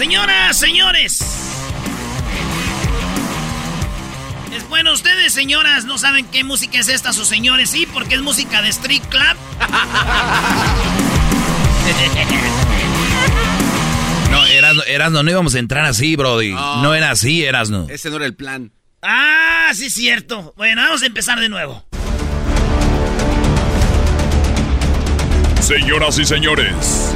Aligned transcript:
Señoras, 0.00 0.58
señores. 0.58 1.20
Es 4.50 4.66
bueno, 4.70 4.94
ustedes, 4.94 5.34
señoras, 5.34 5.84
no 5.84 5.98
saben 5.98 6.24
qué 6.24 6.42
música 6.42 6.78
es 6.78 6.88
esta, 6.88 7.12
sus 7.12 7.28
señores, 7.28 7.68
sí, 7.68 7.86
porque 7.92 8.14
es 8.14 8.22
música 8.22 8.62
de 8.62 8.70
Street 8.70 9.02
Club. 9.10 9.36
No, 14.30 14.46
Erasno, 14.46 14.82
Erasno, 14.84 15.22
no 15.22 15.30
íbamos 15.30 15.54
a 15.54 15.58
entrar 15.58 15.84
así, 15.84 16.16
Brody. 16.16 16.52
No, 16.52 16.94
era 16.94 17.10
así, 17.10 17.44
Erasno. 17.44 17.86
Ese 17.90 18.08
no 18.08 18.16
era 18.16 18.24
el 18.24 18.34
plan. 18.34 18.72
Ah, 19.02 19.70
sí, 19.74 19.86
es 19.86 19.92
cierto. 19.92 20.54
Bueno, 20.56 20.80
vamos 20.80 21.02
a 21.02 21.06
empezar 21.06 21.38
de 21.40 21.50
nuevo. 21.50 21.84
Señoras 25.60 26.18
y 26.18 26.24
señores, 26.24 27.14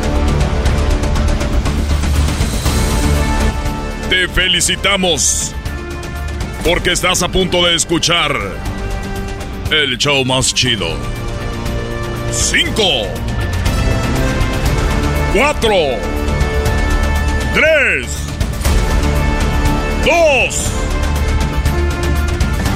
te 4.08 4.28
felicitamos 4.28 5.54
porque 6.64 6.92
estás 6.92 7.22
a 7.22 7.28
punto 7.28 7.64
de 7.64 7.74
escuchar 7.74 8.32
el 9.70 9.98
show 9.98 10.24
más 10.24 10.54
chido. 10.54 10.88
5, 12.30 12.82
4, 15.34 15.70
3, 17.54 18.06
2, 20.04 20.70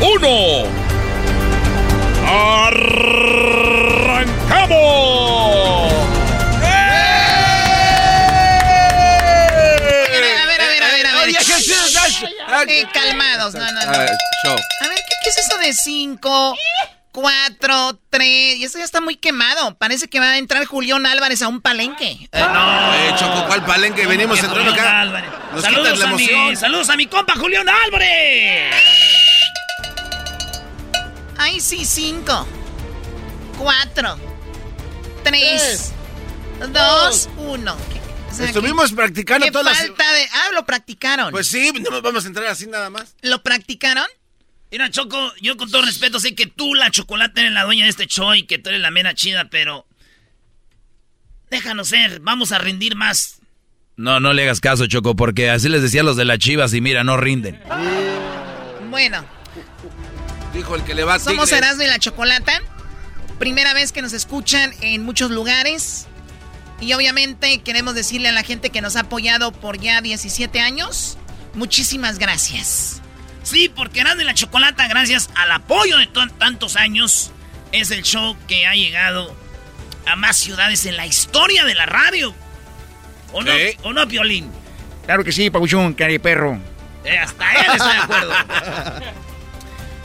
1. 0.01 0.79
¡Arrancamos! 2.31 4.29
Calmados, 13.39 13.55
no, 13.55 13.61
no, 13.73 13.87
no. 13.87 13.93
Ah, 13.93 14.07
show. 14.45 14.57
A 14.81 14.89
ver, 14.89 14.99
¿qué, 14.99 15.15
qué 15.23 15.31
es 15.31 15.39
eso 15.39 15.59
de 15.59 15.73
5, 15.73 16.57
4, 17.13 17.99
3? 18.11 18.57
Y 18.57 18.65
eso 18.65 18.79
ya 18.79 18.85
está 18.85 19.01
muy 19.01 19.17
quemado. 19.17 19.75
Parece 19.77 20.09
que 20.09 20.21
va 20.21 20.33
a 20.33 20.39
entrar 20.39 20.65
Julián 20.65 21.07
Álvarez 21.07 21.43
a 21.43 21.49
un 21.49 21.61
palenque. 21.61 22.29
Eh, 22.33 22.47
no. 22.53 22.95
Eh, 22.95 23.15
Choco, 23.19 23.47
¿cuál 23.47 23.65
palenque? 23.65 24.07
Venimos 24.07 24.39
entrando 24.43 24.73
acá. 24.73 25.01
Álvarez. 25.01 25.31
Nos 25.53 25.63
Saludos 25.63 25.99
la 25.99 26.09
a, 26.11 26.13
mi, 26.13 26.57
saludos 26.57 26.91
a 26.91 26.97
mi 26.97 27.07
compa 27.07 27.35
Julián 27.37 27.69
Álvarez. 27.69 28.75
Ay, 31.37 31.61
sí, 31.61 31.85
5, 31.85 32.47
4, 33.59 34.19
3, 35.23 35.93
2, 36.73 37.29
1. 38.39 38.49
Estuvimos 38.49 38.93
practicando 38.93 39.47
¿Qué 39.47 39.53
todas 39.53 39.67
las... 39.67 39.87
falta 39.87 40.13
de...? 40.13 40.29
Ah, 40.33 40.49
lo 40.55 40.65
practicaron. 40.65 41.31
Pues 41.31 41.47
sí, 41.47 41.73
no 41.81 41.91
nos 41.91 42.03
vamos 42.03 42.25
a 42.25 42.29
entrar 42.29 42.47
así 42.47 42.67
nada 42.67 42.91
más. 42.91 43.15
¿Lo 43.23 43.43
practicaron? 43.43 44.07
Mira, 44.71 44.91
Choco, 44.91 45.33
yo 45.41 45.57
con 45.57 45.71
todo 45.71 45.83
respeto 45.83 46.21
sé 46.21 46.35
que 46.35 46.47
tú, 46.47 46.75
la 46.75 46.91
chocolate, 46.91 47.41
eres 47.41 47.53
la 47.53 47.65
dueña 47.65 47.85
de 47.85 47.91
este 47.91 48.07
show 48.07 48.35
y 48.35 48.45
que 48.45 48.59
tú 48.59 48.69
eres 48.69 48.81
la 48.81 48.91
mera 48.91 49.15
chida, 49.15 49.49
pero... 49.51 49.87
Déjanos 51.51 51.89
ser, 51.89 52.21
vamos 52.21 52.53
a 52.53 52.59
rendir 52.59 52.95
más. 52.95 53.41
No, 53.97 54.21
no 54.21 54.35
le 54.35 54.43
hagas 54.43 54.61
caso, 54.61 54.87
Choco, 54.87 55.17
porque 55.17 55.51
así 55.51 55.69
les 55.69 55.83
decía 55.83 56.03
a 56.03 56.05
los 56.05 56.17
de 56.17 56.27
las 56.27 56.39
chivas 56.39 56.75
y 56.75 56.81
mira, 56.81 57.03
no 57.05 57.17
rinden. 57.17 57.61
Bueno, 58.91 59.25
Dijo 60.53 60.75
el 60.77 60.85
que 60.85 60.95
le 60.95 61.05
va 61.05 61.15
a 61.15 61.19
somos. 61.19 61.53
Erasmo 61.53 61.83
y 61.83 61.87
la 61.87 61.99
Chocolata. 61.99 62.63
Primera 63.39 63.75
vez 63.75 63.93
que 63.93 64.03
nos 64.03 64.13
escuchan 64.13 64.73
en 64.81 65.05
muchos 65.05 65.31
lugares. 65.31 66.07
Y 66.81 66.93
obviamente 66.93 67.61
queremos 67.63 67.95
decirle 67.95 68.29
a 68.29 68.33
la 68.33 68.43
gente 68.45 68.71
que 68.71 68.81
nos 68.81 68.97
ha 68.97 69.01
apoyado 69.01 69.53
por 69.53 69.79
ya 69.81 70.01
17 70.01 70.61
años, 70.61 71.19
muchísimas 71.55 72.19
gracias. 72.19 73.03
Sí, 73.43 73.69
porque 73.75 74.01
Erasmo 74.01 74.23
y 74.23 74.25
la 74.25 74.35
Chocolata, 74.35 74.87
gracias 74.89 75.31
al 75.35 75.51
apoyo 75.53 75.97
de 75.99 76.07
to- 76.07 76.29
tantos 76.39 76.77
años, 76.77 77.31
es 77.73 77.91
el 77.91 78.03
show 78.03 78.37
que 78.47 78.67
ha 78.67 78.75
llegado 78.75 79.35
a 80.07 80.17
más 80.17 80.37
ciudades 80.37 80.87
en 80.87 80.97
la 80.97 81.07
historia 81.07 81.65
de 81.65 81.75
la 81.75 81.87
radio. 81.87 82.35
¿O 83.33 83.43
no. 83.43 83.53
¿o 83.83 83.93
no 83.93 84.07
Piolín? 84.09 84.51
Claro 85.05 85.25
que 85.25 85.33
sí, 85.33 85.51
Pabuchón, 85.51 85.95
cari 85.95 86.19
perro. 86.19 86.59
Eh, 87.05 87.19
hasta 87.19 87.53
él 87.53 87.67
está 87.73 87.93
de 87.93 87.99
acuerdo. 87.99 88.33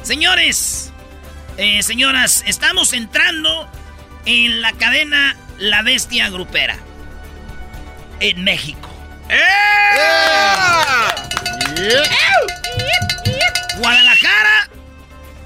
Señores, 0.04 0.92
eh, 1.58 1.82
señoras, 1.84 2.44
estamos 2.48 2.94
entrando 2.94 3.70
en 4.26 4.62
la 4.62 4.74
cadena 4.74 5.36
La 5.58 5.82
Bestia 5.82 6.30
Grupera. 6.30 6.78
En 8.20 8.44
México. 8.44 8.90
Guadalajara, 13.78 14.70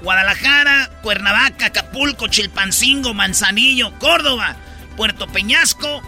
Guadalajara, 0.02 0.90
Cuernavaca, 1.02 1.66
Acapulco, 1.66 2.28
Chilpancingo, 2.28 3.14
Manzanillo, 3.14 3.98
Córdoba, 3.98 4.56
Puerto 4.96 5.26
Peñasco, 5.26 6.02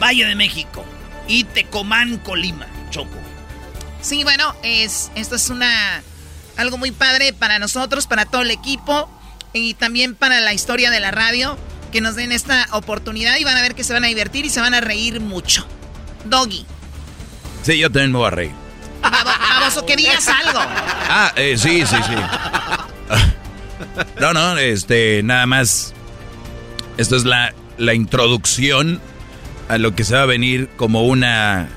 Valle 0.00 0.24
de 0.26 0.34
México 0.34 0.84
y 1.28 1.44
Tecomán, 1.44 2.18
Colima, 2.18 2.66
Choco. 2.90 3.18
Sí, 4.00 4.22
bueno, 4.24 4.54
es, 4.62 5.10
esto 5.14 5.36
es 5.36 5.50
una 5.50 6.02
algo 6.56 6.78
muy 6.78 6.92
padre 6.92 7.32
para 7.32 7.58
nosotros, 7.58 8.06
para 8.06 8.26
todo 8.26 8.42
el 8.42 8.50
equipo 8.50 9.10
y 9.52 9.74
también 9.74 10.14
para 10.14 10.40
la 10.40 10.52
historia 10.52 10.90
de 10.90 11.00
la 11.00 11.10
radio 11.10 11.58
que 11.94 12.00
nos 12.00 12.16
den 12.16 12.32
esta 12.32 12.66
oportunidad 12.72 13.36
y 13.38 13.44
van 13.44 13.56
a 13.56 13.62
ver 13.62 13.76
que 13.76 13.84
se 13.84 13.92
van 13.92 14.02
a 14.02 14.08
divertir 14.08 14.44
y 14.44 14.50
se 14.50 14.60
van 14.60 14.74
a 14.74 14.80
reír 14.80 15.20
mucho. 15.20 15.64
Doggy, 16.24 16.66
Sí, 17.62 17.78
yo 17.78 17.88
también 17.88 18.10
me 18.10 18.18
voy 18.18 18.26
a 18.26 18.30
reír. 18.30 18.50
vamos, 19.00 19.80
que 19.84 19.94
digas 19.94 20.26
algo. 20.26 20.58
Ah, 20.58 21.32
eh, 21.36 21.56
sí, 21.56 21.84
sí, 21.86 21.96
sí. 22.04 22.14
No, 24.20 24.32
no, 24.32 24.58
este, 24.58 25.22
nada 25.22 25.46
más. 25.46 25.94
Esto 26.96 27.14
es 27.14 27.24
la, 27.24 27.54
la 27.78 27.94
introducción 27.94 29.00
a 29.68 29.78
lo 29.78 29.94
que 29.94 30.02
se 30.02 30.16
va 30.16 30.22
a 30.22 30.26
venir 30.26 30.68
como 30.76 31.04
una 31.04 31.68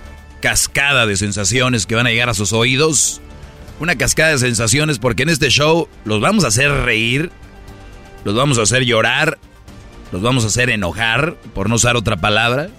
cascada 0.42 1.06
de 1.06 1.16
sensaciones 1.16 1.86
que 1.86 1.94
van 1.94 2.08
a 2.08 2.10
llegar 2.10 2.30
a 2.30 2.34
sus 2.34 2.54
oídos. 2.54 3.22
Una 3.80 3.96
cascada 3.96 4.32
de 4.32 4.40
sensaciones 4.40 4.98
porque 4.98 5.24
en 5.24 5.30
este 5.30 5.50
show 5.50 5.88
los 6.06 6.22
vamos 6.22 6.44
a 6.44 6.48
hacer 6.48 6.72
reír, 6.72 7.32
los 8.26 8.36
vamos 8.36 8.58
a 8.58 8.64
hacer 8.64 8.84
llorar, 8.84 9.38
los 10.12 10.22
vamos 10.22 10.44
a 10.44 10.48
hacer 10.48 10.70
enojar, 10.70 11.36
por 11.54 11.70
no 11.70 11.76
usar 11.76 11.96
otra 11.96 12.18
palabra, 12.18 12.70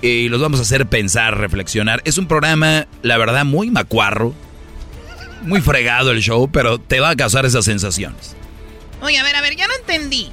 y 0.00 0.28
los 0.28 0.40
vamos 0.40 0.58
a 0.58 0.62
hacer 0.62 0.86
pensar, 0.86 1.38
reflexionar. 1.38 2.02
Es 2.04 2.18
un 2.18 2.26
programa, 2.26 2.86
la 3.02 3.18
verdad, 3.18 3.44
muy 3.44 3.70
macuarro, 3.70 4.34
muy 5.42 5.60
fregado 5.60 6.10
el 6.10 6.20
show, 6.20 6.50
pero 6.50 6.78
te 6.78 7.00
va 7.00 7.10
a 7.10 7.16
causar 7.16 7.46
esas 7.46 7.64
sensaciones. 7.64 8.34
Oye, 9.00 9.18
a 9.18 9.22
ver, 9.22 9.36
a 9.36 9.40
ver, 9.40 9.56
ya 9.56 9.66
no 9.66 9.74
entendí. 9.74 10.30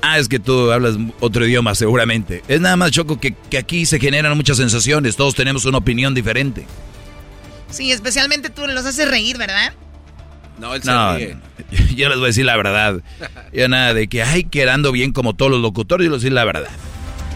Ah, 0.00 0.18
es 0.18 0.28
que 0.28 0.38
tú 0.38 0.70
hablas 0.70 0.96
otro 1.18 1.44
idioma 1.44 1.74
seguramente. 1.74 2.42
Es 2.46 2.60
nada 2.60 2.76
más, 2.76 2.92
Choco, 2.92 3.18
que, 3.18 3.34
que 3.34 3.58
aquí 3.58 3.84
se 3.84 3.98
generan 3.98 4.36
muchas 4.36 4.56
sensaciones, 4.56 5.16
todos 5.16 5.34
tenemos 5.34 5.64
una 5.64 5.78
opinión 5.78 6.14
diferente. 6.14 6.66
Sí, 7.70 7.92
especialmente 7.92 8.48
tú 8.48 8.66
los 8.66 8.86
haces 8.86 9.08
reír, 9.08 9.38
¿verdad? 9.38 9.72
No, 10.58 10.74
él 10.74 10.82
se 10.82 10.90
No, 10.90 11.16
ríe. 11.16 11.36
yo 11.96 12.08
les 12.08 12.18
voy 12.18 12.26
a 12.26 12.28
decir 12.28 12.44
la 12.44 12.56
verdad. 12.56 13.00
Yo 13.52 13.68
nada 13.68 13.94
de 13.94 14.08
que, 14.08 14.22
ay, 14.22 14.44
quedando 14.44 14.92
bien 14.92 15.12
como 15.12 15.34
todos 15.34 15.50
los 15.50 15.60
locutores, 15.60 16.04
yo 16.04 16.10
les 16.10 16.10
voy 16.10 16.16
a 16.16 16.20
decir 16.20 16.32
la 16.32 16.44
verdad. 16.44 16.70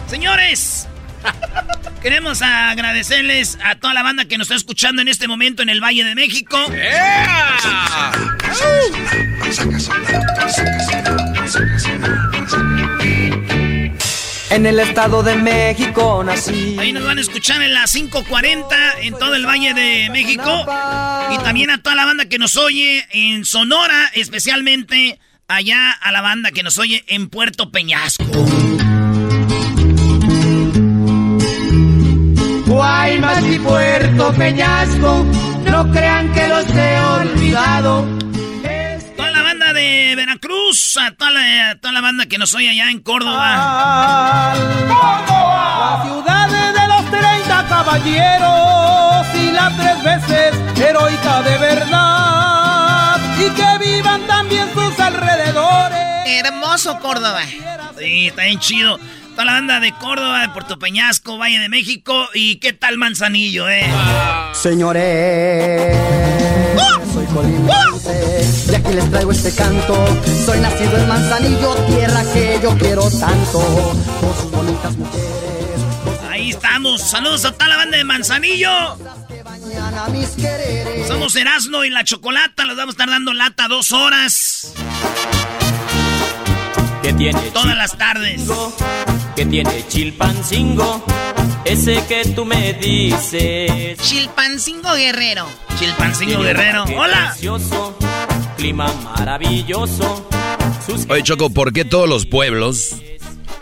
Señores, 0.07 0.87
Queremos 2.01 2.41
agradecerles 2.41 3.57
a 3.63 3.75
toda 3.75 3.93
la 3.93 4.03
banda 4.03 4.25
que 4.25 4.37
nos 4.37 4.47
está 4.47 4.55
escuchando 4.55 5.01
en 5.01 5.07
este 5.07 5.27
momento 5.27 5.63
en 5.63 5.69
el 5.69 5.81
Valle 5.81 6.03
de 6.03 6.15
México. 6.15 6.57
En 14.53 14.67
el 14.67 14.79
Estado 14.79 15.23
de 15.23 15.35
México 15.35 16.23
nací. 16.23 16.77
Ahí 16.79 16.91
nos 16.91 17.03
van 17.03 17.17
a 17.17 17.21
escuchar 17.21 17.63
en 17.63 17.73
las 17.73 17.95
5.40 17.95 18.65
en 19.01 19.17
todo 19.17 19.33
el 19.33 19.47
Valle 19.47 19.73
de 19.73 20.11
México. 20.11 20.43
Y 21.31 21.37
también 21.39 21.71
a 21.71 21.81
toda 21.81 21.95
la 21.95 22.05
banda 22.05 22.25
que 22.25 22.37
nos 22.37 22.55
oye 22.55 23.03
en 23.09 23.45
Sonora, 23.45 24.11
especialmente 24.13 25.19
allá 25.47 25.91
a 25.91 26.11
la 26.11 26.21
banda 26.21 26.51
que 26.51 26.61
nos 26.61 26.77
oye 26.77 27.03
en 27.07 27.29
Puerto 27.29 27.71
Peñasco. 27.71 28.25
Guaymas 32.67 33.43
y 33.51 33.57
Puerto 33.57 34.33
Peñasco, 34.33 35.25
no 35.65 35.91
crean 35.91 36.31
que 36.31 36.47
los 36.47 36.65
he 36.69 36.99
olvidado. 36.99 38.07
De 39.93 40.15
Veracruz, 40.15 40.97
a 40.97 41.11
toda 41.11 41.29
la, 41.29 41.69
a 41.69 41.75
toda 41.75 41.93
la 41.93 42.01
banda 42.01 42.25
que 42.25 42.39
nos 42.39 42.55
oye 42.55 42.67
allá 42.67 42.89
en 42.89 42.99
Córdoba. 42.99 44.55
La 44.55 46.01
ciudad 46.03 46.47
de 46.49 46.87
los 46.87 47.11
30 47.11 47.67
caballeros 47.69 49.27
y 49.35 49.51
la 49.51 49.71
tres 49.77 50.03
veces 50.03 50.55
heroica 50.79 51.43
de 51.43 51.57
verdad. 51.59 53.19
Y 53.37 53.49
que 53.51 53.77
vivan 53.85 54.25
también 54.25 54.67
sus 54.73 54.99
alrededores. 54.99 55.99
Hermoso 56.25 56.97
Córdoba. 56.99 57.41
Sí, 57.99 58.27
está 58.29 58.45
bien 58.45 58.57
chido. 58.59 58.99
Toda 59.33 59.45
la 59.45 59.53
banda 59.53 59.79
de 59.79 59.91
Córdoba, 59.93 60.41
de 60.41 60.49
Puerto 60.49 60.79
Peñasco, 60.79 61.37
Valle 61.37 61.59
de 61.59 61.69
México. 61.69 62.29
¿Y 62.33 62.55
qué 62.55 62.73
tal 62.73 62.97
Manzanillo, 62.97 63.69
eh? 63.69 63.85
Señores, 64.53 65.95
colimense 67.33 68.45
y 68.71 68.75
aquí 68.75 68.93
les 68.93 69.09
traigo 69.11 69.31
este 69.31 69.53
canto. 69.55 70.05
Soy 70.45 70.59
nacido 70.59 70.97
en 70.97 71.07
Manzanillo, 71.07 71.75
tierra 71.87 72.23
que 72.33 72.59
yo 72.61 72.77
quiero 72.77 73.09
tanto. 73.09 73.59
Por 74.21 74.35
sus 74.41 74.51
bonitas 74.51 74.95
mujeres, 74.97 75.29
Ahí 76.29 76.49
estamos. 76.51 77.01
Saludos 77.01 77.45
a 77.45 77.51
toda 77.51 77.67
la 77.69 77.77
banda 77.77 77.97
de 77.97 78.03
Manzanillo. 78.03 78.71
Somos 81.07 81.35
Erasmo 81.35 81.83
y 81.83 81.89
la 81.89 82.03
Chocolata. 82.03 82.65
Los 82.65 82.75
vamos 82.77 82.93
a 82.93 82.95
estar 82.95 83.09
dando 83.09 83.33
lata 83.33 83.67
dos 83.67 83.91
horas. 83.91 84.73
que 87.01 87.13
tiene 87.13 87.39
Todas 87.53 87.75
las 87.77 87.97
tardes. 87.97 88.41
que 89.35 89.45
tiene 89.45 89.85
chilpancingo, 89.87 91.03
ese 91.65 92.03
que 92.07 92.25
tú 92.35 92.45
me 92.45 92.73
dices. 92.73 93.97
Chilpancingo 93.99 94.93
Guerrero. 94.93 95.47
Chilpancingo 95.77 96.41
Guerrero. 96.41 96.83
Hola. 96.97 97.29
precioso, 97.29 97.97
clima 98.57 98.91
maravilloso. 99.17 100.27
Sus 100.85 101.05
Oye, 101.09 101.23
Choco, 101.23 101.49
¿por 101.49 101.71
qué 101.73 101.85
todos 101.85 102.09
los 102.09 102.25
pueblos? 102.25 102.95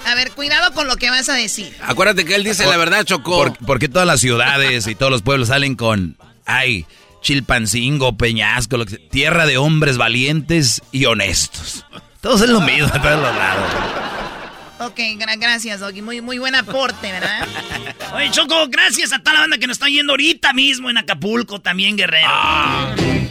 A 0.06 0.16
ver, 0.16 0.32
cuidado 0.32 0.74
con 0.74 0.88
lo 0.88 0.98
que 0.98 1.10
vas 1.10 1.30
a 1.30 1.34
decir. 1.34 1.76
Acuérdate 1.84 2.26
que 2.26 2.36
él 2.36 2.44
dice 2.44 2.66
la 2.66 2.78
verdad, 2.78 3.04
Choco. 3.04 3.38
¿Por, 3.38 3.58
por 3.58 3.80
qué 3.80 3.88
todas 3.88 4.08
las 4.08 4.20
ciudades 4.20 4.88
y 4.88 4.96
todos 4.96 5.12
los 5.12 5.22
pueblos 5.22 5.50
salen 5.50 5.76
con, 5.76 6.18
ay, 6.46 6.86
Chilpancingo, 7.22 8.18
Peñasco, 8.18 8.78
lo 8.78 8.86
que 8.86 8.96
sea, 8.96 9.10
tierra 9.10 9.46
de 9.46 9.58
hombres 9.58 9.98
valientes 9.98 10.82
y 10.92 11.06
honestos? 11.06 11.86
Todos 12.20 12.42
es 12.42 12.50
lo 12.50 12.62
mismo, 12.62 12.88
de 12.88 13.00
todos 13.00 13.22
los 13.22 13.36
lados. 13.36 13.72
Ok, 14.82 14.98
gra- 15.18 15.38
gracias, 15.40 15.80
Doggy. 15.80 16.02
Muy, 16.02 16.22
muy 16.22 16.40
buen 16.40 16.56
aporte, 16.56 17.12
¿verdad? 17.12 17.48
Oye, 18.16 18.32
Choco, 18.32 18.68
gracias 18.68 19.14
a 19.14 19.20
toda 19.20 19.34
la 19.36 19.40
banda 19.42 19.58
que 19.58 19.68
nos 19.68 19.76
está 19.76 19.88
yendo 19.88 20.14
ahorita 20.14 20.54
mismo 20.54 20.90
en 20.90 20.98
Acapulco, 20.98 21.62
también, 21.62 21.96
Guerrero. 21.96 22.28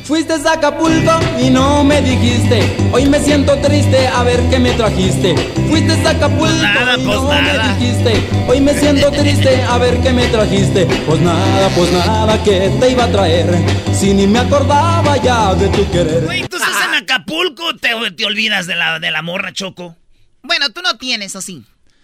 Fuiste 0.05 0.33
a 0.33 0.53
Acapulco 0.53 1.21
y 1.41 1.51
no 1.51 1.85
me 1.85 2.01
dijiste. 2.03 2.77
Hoy 2.93 3.07
me 3.07 3.19
siento 3.21 3.57
triste 3.61 4.07
a 4.09 4.23
ver 4.23 4.41
qué 4.49 4.59
me 4.59 4.73
trajiste. 4.73 5.35
Fuiste 5.69 5.93
a 5.93 6.11
Acapulco 6.11 6.47
nada, 6.63 6.97
y 6.97 7.05
pues 7.05 7.17
no 7.21 7.29
nada. 7.33 7.65
me 7.65 7.75
dijiste. 7.79 8.29
Hoy 8.49 8.61
me 8.61 8.75
siento 8.75 9.11
triste 9.21 9.63
a 9.63 9.79
ver 9.79 10.01
qué 10.01 10.13
me 10.13 10.27
trajiste. 10.29 10.87
Pues 11.07 11.21
nada, 11.21 11.69
pues 11.77 11.93
nada 11.93 12.43
que 12.45 12.71
te 12.81 12.91
iba 12.91 13.05
a 13.05 13.11
traer. 13.11 13.47
Si 13.93 14.15
ni 14.15 14.27
me 14.27 14.39
acordaba 14.39 15.17
ya 15.19 15.55
de 15.55 15.69
tu 15.69 15.89
querer. 15.91 16.25
Güey, 16.25 16.47
tú 16.49 16.57
estás 16.57 16.85
en 16.89 16.95
Acapulco, 16.95 17.75
te, 17.77 17.91
te 18.13 18.25
olvidas 18.25 18.67
de 18.67 18.77
la, 18.77 18.99
de 19.01 19.11
la 19.11 19.23
morra, 19.23 19.53
Choco. 19.53 19.97
Bueno, 20.43 20.71
tú 20.71 20.81
no 20.83 20.97
tienes, 20.97 21.37
¿o 21.37 21.43
sí? 21.43 21.63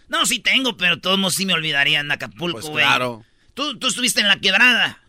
No, 0.08 0.24
sí 0.26 0.38
tengo, 0.38 0.76
pero 0.76 1.00
todos 1.00 1.18
modos 1.18 1.34
sí 1.34 1.46
me 1.46 1.54
olvidaría 1.54 2.00
en 2.00 2.10
Acapulco, 2.10 2.58
Pues 2.60 2.70
güey. 2.70 2.84
claro. 2.84 3.24
Tú, 3.54 3.78
tú 3.78 3.88
estuviste 3.88 4.20
en 4.20 4.28
la 4.28 4.36
quebrada. 4.36 5.00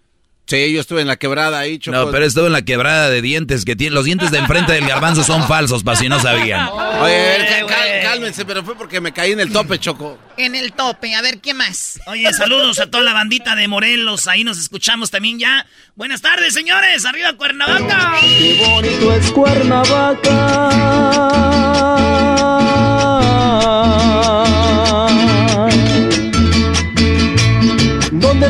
Sí, 0.49 0.71
yo 0.71 0.79
estuve 0.79 1.01
en 1.01 1.07
la 1.07 1.17
quebrada 1.17 1.59
ahí, 1.59 1.77
Choco. 1.77 1.97
No, 1.97 2.09
pero 2.09 2.23
estuvo 2.25 2.45
en 2.47 2.53
la 2.53 2.61
quebrada 2.61 3.09
de 3.09 3.21
dientes 3.21 3.65
que 3.65 3.75
tiene. 3.75 3.93
Los 3.93 4.05
dientes 4.05 4.31
de 4.31 4.37
enfrente 4.37 4.71
del 4.71 4.87
garbanzo 4.87 5.21
son 5.25 5.45
falsos, 5.45 5.83
para 5.83 5.97
si 5.97 6.07
no 6.07 6.21
sabían. 6.21 6.65
Oye, 6.69 6.97
a 6.97 7.01
ver, 7.03 7.41
Eh, 7.41 7.65
cal- 7.67 8.01
cálmense, 8.01 8.45
pero 8.45 8.63
fue 8.63 8.77
porque 8.77 9.01
me 9.01 9.11
caí 9.11 9.33
en 9.33 9.41
el 9.41 9.51
tope, 9.51 9.77
Choco. 9.77 10.17
En 10.37 10.55
el 10.55 10.71
tope, 10.71 11.13
a 11.15 11.21
ver, 11.21 11.41
¿qué 11.41 11.53
más? 11.53 11.99
Oye, 12.07 12.31
saludos 12.31 12.79
a 12.79 12.89
toda 12.89 13.03
la 13.03 13.11
bandita 13.11 13.57
de 13.57 13.67
Morelos, 13.67 14.27
ahí 14.27 14.45
nos 14.45 14.57
escuchamos 14.57 15.11
también 15.11 15.37
ya. 15.37 15.65
Buenas 15.95 16.21
tardes, 16.21 16.53
señores, 16.53 17.03
arriba 17.03 17.33
Cuernavaca. 17.33 18.15
Qué 18.21 18.63
bonito 18.65 19.13
es 19.15 19.29
Cuernavaca. 19.31 22.06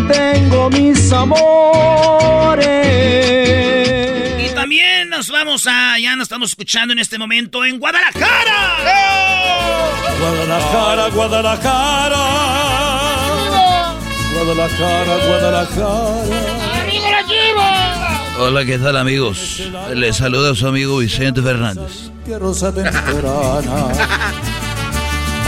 Tengo 0.05 0.69
mis 0.69 1.11
amores. 1.11 2.67
Y 4.45 4.53
también 4.53 5.09
nos 5.09 5.29
vamos 5.29 5.65
a, 5.67 5.97
ya 5.99 6.15
nos 6.15 6.23
estamos 6.23 6.49
escuchando 6.51 6.94
en 6.94 6.99
este 6.99 7.17
momento 7.17 7.65
en 7.65 7.79
Guadalajara. 7.79 8.77
Guadalajara, 10.19 11.09
Guadalajara. 11.09 12.23
Guadalajara, 14.33 15.17
Guadalajara. 15.27 16.47
Hola, 18.39 18.65
¿qué 18.65 18.77
tal, 18.77 18.97
amigos? 18.97 19.63
Les 19.95 20.17
saluda 20.17 20.53
su 20.53 20.67
amigo 20.67 20.99
Vicente 20.99 21.41
Fernández. 21.41 22.11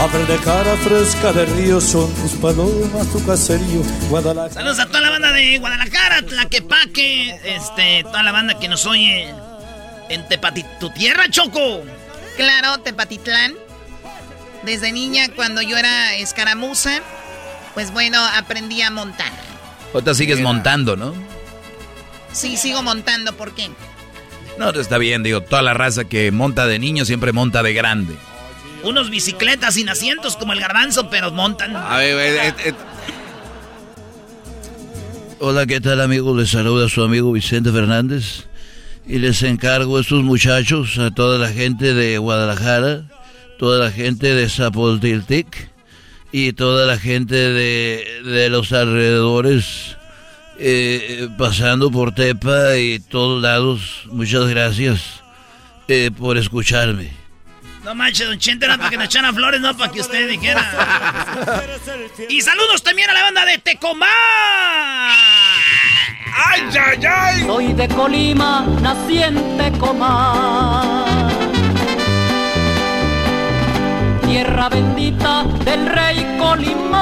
temprana. 0.00 0.04
Abre 0.04 0.24
de 0.26 0.38
cara 0.44 0.76
fresca 0.76 1.32
de 1.32 1.46
río, 1.46 1.80
son 1.80 2.12
tus 2.14 2.32
palomas, 2.32 3.06
tu 3.12 3.24
caserío. 3.24 3.82
Guadalajara. 4.08 4.54
Saludos 4.54 4.78
a 4.78 4.86
toda 4.86 5.00
la 5.00 5.10
banda 5.10 5.32
de 5.32 5.58
Guadalajara, 5.58 6.22
Tlaquepaque, 6.22 7.40
este, 7.44 8.02
toda 8.04 8.22
la 8.22 8.32
banda 8.32 8.58
que 8.58 8.68
nos 8.68 8.86
oye 8.86 9.28
en 10.08 10.28
Tepati, 10.28 10.64
tu 10.78 10.90
tierra, 10.90 11.28
Choco. 11.30 11.82
Claro, 12.36 12.78
Tepatitlán. 12.78 13.54
Desde 14.64 14.92
niña, 14.92 15.28
cuando 15.34 15.62
yo 15.62 15.76
era 15.78 16.14
escaramuza, 16.16 17.00
pues 17.74 17.92
bueno, 17.92 18.18
aprendí 18.36 18.82
a 18.82 18.90
montar. 18.90 19.32
Ahorita 19.94 20.14
sigues 20.14 20.40
montando, 20.40 20.96
¿no? 20.96 21.14
Sí, 22.32 22.56
sigo 22.56 22.82
montando, 22.82 23.36
¿por 23.36 23.54
qué? 23.54 23.70
No, 24.58 24.70
está 24.70 24.98
bien, 24.98 25.22
digo, 25.22 25.40
toda 25.40 25.62
la 25.62 25.72
raza 25.72 26.04
que 26.04 26.30
monta 26.30 26.66
de 26.66 26.78
niño 26.78 27.04
siempre 27.06 27.32
monta 27.32 27.62
de 27.62 27.72
grande. 27.72 28.14
Unos 28.82 29.10
bicicletas 29.10 29.74
sin 29.74 29.88
asientos 29.88 30.36
como 30.36 30.52
el 30.52 30.60
garbanzo, 30.60 31.10
pero 31.10 31.30
montan. 31.30 31.76
A 31.76 31.98
ver, 31.98 32.16
eh, 32.18 32.54
eh, 32.64 32.72
Hola, 35.38 35.66
¿qué 35.66 35.80
tal, 35.80 36.00
amigos? 36.00 36.36
Les 36.36 36.50
saluda 36.50 36.88
su 36.88 37.02
amigo 37.02 37.32
Vicente 37.32 37.72
Fernández. 37.72 38.46
Y 39.06 39.18
les 39.18 39.42
encargo 39.42 39.96
a 39.96 40.02
estos 40.02 40.22
muchachos, 40.22 40.98
a 40.98 41.10
toda 41.10 41.38
la 41.38 41.48
gente 41.48 41.94
de 41.94 42.18
Guadalajara, 42.18 43.04
toda 43.58 43.82
la 43.84 43.90
gente 43.90 44.34
de 44.34 44.48
Zapoltiltic 44.48 45.70
y 46.30 46.52
toda 46.52 46.86
la 46.86 46.98
gente 46.98 47.34
de, 47.34 48.04
de 48.24 48.50
los 48.50 48.72
alrededores, 48.72 49.96
eh, 50.58 51.28
pasando 51.38 51.90
por 51.90 52.14
Tepa 52.14 52.76
y 52.76 52.98
todos 52.98 53.42
lados. 53.42 54.04
Muchas 54.12 54.46
gracias 54.48 55.22
eh, 55.88 56.10
por 56.16 56.36
escucharme. 56.38 57.19
No 57.90 57.96
manches, 57.96 58.28
Don 58.28 58.38
Chente, 58.38 58.66
era 58.66 58.78
para 58.78 58.88
que 58.88 58.96
nos 58.96 59.06
echaran 59.06 59.34
flores, 59.34 59.60
no 59.60 59.76
para 59.76 59.90
que 59.90 60.00
usted 60.00 60.28
dijera. 60.28 60.64
y 62.28 62.40
saludos 62.40 62.84
también 62.84 63.10
a 63.10 63.12
la 63.12 63.22
banda 63.22 63.44
de 63.44 63.58
Tecomán. 63.58 64.08
¡Ay, 66.32 66.62
ay, 66.70 67.00
ay! 67.04 67.42
Soy 67.42 67.72
de 67.72 67.88
Colima, 67.88 68.64
nací 68.80 69.20
en 69.20 69.58
Tecomán. 69.58 71.04
Tierra 74.24 74.68
bendita 74.68 75.42
del 75.64 75.86
rey 75.86 76.36
Colimán. 76.38 76.94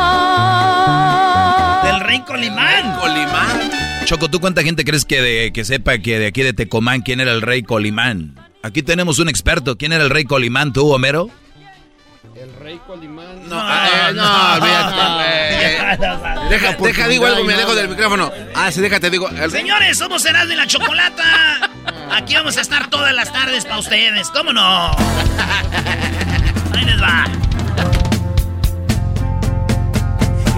Del 1.85 2.01
Rey 2.01 2.21
Colimán. 2.21 2.99
Colimán. 2.99 3.71
Choco, 4.07 4.31
¿tú 4.31 4.41
cuánta 4.41 4.63
gente 4.63 4.87
crees 4.87 5.05
que, 5.05 5.21
de, 5.21 5.53
que 5.53 5.67
sepa 5.67 5.99
que 5.99 6.19
de 6.19 6.29
aquí 6.29 6.41
de 6.41 6.55
Tecomán 6.55 7.03
quién 7.03 7.21
era 7.21 7.33
el 7.33 7.43
rey 7.43 7.63
Colimán? 7.63 8.48
Aquí 8.63 8.83
tenemos 8.83 9.19
un 9.19 9.29
experto. 9.29 9.77
¿Quién 9.77 9.93
era 9.93 10.05
el 10.05 10.11
rey 10.11 10.25
Colimán, 10.25 10.73
tú, 10.73 10.91
Homero? 10.93 11.31
El 12.37 12.53
rey 12.61 12.79
Colimán. 12.87 13.49
No, 13.49 13.59
eh, 13.59 14.13
no, 14.15 14.55
olvídate, 14.55 15.15
güey. 15.15 16.49
Deja, 16.51 16.77
deja, 16.77 17.09
digo 17.09 17.27
algo, 17.27 17.45
me 17.45 17.55
alejo 17.55 17.75
del 17.75 17.89
micrófono. 17.89 18.31
Ah, 18.55 18.71
sí, 18.71 18.81
déjate, 18.81 19.11
digo. 19.11 19.29
el- 19.29 19.51
Señores, 19.51 19.99
somos 19.99 20.25
Erasmo 20.25 20.51
de 20.51 20.57
la 20.57 20.67
Chocolata. 20.67 21.71
Aquí 22.13 22.35
vamos 22.35 22.57
a 22.57 22.61
estar 22.61 22.89
todas 22.91 23.13
las 23.15 23.33
tardes 23.33 23.65
para 23.65 23.79
ustedes. 23.79 24.31
¿Cómo 24.31 24.53
no? 24.53 24.91
Ahí 26.75 26.85
les 26.85 27.01
va. 27.03 27.25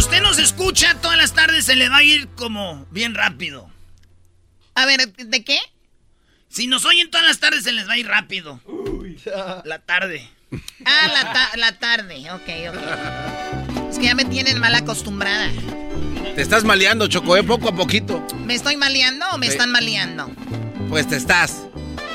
Si 0.00 0.06
usted 0.06 0.22
nos 0.22 0.38
escucha 0.38 0.94
todas 1.02 1.18
las 1.18 1.34
tardes, 1.34 1.66
se 1.66 1.76
le 1.76 1.90
va 1.90 1.98
a 1.98 2.02
ir 2.02 2.26
como 2.28 2.86
bien 2.90 3.14
rápido. 3.14 3.68
A 4.74 4.86
ver, 4.86 5.12
¿de 5.12 5.44
qué? 5.44 5.58
Si 6.48 6.66
nos 6.68 6.86
oyen 6.86 7.10
todas 7.10 7.26
las 7.26 7.38
tardes, 7.38 7.64
se 7.64 7.72
les 7.72 7.86
va 7.86 7.92
a 7.92 7.98
ir 7.98 8.06
rápido. 8.08 8.58
La 9.64 9.78
tarde. 9.80 10.26
Ah, 10.86 11.06
la, 11.12 11.32
ta- 11.34 11.56
la 11.58 11.78
tarde. 11.78 12.30
Ok, 12.32 12.48
ok. 12.70 13.90
Es 13.90 13.98
que 13.98 14.06
ya 14.06 14.14
me 14.14 14.24
tienen 14.24 14.58
mal 14.58 14.74
acostumbrada. 14.74 15.50
Te 16.34 16.40
estás 16.40 16.64
maleando, 16.64 17.06
Choco, 17.06 17.36
¿eh? 17.36 17.44
Poco 17.44 17.68
a 17.68 17.74
poquito. 17.74 18.26
¿Me 18.46 18.54
estoy 18.54 18.76
maleando 18.76 19.26
o 19.32 19.36
me 19.36 19.48
Sí. 19.48 19.52
están 19.52 19.70
maleando? 19.70 20.30
Pues 20.88 21.08
te 21.08 21.16
estás. 21.16 21.66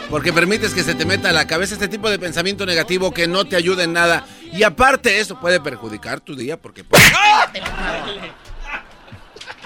Porque 0.09 0.33
permites 0.33 0.73
que 0.73 0.81
se 0.83 0.95
te 0.95 1.05
meta 1.05 1.29
a 1.29 1.33
la 1.33 1.45
cabeza 1.45 1.75
este 1.75 1.87
tipo 1.87 2.09
de 2.09 2.17
pensamiento 2.17 2.65
negativo 2.65 3.13
que 3.13 3.27
no 3.27 3.45
te 3.45 3.55
ayuda 3.55 3.83
en 3.83 3.93
nada. 3.93 4.25
Y 4.55 4.63
aparte, 4.63 5.19
eso 5.19 5.39
puede 5.39 5.59
perjudicar 5.59 6.21
tu 6.21 6.35
día 6.35 6.59
porque... 6.61 6.83
pues, 6.83 7.03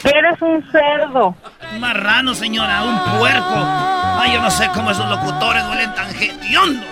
Eres 0.04 0.42
un 0.42 0.72
cerdo. 0.72 1.36
Un 1.74 1.80
marrano, 1.80 2.34
señora, 2.34 2.84
un 2.84 3.20
puerco. 3.20 3.54
Ay, 3.54 4.34
yo 4.34 4.42
no 4.42 4.50
sé 4.50 4.70
cómo 4.74 4.92
esos 4.92 5.10
locutores 5.10 5.64
huelen 5.66 5.94
tan 5.94 6.16
hediondos. 6.16 6.86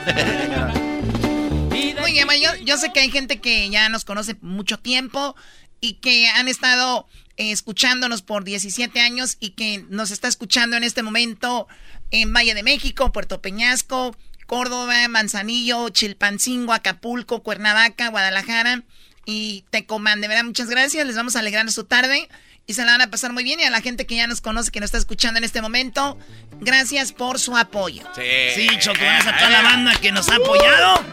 Oye, 2.03 2.25
ma, 2.25 2.35
yo, 2.35 2.53
yo 2.63 2.77
sé 2.77 2.91
que 2.93 2.99
hay 2.99 3.09
gente 3.09 3.39
que 3.39 3.69
ya 3.69 3.89
nos 3.89 4.05
conoce 4.05 4.35
mucho 4.41 4.77
tiempo 4.77 5.35
y 5.81 5.93
que 5.95 6.27
han 6.29 6.47
estado 6.47 7.07
eh, 7.37 7.51
escuchándonos 7.51 8.21
por 8.21 8.43
17 8.43 8.99
años 8.99 9.37
y 9.39 9.51
que 9.51 9.85
nos 9.89 10.11
está 10.11 10.27
escuchando 10.27 10.75
en 10.77 10.83
este 10.83 11.01
momento 11.03 11.67
en 12.11 12.33
Valle 12.33 12.53
de 12.53 12.63
México, 12.63 13.11
Puerto 13.11 13.41
Peñasco, 13.41 14.15
Córdoba, 14.47 15.07
Manzanillo, 15.09 15.89
Chilpancingo, 15.89 16.73
Acapulco, 16.73 17.43
Cuernavaca, 17.43 18.07
Guadalajara 18.07 18.81
y 19.25 19.65
Tecomán. 19.69 20.21
De 20.21 20.27
verdad, 20.27 20.45
muchas 20.45 20.69
gracias. 20.69 21.05
Les 21.05 21.15
vamos 21.15 21.35
a 21.35 21.39
alegrar 21.39 21.69
su 21.71 21.83
tarde 21.83 22.29
y 22.65 22.73
se 22.73 22.85
la 22.85 22.93
van 22.93 23.01
a 23.01 23.11
pasar 23.11 23.33
muy 23.33 23.43
bien. 23.43 23.59
Y 23.59 23.63
a 23.63 23.69
la 23.69 23.81
gente 23.81 24.05
que 24.05 24.15
ya 24.15 24.25
nos 24.25 24.41
conoce, 24.41 24.71
que 24.71 24.79
nos 24.79 24.87
está 24.87 24.97
escuchando 24.97 25.37
en 25.37 25.43
este 25.43 25.61
momento, 25.61 26.17
gracias 26.61 27.11
por 27.11 27.39
su 27.39 27.55
apoyo. 27.55 28.03
Sí, 28.15 28.67
Choco, 28.79 28.99
gracias 29.01 29.33
a 29.33 29.37
toda 29.37 29.49
la 29.49 29.61
banda 29.61 29.93
que 29.95 30.11
nos 30.11 30.29
ha 30.29 30.37
apoyado. 30.37 31.03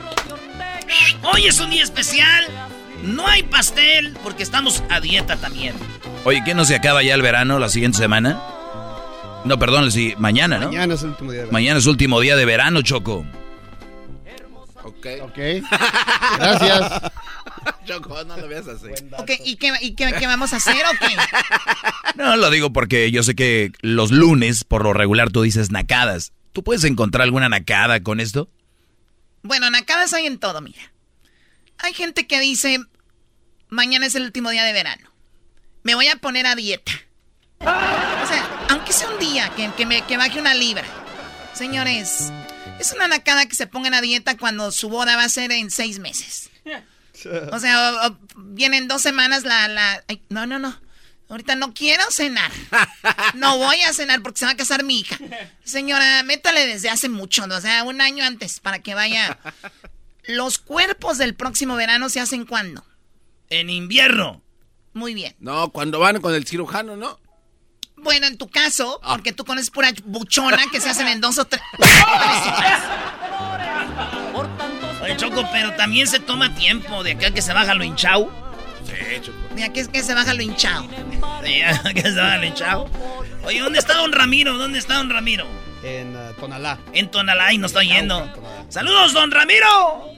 Hoy 1.25 1.47
es 1.47 1.59
un 1.59 1.71
día 1.71 1.83
especial. 1.83 2.47
No 3.03 3.27
hay 3.27 3.43
pastel 3.43 4.17
porque 4.23 4.43
estamos 4.45 4.83
a 4.89 5.01
dieta 5.01 5.37
también. 5.37 5.75
Oye, 6.25 6.43
¿qué 6.45 6.55
no 6.55 6.65
se 6.65 6.75
acaba 6.75 7.03
ya 7.03 7.15
el 7.15 7.21
verano 7.21 7.59
la 7.59 7.69
siguiente 7.69 7.99
semana? 7.99 8.41
No, 9.45 9.59
perdón, 9.59 9.93
sí, 9.93 10.15
mañana, 10.19 10.59
¿no? 10.59 10.67
Mañana 10.69 10.95
es 10.95 11.03
el 11.03 11.11
último 11.11 11.31
día 11.31 11.41
de 11.41 11.45
verano. 11.45 11.53
Mañana 11.53 11.79
es 11.79 11.87
último 11.87 12.21
día 12.21 12.37
de 12.37 12.45
verano, 12.45 12.83
Choco. 12.83 13.27
Ok. 14.85 15.07
Ok. 15.23 15.39
Gracias. 16.39 17.13
Choco, 17.87 18.25
no 18.25 18.37
lo 18.37 18.49
veas 18.49 18.67
así. 18.67 18.87
Ok, 19.19 19.31
¿y 19.45 19.57
qué, 19.57 19.73
y 19.81 19.95
qué, 19.95 20.13
qué 20.19 20.27
vamos 20.27 20.53
a 20.53 20.57
hacer 20.57 20.85
o 20.87 20.91
qué? 20.99 21.17
No, 22.17 22.37
lo 22.37 22.49
digo 22.51 22.73
porque 22.73 23.11
yo 23.11 23.23
sé 23.23 23.35
que 23.35 23.73
los 23.81 24.13
lunes, 24.13 24.65
por 24.65 24.85
lo 24.85 24.93
regular, 24.93 25.31
tú 25.31 25.43
dices 25.43 25.71
nacadas. 25.71 26.33
¿Tú 26.53 26.63
puedes 26.63 26.85
encontrar 26.85 27.23
alguna 27.23 27.49
nacada 27.49 28.03
con 28.03 28.21
esto? 28.21 28.49
Bueno, 29.43 29.69
nacadas 29.71 30.13
hay 30.15 30.27
en 30.27 30.39
todo, 30.39 30.61
mira. 30.61 30.93
Hay 31.79 31.93
gente 31.93 32.27
que 32.27 32.41
dice, 32.41 32.79
mañana 33.69 34.07
es 34.07 34.15
el 34.15 34.23
último 34.23 34.51
día 34.51 34.65
de 34.65 34.73
verano. 34.73 35.11
Me 35.83 35.95
voy 35.95 36.07
a 36.09 36.17
poner 36.17 36.47
a 36.47 36.55
dieta. 36.55 36.93
O 37.59 37.65
sea, 37.65 38.54
aunque 38.69 38.93
sea 38.93 39.09
un 39.11 39.19
día 39.19 39.51
que, 39.57 39.71
que 39.77 39.87
me, 39.87 40.03
que 40.03 40.17
baje 40.17 40.39
una 40.41 40.55
libra. 40.55 40.85
Señores, 41.55 42.33
es 42.81 42.93
una 42.93 43.09
nacada 43.09 43.47
que 43.47 43.55
se 43.55 43.67
pongan 43.67 43.95
a 43.95 44.01
dieta 44.01 44.37
cuando 44.37 44.73
su 44.73 44.89
boda 44.89 45.17
va 45.17 45.25
a 45.25 45.29
ser 45.29 45.53
en 45.53 45.71
seis 45.71 45.99
meses. 45.99 46.51
O 47.53 47.59
sea, 47.61 47.93
o- 47.93 48.09
o 48.09 48.19
vienen 48.37 48.89
dos 48.89 49.01
semanas 49.03 49.45
la... 49.45 49.69
la 49.69 50.03
ay, 50.09 50.21
no, 50.29 50.47
no, 50.47 50.59
no. 50.59 50.79
Ahorita 51.29 51.55
no 51.55 51.73
quiero 51.73 52.03
cenar. 52.11 52.51
No 53.35 53.57
voy 53.57 53.81
a 53.81 53.93
cenar 53.95 54.21
porque 54.23 54.41
se 54.41 54.45
va 54.45 54.53
a 54.53 54.57
casar 54.57 54.85
mi 54.85 55.01
hija. 55.01 55.17
Señora, 55.65 56.23
métale 56.23 56.67
desde 56.67 56.91
hace 56.91 57.09
mucho, 57.09 57.47
¿no? 57.47 57.57
o 57.57 57.61
sea, 57.61 57.83
un 57.85 58.01
año 58.01 58.25
antes 58.25 58.61
para 58.61 58.81
que 58.81 58.95
vaya. 58.95 59.39
Los 60.27 60.59
cuerpos 60.59 61.17
del 61.19 61.35
próximo 61.35 61.77
verano 61.77 62.09
se 62.11 62.21
hacen 62.21 62.45
cuándo? 62.45 62.85
En 63.49 63.71
invierno. 63.71 64.43
Muy 64.93 65.15
bien. 65.15 65.35
No, 65.39 65.71
cuando 65.71 65.99
van 65.99 66.21
con 66.21 66.35
el 66.35 66.47
cirujano, 66.47 66.97
¿no? 66.97 67.19
Bueno, 68.05 68.27
en 68.27 68.37
tu 68.37 68.49
caso, 68.49 69.01
porque 69.03 69.33
tú 69.33 69.45
conoces 69.47 69.71
pura 69.71 69.91
buchona 70.05 70.63
que 70.71 70.79
se 70.81 70.91
hacen 70.91 71.09
en 71.09 71.23
dos 71.23 71.39
o 71.39 71.47
tres. 71.47 71.63
Oye, 75.03 75.17
Choco, 75.17 75.49
pero 75.51 75.73
también 75.73 76.07
se 76.07 76.21
toma 76.21 76.55
tiempo 76.55 77.03
de 77.03 77.13
acá 77.13 77.31
que 77.31 77.41
se 77.41 77.55
baja 77.55 77.75
lo 77.75 77.83
hinchao. 77.83 78.31
Sí, 78.85 78.93
Choco. 79.23 79.39
Mira, 79.55 79.71
que 79.71 79.81
es 79.81 79.89
que 79.89 80.03
se 80.03 80.15
baja 80.15 80.35
lo 80.35 80.43
hinchado. 80.43 80.87
Sí, 81.45 81.63
que 81.95 82.03
se 82.03 82.15
baja 82.15 82.37
lo 82.37 82.45
hinchao. 82.45 82.91
Oye, 83.45 83.61
¿dónde 83.61 83.79
está 83.79 83.95
don 83.95 84.13
Ramiro? 84.13 84.59
¿Dónde 84.59 84.79
está 84.79 84.97
don 84.97 85.09
Ramiro? 85.09 85.47
En 85.83 86.15
uh, 86.15 86.35
Tonalá. 86.35 86.79
En 86.93 87.11
Tonalá 87.11 87.55
y 87.55 87.59
nos 87.59 87.71
está 87.71 87.83
yendo. 87.83 88.31
¡Saludos, 88.69 89.15
don 89.15 89.31
Ramiro! 89.31 90.13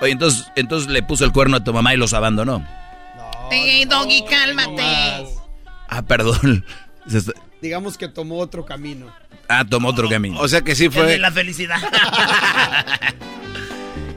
Oye, 0.00 0.12
entonces, 0.12 0.46
entonces 0.56 0.90
le 0.90 1.04
puso 1.04 1.24
el 1.24 1.30
cuerno 1.32 1.56
a 1.56 1.64
tu 1.64 1.72
mamá 1.72 1.94
y 1.94 1.96
los 1.96 2.12
abandonó. 2.14 2.66
Ey, 3.50 3.84
Doggy, 3.84 4.24
cálmate. 4.24 5.33
Ah, 5.88 6.02
perdón. 6.02 6.64
Digamos 7.62 7.96
que 7.96 8.08
tomó 8.08 8.38
otro 8.38 8.64
camino. 8.64 9.14
Ah, 9.48 9.64
tomó 9.64 9.88
otro 9.88 10.08
camino. 10.08 10.40
O 10.40 10.48
sea 10.48 10.62
que 10.62 10.74
sí 10.74 10.84
El 10.84 10.90
de 10.92 10.98
fue... 11.00 11.18
la 11.18 11.32
felicidad. 11.32 11.76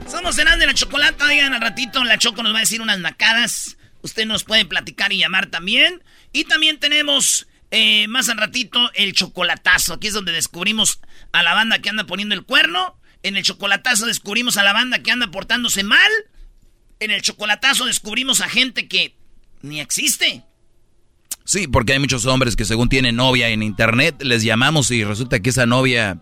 Somos 0.06 0.34
Serán 0.36 0.58
de 0.58 0.66
la 0.66 0.74
Chocolata. 0.74 1.28
Digan 1.28 1.52
al 1.54 1.60
ratito, 1.60 2.02
la 2.04 2.18
Choco 2.18 2.42
nos 2.42 2.52
va 2.52 2.58
a 2.58 2.60
decir 2.60 2.80
unas 2.80 2.98
nacadas. 2.98 3.76
Usted 4.02 4.26
nos 4.26 4.44
puede 4.44 4.64
platicar 4.64 5.12
y 5.12 5.18
llamar 5.18 5.46
también. 5.46 6.02
Y 6.32 6.44
también 6.44 6.78
tenemos 6.80 7.46
eh, 7.70 8.08
más 8.08 8.28
al 8.28 8.38
ratito 8.38 8.90
el 8.94 9.12
chocolatazo. 9.12 9.94
Aquí 9.94 10.06
es 10.06 10.14
donde 10.14 10.32
descubrimos 10.32 11.00
a 11.32 11.42
la 11.42 11.54
banda 11.54 11.80
que 11.80 11.90
anda 11.90 12.04
poniendo 12.04 12.34
el 12.34 12.44
cuerno. 12.44 12.98
En 13.22 13.36
el 13.36 13.42
chocolatazo 13.42 14.06
descubrimos 14.06 14.56
a 14.56 14.62
la 14.62 14.72
banda 14.72 15.02
que 15.02 15.10
anda 15.10 15.30
portándose 15.30 15.82
mal. 15.82 16.10
En 17.00 17.10
el 17.10 17.22
chocolatazo 17.22 17.84
descubrimos 17.84 18.40
a 18.40 18.48
gente 18.48 18.88
que 18.88 19.16
ni 19.62 19.80
existe. 19.80 20.44
Sí, 21.48 21.66
porque 21.66 21.94
hay 21.94 21.98
muchos 21.98 22.26
hombres 22.26 22.56
que 22.56 22.66
según 22.66 22.90
tienen 22.90 23.16
novia 23.16 23.48
en 23.48 23.62
internet, 23.62 24.16
les 24.22 24.42
llamamos 24.42 24.90
y 24.90 25.02
resulta 25.02 25.40
que 25.40 25.48
esa 25.48 25.64
novia 25.64 26.18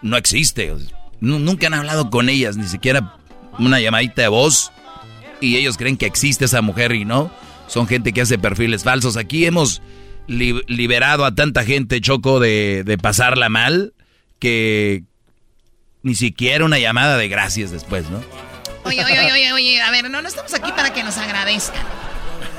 no 0.00 0.16
existe. 0.16 0.72
Nunca 1.20 1.66
han 1.66 1.74
hablado 1.74 2.08
con 2.08 2.30
ellas, 2.30 2.56
ni 2.56 2.66
siquiera 2.66 3.16
una 3.58 3.80
llamadita 3.80 4.22
de 4.22 4.28
voz. 4.28 4.72
Y 5.42 5.56
ellos 5.58 5.76
creen 5.76 5.98
que 5.98 6.06
existe 6.06 6.46
esa 6.46 6.62
mujer 6.62 6.92
y 6.94 7.04
no. 7.04 7.30
Son 7.66 7.86
gente 7.86 8.14
que 8.14 8.22
hace 8.22 8.38
perfiles 8.38 8.82
falsos. 8.82 9.18
Aquí 9.18 9.44
hemos 9.44 9.82
li- 10.26 10.62
liberado 10.68 11.26
a 11.26 11.34
tanta 11.34 11.62
gente, 11.62 12.00
Choco, 12.00 12.40
de, 12.40 12.82
de 12.82 12.96
pasarla 12.96 13.50
mal, 13.50 13.92
que 14.38 15.04
ni 16.02 16.14
siquiera 16.14 16.64
una 16.64 16.78
llamada 16.78 17.18
de 17.18 17.28
gracias 17.28 17.72
después, 17.72 18.08
¿no? 18.08 18.22
Oye, 18.84 19.04
oye, 19.04 19.18
oye, 19.20 19.32
oye, 19.32 19.52
oye, 19.52 19.82
a 19.82 19.90
ver, 19.90 20.08
no, 20.10 20.22
no 20.22 20.28
estamos 20.28 20.54
aquí 20.54 20.72
para 20.72 20.94
que 20.94 21.02
nos 21.04 21.18
agradezcan. 21.18 21.82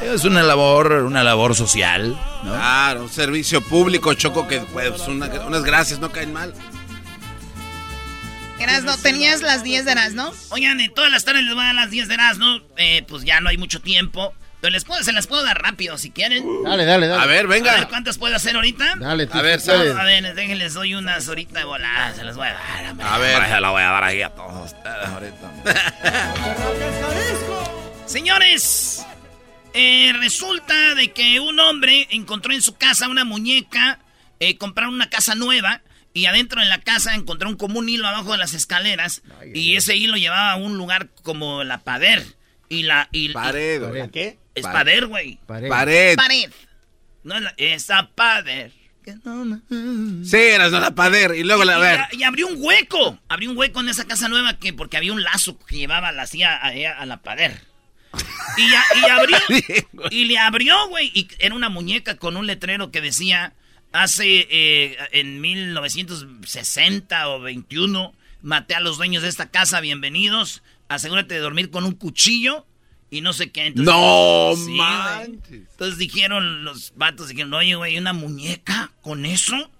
Es 0.02 0.24
una 0.26 0.44
labor, 0.44 0.92
una 1.04 1.24
labor 1.24 1.56
social, 1.56 2.12
¿no? 2.44 2.52
Claro, 2.54 3.04
un 3.04 3.10
servicio 3.10 3.62
público, 3.62 4.14
Choco, 4.14 4.48
que 4.48 4.60
pues 4.60 5.02
una- 5.08 5.28
unas 5.46 5.64
gracias 5.64 6.00
no 6.00 6.12
caen 6.12 6.32
mal. 6.34 6.54
Erasno, 8.60 8.98
tenías 8.98 9.42
las 9.42 9.64
10 9.64 9.86
de 9.86 9.92
Erasno. 9.92 10.32
Oigan, 10.50 10.80
en 10.82 10.94
todas 10.94 11.12
las 11.12 11.24
tardes 11.26 11.44
les 11.44 11.54
voy 11.54 11.64
a 11.64 11.68
dar 11.68 11.76
las 11.76 11.90
10 11.92 12.08
de 12.08 12.14
Erasmo. 12.16 12.60
Eh, 12.78 13.04
pues 13.08 13.24
ya 13.24 13.40
no 13.40 13.50
hay 13.50 13.58
mucho 13.58 13.82
tiempo. 13.82 14.34
Pero 14.62 14.72
les 14.72 14.84
puedo, 14.86 15.04
se 15.04 15.12
las 15.12 15.28
puedo 15.28 15.44
dar 15.44 15.62
rápido 15.62 15.98
si 16.00 16.10
quieren. 16.10 16.44
Dale, 16.64 16.84
dale, 16.86 17.08
dale. 17.08 17.22
A 17.22 17.26
ver, 17.28 17.46
A 17.46 17.48
ver 17.48 17.62
venga. 17.62 17.88
cuántas 17.88 18.18
puedo 18.18 18.36
hacer 18.36 18.56
ahorita. 18.56 18.96
Dale, 18.98 19.30
A 19.32 19.42
ver, 19.44 19.62
puedes. 19.64 19.96
A 19.96 20.04
ver, 20.04 20.34
déjenles 20.34 20.74
doy 20.74 20.96
unas 20.96 21.28
ahorita 21.28 21.60
de 21.60 21.66
volada. 21.66 22.14
Se 22.16 22.24
las 22.24 22.36
voy 22.36 22.48
a 22.48 22.54
dar. 22.54 22.90
hombre. 22.92 23.06
A 23.08 23.18
ver. 23.20 23.46
Se 23.46 23.60
la 23.62 23.70
voy 23.70 23.82
a 23.84 23.86
dar 23.92 24.04
ahí 24.04 24.22
a 24.24 24.30
todos 24.30 24.66
ustedes 24.74 25.08
ahorita. 25.14 25.52
Señores, 28.08 29.06
eh, 29.78 30.14
resulta 30.20 30.96
de 30.96 31.12
que 31.14 31.40
un 31.40 31.60
hombre 31.60 32.08
encontró 32.12 32.54
en 32.54 32.62
su 32.62 32.76
casa 32.76 33.08
una 33.08 33.24
muñeca, 33.26 34.00
eh, 34.40 34.58
compraron 34.58 34.94
una 34.94 35.10
casa 35.10 35.36
nueva 35.36 35.82
y 36.14 36.26
adentro 36.26 36.62
de 36.62 36.68
la 36.68 36.80
casa 36.82 37.14
encontraron 37.16 37.56
como 37.58 37.80
un 37.80 37.88
hilo 37.90 38.08
abajo 38.08 38.32
de 38.32 38.38
las 38.40 38.54
escaleras 38.54 39.22
y 39.54 39.76
ese 39.76 39.96
hilo 39.96 40.18
llevaba 40.18 40.52
a 40.52 40.56
un 40.58 40.78
lugar 40.78 41.10
como 41.24 41.64
la 41.64 41.80
pader 41.84 42.26
y 42.70 42.84
la 42.84 43.08
y, 43.12 43.30
Pared, 43.30 43.82
y- 43.82 43.86
güey. 43.86 44.10
¿Qué? 44.12 44.38
es 44.56 44.64
Pared. 44.64 44.74
pader, 44.80 45.06
güey. 45.08 45.40
Pared. 45.46 45.70
Pared. 45.70 46.16
Pared. 46.18 46.52
No 47.24 47.36
es 47.36 47.42
la- 47.44 47.54
esa 47.58 48.10
pader. 48.16 48.72
que 49.04 49.16
no 49.24 49.46
me- 49.46 50.26
Sí, 50.26 50.36
eras 50.38 50.72
no 50.72 50.80
la 50.82 50.92
pader. 50.96 51.34
Y 51.36 51.44
luego 51.44 51.64
la 51.64 51.76
a 51.76 51.78
y, 51.78 51.82
ver. 51.82 52.00
y 52.12 52.24
abrió 52.24 52.48
un 52.48 52.56
hueco. 52.58 53.18
Abrió 53.30 53.52
un 53.52 53.58
hueco 53.58 53.80
en 53.80 53.88
esa 53.90 54.06
casa 54.06 54.28
nueva 54.28 54.58
que 54.60 54.74
porque 54.74 54.98
había 54.98 55.14
un 55.14 55.24
lazo 55.24 55.58
que 55.66 55.78
llevaba 55.78 56.12
la 56.12 56.26
silla 56.28 56.58
a, 56.58 56.68
a 56.70 57.06
la 57.06 57.22
pader. 57.22 57.62
Y, 58.58 58.70
ya- 58.70 58.84
y 59.00 59.10
abrió. 59.10 59.38
y 60.12 60.26
le 60.26 60.38
abrió, 60.38 60.88
güey. 60.90 61.12
Y 61.14 61.28
era 61.40 61.54
una 61.56 61.70
muñeca 61.70 62.18
con 62.18 62.38
un 62.38 62.48
letrero 62.48 62.92
que 62.92 63.02
decía. 63.02 63.54
Hace 63.94 64.48
eh, 64.52 64.98
en 65.14 65.40
1960 65.40 67.30
o 67.30 67.40
21 67.40 68.14
maté 68.42 68.76
a 68.76 68.80
los 68.82 68.98
dueños 68.98 69.24
de 69.24 69.30
esta 69.30 69.50
casa, 69.50 69.80
bienvenidos. 69.80 70.62
Asegúrate 70.90 71.36
de 71.36 71.40
dormir 71.40 71.70
con 71.70 71.86
un 71.86 71.94
cuchillo 71.94 72.66
y 73.10 73.22
no 73.22 73.34
sé 73.34 73.52
qué. 73.52 73.68
Entonces- 73.68 73.94
No 73.94 74.54
Sí. 74.56 74.76
Entonces 75.50 75.98
dijeron 75.98 76.64
los 76.66 76.94
vatos, 76.96 77.30
dijeron, 77.30 77.54
oye, 77.54 77.76
güey, 77.76 77.98
¿una 77.98 78.14
muñeca 78.14 78.92
con 79.02 79.26
eso? 79.26 79.72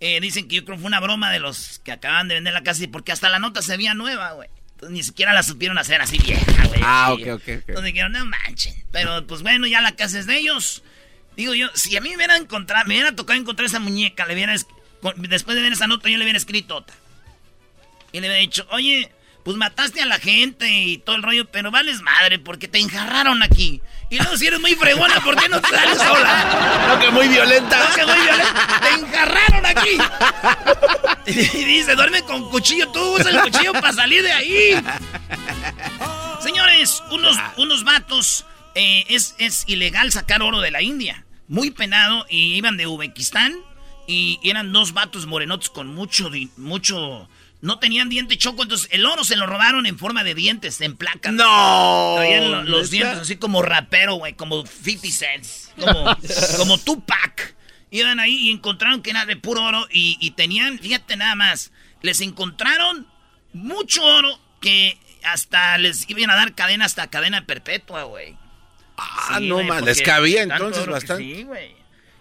Eh, 0.00 0.20
dicen 0.20 0.46
que 0.48 0.56
yo 0.56 0.64
creo 0.64 0.76
que 0.76 0.82
fue 0.82 0.88
una 0.88 1.00
broma 1.00 1.30
de 1.32 1.40
los 1.40 1.80
que 1.84 1.92
acaban 1.92 2.28
de 2.28 2.34
vender 2.34 2.52
la 2.54 2.62
casa, 2.62 2.84
y 2.84 2.86
porque 2.88 3.12
hasta 3.12 3.28
la 3.28 3.38
nota 3.38 3.62
se 3.62 3.76
veía 3.76 3.94
nueva, 3.94 4.32
güey. 4.32 4.48
Entonces 4.78 4.96
ni 4.96 5.02
siquiera 5.02 5.32
la 5.32 5.42
supieron 5.42 5.76
hacer 5.76 6.00
así 6.00 6.18
vieja, 6.18 6.66
güey. 6.68 6.80
Ah, 6.84 7.12
ok, 7.12 7.20
ok, 7.20 7.32
ok. 7.34 7.48
Entonces 7.48 7.84
dijeron, 7.86 8.12
no 8.12 8.24
manchen. 8.26 8.76
Pero 8.92 9.26
pues 9.26 9.42
bueno, 9.42 9.66
ya 9.66 9.80
la 9.80 9.96
casa 9.96 10.20
es 10.20 10.26
de 10.26 10.38
ellos. 10.38 10.84
Digo 11.36 11.52
yo, 11.52 11.66
si 11.74 11.96
a 11.96 12.00
mí 12.00 12.10
me 12.10 12.14
hubiera 12.14 12.36
encontrado, 12.36 12.86
me 12.86 12.94
hubiera 12.94 13.16
tocado 13.16 13.40
encontrar 13.40 13.66
esa 13.66 13.80
muñeca, 13.80 14.24
le 14.24 14.34
hubiera, 14.34 14.54
después 15.16 15.56
de 15.56 15.62
ver 15.62 15.72
esa 15.72 15.88
nota, 15.88 16.08
yo 16.08 16.16
le 16.16 16.22
hubiera 16.22 16.36
escrito 16.36 16.76
otra. 16.76 16.94
Y 18.12 18.20
le 18.20 18.28
hubiera 18.28 18.40
dicho, 18.40 18.68
oye, 18.70 19.10
pues 19.48 19.56
mataste 19.56 20.02
a 20.02 20.04
la 20.04 20.18
gente 20.18 20.70
y 20.70 20.98
todo 20.98 21.16
el 21.16 21.22
rollo, 21.22 21.50
pero 21.50 21.70
vales 21.70 22.02
madre 22.02 22.38
porque 22.38 22.68
te 22.68 22.80
enjarraron 22.80 23.42
aquí. 23.42 23.80
Y 24.10 24.18
luego 24.18 24.36
si 24.36 24.46
eres 24.46 24.60
muy 24.60 24.74
fregona, 24.74 25.24
¿por 25.24 25.36
qué 25.36 25.48
no 25.48 25.58
te 25.58 25.68
sales 25.70 25.96
sola? 25.96 26.84
No, 26.86 27.00
que 27.00 27.10
muy 27.10 27.28
violenta. 27.28 27.78
No, 27.78 27.94
que 27.94 28.04
muy 28.04 28.20
violenta. 28.20 28.80
Te 28.82 29.00
enjarraron 29.00 29.64
aquí. 29.64 29.98
Y 31.28 31.64
dice, 31.64 31.94
duerme 31.94 32.20
con 32.24 32.50
cuchillo, 32.50 32.92
tú 32.92 33.00
usa 33.14 33.30
el 33.30 33.40
cuchillo 33.40 33.72
para 33.72 33.94
salir 33.94 34.22
de 34.22 34.32
ahí. 34.32 34.82
Señores, 36.42 37.02
unos, 37.10 37.38
unos 37.56 37.84
vatos, 37.84 38.44
eh, 38.74 39.06
es, 39.08 39.34
es 39.38 39.64
ilegal 39.66 40.12
sacar 40.12 40.42
oro 40.42 40.60
de 40.60 40.72
la 40.72 40.82
India. 40.82 41.24
Muy 41.48 41.70
penado 41.70 42.26
y 42.28 42.52
iban 42.52 42.76
de 42.76 42.86
Uzbekistán 42.86 43.56
y 44.06 44.40
eran 44.42 44.74
dos 44.74 44.92
vatos 44.92 45.24
morenotes 45.24 45.70
con 45.70 45.86
mucho, 45.86 46.30
mucho... 46.58 47.30
No 47.60 47.78
tenían 47.80 48.08
diente 48.08 48.38
choco, 48.38 48.62
entonces 48.62 48.88
el 48.92 49.04
oro 49.04 49.24
se 49.24 49.34
lo 49.34 49.46
robaron 49.46 49.86
en 49.86 49.98
forma 49.98 50.22
de 50.22 50.34
dientes, 50.34 50.80
en 50.80 50.96
placas. 50.96 51.32
No. 51.32 52.14
Traían 52.16 52.50
lo- 52.52 52.62
los 52.62 52.90
dientes 52.90 53.18
así 53.18 53.36
como 53.36 53.62
rapero, 53.62 54.14
güey, 54.14 54.34
como 54.34 54.64
50 54.64 55.08
cents, 55.10 55.72
como, 55.78 56.16
como 56.56 56.78
Tupac. 56.78 57.56
Iban 57.90 58.20
ahí 58.20 58.48
y 58.48 58.50
encontraron 58.50 59.02
que 59.02 59.10
era 59.10 59.24
de 59.26 59.36
puro 59.36 59.62
oro 59.64 59.86
y, 59.90 60.16
y 60.20 60.32
tenían, 60.32 60.78
fíjate 60.78 61.16
nada 61.16 61.34
más, 61.34 61.72
les 62.02 62.20
encontraron 62.20 63.06
mucho 63.52 64.04
oro 64.04 64.38
que 64.60 64.98
hasta 65.24 65.78
les 65.78 66.08
iban 66.08 66.30
a 66.30 66.36
dar 66.36 66.54
cadena 66.54 66.84
hasta 66.84 67.08
cadena 67.08 67.44
perpetua, 67.46 68.04
güey. 68.04 68.36
Ah, 68.96 69.38
Sí, 69.38 69.48
no 69.48 69.56
porque 69.66 69.82
Les 69.84 70.02
cabía 70.02 70.42
entonces 70.42 70.86
bastante. 70.86 71.22
Sí, 71.24 71.42
güey. 71.44 71.74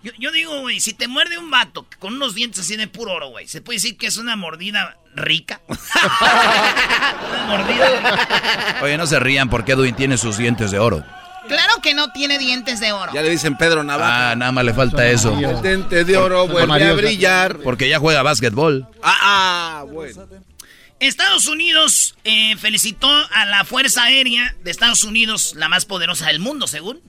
Yo, 0.04 0.12
yo 0.20 0.32
digo, 0.32 0.62
güey, 0.62 0.80
si 0.80 0.94
te 0.94 1.08
muerde 1.08 1.38
un 1.38 1.50
vato 1.50 1.86
con 2.00 2.14
unos 2.16 2.36
dientes 2.36 2.62
así 2.62 2.76
de 2.78 2.88
puro 2.88 3.14
oro, 3.14 3.30
güey, 3.30 3.48
¿se 3.48 3.62
puede 3.62 3.78
decir 3.78 3.98
que 3.98 4.08
es 4.08 4.18
una 4.18 4.36
mordida 4.36 4.98
rica? 5.16 5.60
una 5.68 7.46
mordida 7.48 8.80
Oye, 8.82 8.98
no 8.98 9.08
se 9.08 9.20
rían 9.20 9.50
porque 9.50 9.74
Edwin 9.74 9.96
tiene 9.96 10.18
sus 10.18 10.38
dientes 10.38 10.72
de 10.72 10.80
oro. 10.80 11.04
Claro 11.48 11.82
que 11.82 11.94
no 11.94 12.12
tiene 12.12 12.38
dientes 12.38 12.80
de 12.80 12.92
oro. 12.92 13.12
Ya 13.14 13.22
le 13.22 13.30
dicen 13.30 13.58
Pedro 13.58 13.82
Ah, 13.82 13.84
Navaja. 13.86 14.36
nada 14.36 14.52
más 14.52 14.66
le 14.66 14.74
falta 14.74 15.08
eso. 15.08 15.38
El 15.40 15.62
diente 15.62 16.04
de 16.04 16.18
oro 16.18 16.46
vuelve 16.48 16.84
a 16.84 16.94
brillar. 16.94 17.58
Porque 17.60 17.88
ya 17.88 18.00
juega 18.00 18.22
básquetbol. 18.22 18.86
Ah, 19.02 19.18
ah, 19.22 19.86
bueno. 19.88 20.28
Estados 21.00 21.48
Unidos 21.48 22.16
eh, 22.24 22.56
felicitó 22.58 23.08
a 23.32 23.46
la 23.46 23.64
Fuerza 23.64 24.04
Aérea 24.04 24.56
de 24.64 24.72
Estados 24.72 25.04
Unidos, 25.04 25.54
la 25.56 25.70
más 25.70 25.86
poderosa 25.86 26.28
del 26.28 26.40
mundo, 26.40 26.68
según. 26.68 27.00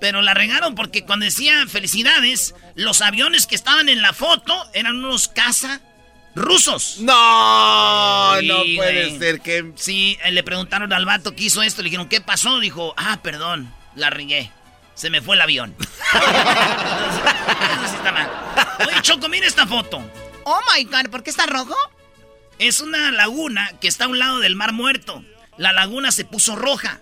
Pero 0.00 0.22
la 0.22 0.34
regaron 0.34 0.74
porque 0.74 1.04
cuando 1.04 1.24
decían 1.24 1.68
felicidades, 1.68 2.54
los 2.74 3.02
aviones 3.02 3.46
que 3.46 3.54
estaban 3.54 3.88
en 3.88 4.02
la 4.02 4.12
foto 4.12 4.54
eran 4.72 4.96
unos 5.04 5.28
caza 5.28 5.80
rusos. 6.34 6.96
No, 7.00 8.36
Sí, 8.40 8.46
no 8.48 8.56
puede 8.76 9.06
güey. 9.08 9.18
ser 9.18 9.40
que. 9.40 9.72
Sí, 9.76 10.18
eh, 10.24 10.32
le 10.32 10.42
preguntaron 10.42 10.92
al 10.92 11.04
vato 11.04 11.34
que 11.34 11.44
hizo 11.44 11.62
esto, 11.62 11.82
le 11.82 11.86
dijeron, 11.86 12.08
¿qué 12.08 12.20
pasó? 12.20 12.58
Dijo, 12.60 12.94
ah, 12.96 13.20
perdón, 13.22 13.72
la 13.94 14.10
regué. 14.10 14.50
Se 14.94 15.10
me 15.10 15.22
fue 15.22 15.36
el 15.36 15.42
avión. 15.42 15.74
Eso 15.80 17.88
sí 17.88 17.96
está 17.96 18.12
mal. 18.12 18.30
Oye, 18.86 19.02
Choco, 19.02 19.28
mira 19.28 19.46
esta 19.46 19.66
foto. 19.66 20.02
Oh 20.44 20.60
my 20.74 20.84
god, 20.84 21.10
¿por 21.10 21.22
qué 21.22 21.30
está 21.30 21.46
rojo? 21.46 21.74
Es 22.58 22.80
una 22.80 23.10
laguna 23.10 23.72
que 23.80 23.88
está 23.88 24.04
a 24.04 24.08
un 24.08 24.18
lado 24.18 24.38
del 24.40 24.56
Mar 24.56 24.72
Muerto. 24.72 25.24
La 25.56 25.72
laguna 25.72 26.12
se 26.12 26.24
puso 26.24 26.56
roja. 26.56 27.00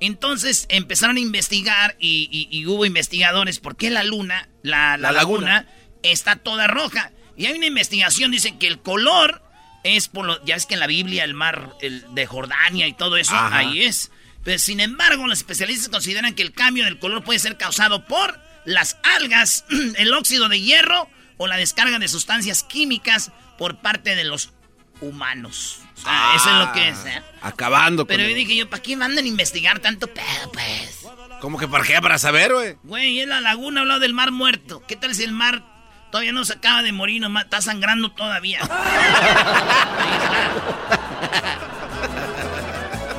Entonces 0.00 0.66
empezaron 0.68 1.16
a 1.16 1.20
investigar 1.20 1.96
y, 1.98 2.28
y- 2.30 2.56
y 2.56 2.66
hubo 2.66 2.84
investigadores 2.86 3.58
por 3.58 3.76
qué 3.76 3.90
la 3.90 4.04
luna, 4.04 4.48
la, 4.62 4.96
la 4.96 5.10
La 5.10 5.12
laguna. 5.12 5.46
laguna, 5.64 5.72
está 6.02 6.36
toda 6.36 6.66
roja. 6.66 7.12
Y 7.36 7.46
hay 7.46 7.54
una 7.56 7.66
investigación, 7.66 8.30
dicen 8.30 8.58
que 8.58 8.66
el 8.68 8.80
color 8.80 9.42
es 9.84 10.08
por 10.08 10.24
lo... 10.26 10.44
Ya 10.44 10.56
es 10.56 10.66
que 10.66 10.74
en 10.74 10.80
la 10.80 10.86
Biblia 10.86 11.24
el 11.24 11.34
mar 11.34 11.72
el 11.80 12.04
de 12.14 12.26
Jordania 12.26 12.86
y 12.88 12.92
todo 12.92 13.16
eso, 13.16 13.34
Ajá. 13.34 13.58
ahí 13.58 13.82
es. 13.82 14.10
Pero 14.44 14.58
sin 14.58 14.80
embargo, 14.80 15.26
los 15.26 15.38
especialistas 15.38 15.88
consideran 15.88 16.34
que 16.34 16.42
el 16.42 16.52
cambio 16.52 16.84
del 16.84 16.98
color 16.98 17.22
puede 17.24 17.38
ser 17.38 17.56
causado 17.56 18.04
por 18.06 18.40
las 18.64 18.96
algas, 19.02 19.64
el 19.96 20.12
óxido 20.14 20.48
de 20.48 20.60
hierro 20.60 21.08
o 21.38 21.46
la 21.46 21.56
descarga 21.56 21.98
de 21.98 22.08
sustancias 22.08 22.62
químicas 22.64 23.30
por 23.56 23.78
parte 23.80 24.14
de 24.14 24.24
los 24.24 24.52
humanos. 25.00 25.80
O 25.96 26.00
sea, 26.00 26.32
eso 26.36 26.50
es 26.50 26.56
lo 26.66 26.72
que 26.72 26.88
es. 26.88 27.04
¿eh? 27.06 27.22
Acabando 27.42 28.02
con. 28.04 28.08
Pero 28.08 28.22
yo 28.24 28.28
el- 28.30 28.34
dije 28.36 28.56
yo, 28.56 28.70
¿para 28.70 28.82
qué 28.82 28.96
mandan 28.96 29.24
a 29.24 29.28
investigar 29.28 29.78
tanto 29.80 30.06
pedo, 30.08 30.52
pues? 30.52 31.06
¿Cómo 31.40 31.58
que 31.58 31.68
para 31.68 31.84
qué? 31.84 32.00
Para 32.00 32.18
saber, 32.18 32.52
güey. 32.52 32.76
Güey, 32.84 33.20
es 33.20 33.28
la 33.28 33.40
laguna 33.40 33.82
al 33.82 33.88
lado 33.88 34.00
del 34.00 34.12
mar 34.14 34.30
muerto. 34.32 34.82
¿Qué 34.86 34.96
tal 34.96 35.14
si 35.14 35.24
el 35.24 35.32
mar 35.32 35.62
todavía 36.10 36.32
no 36.32 36.44
se 36.44 36.54
acaba 36.54 36.82
de 36.82 36.92
morir, 36.92 37.20
nomás 37.20 37.44
está 37.44 37.60
sangrando 37.60 38.10
todavía? 38.12 38.60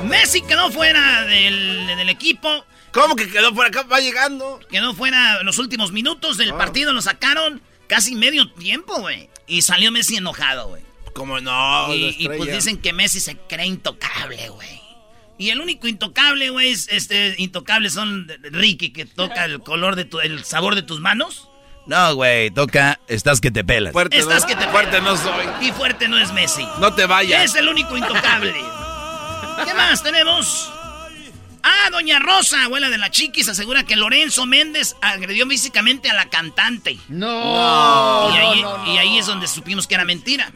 Messi 0.04 0.42
quedó 0.42 0.70
fuera 0.70 1.24
del, 1.24 1.86
del 1.86 2.08
equipo. 2.08 2.64
¿Cómo 2.92 3.14
que 3.16 3.30
quedó 3.30 3.54
por 3.54 3.66
acá? 3.66 3.82
Va 3.84 4.00
llegando. 4.00 4.58
Quedó 4.70 4.94
fuera 4.94 5.42
los 5.42 5.58
últimos 5.58 5.92
minutos 5.92 6.36
del 6.38 6.54
partido, 6.54 6.92
lo 6.92 7.02
sacaron 7.02 7.60
casi 7.86 8.14
medio 8.14 8.50
tiempo, 8.52 8.98
güey. 9.00 9.28
Y 9.46 9.62
salió 9.62 9.92
Messi 9.92 10.16
enojado, 10.16 10.68
güey. 10.68 10.82
¿Cómo 11.14 11.40
no? 11.40 11.94
Y, 11.94 12.16
y, 12.18 12.28
pues 12.28 12.52
dicen 12.52 12.78
que 12.78 12.92
Messi 12.92 13.20
se 13.20 13.36
cree 13.36 13.66
intocable, 13.66 14.48
güey. 14.48 14.80
Y 15.38 15.50
el 15.50 15.60
único 15.60 15.88
intocable, 15.88 16.50
güey, 16.50 16.70
es 16.70 16.88
este 16.88 17.34
intocable 17.38 17.88
son 17.88 18.28
Ricky 18.42 18.90
que 18.92 19.06
toca 19.06 19.46
el 19.46 19.60
color 19.60 19.96
de 19.96 20.04
tu, 20.04 20.20
el 20.20 20.44
sabor 20.44 20.74
de 20.74 20.82
tus 20.82 21.00
manos. 21.00 21.48
No, 21.86 22.14
güey, 22.14 22.50
toca, 22.50 23.00
estás 23.08 23.40
que 23.40 23.50
te 23.50 23.64
pelas. 23.64 23.92
Fuerte, 23.92 24.18
Estás 24.18 24.42
no, 24.42 24.48
que 24.48 24.56
te 24.56 24.68
fuerte 24.68 25.00
no 25.00 25.16
soy. 25.16 25.46
Y 25.62 25.72
fuerte 25.72 26.08
no 26.08 26.18
es 26.18 26.32
Messi. 26.32 26.66
No 26.78 26.94
te 26.94 27.06
vayas. 27.06 27.42
Es 27.42 27.54
el 27.54 27.68
único 27.68 27.96
intocable. 27.96 28.52
¿Qué 29.64 29.74
más 29.74 30.02
tenemos? 30.02 30.70
Ah, 31.62 31.90
doña 31.90 32.18
Rosa, 32.18 32.64
abuela 32.64 32.88
de 32.90 32.98
la 32.98 33.10
chiquis, 33.10 33.48
asegura 33.48 33.84
que 33.84 33.96
Lorenzo 33.96 34.46
Méndez 34.46 34.96
agredió 35.02 35.46
físicamente 35.46 36.10
a 36.10 36.14
la 36.14 36.26
cantante. 36.30 36.98
No. 37.08 38.30
y, 38.32 38.36
ahí, 38.38 38.62
no, 38.62 38.78
no, 38.78 38.94
y 38.94 38.98
ahí 38.98 39.18
es 39.18 39.26
donde 39.26 39.46
supimos 39.46 39.86
que 39.86 39.94
era 39.94 40.04
mentira. 40.04 40.50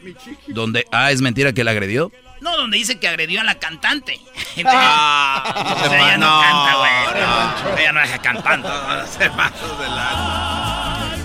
Donde, 0.47 0.85
ah, 0.91 1.11
es 1.11 1.21
mentira 1.21 1.53
que 1.53 1.63
la 1.63 1.71
agredió. 1.71 2.11
No, 2.41 2.55
donde 2.57 2.77
dice 2.77 2.99
que 2.99 3.07
agredió 3.07 3.41
a 3.41 3.43
la 3.43 3.55
cantante. 3.55 4.19
Ah, 4.65 5.75
O 5.83 5.89
sea, 5.89 5.97
ella 5.97 6.17
no, 6.17 6.27
no, 6.27 6.41
canta, 6.41 6.75
güey. 6.75 7.71
No, 7.73 7.77
ella 7.79 7.91
no 7.91 8.01
es 8.01 8.19
cantante. 8.19 8.69
Se 9.17 9.29
pasó 9.31 9.75
de 9.77 9.87
lado. 9.87 10.64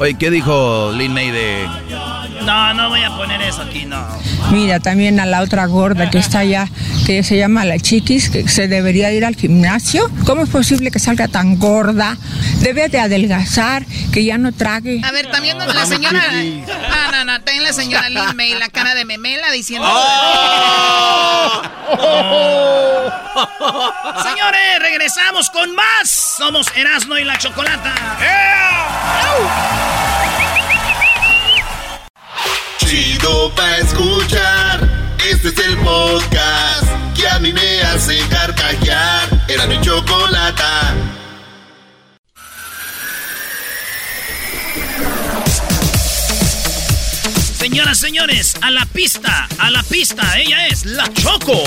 Oye, 0.00 0.14
¿qué 0.14 0.30
dijo 0.30 0.90
Lin 0.92 1.12
May 1.12 1.30
de...? 1.30 1.68
No, 2.42 2.72
no 2.72 2.88
voy 2.88 3.02
a 3.02 3.14
poner 3.18 3.42
eso 3.42 3.60
aquí, 3.60 3.84
no. 3.84 4.02
Mira, 4.50 4.80
también 4.80 5.20
a 5.20 5.26
la 5.26 5.42
otra 5.42 5.66
gorda 5.66 6.08
que 6.08 6.16
está 6.16 6.38
allá, 6.38 6.66
que 7.04 7.22
se 7.22 7.36
llama 7.36 7.66
la 7.66 7.78
chiquis, 7.78 8.30
que 8.30 8.48
se 8.48 8.66
debería 8.66 9.12
ir 9.12 9.26
al 9.26 9.36
gimnasio. 9.36 10.10
¿Cómo 10.24 10.44
es 10.44 10.48
posible 10.48 10.90
que 10.90 10.98
salga 10.98 11.28
tan 11.28 11.58
gorda? 11.58 12.16
Debe 12.60 12.88
de 12.88 12.98
adelgazar, 12.98 13.84
que 14.10 14.24
ya 14.24 14.38
no 14.38 14.52
trague. 14.52 15.02
A 15.04 15.12
ver, 15.12 15.30
también 15.30 15.58
la 15.58 15.84
señora... 15.84 16.22
No, 16.32 17.12
no, 17.12 17.24
no, 17.26 17.42
también 17.42 17.62
la 17.62 17.74
señora 17.74 18.08
Lin 18.14 18.34
May, 18.36 18.54
la 18.54 18.70
cara 18.70 18.94
de 18.94 19.04
memela 19.04 19.52
diciendo... 19.52 19.86
¡Oh! 19.86 21.62
Señores, 24.22 24.78
regresamos 24.80 25.50
con 25.50 25.74
más. 25.74 26.36
Somos 26.38 26.66
Erasmo 26.74 27.18
y 27.18 27.24
la 27.24 27.36
Chocolata. 27.38 27.92
Chido 32.86 33.52
pa' 33.54 33.76
escuchar. 33.78 34.88
Este 35.30 35.48
es 35.48 35.58
el 35.58 35.76
podcast 35.78 36.86
que 37.14 37.28
a 37.28 37.38
mí 37.38 37.52
me 37.52 37.82
hace 37.82 38.18
carcajear. 38.28 39.28
Era 39.48 39.66
mi 39.66 39.80
chocolata. 39.80 40.94
Señoras, 47.58 47.98
señores, 47.98 48.54
a 48.62 48.70
la 48.70 48.86
pista, 48.86 49.46
a 49.58 49.70
la 49.70 49.82
pista. 49.82 50.38
Ella 50.38 50.66
es 50.66 50.86
la 50.86 51.12
Choco. 51.12 51.62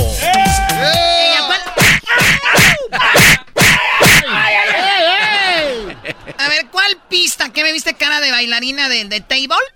A 6.38 6.50
ver, 6.50 6.68
¿cuál 6.72 6.98
pista? 7.10 7.50
¿Qué 7.54 7.64
me 7.64 7.72
viste 7.72 7.94
cara 7.94 8.20
de 8.20 8.32
bailarina 8.32 8.90
de, 8.90 9.06
de 9.06 9.22
table? 9.22 9.73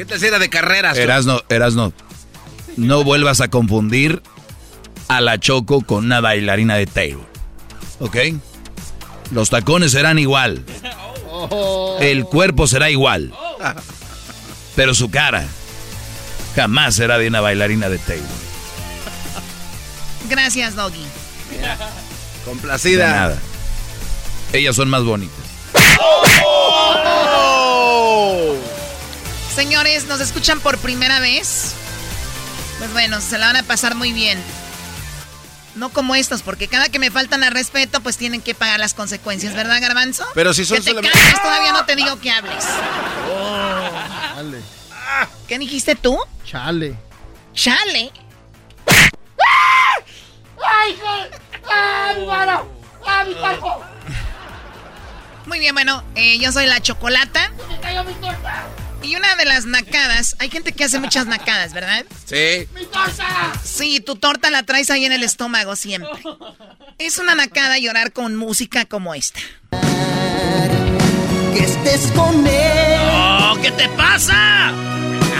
¿Qué 0.00 0.06
te 0.06 0.26
era 0.26 0.38
de 0.38 0.48
carreras? 0.48 0.96
Erasno, 0.96 1.42
Erasno, 1.50 1.92
no 2.78 3.04
vuelvas 3.04 3.42
a 3.42 3.48
confundir 3.48 4.22
a 5.08 5.20
la 5.20 5.38
Choco 5.38 5.82
con 5.82 6.06
una 6.06 6.22
bailarina 6.22 6.76
de 6.76 6.86
table. 6.86 7.26
¿Ok? 7.98 8.16
Los 9.30 9.50
tacones 9.50 9.92
serán 9.92 10.18
igual. 10.18 10.64
El 12.00 12.24
cuerpo 12.24 12.66
será 12.66 12.88
igual. 12.88 13.34
Pero 14.74 14.94
su 14.94 15.10
cara 15.10 15.46
jamás 16.56 16.94
será 16.94 17.18
de 17.18 17.28
una 17.28 17.42
bailarina 17.42 17.90
de 17.90 17.98
table. 17.98 18.22
Gracias, 20.30 20.76
Doggy. 20.76 21.04
De 21.50 21.68
Complacida. 22.46 23.06
nada. 23.10 23.38
Ellas 24.54 24.74
son 24.74 24.88
más 24.88 25.04
bonitas. 25.04 25.44
Señores, 29.54 30.06
¿nos 30.06 30.20
escuchan 30.20 30.60
por 30.60 30.78
primera 30.78 31.20
vez? 31.20 31.74
Pues 32.78 32.92
bueno, 32.92 33.20
se 33.20 33.36
la 33.38 33.46
van 33.46 33.56
a 33.56 33.62
pasar 33.62 33.94
muy 33.94 34.12
bien. 34.12 34.42
No 35.74 35.90
como 35.90 36.14
estos, 36.14 36.42
porque 36.42 36.66
cada 36.68 36.88
que 36.88 36.98
me 36.98 37.10
faltan 37.10 37.44
al 37.44 37.52
respeto, 37.52 38.00
pues 38.00 38.16
tienen 38.16 38.42
que 38.42 38.54
pagar 38.54 38.80
las 38.80 38.94
consecuencias, 38.94 39.54
¿verdad, 39.54 39.80
Garbanzo? 39.80 40.24
Pero 40.34 40.52
si 40.54 40.64
son 40.64 40.78
Que 40.78 40.82
te 40.84 40.90
solamente- 40.90 41.18
calles, 41.18 41.42
todavía 41.42 41.72
no 41.72 41.84
te 41.84 41.96
digo 41.96 42.18
que 42.20 42.30
hables. 42.30 42.64
Chale. 44.34 44.60
¿Qué 45.46 45.58
dijiste 45.58 45.94
tú? 45.96 46.18
Chale. 46.44 46.96
Chale. 47.54 48.10
¡Ay, 50.62 50.96
¡Ay, 51.68 52.26
mano! 52.26 52.68
¡Ay, 53.06 53.28
mi 53.28 53.34
cuerpo! 53.34 53.82
Muy 55.46 55.58
bien, 55.58 55.74
bueno, 55.74 56.02
eh, 56.14 56.38
yo 56.38 56.52
soy 56.52 56.66
la 56.66 56.80
Chocolata. 56.80 57.50
¡Me 57.68 57.80
cayó 57.80 58.04
mi 58.04 58.12
torta! 58.14 58.64
Y 59.02 59.16
una 59.16 59.34
de 59.36 59.44
las 59.46 59.64
nacadas, 59.64 60.36
hay 60.38 60.50
gente 60.50 60.72
que 60.72 60.84
hace 60.84 60.98
muchas 60.98 61.26
nacadas, 61.26 61.72
¿verdad? 61.72 62.04
Sí. 62.26 62.68
¡Mi 62.74 62.84
torta! 62.84 63.52
Sí, 63.64 64.00
tu 64.00 64.16
torta 64.16 64.50
la 64.50 64.62
traes 64.64 64.90
ahí 64.90 65.04
en 65.04 65.12
el 65.12 65.22
estómago 65.22 65.74
siempre. 65.74 66.10
Es 66.98 67.18
una 67.18 67.34
nacada 67.34 67.78
llorar 67.78 68.12
con 68.12 68.36
música 68.36 68.84
como 68.84 69.14
esta. 69.14 69.40
Que 71.54 71.64
estés 71.64 72.12
con 72.12 72.46
él. 72.46 73.00
Oh, 73.12 73.56
¿Qué 73.62 73.70
te 73.72 73.88
pasa? 73.90 74.72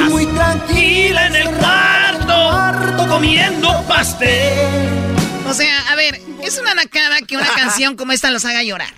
Muy 0.08 0.26
tranquila 0.26 1.26
en 1.26 1.36
el 1.36 1.50
cuarto, 1.56 3.06
comiendo 3.08 3.84
pastel. 3.86 5.06
O 5.46 5.52
sea, 5.52 5.90
a 5.90 5.96
ver, 5.96 6.20
es 6.42 6.58
una 6.58 6.74
nacada 6.74 7.20
que 7.22 7.36
una 7.36 7.52
canción 7.54 7.96
como 7.96 8.12
esta 8.12 8.30
los 8.30 8.44
haga 8.44 8.62
llorar. 8.62 8.94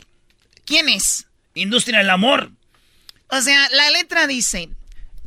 ¿Quién 0.64 0.88
es? 0.88 1.26
Industria 1.54 1.98
del 1.98 2.10
amor. 2.10 2.52
O 3.32 3.40
sea, 3.40 3.68
la 3.70 3.90
letra 3.90 4.26
dice, 4.26 4.68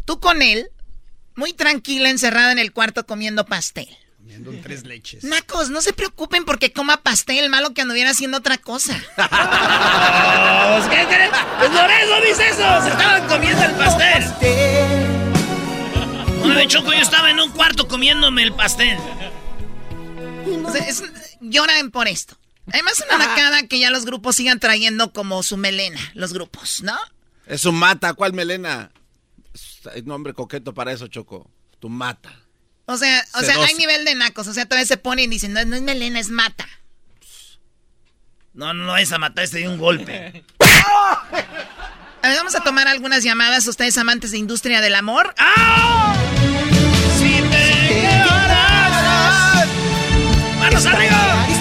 tú 0.06 0.20
con 0.20 0.41
él, 0.41 0.70
muy 1.36 1.54
tranquila, 1.54 2.10
encerrada 2.10 2.52
en 2.52 2.60
el 2.60 2.72
cuarto 2.72 3.06
comiendo 3.06 3.46
pastel. 3.46 3.88
Comiendo 4.18 4.52
en 4.52 4.62
tres 4.62 4.84
leches. 4.86 5.24
Nacos, 5.24 5.70
no 5.70 5.82
se 5.82 5.91
preocupen 5.94 6.46
porque 6.46 6.72
coma 6.72 6.98
pastel, 6.98 7.50
malo 7.50 7.74
que 7.74 7.82
anduviera 7.82 8.12
haciendo 8.12 8.38
otra 8.38 8.58
cosa. 8.58 8.94
Pues, 10.76 10.88
¿qué 10.88 11.06
crees? 11.08 11.30
Pues 11.60 11.70
por 11.70 11.89
eso 11.91 12.22
dice 12.28 12.50
eso. 12.50 12.82
Se 12.84 12.89
estaban 12.89 13.28
comiendo 13.28 13.63
el 13.63 13.72
pastel. 13.76 14.24
Una 16.44 16.56
vez, 16.56 16.68
Choco, 16.68 16.91
yo 16.91 17.00
estaba 17.00 17.30
en 17.32 17.39
un 17.39 17.52
cuarto 17.52 17.88
comiéndome 17.88 18.44
el 18.44 18.54
pastel. 18.54 18.98
O 20.65 20.72
sea, 20.72 20.84
es- 20.88 21.04
lloran 21.39 21.91
por 21.91 22.08
esto. 22.08 22.36
Además, 22.74 23.02
una 23.08 23.26
nacada 23.26 23.68
que 23.68 23.80
ya 23.80 23.89
los 23.89 24.06
grupos 24.06 24.36
sigan 24.36 24.60
trayendo 24.60 25.13
como 25.13 25.44
su 25.44 25.56
melena, 25.56 26.00
los 26.13 26.34
grupos, 26.34 26.82
¿no? 26.84 26.98
Es 27.47 27.65
un 27.65 27.75
mata. 27.75 28.13
¿Cuál 28.13 28.34
melena? 28.34 28.91
Hay 29.93 30.01
nombre 30.01 30.34
coqueto 30.34 30.73
para 30.73 30.91
eso, 30.91 31.08
Choco. 31.08 31.49
Tu 31.79 31.89
mata. 31.89 32.31
O 32.86 32.97
sea, 32.97 33.23
o 33.34 33.41
sea, 33.41 33.55
hay 33.63 33.73
nivel 33.75 34.05
de 34.05 34.15
nacos. 34.15 34.47
O 34.47 34.53
sea, 34.53 34.65
todavía 34.65 34.86
se 34.88 34.97
ponen 34.97 35.25
y 35.25 35.36
dicen, 35.36 35.53
no, 35.53 35.63
no 35.65 35.75
es 35.75 35.81
melena, 35.81 36.19
es 36.19 36.29
mata. 36.29 36.67
No, 38.53 38.73
no, 38.73 38.86
no, 38.86 38.97
esa 38.97 39.17
matar 39.17 39.43
este 39.43 39.60
de 39.60 39.67
un 39.67 39.77
golpe. 39.77 40.43
A 42.25 42.29
ver, 42.29 42.38
vamos 42.38 42.55
a 42.55 42.62
tomar 42.62 42.88
algunas 42.88 43.23
llamadas. 43.23 43.67
Ustedes 43.67 43.97
amantes 43.97 44.31
de 44.31 44.39
industria 44.39 44.81
del 44.81 44.95
amor. 44.95 45.36
¡Ah! 45.38 46.15
Si 47.19 47.41
te. 47.51 48.25
¡Manos 50.60 50.86
arriba! 50.88 51.55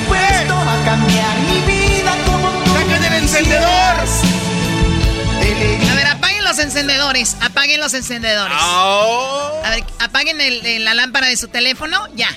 A 5.90 5.94
ver, 5.94 6.06
apaguen 6.06 6.44
los 6.44 6.58
encendedores. 6.58 7.36
Apaguen 7.40 7.80
los 7.80 7.94
encendedores. 7.94 8.56
Oh. 8.60 9.62
A 9.64 9.70
ver, 9.70 9.84
apaguen 10.00 10.40
el- 10.40 10.64
el- 10.66 10.84
la 10.84 10.94
lámpara 10.94 11.28
de 11.28 11.36
su 11.36 11.48
teléfono. 11.48 12.06
Ya. 12.14 12.28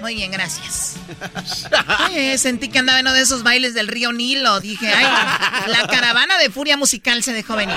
Muy 0.00 0.16
bien, 0.16 0.30
gracias. 0.32 0.94
Oye, 2.08 2.36
sentí 2.36 2.68
que 2.68 2.78
andaba 2.80 2.98
en 2.98 3.06
uno 3.06 3.14
de 3.14 3.22
esos 3.22 3.42
bailes 3.42 3.74
del 3.74 3.88
río 3.88 4.12
Nilo. 4.12 4.60
Dije, 4.60 4.92
ay, 4.92 5.06
la 5.68 5.86
caravana 5.86 6.36
de 6.38 6.50
furia 6.50 6.76
musical 6.76 7.22
se 7.22 7.32
dejó 7.32 7.56
venir. 7.56 7.76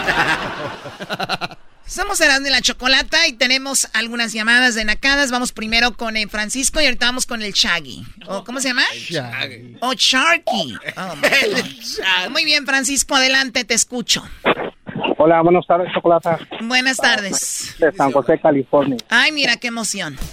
Erasmo 2.19 2.47
y 2.47 2.49
la 2.49 2.61
Chocolata 2.61 3.27
y 3.27 3.33
tenemos 3.33 3.87
algunas 3.93 4.33
llamadas 4.33 4.75
de 4.75 4.83
nacadas. 4.83 5.31
Vamos 5.31 5.51
primero 5.53 5.95
con 5.95 6.17
el 6.17 6.29
Francisco 6.29 6.81
y 6.81 6.85
ahorita 6.85 7.05
vamos 7.05 7.25
con 7.25 7.41
el 7.41 7.53
Shaggy. 7.53 8.03
¿O 8.27 8.43
¿Cómo 8.43 8.59
se 8.59 8.69
llama? 8.69 8.83
O 9.79 9.93
Sharky. 9.93 10.75
Oh. 10.97 11.15
Muy 12.31 12.43
bien, 12.43 12.65
Francisco, 12.65 13.15
adelante, 13.15 13.63
te 13.63 13.73
escucho. 13.75 14.27
Hola, 15.17 15.41
buenas 15.41 15.65
tardes, 15.65 15.91
Chocolata. 15.93 16.39
Buenas 16.61 16.97
tardes. 16.97 17.75
De 17.79 17.91
San 17.91 18.11
José, 18.11 18.39
California. 18.39 18.97
Ay, 19.09 19.31
mira 19.31 19.57
qué 19.57 19.67
emoción. 19.67 20.17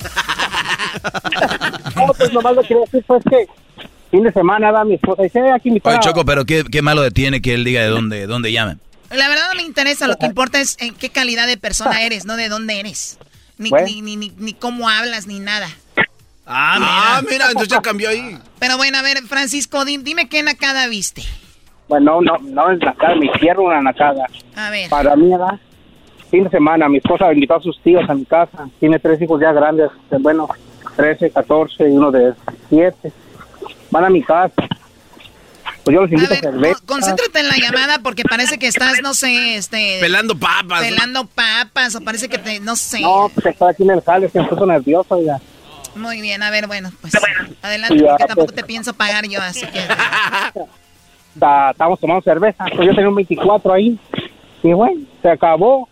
No, 1.97 2.07
pues 2.17 2.33
nomás 2.33 2.55
lo 2.55 2.63
quería 2.63 2.81
decir, 2.85 3.05
pues 3.07 3.23
que 3.29 3.47
fin 4.11 4.23
de 4.23 4.33
semana 4.33 4.71
va 4.71 4.85
mi 4.85 4.95
esposa 4.95 5.23
y 5.23 5.25
dice, 5.27 5.39
"Eh, 5.41 5.53
aquí 5.53 5.71
mi 5.71 5.81
Oye, 5.85 5.99
Choco, 6.01 6.25
pero 6.25 6.45
qué, 6.45 6.65
qué 6.71 6.83
malo 6.83 7.09
tiene 7.11 7.41
que 7.43 7.55
él 7.55 7.65
diga 7.65 7.83
de 7.83 7.89
dónde, 7.89 8.27
dónde 8.27 8.53
llama. 8.53 8.79
La 9.11 9.29
verdad 9.29 9.49
no 9.51 9.57
me 9.57 9.63
interesa, 9.63 10.07
lo 10.09 10.17
que 10.17 10.27
importa 10.35 10.61
es 10.61 10.77
en 10.81 10.95
qué 10.95 11.11
calidad 11.11 11.47
de 11.47 11.57
persona 11.57 12.03
eres, 12.03 12.25
no 12.25 12.37
de 12.37 12.49
dónde 12.49 12.81
eres. 12.81 13.19
Ni, 13.59 13.71
Bueno. 13.71 13.87
ni, 13.87 14.03
ni, 14.03 14.17
ni, 14.17 14.33
ni 14.37 14.55
cómo 14.55 14.89
hablas, 14.89 15.27
ni 15.27 15.41
nada. 15.41 15.69
Ah, 16.47 16.77
mira. 16.79 16.91
Ah, 16.91 17.23
mira, 17.29 17.47
entonces 17.49 17.69
ya 17.69 17.81
cambió 17.83 18.09
ahí. 18.09 18.39
Pero 18.59 18.77
bueno, 18.77 18.99
a 18.99 19.03
ver, 19.03 19.23
Francisco, 19.23 19.85
di- 19.85 19.99
dime 19.99 20.29
qué 20.29 20.43
nacada 20.43 20.87
viste. 20.89 21.23
Bueno, 21.89 22.21
no, 22.21 22.39
no 22.39 22.71
es 22.71 22.79
nacada, 22.81 23.15
mi 23.17 23.31
tierra 23.33 23.61
una 23.61 23.83
nacada. 23.83 24.27
A 24.57 24.71
ver. 24.71 24.89
Para 24.89 25.17
mí, 25.17 25.31
¿verdad? 25.31 25.59
Fin 26.31 26.45
de 26.45 26.51
semana, 26.51 26.89
mi 26.89 26.99
esposa 26.99 27.33
invitó 27.33 27.57
a 27.57 27.61
sus 27.61 27.79
tíos 27.81 28.09
a 28.09 28.15
mi 28.15 28.25
casa. 28.25 28.69
Tiene 28.81 28.99
tres 28.99 29.21
hijos 29.21 29.41
ya 29.41 29.53
grandes, 29.53 29.91
de, 30.11 30.19
bueno, 30.19 30.49
13, 30.97 31.31
14 31.31 31.89
y 31.89 31.93
uno 31.93 32.11
de 32.11 32.35
7. 32.71 33.13
Van 33.91 34.05
a 34.05 34.11
mi 34.11 34.23
casa. 34.23 34.55
Pues 35.85 35.95
yo 35.95 36.01
los 36.01 36.11
invito 36.11 36.33
a, 36.33 36.37
cerveza. 36.37 36.81
Concéntrate 36.87 37.41
en 37.41 37.49
la 37.49 37.57
llamada 37.57 37.99
porque 38.03 38.25
parece 38.25 38.59
que 38.59 38.67
estás, 38.67 39.03
no 39.03 39.13
sé, 39.13 39.57
este... 39.57 39.99
Pelando 40.01 40.35
papas. 40.35 40.81
Pelando 40.81 41.27
papas 41.27 41.95
o 41.95 42.01
parece 42.01 42.29
que 42.31 42.39
te, 42.39 42.59
no 42.61 42.75
sé. 42.75 43.01
No, 43.03 43.31
pues 43.35 43.45
está 43.47 43.69
aquí 43.69 43.83
en 43.83 43.91
el 43.91 44.01
jale, 44.01 44.31
se 44.31 44.41
me 44.41 44.49
puso 44.49 44.65
nervioso, 44.65 45.23
ya. 45.23 45.39
Muy 45.95 46.23
bien, 46.23 46.43
a 46.43 46.51
ver, 46.51 46.67
bueno, 46.67 46.91
pues 47.03 47.13
adelante 47.63 47.99
Ya, 47.99 48.09
porque 48.09 48.25
tampoco 48.25 48.47
pues. 48.47 48.57
te 48.57 48.65
pienso 48.65 48.95
pagar 48.95 49.29
yo, 49.29 49.41
así 49.43 49.67
que... 49.67 49.81
Estábamos 51.35 52.01
tomando 52.01 52.23
cerveza, 52.23 52.65
pues 52.75 52.89
yo 52.89 52.95
tenía 52.95 53.09
un 53.09 53.15
24 53.15 53.73
ahí. 53.73 53.99
Y 54.63 54.73
bueno, 54.73 55.01
se 55.23 55.29
acabó. 55.29 55.89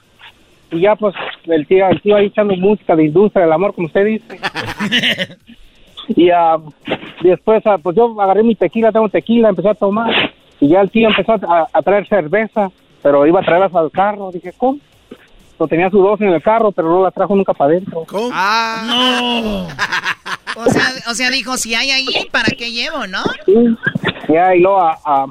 Y 0.71 0.81
ya 0.81 0.97
pues 0.97 1.15
el 1.45 1.67
tío, 1.67 1.87
el 1.87 2.01
tío 2.01 2.17
ahí 2.17 2.27
echando 2.27 2.57
música 2.57 2.97
de 2.97 3.05
industria 3.05 3.45
del 3.45 3.53
amor, 3.53 3.75
como 3.75 3.89
usted 3.89 4.07
dice. 4.07 4.41
y 6.09 6.31
ah, 6.31 6.57
después, 7.23 7.63
ah, 7.67 7.77
pues 7.79 7.97
yo 7.97 8.19
agarré 8.21 8.43
mi 8.43 8.55
tequila, 8.55 8.91
tengo 8.91 9.09
tequila, 9.09 9.51
empecé 9.51 9.69
a 9.69 9.75
tomar. 9.75 10.33
Y 10.61 10.69
ya 10.69 10.81
el 10.81 10.91
tío 10.91 11.09
empezó 11.09 11.33
a, 11.33 11.67
a 11.71 11.83
traer 11.83 12.09
cerveza, 12.09 12.71
pero 13.03 13.27
iba 13.27 13.41
a 13.41 13.45
traerlas 13.45 13.75
al 13.75 13.91
carro. 13.91 14.31
Dije, 14.33 14.53
¿cómo? 14.57 14.79
Pues 15.59 15.69
tenía 15.69 15.91
su 15.91 15.99
dos 15.99 16.21
en 16.21 16.31
el 16.31 16.43
carro, 16.43 16.73
pero 16.73 16.89
no 16.89 17.03
la 17.03 17.11
trajo 17.11 17.37
nunca 17.37 17.53
para 17.53 17.73
adentro. 17.73 18.05
¿Cómo? 18.09 18.31
Ah, 18.33 18.83
no. 18.87 19.69
O 20.55 20.69
sea, 20.69 20.85
o 21.09 21.15
sea, 21.15 21.31
dijo, 21.31 21.57
si 21.57 21.75
hay 21.75 21.91
ahí, 21.91 22.07
¿para 22.31 22.51
qué 22.51 22.71
llevo, 22.71 23.07
no? 23.07 23.23
Sí. 23.47 23.55
Ya, 24.29 24.55
y 24.55 24.61
luego 24.61 24.81
a, 24.81 24.99
a 25.05 25.27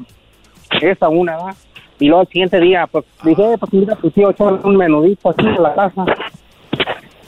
esa 0.82 1.10
una, 1.10 1.38
¿verdad? 1.38 1.56
Y 2.01 2.08
luego 2.08 2.21
al 2.21 2.27
siguiente 2.27 2.60
día, 2.60 2.88
pues 2.88 3.06
dije, 3.23 3.54
eh, 3.54 3.58
pues 3.60 3.71
mira, 3.73 3.95
tu 3.95 4.10
tío 4.10 4.32
echó 4.32 4.45
un 4.63 4.75
menudito 4.75 5.30
así 5.30 5.41
en 5.41 5.62
la 5.62 5.75
casa. 5.75 6.04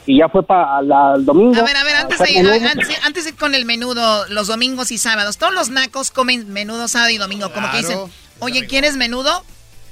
Y 0.04 0.18
ya 0.18 0.28
fue 0.28 0.42
para 0.42 0.80
el 1.14 1.24
domingo. 1.24 1.58
A 1.58 1.62
ver, 1.62 1.76
a 1.76 1.84
ver, 1.84 1.94
antes 1.94 2.20
a 2.20 2.24
de, 2.24 2.68
antes, 2.68 3.00
antes 3.04 3.24
de 3.24 3.30
ir 3.30 3.36
con 3.36 3.54
el 3.54 3.64
menudo, 3.66 4.26
los 4.30 4.48
domingos 4.48 4.90
y 4.90 4.98
sábados, 4.98 5.38
todos 5.38 5.54
los 5.54 5.70
nacos 5.70 6.10
comen 6.10 6.52
menudo 6.52 6.88
sábado 6.88 7.10
y 7.10 7.18
domingo, 7.18 7.52
como 7.52 7.70
que 7.70 7.78
dicen, 7.78 7.98
oye, 8.40 8.66
¿quieres 8.66 8.96
menudo? 8.96 9.44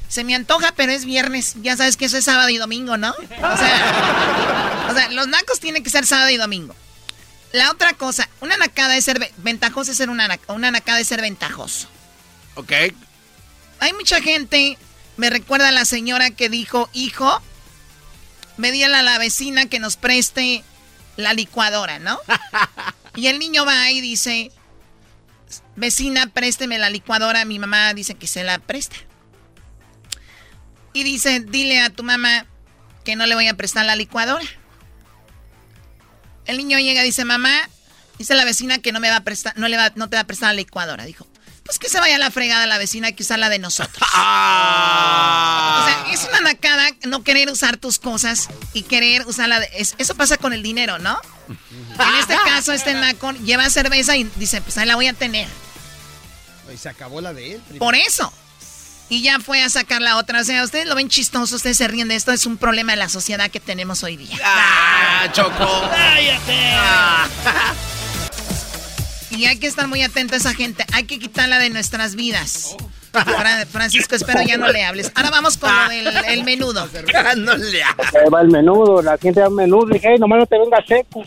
Se 0.09 0.25
me 0.25 0.35
antoja, 0.35 0.73
pero 0.77 0.91
es 0.91 1.05
viernes. 1.05 1.57
Ya 1.63 1.77
sabes 1.77 1.97
que 1.97 2.07
eso 2.07 2.19
es 2.19 2.25
sábado 2.25 2.49
y 2.49 2.59
domingo, 2.59 2.97
¿no? 2.97 3.11
O 3.13 3.57
sea, 3.57 4.87
o 4.91 4.95
sea, 4.95 5.11
los 5.13 5.29
nacos 5.29 5.61
tienen 5.61 5.85
que 5.85 5.91
ser 5.91 6.05
sábado 6.05 6.29
y 6.31 6.37
domingo. 6.37 6.75
La 7.53 7.71
otra 7.71 7.93
cosa, 7.95 8.29
una 8.41 8.57
nacada 8.57 8.97
es 8.97 9.05
ser 9.05 9.19
ve- 9.19 9.33
ventajoso, 9.39 9.91
es 9.91 9.97
ser 9.97 10.11
una, 10.11 10.39
una 10.49 10.71
nacada 10.71 11.01
es 11.01 11.09
ser 11.09 11.21
ventajoso. 11.21 11.89
Ok. 12.55 12.73
Hay 13.81 13.93
mucha 13.95 14.21
gente, 14.23 14.79
me 15.17 15.29
recuerda 15.31 15.69
a 15.69 15.73
la 15.73 15.85
señora 15.85 16.31
que 16.31 16.49
dijo, 16.49 16.89
hijo, 16.93 17.43
me 18.57 18.71
a 18.99 19.03
la 19.03 19.19
vecina 19.19 19.67
que 19.67 19.79
nos 19.79 19.97
preste 19.97 20.65
la 21.17 21.35
licuadora, 21.35 21.99
¿no? 21.99 22.19
y 23.17 23.27
el 23.27 23.39
niño 23.39 23.67
va 23.67 23.91
y 23.91 24.01
dice, 24.01 24.51
vecina, 25.77 26.27
présteme 26.29 26.79
la 26.79 26.91
licuadora. 26.91 27.45
Mi 27.45 27.59
mamá 27.59 27.93
dice 27.95 28.15
que 28.15 28.27
se 28.27 28.45
la 28.45 28.59
presta. 28.59 28.97
Y 30.93 31.05
dice, 31.05 31.41
dile 31.41 31.81
a 31.81 31.91
tu 31.91 32.03
mamá 32.03 32.47
que 33.05 33.17
no 33.17 33.27
le 33.27 33.35
voy 33.35 33.49
a 33.49 33.55
prestar 33.55 33.85
la 33.85 33.97
licuadora. 33.97 34.45
El 36.47 36.57
niño 36.57 36.79
llega 36.79 37.03
y 37.03 37.07
dice, 37.07 37.25
mamá, 37.25 37.69
dice 38.19 38.35
la 38.35 38.45
vecina 38.45 38.79
que 38.79 38.93
no 38.93 39.01
me 39.01 39.09
va 39.11 39.17
a 39.17 39.21
prestar, 39.25 39.57
no 39.59 39.69
le 39.69 39.77
va, 39.77 39.93
no 39.95 40.09
te 40.09 40.17
va 40.17 40.23
a 40.23 40.27
prestar 40.27 40.49
la 40.49 40.55
licuadora. 40.55 41.05
Dijo, 41.05 41.27
pues 41.65 41.79
que 41.79 41.89
se 41.89 42.01
vaya 42.01 42.17
a 42.17 42.19
la 42.19 42.31
fregada 42.31 42.67
la 42.67 42.79
vecina, 42.79 43.07
hay 43.09 43.13
que 43.15 43.23
usar 43.23 43.39
la 43.39 43.49
de 43.49 43.59
nosotros. 43.59 44.07
O 45.83 45.85
sea, 45.85 46.07
es 46.13 46.25
una 46.29 46.41
nacada 46.41 46.89
no 47.07 47.23
querer 47.25 47.51
usar 47.51 47.77
tus 47.77 47.99
cosas 47.99 48.49
y 48.73 48.83
querer 48.83 49.27
usarla. 49.27 49.61
de- 49.61 49.71
es- 49.75 49.95
eso 49.99 50.15
pasa 50.15 50.37
con 50.37 50.53
el 50.53 50.63
dinero, 50.63 50.99
¿no? 50.99 51.19
En 51.49 52.15
este 52.21 52.35
caso, 52.45 52.73
este 52.73 52.95
naco 52.95 53.33
lleva 53.33 53.69
cerveza 53.71 54.17
y 54.17 54.25
dice, 54.37 54.61
pues 54.61 54.77
ahí 54.79 54.87
la 54.87 54.95
voy 54.97 55.07
a 55.09 55.13
tener. 55.15 55.49
Y 56.73 56.77
se 56.77 56.89
acabó 56.89 57.21
la 57.21 57.33
de 57.35 57.55
él. 57.55 57.63
Por 57.79 57.95
eso. 57.95 58.33
Y 59.13 59.21
ya 59.21 59.39
fue 59.41 59.63
a 59.63 59.69
sacar 59.69 60.01
la 60.01 60.17
otra. 60.17 60.41
O 60.41 60.45
sea, 60.45 60.65
ustedes 60.65 60.87
lo 60.87 60.95
ven 60.95 61.11
chistoso, 61.11 61.55
ustedes 61.57 61.77
se 61.77 61.87
ríen 61.87 62.09
de 62.09 62.15
esto. 62.17 62.33
Es 62.33 62.47
un 62.47 62.57
problema 62.57 62.93
de 62.93 62.97
la 62.97 63.11
sociedad 63.11 63.51
que 63.51 63.61
tenemos 63.61 64.03
hoy 64.05 64.17
día. 64.17 64.35
¡Ah, 64.43 65.29
Choco! 65.33 65.83
¡Cállate! 65.91 66.73
Y 69.37 69.45
hay 69.45 69.59
que 69.59 69.67
estar 69.67 69.87
muy 69.87 70.03
atento 70.03 70.33
a 70.35 70.39
esa 70.39 70.55
gente. 70.55 70.87
Hay 70.95 71.05
que 71.05 71.19
quitarla 71.19 71.59
de 71.59 71.69
nuestras 71.69 72.15
vidas. 72.15 72.75
Fra- 73.13 73.67
Francisco, 73.71 74.15
espero 74.15 74.41
ya 74.41 74.57
no 74.57 74.69
le 74.69 74.83
hables. 74.83 75.13
Ahora 75.15 75.29
vamos 75.31 75.59
con 75.59 75.71
lo 75.71 76.11
del 76.11 76.25
el 76.29 76.45
menudo. 76.45 76.89
no 77.37 77.55
le 77.57 77.83
Ahí 77.85 78.31
va 78.33 78.41
el 78.41 78.49
menudo, 78.49 79.03
la 79.03 79.19
gente 79.19 79.41
da 79.41 79.49
un 79.51 79.57
menudo. 79.57 79.87
Dije, 79.93 80.09
hey, 80.13 80.17
nomás 80.19 80.39
no 80.39 80.47
te 80.47 80.59
venga 80.59 80.79
seco. 80.89 81.23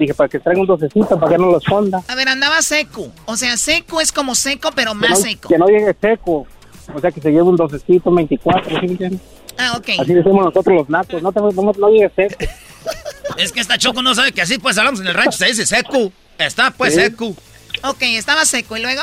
Dije, 0.00 0.14
para 0.14 0.28
que 0.30 0.38
traiga 0.38 0.62
un 0.62 0.66
docecito, 0.66 1.20
para 1.20 1.32
que 1.32 1.38
no 1.38 1.48
lo 1.50 1.58
esconda. 1.58 2.02
A 2.08 2.14
ver, 2.14 2.28
andaba 2.30 2.62
seco. 2.62 3.12
O 3.26 3.36
sea, 3.36 3.58
seco 3.58 4.00
es 4.00 4.10
como 4.10 4.34
seco, 4.34 4.70
pero 4.74 4.92
Que 4.92 4.96
más 4.98 5.10
no, 5.10 5.16
seco. 5.16 5.48
que 5.50 5.58
no 5.58 5.66
llegue 5.66 5.94
seco. 6.00 6.46
O 6.94 7.00
sea, 7.00 7.10
que 7.10 7.20
se 7.20 7.30
lleve 7.30 7.42
un 7.42 7.56
docecito, 7.56 8.10
un 8.10 8.16
24, 8.16 8.68
¿sí 8.68 8.76
me 8.86 8.92
entiendes? 8.92 9.20
Ah, 9.58 9.74
ok. 9.76 9.88
Así 10.00 10.14
decimos 10.14 10.44
nosotros 10.44 10.76
los 10.76 10.88
nacos, 10.88 11.22
no, 11.22 11.32
te, 11.32 11.40
no, 11.40 11.52
no 11.52 11.88
llegue 11.90 12.10
seco. 12.14 12.36
Es 13.38 13.50
que 13.52 13.60
esta 13.60 13.76
Choco 13.76 14.00
no 14.02 14.14
sabe 14.14 14.30
que 14.32 14.40
así 14.40 14.56
pues 14.58 14.78
hablamos 14.78 15.00
en 15.00 15.08
el 15.08 15.14
rancho, 15.14 15.32
se 15.36 15.46
dice 15.46 15.66
seco. 15.66 16.12
Está 16.38 16.70
pues 16.70 16.94
Sí. 16.94 17.00
seco. 17.00 17.34
Ok, 17.82 18.02
estaba 18.02 18.44
seco. 18.44 18.76
¿Y 18.76 18.82
luego? 18.82 19.02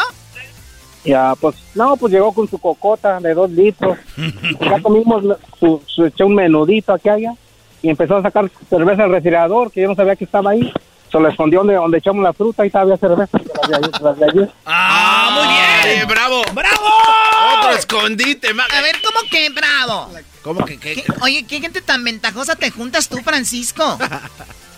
Ya, 1.03 1.33
pues, 1.39 1.55
no, 1.75 1.97
pues 1.97 2.13
llegó 2.13 2.31
con 2.31 2.47
su 2.49 2.57
cocota 2.57 3.19
de 3.19 3.33
dos 3.33 3.51
litros. 3.51 3.97
ya 4.61 4.81
comimos 4.81 5.37
su, 5.59 5.81
su, 5.85 6.05
echó 6.05 6.25
un 6.25 6.35
menudito 6.35 6.93
aquí 6.93 7.09
allá 7.09 7.33
y 7.81 7.89
empezó 7.89 8.15
a 8.15 8.21
sacar 8.21 8.49
cerveza 8.69 9.03
del 9.03 9.11
refrigerador, 9.11 9.69
que 9.69 9.81
yo 9.81 9.89
no 9.89 9.95
sabía 9.95 10.15
que 10.15 10.23
estaba 10.23 10.51
ahí. 10.51 10.71
Se 11.13 11.19
lo 11.19 11.29
escondió 11.29 11.59
donde, 11.59 11.75
donde 11.75 11.99
echamos 11.99 12.23
la 12.23 12.33
fruta 12.33 12.65
y 12.65 12.71
todavía 12.71 12.97
cerveza. 12.97 13.37
las 13.37 13.69
de 13.69 13.75
ayer- 13.77 13.91
de 13.91 14.03
las 14.03 14.17
de 14.17 14.25
ayer. 14.25 14.51
¡Ah, 14.65 15.29
muy 15.35 15.47
bien! 15.47 15.99
Ay, 16.01 16.05
¡Bravo! 16.07 16.41
¡Bravo! 16.53 16.87
Otro 17.59 17.71
escondite, 17.77 18.47
A 18.49 18.81
ver, 18.81 18.95
¿cómo 19.05 19.29
que 19.29 19.49
bravo? 19.51 20.09
¿Cómo 20.41 20.65
que 20.65 20.79
qué? 20.79 20.95
¿Qué- 20.95 21.05
Oye, 21.21 21.45
¿qué 21.45 21.61
gente 21.61 21.81
tan 21.81 22.03
ventajosa 22.03 22.55
te 22.55 22.71
juntas 22.71 23.07
tú, 23.07 23.17
Francisco? 23.17 23.97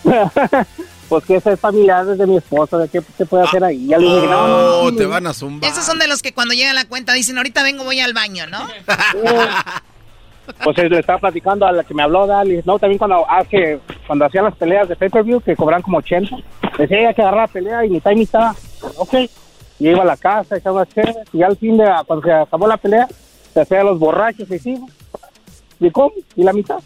pues 1.10 1.24
que 1.26 1.36
esa 1.38 1.54
es 1.54 1.60
familiar 1.60 2.06
desde 2.06 2.28
mi 2.28 2.36
esposa, 2.38 2.78
¿de 2.80 2.90
qué 2.90 3.02
se 3.18 3.26
puede 3.26 3.44
hacer 3.46 3.64
ahí? 3.64 3.88
Ya 3.88 3.98
le 3.98 4.06
dije, 4.06 4.28
no, 4.28 4.48
no, 4.48 4.56
Oh, 4.82 4.92
no, 4.92 4.98
te 4.98 5.06
van 5.06 5.26
a 5.28 5.34
zumbar. 5.34 5.70
Esos 5.72 5.86
son 5.86 6.00
de 6.00 6.08
los 6.08 6.22
que 6.22 6.34
cuando 6.34 6.54
llega 6.54 6.74
la 6.74 6.84
cuenta 6.86 7.14
dicen, 7.14 7.38
ahorita 7.38 7.64
vengo, 7.64 7.86
voy 7.86 8.02
al 8.02 8.14
baño, 8.14 8.46
¿no? 8.48 8.68
Pues 10.64 10.78
eh, 10.78 10.90
le 10.90 11.00
estaba 11.00 11.20
platicando 11.20 11.66
a 11.66 11.72
la 11.72 11.84
que 11.84 11.94
me 11.94 12.04
habló, 12.04 12.28
Dali. 12.28 12.62
No, 12.66 12.80
también 12.80 12.98
cuando 12.98 13.30
hace, 13.30 13.80
cuando 14.08 14.26
hacían 14.26 14.46
las 14.46 14.56
peleas 14.56 14.88
de 14.88 14.96
pay-per-view, 14.96 15.42
que 15.42 15.56
cobran 15.56 15.82
como 15.82 15.98
80. 15.98 16.36
Decía, 16.78 17.10
hay 17.10 17.14
que 17.14 17.22
agarrar 17.22 17.48
la 17.48 17.54
pelea 17.54 17.86
y 17.86 17.90
mitad 17.90 18.12
y 18.12 18.16
mitad. 18.16 18.56
Ok. 18.98 19.14
Y 19.80 19.90
iba 19.90 20.04
a 20.04 20.06
la 20.06 20.18
casa, 20.18 20.58
echaba 20.58 20.78
unas 20.78 20.94
chéveres. 20.94 21.28
Y 21.34 21.44
al 21.44 21.58
fin 21.58 21.78
de, 21.78 21.86
cuando 22.06 22.26
se 22.26 22.32
acabó 22.34 22.68
la 22.68 22.78
pelea, 22.78 23.08
se 23.54 23.62
hacía 23.62 23.84
los 23.84 24.00
borrachos 24.00 24.50
y 24.50 24.60
sí. 24.60 24.80
¿Y 25.80 25.92
cómo? 25.92 26.14
¿Y 26.36 26.44
la 26.44 26.54
mitad? 26.54 26.80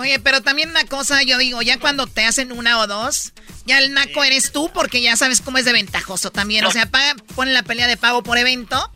Oye, 0.00 0.18
pero 0.18 0.40
también 0.40 0.70
una 0.70 0.86
cosa, 0.86 1.22
yo 1.24 1.36
digo, 1.36 1.60
ya 1.60 1.78
cuando 1.78 2.06
te 2.06 2.24
hacen 2.24 2.52
una 2.52 2.78
o 2.78 2.86
dos, 2.86 3.34
ya 3.66 3.78
el 3.78 3.92
naco 3.92 4.24
eres 4.24 4.50
tú 4.50 4.70
porque 4.72 5.02
ya 5.02 5.14
sabes 5.14 5.42
cómo 5.42 5.58
es 5.58 5.66
de 5.66 5.72
ventajoso 5.72 6.30
también. 6.30 6.64
O 6.64 6.70
sea, 6.70 6.86
paga, 6.86 7.16
pone 7.34 7.52
la 7.52 7.62
pelea 7.62 7.86
de 7.86 7.98
pago 7.98 8.22
por 8.22 8.38
evento 8.38 8.90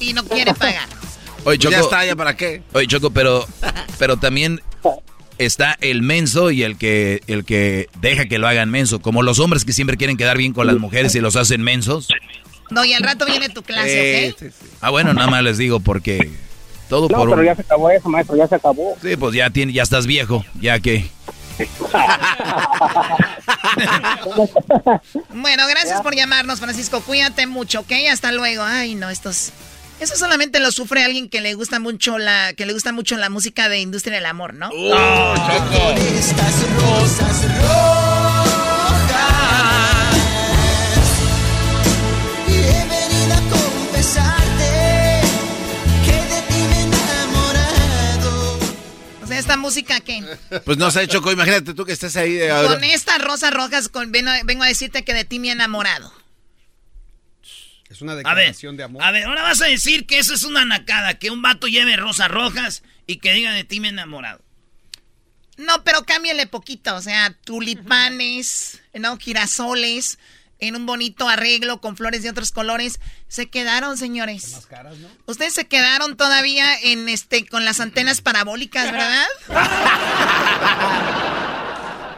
y 0.00 0.14
no 0.14 0.24
quiere 0.24 0.54
pagar. 0.54 0.88
Oye, 1.44 1.58
Choco, 1.58 1.72
Ya 1.72 1.80
está, 1.80 2.04
¿ya 2.06 2.16
para 2.16 2.36
qué? 2.36 2.62
Oye, 2.72 2.86
Choco, 2.86 3.10
pero, 3.10 3.46
pero 3.98 4.16
también 4.16 4.60
está 5.38 5.76
el 5.80 6.02
menso 6.02 6.50
y 6.50 6.62
el 6.62 6.76
que, 6.78 7.20
el 7.26 7.44
que 7.44 7.88
deja 8.00 8.26
que 8.26 8.38
lo 8.38 8.46
hagan 8.48 8.70
menso. 8.70 9.00
Como 9.00 9.22
los 9.22 9.38
hombres 9.38 9.64
que 9.64 9.72
siempre 9.72 9.96
quieren 9.96 10.16
quedar 10.16 10.36
bien 10.38 10.52
con 10.52 10.66
las 10.66 10.76
mujeres 10.78 11.14
y 11.14 11.20
los 11.20 11.36
hacen 11.36 11.62
mensos. 11.62 12.08
No, 12.70 12.84
y 12.84 12.92
al 12.94 13.02
rato 13.02 13.26
viene 13.26 13.48
tu 13.48 13.62
clase, 13.62 14.34
¿ok? 14.38 14.52
Ah, 14.80 14.90
bueno, 14.90 15.12
nada 15.12 15.28
más 15.28 15.42
les 15.42 15.58
digo 15.58 15.80
porque 15.80 16.30
todo 16.88 17.08
No, 17.08 17.16
por 17.18 17.28
pero 17.28 17.40
un... 17.40 17.46
ya 17.46 17.54
se 17.54 17.62
acabó 17.62 17.90
eso, 17.90 18.08
maestro, 18.08 18.36
ya 18.36 18.46
se 18.48 18.54
acabó. 18.54 18.96
Sí, 19.02 19.16
pues 19.16 19.34
ya, 19.34 19.50
tiene, 19.50 19.72
ya 19.72 19.82
estás 19.82 20.06
viejo, 20.06 20.44
ya 20.60 20.80
que... 20.80 21.10
Bueno, 25.34 25.66
gracias 25.68 26.00
por 26.02 26.14
llamarnos, 26.14 26.60
Francisco. 26.60 27.00
Cuídate 27.00 27.46
mucho, 27.46 27.80
¿ok? 27.80 27.92
Hasta 28.10 28.32
luego. 28.32 28.62
Ay, 28.62 28.94
no, 28.94 29.10
estos. 29.10 29.50
Eso 30.02 30.16
solamente 30.16 30.58
lo 30.58 30.72
sufre 30.72 31.04
alguien 31.04 31.28
que 31.28 31.40
le 31.40 31.54
gusta 31.54 31.78
mucho 31.78 32.18
la, 32.18 32.54
que 32.54 32.66
le 32.66 32.72
gusta 32.72 32.90
mucho 32.90 33.16
la 33.16 33.30
música 33.30 33.68
de 33.68 33.78
industria 33.78 34.16
del 34.16 34.26
amor, 34.26 34.52
¿no? 34.52 34.68
Estas 34.68 36.68
rosas 36.74 37.44
rojas 37.58 39.22
y 42.48 42.52
he 42.52 42.84
venido 42.88 43.32
a 43.32 43.40
confesarte 43.48 45.20
que 46.04 46.12
de 46.12 46.42
ti 46.48 46.66
me 46.68 46.78
he 46.78 46.82
enamorado. 46.82 48.58
O 49.22 49.26
sea, 49.28 49.38
esta 49.38 49.56
música 49.56 50.00
que 50.00 50.24
Pues 50.64 50.78
no 50.78 50.90
sé, 50.90 51.06
Choco, 51.06 51.30
imagínate 51.30 51.74
tú 51.74 51.84
que 51.84 51.92
estés 51.92 52.16
ahí. 52.16 52.32
de 52.34 52.50
ahora. 52.50 52.70
con 52.70 52.82
estas 52.82 53.22
rosas 53.22 53.54
rojas 53.54 53.88
con, 53.88 54.10
vengo, 54.10 54.32
vengo 54.46 54.64
a 54.64 54.66
decirte 54.66 55.04
que 55.04 55.14
de 55.14 55.24
ti 55.24 55.38
me 55.38 55.50
he 55.50 55.52
enamorado. 55.52 56.12
Una 58.02 58.14
ver, 58.14 58.24
declaración 58.24 58.76
de 58.76 58.84
amor. 58.84 59.02
a 59.02 59.10
ver, 59.10 59.24
ahora 59.24 59.42
vas 59.42 59.60
a 59.62 59.66
decir 59.66 60.06
que 60.06 60.18
eso 60.18 60.34
es 60.34 60.44
una 60.44 60.64
nacada, 60.64 61.14
que 61.14 61.30
un 61.30 61.42
vato 61.42 61.66
lleve 61.66 61.96
rosas 61.96 62.30
rojas 62.30 62.82
y 63.06 63.16
que 63.16 63.32
diga 63.32 63.52
de 63.52 63.64
ti 63.64 63.80
me 63.80 63.88
he 63.88 63.90
enamorado. 63.90 64.40
No, 65.56 65.84
pero 65.84 66.04
cámbiale 66.04 66.46
poquito, 66.46 66.94
o 66.96 67.02
sea, 67.02 67.34
tulipanes, 67.44 68.80
no, 68.94 69.16
girasoles, 69.18 70.18
en 70.58 70.76
un 70.76 70.86
bonito 70.86 71.28
arreglo 71.28 71.80
con 71.80 71.96
flores 71.96 72.22
de 72.22 72.30
otros 72.30 72.52
colores. 72.52 73.00
Se 73.28 73.50
quedaron, 73.50 73.98
señores. 73.98 74.60
Ustedes 75.26 75.54
se 75.54 75.66
quedaron 75.66 76.16
todavía 76.16 76.78
en 76.80 77.08
este 77.08 77.46
con 77.46 77.64
las 77.64 77.80
antenas 77.80 78.20
parabólicas, 78.20 78.92
¿verdad? 78.92 79.26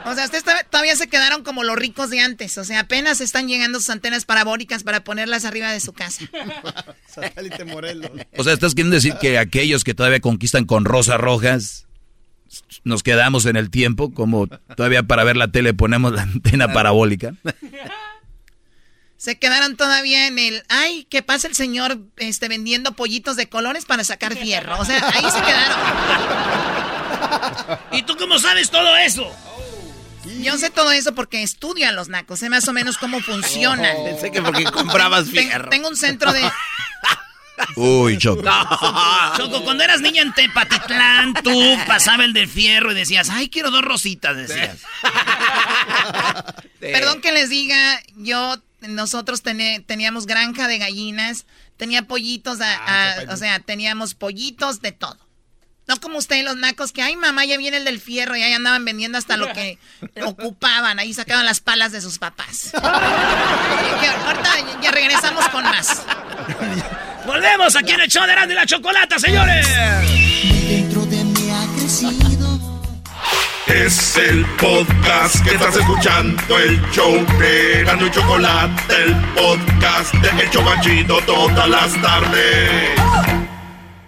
O 0.05 0.15
sea, 0.15 0.25
ustedes 0.25 0.45
todavía 0.71 0.97
se 0.97 1.09
quedaron 1.09 1.43
como 1.43 1.65
los 1.65 1.77
ricos 1.77 2.11
de 2.11 2.21
antes. 2.21 2.59
O 2.59 2.65
sea, 2.65 2.81
apenas 2.81 3.21
están 3.21 3.49
llegando 3.49 3.81
sus 3.81 3.91
antenas 3.91 4.25
parabólicas 4.25 4.83
para 4.83 5.03
ponerlas 5.03 5.45
arriba 5.45 5.73
de 5.73 5.81
su 5.81 5.93
casa. 5.93 6.25
Satélite 7.07 7.65
Morelos. 7.65 8.11
O 8.37 8.45
sea, 8.45 8.53
¿estás 8.53 8.75
queriendo 8.75 8.95
decir 8.95 9.15
que 9.21 9.39
aquellos 9.39 9.83
que 9.85 9.95
todavía 9.95 10.21
conquistan 10.21 10.67
con 10.67 10.85
rosas 10.85 11.19
rojas 11.19 11.87
nos 12.85 13.03
quedamos 13.03 13.47
en 13.47 13.57
el 13.57 13.71
tiempo? 13.71 14.13
Como 14.13 14.47
todavía 14.77 15.03
para 15.03 15.25
ver 15.25 15.37
la 15.37 15.49
tele 15.49 15.73
ponemos 15.73 16.13
la 16.13 16.23
antena 16.23 16.73
parabólica. 16.73 17.35
Se 19.17 19.39
quedaron 19.39 19.77
todavía 19.77 20.27
en 20.27 20.39
el, 20.39 20.65
ay, 20.69 21.07
¿qué 21.09 21.23
pasa 21.23 21.49
el 21.49 21.55
señor 21.55 21.99
este, 22.19 22.47
vendiendo 22.49 22.93
pollitos 22.93 23.37
de 23.37 23.49
colores 23.49 23.87
para 23.87 24.05
sacar 24.05 24.37
fierro? 24.37 24.79
O 24.79 24.85
sea, 24.85 24.99
ahí 25.15 25.25
se 25.31 25.41
quedaron. 25.41 25.79
¿Y 27.93 28.03
tú 28.03 28.19
cómo 28.19 28.39
sabes 28.39 28.71
todo 28.71 28.95
eso? 28.99 29.35
Yo 30.41 30.59
sé 30.59 30.71
todo 30.71 30.91
eso 30.93 31.15
porque 31.15 31.43
estudio 31.43 31.89
a 31.89 31.93
los 31.93 32.09
nacos, 32.09 32.41
sé 32.41 32.49
más 32.49 32.67
o 32.69 32.73
menos 32.73 32.99
cómo 32.99 33.21
funcionan. 33.21 33.97
Oh. 33.99 34.05
Pensé 34.05 34.31
que 34.31 34.43
porque 34.43 34.65
comprabas 34.65 35.29
fierro. 35.29 35.69
tengo 35.71 35.89
un 35.89 35.97
centro 35.97 36.33
de... 36.33 36.41
Uy, 37.77 38.19
Choco. 38.19 38.43
Choco, 39.37 39.63
cuando 39.63 39.85
eras 39.85 40.01
niña 40.01 40.23
en 40.23 40.33
Tepatitlán, 40.33 41.35
tú 41.35 41.79
pasaba 41.87 42.25
el 42.25 42.33
de 42.33 42.47
fierro 42.47 42.93
y 42.93 42.97
decías, 42.97 43.31
ay, 43.31 43.49
quiero 43.49 43.71
dos 43.71 43.83
rositas, 43.83 44.37
decías. 44.37 44.79
Perdón 46.81 47.21
que 47.21 47.33
les 47.33 47.51
diga, 47.51 48.01
yo 48.17 48.57
nosotros 48.81 49.43
teníamos 49.43 50.27
granja 50.27 50.67
de 50.69 50.79
gallinas, 50.79 51.47
tenía 51.77 52.03
pollitos, 52.03 52.59
ah, 52.61 53.15
o 53.31 53.37
sea, 53.37 53.61
teníamos 53.61 54.15
pollitos 54.15 54.81
de 54.81 54.93
todo. 54.93 55.24
No 55.87 56.01
como 56.01 56.19
ustedes 56.19 56.45
los 56.45 56.57
nacos 56.57 56.93
que, 56.93 57.03
ay 57.03 57.17
mamá, 57.17 57.45
ya 57.45 57.59
viene 57.59 57.77
el 57.77 57.85
del 57.85 58.01
fierro 58.01 58.37
y 58.37 58.43
ahí 58.43 58.53
andaban 58.53 58.85
vendiendo 58.85 59.19
hasta 59.19 59.37
lo 59.37 59.53
que 59.53 59.79
ocupaban, 60.25 60.99
ahí 60.99 61.13
sacaban 61.13 61.45
las 61.45 61.61
palas 61.61 61.93
de 61.93 62.01
sus 62.01 62.19
papás. 62.19 62.73
ahorita 62.83 64.51
ya 64.83 64.91
regresamos 64.91 65.47
con 65.49 65.63
más. 65.63 66.03
Volvemos 67.27 67.77
aquí 67.77 67.93
en 67.93 68.01
el 68.01 68.09
show 68.09 68.25
de 68.27 68.35
de 68.47 68.55
la 68.55 68.67
Chocolata, 68.67 69.19
señores. 69.19 69.67
Dentro 70.69 71.05
de 71.07 71.25
mí 71.25 71.51
ha 71.51 71.79
crecido. 71.79 72.35
Es 73.67 74.17
el 74.17 74.45
podcast 74.57 75.43
que 75.43 75.55
estás 75.55 75.77
escuchando, 75.77 76.59
el 76.59 76.81
show 76.91 77.15
de 77.39 77.83
Gano 77.85 78.07
y 78.07 78.11
Chocolate, 78.11 78.95
el 78.95 79.15
podcast 79.35 80.13
de 80.15 80.43
El 80.43 80.51
Chocachito 80.51 81.19
todas 81.23 81.69
las 81.69 82.03
tardes. 82.03 83.44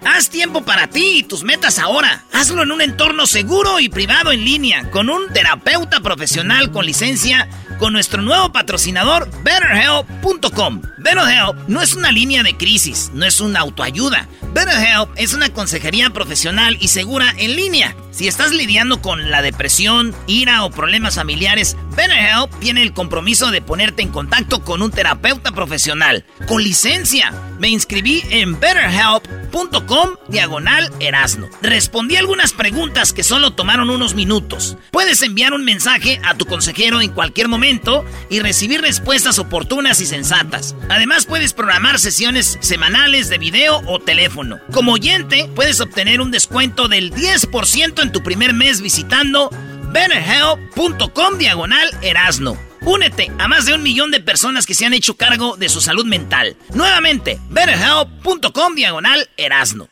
Haz 0.06 0.30
tiempo 0.30 0.64
para 0.64 0.86
ti 0.86 1.18
y 1.18 1.22
tus 1.24 1.42
metas 1.42 1.78
ahora. 1.80 2.24
Hazlo 2.32 2.62
en 2.62 2.70
un 2.70 2.80
entorno 2.80 3.26
seguro 3.26 3.80
y 3.80 3.88
privado 3.88 4.30
en 4.30 4.44
línea, 4.44 4.88
con 4.90 5.10
un 5.10 5.28
terapeuta 5.32 6.00
profesional 6.00 6.70
con 6.70 6.86
licencia, 6.86 7.48
con 7.78 7.92
nuestro 7.92 8.22
nuevo 8.22 8.52
patrocinador, 8.52 9.28
BetterHelp.com. 9.42 10.82
BetterHelp 11.06 11.68
no 11.68 11.82
es 11.82 11.94
una 11.94 12.10
línea 12.10 12.42
de 12.42 12.56
crisis, 12.56 13.12
no 13.14 13.26
es 13.26 13.40
una 13.40 13.60
autoayuda. 13.60 14.26
BetterHelp 14.52 15.10
es 15.14 15.34
una 15.34 15.50
consejería 15.50 16.10
profesional 16.10 16.76
y 16.80 16.88
segura 16.88 17.32
en 17.38 17.54
línea. 17.54 17.94
Si 18.10 18.26
estás 18.26 18.50
lidiando 18.50 19.00
con 19.02 19.30
la 19.30 19.40
depresión, 19.40 20.16
ira 20.26 20.64
o 20.64 20.70
problemas 20.70 21.14
familiares, 21.14 21.76
BetterHelp 21.94 22.58
tiene 22.58 22.82
el 22.82 22.92
compromiso 22.92 23.52
de 23.52 23.62
ponerte 23.62 24.02
en 24.02 24.08
contacto 24.08 24.64
con 24.64 24.82
un 24.82 24.90
terapeuta 24.90 25.52
profesional 25.52 26.24
con 26.48 26.64
licencia. 26.64 27.32
Me 27.60 27.68
inscribí 27.68 28.24
en 28.30 28.58
betterhelp.com 28.58 30.10
diagonal 30.28 30.90
erasno. 30.98 31.48
Respondí 31.62 32.16
algunas 32.16 32.52
preguntas 32.52 33.12
que 33.12 33.22
solo 33.22 33.52
tomaron 33.52 33.90
unos 33.90 34.14
minutos. 34.14 34.76
Puedes 34.90 35.22
enviar 35.22 35.52
un 35.52 35.64
mensaje 35.64 36.20
a 36.24 36.34
tu 36.34 36.46
consejero 36.46 37.00
en 37.00 37.12
cualquier 37.12 37.48
momento 37.48 38.04
y 38.28 38.40
recibir 38.40 38.80
respuestas 38.80 39.38
oportunas 39.38 40.00
y 40.00 40.06
sensatas. 40.06 40.74
Además 40.96 41.26
puedes 41.26 41.52
programar 41.52 41.98
sesiones 41.98 42.56
semanales 42.62 43.28
de 43.28 43.36
video 43.36 43.82
o 43.86 43.98
teléfono. 43.98 44.60
Como 44.72 44.92
oyente, 44.92 45.46
puedes 45.54 45.78
obtener 45.82 46.22
un 46.22 46.30
descuento 46.30 46.88
del 46.88 47.12
10% 47.12 48.02
en 48.02 48.12
tu 48.12 48.22
primer 48.22 48.54
mes 48.54 48.80
visitando 48.80 49.50
betterhelp.com 49.92 51.36
diagonal 51.36 51.90
erasno. 52.00 52.56
Únete 52.80 53.30
a 53.38 53.46
más 53.46 53.66
de 53.66 53.74
un 53.74 53.82
millón 53.82 54.10
de 54.10 54.20
personas 54.20 54.64
que 54.64 54.72
se 54.72 54.86
han 54.86 54.94
hecho 54.94 55.18
cargo 55.18 55.58
de 55.58 55.68
su 55.68 55.82
salud 55.82 56.06
mental. 56.06 56.56
Nuevamente, 56.72 57.38
betterhelp.com 57.50 58.74
diagonal 58.74 59.28
erasno. 59.36 59.90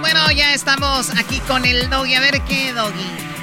Bueno, 0.00 0.32
ya 0.32 0.52
estamos 0.52 1.10
aquí 1.16 1.38
con 1.46 1.64
el 1.64 1.88
doggy. 1.90 2.14
A 2.16 2.20
ver 2.20 2.40
qué 2.48 2.72
doggy. 2.72 3.37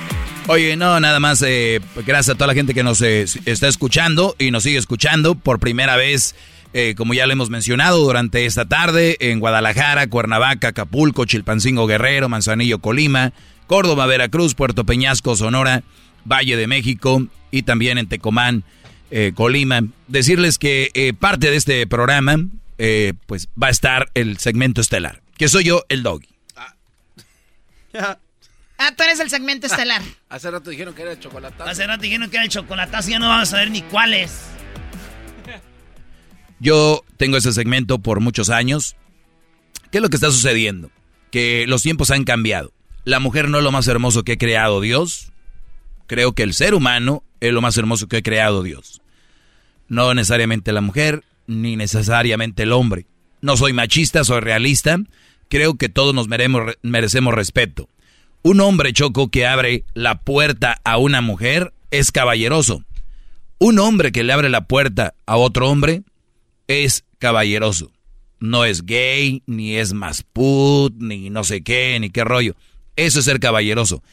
Oye, 0.48 0.76
no, 0.76 1.00
nada 1.00 1.20
más, 1.20 1.42
eh, 1.42 1.82
gracias 2.06 2.36
a 2.36 2.36
toda 2.36 2.48
la 2.48 2.54
gente 2.54 2.74
que 2.74 2.84
nos 2.84 3.02
eh, 3.02 3.26
está 3.46 3.68
escuchando 3.68 4.36
y 4.38 4.52
nos 4.52 4.64
sigue 4.64 4.78
escuchando 4.78 5.36
por 5.36 5.60
primera 5.60 5.96
vez 5.96 6.36
eh, 6.78 6.94
como 6.94 7.14
ya 7.14 7.26
lo 7.26 7.32
hemos 7.32 7.50
mencionado 7.50 8.00
durante 8.00 8.46
esta 8.46 8.66
tarde, 8.66 9.16
en 9.22 9.40
Guadalajara, 9.40 10.08
Cuernavaca, 10.08 10.68
Acapulco, 10.68 11.24
Chilpancingo 11.24 11.88
Guerrero, 11.88 12.28
Manzanillo, 12.28 12.80
Colima, 12.80 13.32
Córdoba, 13.66 14.06
Veracruz, 14.08 14.56
Puerto 14.56 14.86
Peñasco, 14.86 15.38
Sonora, 15.38 15.84
Valle 16.26 16.58
de 16.58 16.68
México 16.68 17.28
y 17.50 17.64
también 17.64 17.98
en 17.98 18.08
Tecomán, 18.08 18.66
eh, 19.10 19.32
Colima. 19.34 19.84
Decirles 20.10 20.58
que 20.58 20.92
eh, 20.96 21.14
parte 21.14 21.50
de 21.50 21.56
este 21.56 21.88
programa, 21.88 22.40
pues 23.26 23.48
va 23.56 23.68
a 23.68 23.72
estar 23.72 24.10
el 24.14 24.38
segmento 24.38 24.82
estelar, 24.82 25.22
que 25.38 25.48
soy 25.48 25.64
yo, 25.64 25.86
el 25.88 26.04
doggy. 26.04 26.28
Ah, 27.94 28.18
tú 28.96 29.04
eres 29.04 29.20
el 29.20 29.30
segmento 29.30 29.68
estelar. 29.68 30.02
Hace 30.30 30.52
rato 30.52 30.70
dijeron 30.70 30.94
que 30.94 31.02
era 31.02 31.12
el 31.14 31.20
chocolatazo. 31.20 31.70
Hace 31.70 31.88
rato 31.88 32.02
dijeron 32.02 32.30
que 32.30 32.38
era 32.38 32.44
el 32.44 32.52
chocolatazo, 32.52 33.10
ya 33.10 33.20
no 33.20 33.30
vamos 33.30 33.54
a 33.54 33.58
ver 33.58 33.72
ni 33.72 33.82
cuál 33.84 34.14
es. 34.14 34.42
Yo 36.60 37.04
tengo 37.18 37.38
ese 37.38 37.54
segmento 37.54 38.00
por 38.00 38.20
muchos 38.20 38.50
años. 38.50 38.96
¿Qué 39.92 40.00
es 40.00 40.02
lo 40.02 40.10
que 40.10 40.18
está 40.18 40.32
sucediendo? 40.32 40.92
Que 41.32 41.66
los 41.68 41.82
tiempos 41.82 42.12
han 42.12 42.24
cambiado. 42.24 42.74
La 43.04 43.20
mujer 43.20 43.50
no 43.50 43.60
es 43.60 43.64
lo 43.64 43.72
más 43.72 43.88
hermoso 43.88 44.24
que 44.24 44.34
ha 44.34 44.38
creado 44.38 44.82
Dios. 44.82 45.32
Creo 46.08 46.34
que 46.34 46.44
el 46.44 46.54
ser 46.54 46.74
humano 46.74 47.24
es 47.40 47.54
lo 47.54 47.62
más 47.62 47.78
hermoso 47.78 48.08
que 48.08 48.18
ha 48.18 48.22
creado 48.22 48.64
Dios. 48.64 49.02
No 49.88 50.14
necesariamente 50.14 50.72
la 50.72 50.82
mujer, 50.82 51.24
ni 51.48 51.76
necesariamente 51.76 52.64
el 52.64 52.72
hombre. 52.72 53.06
No 53.42 53.58
soy 53.58 53.74
machista, 53.74 54.24
soy 54.24 54.40
realista. 54.42 54.98
Creo 55.50 55.76
que 55.76 55.90
todos 55.90 56.16
nos 56.16 56.28
merecemos 56.28 57.34
respeto. 57.34 57.88
Un 58.46 58.62
hombre 58.62 58.94
choco 58.94 59.30
que 59.30 59.48
abre 59.48 59.86
la 59.96 60.22
puerta 60.22 60.80
a 60.84 61.00
una 61.00 61.22
mujer 61.22 61.74
es 61.90 62.12
caballeroso. 62.12 62.84
Un 63.58 63.80
hombre 63.80 64.12
que 64.12 64.24
le 64.24 64.34
abre 64.34 64.50
la 64.50 64.68
puerta 64.68 65.16
a 65.26 65.38
otro 65.38 65.68
hombre 65.68 66.04
es 66.68 67.06
caballeroso. 67.18 67.92
No 68.40 68.64
es 68.64 68.86
gay, 68.86 69.42
ni 69.48 69.78
es 69.78 69.94
más 69.94 70.22
put, 70.22 70.94
ni 70.96 71.32
no 71.32 71.44
sé 71.44 71.64
qué, 71.64 71.98
ni 72.00 72.12
qué 72.12 72.24
rollo. 72.24 72.56
Eso 72.96 73.18
es 73.18 73.26
ser 73.26 73.40
caballeroso. 73.40 74.04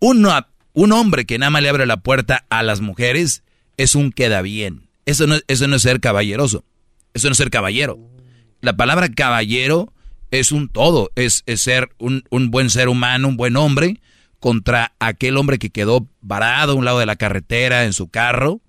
Un 0.00 0.92
hombre 0.92 1.24
que 1.24 1.38
nada 1.38 1.48
más 1.48 1.62
le 1.62 1.70
abre 1.70 1.86
la 1.86 2.02
puerta 2.02 2.44
a 2.50 2.62
las 2.62 2.82
mujeres 2.82 3.42
es 3.78 3.94
un 3.94 4.12
queda 4.12 4.42
bien. 4.42 4.90
Eso 5.06 5.26
no, 5.26 5.36
eso 5.48 5.66
no 5.66 5.76
es 5.76 5.80
ser 5.82 6.00
caballeroso. 6.00 6.62
Eso 7.14 7.28
no 7.28 7.32
es 7.32 7.38
ser 7.38 7.48
caballero. 7.48 7.98
La 8.60 8.76
palabra 8.76 9.08
caballero 9.08 9.94
es 10.30 10.52
un 10.52 10.68
todo. 10.68 11.10
Es, 11.14 11.42
es 11.46 11.60
ser 11.60 11.90
un, 11.98 12.24
un 12.30 12.50
buen 12.50 12.70
ser 12.70 12.88
humano, 12.88 13.28
un 13.28 13.36
buen 13.36 13.56
hombre, 13.56 14.00
contra 14.40 14.92
aquel 14.98 15.36
hombre 15.36 15.58
que 15.58 15.70
quedó 15.70 16.06
varado 16.20 16.72
a 16.72 16.74
un 16.76 16.84
lado 16.84 16.98
de 16.98 17.06
la 17.06 17.16
carretera 17.16 17.84
en 17.84 17.92
su 17.92 18.08
carro 18.08 18.60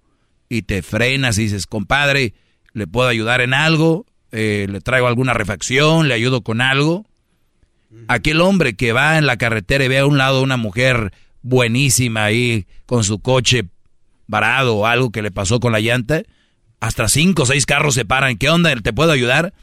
y 0.50 0.64
te 0.64 0.82
frenas 0.82 1.38
y 1.38 1.44
dices, 1.44 1.68
compadre, 1.68 2.34
le 2.74 2.88
puedo 2.88 3.08
ayudar 3.08 3.42
en 3.42 3.54
algo, 3.54 4.06
eh, 4.32 4.68
le 4.70 4.82
traigo 4.82 5.08
alguna 5.08 5.34
refacción, 5.34 6.08
le 6.08 6.16
ayudo 6.16 6.42
con 6.42 6.62
algo. 6.62 7.06
Aquel 8.08 8.42
hombre 8.42 8.76
que 8.76 8.92
va 8.92 9.18
en 9.18 9.26
la 9.26 9.38
carretera 9.38 9.84
y 9.84 9.88
ve 9.88 10.00
a 10.00 10.06
un 10.06 10.18
lado 10.18 10.44
una 10.44 10.58
mujer 10.58 11.12
buenísima 11.42 12.26
ahí 12.26 12.68
con 12.86 13.04
su 13.04 13.20
coche 13.20 13.66
varado 14.28 14.76
o 14.76 14.86
algo 14.86 15.12
que 15.12 15.24
le 15.24 15.32
pasó 15.32 15.60
con 15.60 15.72
la 15.72 15.80
llanta, 15.80 16.22
hasta 16.80 17.10
cinco 17.10 17.44
o 17.44 17.46
seis 17.46 17.66
carros 17.66 17.96
se 17.96 18.06
paran. 18.06 18.38
¿Qué 18.38 18.50
onda? 18.50 18.76
¿Te 18.76 18.94
puedo 18.94 19.12
ayudar? 19.12 19.54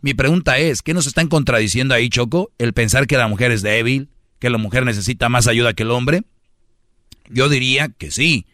Mi 0.00 0.14
pregunta 0.14 0.58
es, 0.58 0.82
¿qué 0.82 0.94
nos 0.94 1.06
están 1.06 1.28
contradiciendo 1.28 1.94
ahí, 1.94 2.08
Choco? 2.08 2.50
El 2.58 2.72
pensar 2.72 3.06
que 3.06 3.16
la 3.16 3.28
mujer 3.28 3.50
es 3.50 3.62
débil, 3.62 4.08
que 4.38 4.50
la 4.50 4.58
mujer 4.58 4.84
necesita 4.84 5.28
más 5.28 5.46
ayuda 5.46 5.74
que 5.74 5.82
el 5.82 5.90
hombre. 5.90 6.22
Yo 7.28 7.48
diría 7.48 7.88
que 7.88 8.10
sí, 8.10 8.46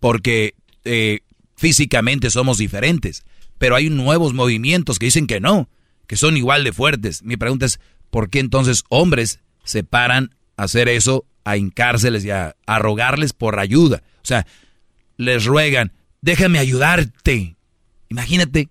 porque 0.00 0.54
eh, 0.84 1.20
físicamente 1.56 2.30
somos 2.30 2.58
diferentes, 2.58 3.24
pero 3.58 3.74
hay 3.74 3.90
nuevos 3.90 4.34
movimientos 4.34 4.98
que 4.98 5.06
dicen 5.06 5.26
que 5.26 5.40
no, 5.40 5.68
que 6.06 6.16
son 6.16 6.36
igual 6.36 6.64
de 6.64 6.72
fuertes. 6.72 7.22
Mi 7.22 7.36
pregunta 7.36 7.66
es, 7.66 7.80
¿por 8.10 8.30
qué 8.30 8.38
entonces 8.38 8.84
hombres 8.88 9.40
se 9.64 9.82
paran 9.82 10.34
a 10.56 10.64
hacer 10.64 10.88
eso, 10.88 11.24
a 11.44 11.56
hincárseles 11.56 12.24
y 12.24 12.30
a, 12.30 12.54
rogarles 12.78 13.32
por 13.32 13.58
ayuda? 13.58 14.02
O 14.18 14.26
sea, 14.26 14.46
les 15.16 15.44
ruegan, 15.44 15.92
déjame 16.20 16.58
ayudarte. 16.58 17.56
Imagínate 18.08 18.68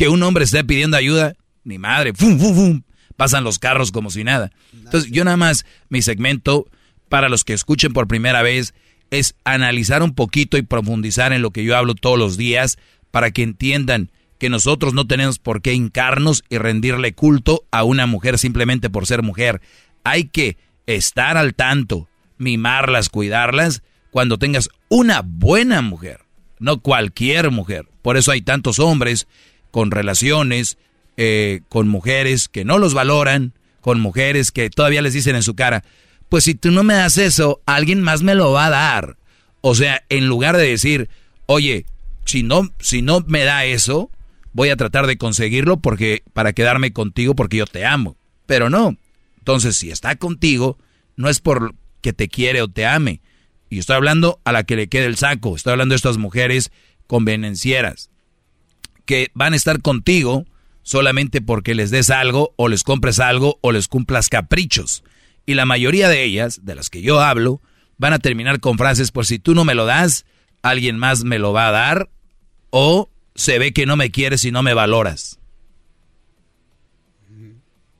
que 0.00 0.08
un 0.08 0.22
hombre 0.22 0.44
esté 0.44 0.64
pidiendo 0.64 0.96
ayuda, 0.96 1.34
ni 1.62 1.76
madre, 1.76 2.14
¡fum, 2.14 2.38
fum, 2.38 2.54
fum! 2.54 2.82
pasan 3.16 3.44
los 3.44 3.58
carros 3.58 3.92
como 3.92 4.08
si 4.08 4.24
nada. 4.24 4.50
Entonces, 4.72 5.10
yo 5.10 5.26
nada 5.26 5.36
más, 5.36 5.66
mi 5.90 6.00
segmento, 6.00 6.66
para 7.10 7.28
los 7.28 7.44
que 7.44 7.52
escuchen 7.52 7.92
por 7.92 8.08
primera 8.08 8.40
vez, 8.40 8.72
es 9.10 9.34
analizar 9.44 10.02
un 10.02 10.14
poquito 10.14 10.56
y 10.56 10.62
profundizar 10.62 11.34
en 11.34 11.42
lo 11.42 11.50
que 11.50 11.64
yo 11.64 11.76
hablo 11.76 11.94
todos 11.94 12.18
los 12.18 12.38
días 12.38 12.78
para 13.10 13.30
que 13.30 13.42
entiendan 13.42 14.10
que 14.38 14.48
nosotros 14.48 14.94
no 14.94 15.06
tenemos 15.06 15.38
por 15.38 15.60
qué 15.60 15.74
hincarnos 15.74 16.44
y 16.48 16.56
rendirle 16.56 17.12
culto 17.12 17.64
a 17.70 17.84
una 17.84 18.06
mujer 18.06 18.38
simplemente 18.38 18.88
por 18.88 19.06
ser 19.06 19.22
mujer. 19.22 19.60
Hay 20.02 20.24
que 20.24 20.56
estar 20.86 21.36
al 21.36 21.54
tanto, 21.54 22.08
mimarlas, 22.38 23.10
cuidarlas, 23.10 23.82
cuando 24.10 24.38
tengas 24.38 24.70
una 24.88 25.20
buena 25.22 25.82
mujer, 25.82 26.20
no 26.58 26.80
cualquier 26.80 27.50
mujer. 27.50 27.86
Por 28.00 28.16
eso 28.16 28.30
hay 28.32 28.40
tantos 28.40 28.78
hombres 28.78 29.26
con 29.70 29.90
relaciones, 29.90 30.78
eh, 31.16 31.60
con 31.68 31.88
mujeres 31.88 32.48
que 32.48 32.64
no 32.64 32.78
los 32.78 32.94
valoran, 32.94 33.52
con 33.80 34.00
mujeres 34.00 34.52
que 34.52 34.70
todavía 34.70 35.02
les 35.02 35.12
dicen 35.12 35.36
en 35.36 35.42
su 35.42 35.54
cara, 35.54 35.84
pues 36.28 36.44
si 36.44 36.54
tú 36.54 36.70
no 36.70 36.82
me 36.82 36.94
das 36.94 37.18
eso, 37.18 37.60
alguien 37.66 38.00
más 38.00 38.22
me 38.22 38.34
lo 38.34 38.52
va 38.52 38.66
a 38.66 38.70
dar. 38.70 39.16
O 39.60 39.74
sea, 39.74 40.02
en 40.08 40.28
lugar 40.28 40.56
de 40.56 40.66
decir, 40.66 41.10
oye, 41.46 41.86
si 42.24 42.42
no, 42.42 42.70
si 42.78 43.02
no 43.02 43.20
me 43.26 43.44
da 43.44 43.64
eso, 43.64 44.10
voy 44.52 44.70
a 44.70 44.76
tratar 44.76 45.06
de 45.06 45.18
conseguirlo 45.18 45.78
porque 45.78 46.22
para 46.32 46.52
quedarme 46.52 46.92
contigo 46.92 47.34
porque 47.34 47.58
yo 47.58 47.66
te 47.66 47.84
amo. 47.84 48.16
Pero 48.46 48.70
no. 48.70 48.96
Entonces, 49.38 49.76
si 49.76 49.90
está 49.90 50.16
contigo, 50.16 50.78
no 51.16 51.28
es 51.28 51.40
por 51.40 51.74
que 52.00 52.12
te 52.12 52.28
quiere 52.28 52.62
o 52.62 52.68
te 52.68 52.86
ame. 52.86 53.20
Y 53.68 53.78
estoy 53.78 53.96
hablando 53.96 54.40
a 54.44 54.52
la 54.52 54.64
que 54.64 54.76
le 54.76 54.88
quede 54.88 55.06
el 55.06 55.16
saco. 55.16 55.56
Estoy 55.56 55.72
hablando 55.72 55.92
de 55.92 55.96
estas 55.96 56.18
mujeres 56.18 56.70
convenencieras 57.06 58.10
que 59.04 59.30
van 59.34 59.52
a 59.52 59.56
estar 59.56 59.82
contigo 59.82 60.44
solamente 60.82 61.40
porque 61.40 61.74
les 61.74 61.90
des 61.90 62.10
algo 62.10 62.52
o 62.56 62.68
les 62.68 62.82
compres 62.82 63.20
algo 63.20 63.58
o 63.60 63.72
les 63.72 63.88
cumplas 63.88 64.28
caprichos. 64.28 65.04
Y 65.46 65.54
la 65.54 65.66
mayoría 65.66 66.08
de 66.08 66.24
ellas, 66.24 66.64
de 66.64 66.74
las 66.74 66.90
que 66.90 67.02
yo 67.02 67.20
hablo, 67.20 67.60
van 67.98 68.12
a 68.12 68.18
terminar 68.18 68.60
con 68.60 68.78
frases 68.78 69.10
por 69.10 69.26
si 69.26 69.38
tú 69.38 69.54
no 69.54 69.64
me 69.64 69.74
lo 69.74 69.84
das, 69.84 70.24
alguien 70.62 70.98
más 70.98 71.24
me 71.24 71.38
lo 71.38 71.52
va 71.52 71.68
a 71.68 71.72
dar 71.72 72.10
o 72.70 73.08
se 73.34 73.58
ve 73.58 73.72
que 73.72 73.86
no 73.86 73.96
me 73.96 74.10
quieres 74.10 74.44
y 74.44 74.52
no 74.52 74.62
me 74.62 74.74
valoras. 74.74 75.38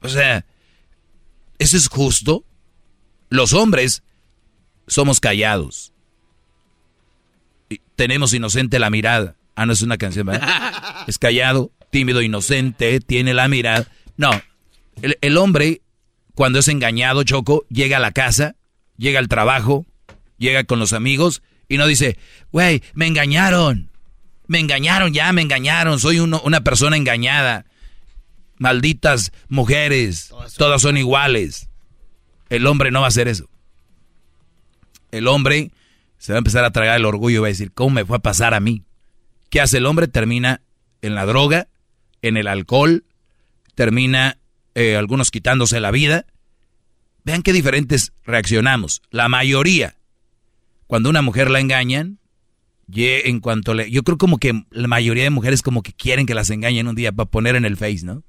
O 0.03 0.09
sea, 0.09 0.44
¿eso 1.59 1.76
es 1.76 1.88
justo? 1.88 2.44
Los 3.28 3.53
hombres 3.53 4.03
somos 4.86 5.20
callados. 5.20 5.92
Tenemos 7.96 8.32
inocente 8.32 8.78
la 8.78 8.90
mirada. 8.90 9.36
Ah, 9.61 9.66
no 9.66 9.72
es 9.72 9.82
una 9.82 9.98
canción, 9.98 10.26
¿verdad? 10.26 11.04
Es 11.06 11.18
callado, 11.18 11.70
tímido, 11.90 12.22
inocente, 12.22 13.00
tiene 13.00 13.34
la 13.34 13.48
mirada. 13.48 13.86
No, 14.16 14.30
el, 15.02 15.18
el 15.20 15.36
hombre, 15.36 15.82
cuando 16.34 16.61
es 16.61 16.68
engañado, 16.68 17.22
Choco, 17.24 17.64
llega 17.68 17.98
a 17.98 18.00
la 18.00 18.12
casa, 18.12 18.56
llega 18.96 19.18
al 19.18 19.28
trabajo, 19.28 19.86
llega 20.38 20.64
con 20.64 20.78
los 20.78 20.92
amigos 20.92 21.42
y 21.68 21.76
no 21.76 21.86
dice, 21.86 22.18
güey, 22.52 22.82
me 22.94 23.06
engañaron 23.06 23.90
me 24.50 24.58
engañaron 24.58 25.12
ya, 25.12 25.32
me 25.32 25.42
engañaron, 25.42 26.00
soy 26.00 26.18
una 26.18 26.64
persona 26.64 26.96
engañada. 26.96 27.66
Malditas 28.58 29.30
mujeres, 29.48 30.34
todas 30.56 30.82
son 30.82 30.96
iguales. 30.96 31.68
El 32.48 32.66
hombre 32.66 32.90
no 32.90 32.98
va 32.98 33.06
a 33.06 33.11
hacer 33.11 33.28
eso. 33.28 33.48
El 35.12 35.28
hombre 35.28 35.70
se 36.18 36.32
va 36.32 36.38
a 36.38 36.40
empezar 36.40 36.64
a 36.64 36.72
tragar 36.72 36.96
el 36.96 37.04
orgullo 37.04 37.36
y 37.36 37.40
va 37.42 37.46
a 37.46 37.50
decir, 37.50 37.70
¿cómo 37.70 37.90
me 37.90 38.04
fue 38.04 38.16
a 38.16 38.22
pasar 38.22 38.52
a 38.52 38.58
mí? 38.58 38.82
¿Qué 39.51 39.61
hace 39.61 39.78
el 39.78 39.86
hombre? 39.86 40.09
Termina 40.09 40.62
en 41.03 41.14
la 41.14 41.26
droga, 41.26 41.68
en 42.22 42.36
el 42.36 42.46
alcohol, 42.46 43.05
termina 43.74 44.38
eh, 44.74 44.96
algunos 44.96 45.30
quitándose 45.30 45.80
la 45.80 45.90
vida. 45.90 46.24
Vean 47.24 47.42
qué 47.42 47.53
diferentes 47.53 48.12
reaccionamos. 48.24 49.03
La 49.11 49.28
mayoría, 49.28 49.96
cuando 50.86 51.11
una 51.11 51.20
mujer 51.20 51.51
la 51.51 51.61
engañan, 51.61 52.18
en 52.92 53.40
cuanto 53.40 53.74
le, 53.74 53.90
yo 53.90 54.03
creo 54.03 54.18
como 54.18 54.38
que 54.38 54.64
la 54.70 54.88
mayoría 54.88 55.24
de 55.24 55.30
mujeres 55.30 55.62
como 55.62 55.82
que 55.82 55.92
quieren 55.92 56.26
que 56.26 56.34
las 56.34 56.51
engañen 56.51 56.88
un 56.88 56.94
día 56.94 57.12
para 57.12 57.30
poner 57.30 57.57
en 57.57 57.64
el 57.64 57.76
face, 57.76 58.05
¿no? 58.05 58.22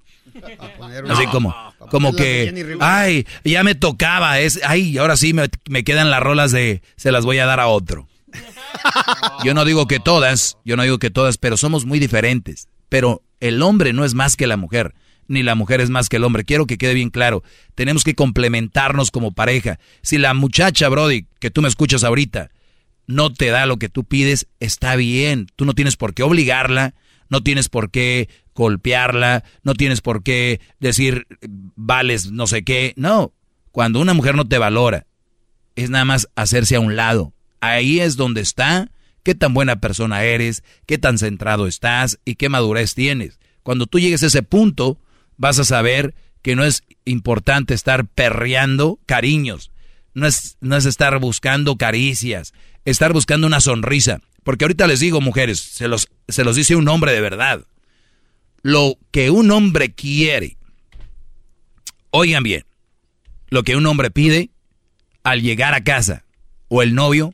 Así 1.09 1.26
como, 1.28 1.53
como 1.89 2.13
que, 2.13 2.78
ay, 2.80 3.26
ya 3.43 3.63
me 3.63 3.76
tocaba, 3.76 4.39
es, 4.39 4.59
ay, 4.63 4.97
ahora 4.97 5.17
sí 5.17 5.34
me, 5.34 5.49
me 5.67 5.84
quedan 5.84 6.09
las 6.09 6.22
rolas 6.22 6.51
de, 6.51 6.82
se 6.95 7.11
las 7.11 7.26
voy 7.26 7.39
a 7.39 7.45
dar 7.45 7.59
a 7.59 7.67
otro. 7.67 8.07
Yo 9.43 9.53
no 9.53 9.65
digo 9.65 9.88
que 9.88 9.99
todas, 9.99 10.57
yo 10.63 10.78
no 10.78 10.84
digo 10.84 10.99
que 10.99 11.09
todas, 11.09 11.38
pero 11.38 11.57
somos 11.57 11.86
muy 11.86 11.99
diferentes. 11.99 12.67
Pero 12.89 13.24
el 13.39 13.61
hombre 13.61 13.93
no 13.93 14.05
es 14.05 14.13
más 14.13 14.36
que 14.36 14.47
la 14.47 14.57
mujer, 14.57 14.93
ni 15.28 15.43
la 15.43 15.55
mujer 15.55 15.82
es 15.82 15.89
más 15.89 16.09
que 16.09 16.17
el 16.17 16.24
hombre. 16.24 16.43
Quiero 16.43 16.67
que 16.67 16.78
quede 16.78 16.93
bien 16.93 17.09
claro. 17.09 17.43
Tenemos 17.74 18.03
que 18.03 18.15
complementarnos 18.15 19.11
como 19.11 19.32
pareja. 19.32 19.80
Si 20.01 20.17
la 20.17 20.34
muchacha, 20.34 20.89
Brody, 20.89 21.26
que 21.39 21.49
tú 21.49 21.61
me 21.61 21.67
escuchas 21.67 22.03
ahorita, 22.03 22.51
no 23.07 23.34
te 23.34 23.47
da 23.47 23.65
lo 23.65 23.78
que 23.78 23.89
tú 23.89 24.03
pides, 24.03 24.47
está 24.59 24.95
bien. 24.95 25.47
Tú 25.55 25.65
no 25.65 25.74
tienes 25.74 25.97
por 25.97 26.13
qué 26.13 26.24
obligarla, 26.24 26.93
no 27.30 27.41
tienes 27.41 27.69
por 27.69 27.89
qué 27.89 28.30
golpearla, 28.53 29.43
no 29.63 29.74
tienes 29.74 30.01
por 30.01 30.24
qué 30.24 30.59
decir 30.80 31.28
vales 31.76 32.32
no 32.32 32.47
sé 32.47 32.63
qué. 32.63 32.93
No, 32.95 33.34
cuando 33.72 33.99
una 33.99 34.13
mujer 34.13 34.36
no 34.36 34.47
te 34.47 34.57
valora, 34.57 35.07
es 35.76 35.89
nada 35.89 36.05
más 36.05 36.28
hacerse 36.36 36.76
a 36.76 36.80
un 36.80 36.95
lado. 36.95 37.34
Ahí 37.62 37.99
es 37.99 38.18
donde 38.18 38.41
está 38.41 38.91
qué 39.24 39.36
tan 39.36 39.53
buena 39.53 39.80
persona 39.80 40.24
eres, 40.24 40.64
qué 40.86 40.97
tan 40.97 41.18
centrado 41.18 41.68
estás 41.68 42.20
y 42.26 42.36
qué 42.36 42.49
madurez 42.49 42.95
tienes. 42.95 43.39
Cuando 43.64 43.86
tú 43.86 43.99
llegues 43.99 44.24
a 44.24 44.28
ese 44.28 44.43
punto, 44.43 44.99
vas 45.38 45.59
a 45.59 45.64
saber 45.64 46.16
que 46.41 46.55
no 46.55 46.64
es 46.64 46.84
importante 47.05 47.74
estar 47.74 48.07
perreando 48.07 48.99
cariños, 49.05 49.72
no 50.14 50.28
es, 50.28 50.57
no 50.59 50.76
es 50.76 50.86
estar 50.86 51.20
buscando 51.20 51.78
caricias, 51.78 52.53
estar 52.84 53.14
buscando 53.14 53.47
una 53.47 53.62
sonrisa. 53.62 54.22
Porque 54.43 54.66
ahorita 54.66 54.88
les 54.88 54.99
digo, 54.99 55.22
mujeres, 55.22 55.59
se 55.59 55.88
los, 55.88 56.09
se 56.28 56.43
los 56.43 56.55
dice 56.55 56.76
un 56.76 56.88
hombre 56.88 57.12
de 57.12 57.22
verdad. 57.22 57.66
Lo 58.64 58.97
que 59.12 59.30
un 59.30 59.51
hombre 59.51 59.93
quiere, 59.93 60.57
oigan 62.09 62.41
bien, 62.43 62.66
lo 63.49 63.64
que 63.64 63.76
un 63.76 63.86
hombre 63.86 64.09
pide 64.09 64.49
al 65.24 65.41
llegar 65.41 65.76
a 65.76 65.84
casa 65.84 66.26
o 66.68 66.82
el 66.82 66.95
novio 66.95 67.34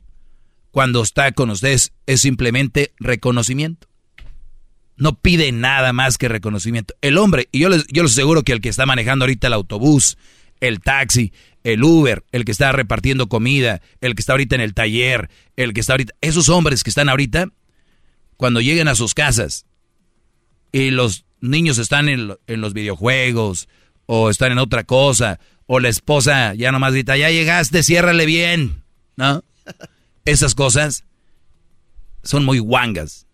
cuando 0.78 1.02
está 1.02 1.32
con 1.32 1.50
ustedes 1.50 1.92
es 2.06 2.20
simplemente 2.20 2.92
reconocimiento. 3.00 3.88
No 4.96 5.18
pide 5.18 5.50
nada 5.50 5.92
más 5.92 6.18
que 6.18 6.28
reconocimiento. 6.28 6.94
El 7.00 7.18
hombre, 7.18 7.48
y 7.50 7.58
yo 7.58 7.68
les, 7.68 7.84
yo 7.88 8.04
les 8.04 8.12
aseguro 8.12 8.44
que 8.44 8.52
el 8.52 8.60
que 8.60 8.68
está 8.68 8.86
manejando 8.86 9.24
ahorita 9.24 9.48
el 9.48 9.54
autobús, 9.54 10.18
el 10.60 10.78
taxi, 10.78 11.32
el 11.64 11.82
Uber, 11.82 12.22
el 12.30 12.44
que 12.44 12.52
está 12.52 12.70
repartiendo 12.70 13.28
comida, 13.28 13.82
el 14.00 14.14
que 14.14 14.20
está 14.20 14.34
ahorita 14.34 14.54
en 14.54 14.60
el 14.60 14.72
taller, 14.72 15.28
el 15.56 15.74
que 15.74 15.80
está 15.80 15.94
ahorita, 15.94 16.14
esos 16.20 16.48
hombres 16.48 16.84
que 16.84 16.90
están 16.90 17.08
ahorita, 17.08 17.48
cuando 18.36 18.60
lleguen 18.60 18.86
a 18.86 18.94
sus 18.94 19.14
casas 19.14 19.66
y 20.70 20.90
los 20.90 21.24
niños 21.40 21.78
están 21.78 22.08
en, 22.08 22.28
los 22.46 22.72
videojuegos 22.72 23.68
o 24.06 24.30
están 24.30 24.52
en 24.52 24.58
otra 24.58 24.84
cosa, 24.84 25.40
o 25.66 25.80
la 25.80 25.88
esposa 25.88 26.54
ya 26.54 26.70
nomás 26.70 26.92
grita, 26.92 27.16
ya 27.16 27.30
llegaste, 27.30 27.82
ciérrale 27.82 28.26
bien, 28.26 28.84
¿no? 29.16 29.42
Esas 30.28 30.54
cosas 30.54 31.04
son 32.22 32.44
muy 32.44 32.58
guangas. 32.58 33.26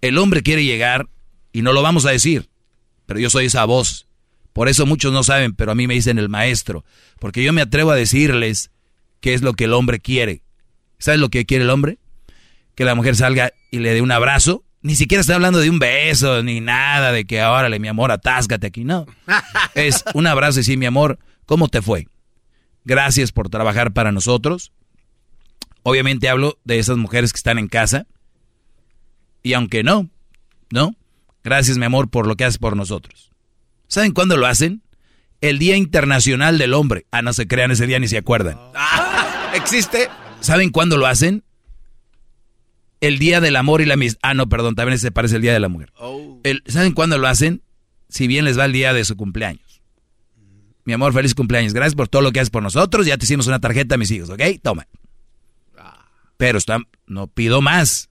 El 0.00 0.18
hombre 0.18 0.42
quiere 0.42 0.64
llegar 0.64 1.08
y 1.52 1.62
no 1.62 1.72
lo 1.72 1.82
vamos 1.82 2.04
a 2.06 2.10
decir, 2.10 2.50
pero 3.06 3.20
yo 3.20 3.30
soy 3.30 3.46
esa 3.46 3.64
voz 3.64 4.06
por 4.54 4.68
eso 4.68 4.86
muchos 4.86 5.12
no 5.12 5.24
saben, 5.24 5.52
pero 5.52 5.72
a 5.72 5.74
mí 5.74 5.88
me 5.88 5.94
dicen 5.94 6.16
el 6.16 6.28
maestro. 6.28 6.84
Porque 7.18 7.42
yo 7.42 7.52
me 7.52 7.60
atrevo 7.60 7.90
a 7.90 7.96
decirles 7.96 8.70
qué 9.20 9.34
es 9.34 9.42
lo 9.42 9.52
que 9.52 9.64
el 9.64 9.72
hombre 9.72 9.98
quiere. 9.98 10.44
¿Sabes 10.98 11.20
lo 11.20 11.28
que 11.28 11.44
quiere 11.44 11.64
el 11.64 11.70
hombre? 11.70 11.98
Que 12.76 12.84
la 12.84 12.94
mujer 12.94 13.16
salga 13.16 13.52
y 13.72 13.80
le 13.80 13.92
dé 13.92 14.00
un 14.00 14.12
abrazo. 14.12 14.62
Ni 14.80 14.94
siquiera 14.94 15.22
está 15.22 15.34
hablando 15.34 15.58
de 15.58 15.70
un 15.70 15.80
beso, 15.80 16.44
ni 16.44 16.60
nada 16.60 17.10
de 17.10 17.24
que 17.24 17.40
ahora 17.40 17.68
mi 17.80 17.88
amor, 17.88 18.12
atáscate 18.12 18.68
aquí. 18.68 18.84
No. 18.84 19.06
Es 19.74 20.04
un 20.14 20.28
abrazo 20.28 20.60
y 20.60 20.60
decir, 20.60 20.78
mi 20.78 20.86
amor, 20.86 21.18
¿cómo 21.46 21.66
te 21.66 21.82
fue? 21.82 22.06
Gracias 22.84 23.32
por 23.32 23.48
trabajar 23.48 23.92
para 23.92 24.12
nosotros. 24.12 24.70
Obviamente 25.84 26.30
hablo 26.30 26.58
de 26.64 26.78
esas 26.78 26.96
mujeres 26.96 27.32
que 27.32 27.36
están 27.36 27.58
en 27.58 27.68
casa. 27.68 28.06
Y 29.42 29.52
aunque 29.52 29.82
no, 29.84 30.08
¿no? 30.70 30.96
Gracias, 31.44 31.76
mi 31.76 31.84
amor, 31.84 32.08
por 32.08 32.26
lo 32.26 32.36
que 32.36 32.44
haces 32.44 32.58
por 32.58 32.74
nosotros. 32.74 33.30
¿Saben 33.86 34.12
cuándo 34.12 34.38
lo 34.38 34.46
hacen? 34.46 34.82
El 35.42 35.58
Día 35.58 35.76
Internacional 35.76 36.56
del 36.56 36.72
Hombre. 36.72 37.04
Ah, 37.10 37.20
no 37.20 37.34
se 37.34 37.46
crean, 37.46 37.70
ese 37.70 37.86
día 37.86 37.98
ni 37.98 38.08
se 38.08 38.16
acuerdan. 38.16 38.58
Ah, 38.74 39.52
¿Existe? 39.54 40.08
¿Saben 40.40 40.70
cuándo 40.70 40.96
lo 40.96 41.06
hacen? 41.06 41.44
El 43.02 43.18
Día 43.18 43.42
del 43.42 43.54
Amor 43.56 43.82
y 43.82 43.84
la 43.84 43.94
Amistad. 43.94 44.20
Ah, 44.22 44.32
no, 44.32 44.48
perdón, 44.48 44.74
también 44.74 44.98
se 44.98 45.12
parece 45.12 45.36
el 45.36 45.42
Día 45.42 45.52
de 45.52 45.60
la 45.60 45.68
Mujer. 45.68 45.92
Oh. 45.98 46.40
¿Saben 46.66 46.92
cuándo 46.92 47.18
lo 47.18 47.28
hacen? 47.28 47.62
Si 48.08 48.26
bien 48.26 48.46
les 48.46 48.58
va 48.58 48.64
el 48.64 48.72
día 48.72 48.94
de 48.94 49.04
su 49.04 49.16
cumpleaños. 49.16 49.82
Mi 50.84 50.94
amor, 50.94 51.12
feliz 51.12 51.34
cumpleaños. 51.34 51.74
Gracias 51.74 51.94
por 51.94 52.08
todo 52.08 52.22
lo 52.22 52.32
que 52.32 52.40
haces 52.40 52.50
por 52.50 52.62
nosotros. 52.62 53.04
Ya 53.04 53.18
te 53.18 53.26
hicimos 53.26 53.46
una 53.46 53.60
tarjeta 53.60 53.96
a 53.96 53.98
mis 53.98 54.10
hijos, 54.10 54.30
¿ok? 54.30 54.40
Toma. 54.62 54.86
Pero 56.36 56.58
está, 56.58 56.78
no 57.06 57.26
pido 57.26 57.62
más. 57.62 58.10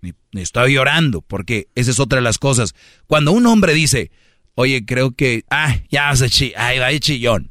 Ni, 0.00 0.14
estoy 0.34 0.74
llorando, 0.74 1.22
porque 1.22 1.68
esa 1.74 1.90
es 1.90 2.00
otra 2.00 2.16
de 2.16 2.22
las 2.22 2.38
cosas. 2.38 2.74
Cuando 3.06 3.32
un 3.32 3.46
hombre 3.46 3.72
dice, 3.74 4.10
Oye, 4.54 4.84
creo 4.84 5.12
que, 5.12 5.44
ah, 5.50 5.76
ya 5.90 6.14
se 6.14 6.28
chi, 6.28 6.52
ay, 6.56 6.78
va 6.78 6.98
chillón. 6.98 7.50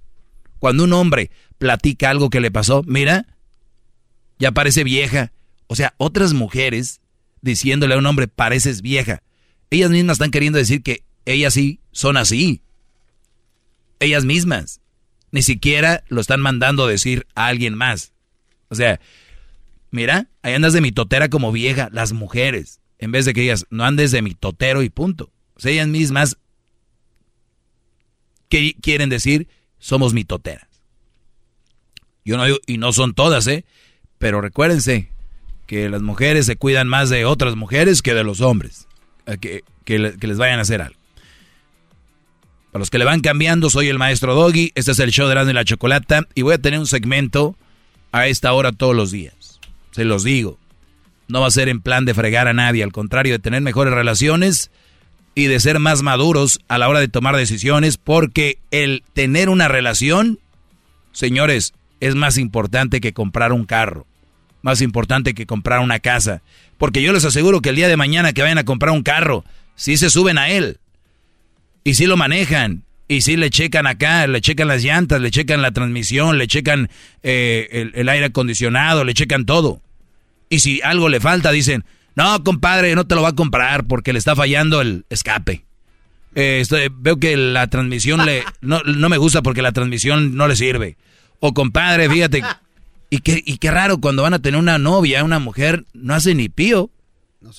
Cuando 0.59 0.84
un 0.84 0.93
hombre 0.93 1.32
platica 1.57 2.09
algo 2.09 2.30
que 2.30 2.39
le 2.39 2.51
pasó, 2.51 2.84
mira, 2.86 3.26
ya 4.38 4.51
parece 4.51 4.84
vieja. 4.84 5.32
O 5.67 5.76
sea, 5.76 5.93
otras 5.97 6.34
mujeres 6.34 7.01
diciéndole 7.41 7.95
a 7.95 7.97
un 7.97 8.05
hombre, 8.05 8.28
pareces 8.28 8.82
vieja. 8.82 9.24
Ellas 9.72 9.89
mismas 9.89 10.15
están 10.15 10.32
queriendo 10.32 10.59
decir 10.59 10.84
que 10.84 11.03
ellas 11.26 11.55
sí 11.55 11.80
son 11.91 12.17
así. 12.17 12.61
Ellas 13.99 14.26
mismas. 14.26 14.80
Ni 15.32 15.41
siquiera 15.41 16.03
lo 16.07 16.22
están 16.22 16.41
mandando 16.41 16.86
decir 16.86 17.26
a 17.34 17.47
alguien 17.47 17.74
más. 17.74 18.13
O 18.67 18.76
sea, 18.76 18.99
mira, 19.92 20.28
ahí 20.42 20.54
andas 20.54 20.74
de 20.74 20.82
mi 20.82 20.92
totera 20.92 21.30
como 21.30 21.52
vieja, 21.52 21.89
las 21.92 22.14
mujeres. 22.14 22.80
En 22.98 23.12
vez 23.12 23.26
de 23.26 23.34
que 23.34 23.44
ellas 23.44 23.66
no 23.70 23.84
andes 23.84 24.12
de 24.12 24.22
mi 24.22 24.34
totero 24.34 24.84
y 24.84 24.89
punto. 24.89 25.32
O 25.56 25.60
sea, 25.60 25.72
ellas 25.72 25.88
mismas 25.88 26.38
que 28.50 28.76
quieren 28.82 29.10
decir 29.10 29.48
somos 29.80 30.14
mitoteras. 30.14 30.68
Yo 32.24 32.38
no 32.38 32.46
digo, 32.46 32.60
y 32.68 32.78
no 32.78 32.94
son 32.94 33.14
todas, 33.14 33.48
¿eh? 33.48 33.66
Pero 34.20 34.42
recuérdense 34.42 35.10
que 35.66 35.89
las 35.89 36.02
mujeres 36.02 36.46
se 36.46 36.56
cuidan 36.56 36.88
más 36.88 37.10
de 37.10 37.26
otras 37.26 37.56
mujeres 37.56 38.02
que 38.02 38.14
de 38.14 38.24
los 38.24 38.42
hombres. 38.42 38.88
Que, 39.39 39.64
que, 39.86 39.98
les 40.00 40.38
vayan 40.38 40.60
a 40.60 40.64
hacer 40.64 40.82
algo. 40.82 41.00
Para 42.72 42.82
los 42.82 42.89
que 42.89 43.00
le 43.00 43.06
van 43.06 43.22
cambiando, 43.22 43.70
soy 43.70 43.88
el 43.88 43.98
maestro 43.98 44.36
Doggy. 44.36 44.72
Este 44.76 44.92
es 44.92 45.00
el 45.00 45.12
show 45.12 45.28
de 45.28 45.34
Erasmo 45.34 45.52
y 45.52 45.54
la 45.54 45.66
Chocolata. 45.66 46.28
Y 46.36 46.44
voy 46.44 46.54
a 46.54 46.58
tener 46.58 46.80
un 46.80 46.88
segmento 46.88 47.56
a 48.12 48.28
esta 48.28 48.54
hora 48.54 48.72
todos 48.72 48.96
los 48.96 49.12
días. 49.12 49.41
Se 49.92 50.06
los 50.06 50.24
digo. 50.24 50.58
No 51.28 51.42
va 51.42 51.48
a 51.48 51.52
ser 51.52 51.70
en 51.70 51.82
plan 51.82 52.06
de 52.06 52.14
fregar 52.14 52.48
a 52.48 52.54
nadie. 52.54 52.84
Al 52.84 52.92
contrario, 52.92 53.34
de 53.34 53.39
tener 53.39 53.62
mejores 53.62 53.94
relaciones 53.94 54.72
y 55.36 55.46
de 55.46 55.60
ser 55.60 55.80
más 55.80 56.02
maduros 56.02 56.60
a 56.68 56.78
la 56.78 56.89
hora 56.89 57.00
de 57.00 57.08
tomar 57.08 57.36
decisiones. 57.36 57.98
Porque 57.98 58.58
el 58.72 59.04
tener 59.14 59.50
una 59.50 59.68
relación, 59.68 60.39
señores, 61.12 61.74
es 62.00 62.16
más 62.16 62.38
importante 62.38 63.00
que 63.00 63.14
comprar 63.14 63.54
un 63.54 63.66
carro, 63.66 64.06
más 64.62 64.82
importante 64.82 65.34
que 65.34 65.46
comprar 65.46 65.80
una 65.80 66.00
casa. 66.00 66.42
Porque 66.78 67.02
yo 67.02 67.14
les 67.14 67.26
aseguro 67.26 67.62
que 67.62 67.70
el 67.70 67.76
día 67.76 67.88
de 67.88 67.98
mañana 67.98 68.34
que 68.34 68.42
vayan 68.42 68.58
a 68.58 68.66
comprar 68.66 68.92
un 68.92 69.04
carro, 69.04 69.46
si 69.76 69.98
se 69.98 70.10
suben 70.10 70.38
a 70.38 70.50
él, 70.50 70.80
y 71.84 71.94
si 71.94 72.06
lo 72.06 72.18
manejan, 72.18 72.84
y 73.12 73.20
si 73.20 73.36
le 73.36 73.49
checan 73.49 73.88
acá, 73.88 74.26
le 74.26 74.39
checan 74.39 74.70
las 74.70 74.86
llantas, 74.86 75.20
le 75.20 75.32
checan 75.32 75.62
la 75.62 75.72
transmisión, 75.72 76.38
le 76.38 76.47
checan 76.47 76.89
eh, 77.24 77.68
el, 77.72 77.91
el, 77.93 78.07
aire 78.07 78.28
acondicionado, 78.28 79.03
le 79.03 79.14
checan 79.14 79.45
todo. 79.45 79.82
Y 80.47 80.59
si 80.59 80.82
algo 80.82 81.09
le 81.09 81.20
falta, 81.20 81.51
dicen, 81.51 81.84
no, 82.16 82.41
compadre, 82.41 82.95
no 82.95 83.05
te 83.05 83.16
lo 83.16 83.22
va 83.22 83.30
a 83.30 83.36
comprar 83.36 83.84
porque 83.86 84.14
le 84.14 84.20
está 84.20 84.34
fallando 84.34 84.80
el 84.80 85.03
escape. 85.09 85.66
Eh, 86.36 86.59
estoy, 86.62 86.88
veo 86.89 87.18
que 87.18 87.36
la 87.36 87.68
transmisión 87.68 88.26
le, 88.26 88.45
no, 88.62 88.80
no 88.84 89.09
me 89.09 89.18
gusta 89.18 89.41
porque 89.41 89.62
la 89.62 89.74
transmisión 89.74 90.38
no 90.38 90.47
le 90.47 90.55
sirve. 90.55 90.95
O 91.41 91.53
compadre, 91.53 92.09
fíjate. 92.09 92.43
Y 93.09 93.18
qué, 93.18 93.43
y 93.45 93.57
qué 93.57 93.72
raro, 93.72 93.99
cuando 93.99 94.24
van 94.24 94.36
a 94.36 94.39
tener 94.39 94.57
una 94.57 94.78
novia, 94.78 95.26
una 95.26 95.39
mujer, 95.39 95.84
no 95.91 96.14
hace 96.14 96.34
ni 96.34 96.47
pío. 96.47 96.89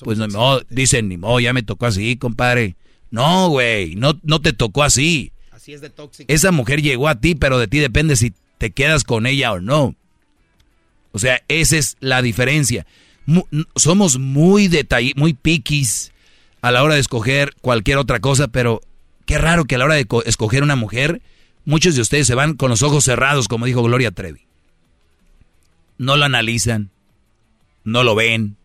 pues 0.03 0.17
no, 0.17 0.61
dicen, 0.71 1.09
ni 1.09 1.17
modo, 1.17 1.39
ya 1.39 1.53
me 1.53 1.61
tocó 1.61 1.85
así, 1.85 2.17
compadre. 2.17 2.75
No, 3.11 3.49
güey, 3.49 3.93
no, 3.95 4.19
no 4.23 4.41
te 4.41 4.51
tocó 4.53 4.81
así. 4.81 5.29
Es 5.67 5.81
de. 5.81 5.91
Esa 6.27 6.51
mujer 6.51 6.81
llegó 6.81 7.07
a 7.07 7.19
ti, 7.19 7.35
pero 7.35 7.57
de 7.57 7.67
ti 7.67 7.79
depende 7.79 8.15
si 8.15 8.33
te 8.57 8.71
quedas 8.71 9.03
con 9.03 9.25
ella 9.25 9.53
o 9.53 9.59
no. 9.59 9.95
O 11.11 11.19
sea, 11.19 11.41
esa 11.47 11.77
es 11.77 11.95
la 11.99 12.21
diferencia. 12.21 12.85
somos 13.75 14.17
muy 14.17 14.67
detall 14.67 15.13
muy 15.15 15.33
piquis 15.33 16.11
a 16.61 16.71
la 16.71 16.83
hora 16.83 16.95
de 16.95 17.01
escoger 17.01 17.55
cualquier 17.61 17.97
otra 17.97 18.19
cosa, 18.19 18.47
pero 18.47 18.81
qué 19.25 19.37
raro 19.37 19.65
que 19.65 19.75
a 19.75 19.77
la 19.77 19.85
hora 19.85 19.95
de 19.95 20.07
escoger 20.25 20.63
una 20.63 20.75
mujer 20.75 21.21
Muchos 21.65 21.95
de 21.95 22.01
ustedes 22.01 22.27
se 22.27 22.35
van 22.35 22.55
con 22.55 22.69
los 22.69 22.81
ojos 22.81 23.05
cerrados, 23.05 23.47
como 23.47 23.65
dijo 23.65 23.83
Gloria 23.83 24.11
Trevi. 24.11 24.41
No 25.97 26.17
lo 26.17 26.25
analizan, 26.25 26.89
no 27.85 28.03
lo 28.03 28.15
ven, 28.15 28.57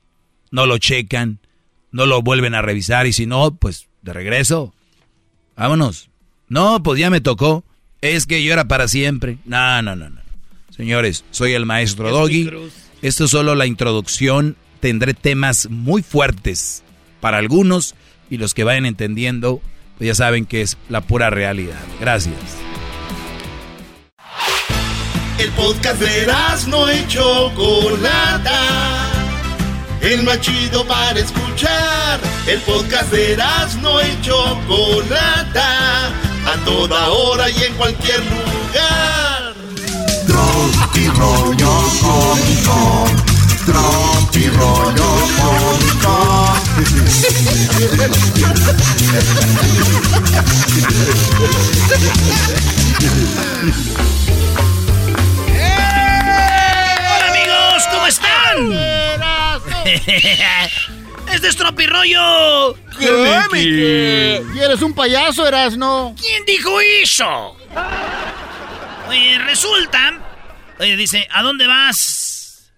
no 0.50 0.66
lo 0.66 0.78
checan, 0.78 1.38
no 1.92 2.06
lo 2.06 2.22
vuelven 2.22 2.54
a 2.54 2.62
revisar 2.62 3.06
y 3.06 3.12
si 3.12 3.26
no, 3.26 3.54
pues 3.54 3.88
de 4.02 4.12
regreso. 4.12 4.74
Vámonos. 5.56 6.07
No, 6.48 6.82
pues 6.82 6.98
ya 6.98 7.10
me 7.10 7.20
tocó. 7.20 7.64
Es 8.00 8.26
que 8.26 8.42
yo 8.42 8.52
era 8.52 8.66
para 8.66 8.88
siempre. 8.88 9.38
No, 9.44 9.82
no, 9.82 9.96
no, 9.96 10.08
no. 10.10 10.20
Señores, 10.70 11.24
soy 11.30 11.54
el 11.54 11.66
maestro 11.66 12.10
Doggy. 12.10 12.50
Esto 13.02 13.24
es 13.24 13.30
solo 13.30 13.54
la 13.54 13.66
introducción. 13.66 14.56
Tendré 14.80 15.14
temas 15.14 15.68
muy 15.70 16.02
fuertes 16.02 16.84
para 17.20 17.38
algunos 17.38 17.94
y 18.30 18.36
los 18.36 18.54
que 18.54 18.64
vayan 18.64 18.86
entendiendo, 18.86 19.60
pues 19.96 20.08
ya 20.08 20.14
saben 20.14 20.46
que 20.46 20.62
es 20.62 20.76
la 20.88 21.00
pura 21.00 21.30
realidad. 21.30 21.80
Gracias. 22.00 22.36
El 25.38 25.50
podcast 25.50 26.00
de 26.00 26.26
no 26.68 26.92
y 26.92 27.06
Chocolata. 27.08 28.60
El 30.00 30.22
más 30.22 30.40
chido 30.40 30.86
para 30.86 31.18
escuchar. 31.18 32.20
El 32.46 32.60
podcast 32.60 33.12
de 33.12 33.36
no 33.82 34.00
y 34.00 34.20
Chocolata. 34.22 36.12
A 36.48 36.56
toda 36.64 37.10
hora 37.10 37.50
y 37.50 37.62
en 37.62 37.74
cualquier 37.74 38.20
lugar. 38.24 39.52
Tropi 40.26 41.06
rollo 41.08 41.72
cómico. 42.00 43.04
Tropi 43.66 44.48
rollo 44.48 45.10
cómico. 45.36 46.14
¿cómo 57.90 58.06
están? 58.06 58.56
este 61.32 61.48
es 61.48 61.56
Tropirollo. 61.56 62.74
¿Qué? 62.98 64.42
¿Y 64.54 64.58
eres 64.58 64.82
un 64.82 64.94
payaso, 64.94 65.46
Erasno? 65.46 66.14
¿Quién 66.20 66.44
dijo 66.44 66.80
eso? 66.80 67.56
Oye, 69.08 69.38
resulta... 69.38 70.18
Oye, 70.78 70.96
dice, 70.96 71.26
¿a 71.32 71.42
dónde 71.42 71.66
vas? 71.66 72.70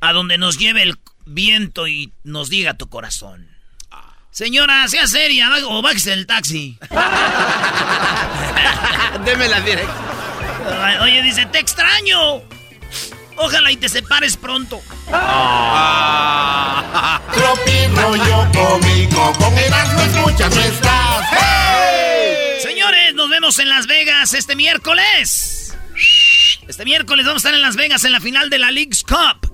A 0.00 0.12
donde 0.12 0.38
nos 0.38 0.58
lleve 0.58 0.82
el 0.82 0.98
viento 1.26 1.86
y 1.86 2.12
nos 2.24 2.48
diga 2.48 2.74
tu 2.74 2.88
corazón. 2.88 3.48
Señora, 4.30 4.88
sea 4.88 5.06
seria 5.06 5.50
o 5.66 5.82
bájese 5.82 6.10
del 6.10 6.26
taxi. 6.26 6.78
Deme 9.24 9.48
la 9.48 9.60
dirección. 9.60 10.02
Oye, 11.02 11.22
dice, 11.22 11.44
te 11.46 11.58
extraño. 11.58 12.42
Ojalá 13.42 13.72
y 13.72 13.76
te 13.76 13.88
separes 13.88 14.36
pronto. 14.36 14.80
Ah. 15.12 16.82
Tropi 17.34 17.86
rollo 17.88 18.48
cómico, 18.52 19.32
con 19.32 19.58
Erasmo 19.58 20.00
escuchas 20.02 20.54
no 20.54 20.60
estás. 20.60 21.26
Señores, 22.62 23.14
nos 23.14 23.28
vemos 23.28 23.58
en 23.58 23.68
Las 23.68 23.88
Vegas 23.88 24.32
este 24.34 24.54
miércoles. 24.54 25.76
Este 26.68 26.84
miércoles 26.84 27.26
vamos 27.26 27.44
a 27.44 27.48
estar 27.48 27.54
en 27.54 27.62
Las 27.62 27.74
Vegas 27.74 28.04
en 28.04 28.12
la 28.12 28.20
final 28.20 28.48
de 28.48 28.60
la 28.60 28.70
League's 28.70 29.02
Cup. 29.02 29.50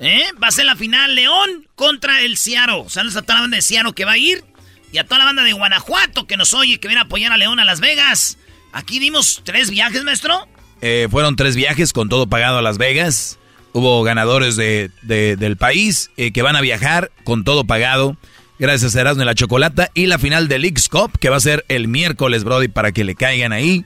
¿Eh? 0.00 0.24
Va 0.42 0.48
a 0.48 0.52
ser 0.52 0.64
la 0.64 0.76
final 0.76 1.14
León 1.14 1.68
contra 1.74 2.22
el 2.22 2.38
Ciaro. 2.38 2.88
Saludos 2.88 3.16
a 3.16 3.22
toda 3.22 3.34
la 3.34 3.40
banda 3.42 3.56
de 3.56 3.62
Ciaro 3.62 3.92
que 3.94 4.06
va 4.06 4.12
a 4.12 4.18
ir. 4.18 4.42
Y 4.90 4.96
a 4.96 5.04
toda 5.04 5.18
la 5.18 5.26
banda 5.26 5.42
de 5.42 5.52
Guanajuato 5.52 6.26
que 6.26 6.38
nos 6.38 6.54
oye, 6.54 6.80
que 6.80 6.88
viene 6.88 7.02
a 7.02 7.04
apoyar 7.04 7.30
a 7.30 7.36
León 7.36 7.60
a 7.60 7.66
Las 7.66 7.80
Vegas. 7.80 8.38
Aquí 8.72 8.98
dimos 8.98 9.42
tres 9.44 9.68
viajes, 9.68 10.02
maestro. 10.02 10.48
Eh, 10.80 11.08
fueron 11.10 11.36
tres 11.36 11.56
viajes 11.56 11.92
con 11.92 12.08
todo 12.08 12.26
pagado 12.26 12.58
a 12.58 12.62
Las 12.62 12.78
Vegas. 12.78 13.38
Hubo 13.72 14.02
ganadores 14.02 14.56
de, 14.56 14.90
del 15.02 15.56
país 15.56 16.10
eh, 16.16 16.32
que 16.32 16.42
van 16.42 16.56
a 16.56 16.60
viajar 16.60 17.10
con 17.24 17.44
todo 17.44 17.64
pagado. 17.64 18.16
Gracias 18.58 18.96
a 18.96 19.00
Erasmo 19.00 19.22
y 19.22 19.26
la 19.26 19.34
Chocolata. 19.34 19.90
Y 19.94 20.06
la 20.06 20.18
final 20.18 20.48
del 20.48 20.64
X 20.64 20.88
Cup, 20.88 21.18
que 21.18 21.28
va 21.28 21.36
a 21.36 21.40
ser 21.40 21.64
el 21.68 21.86
miércoles, 21.86 22.44
Brody, 22.44 22.68
para 22.68 22.92
que 22.92 23.04
le 23.04 23.14
caigan 23.14 23.52
ahí. 23.52 23.84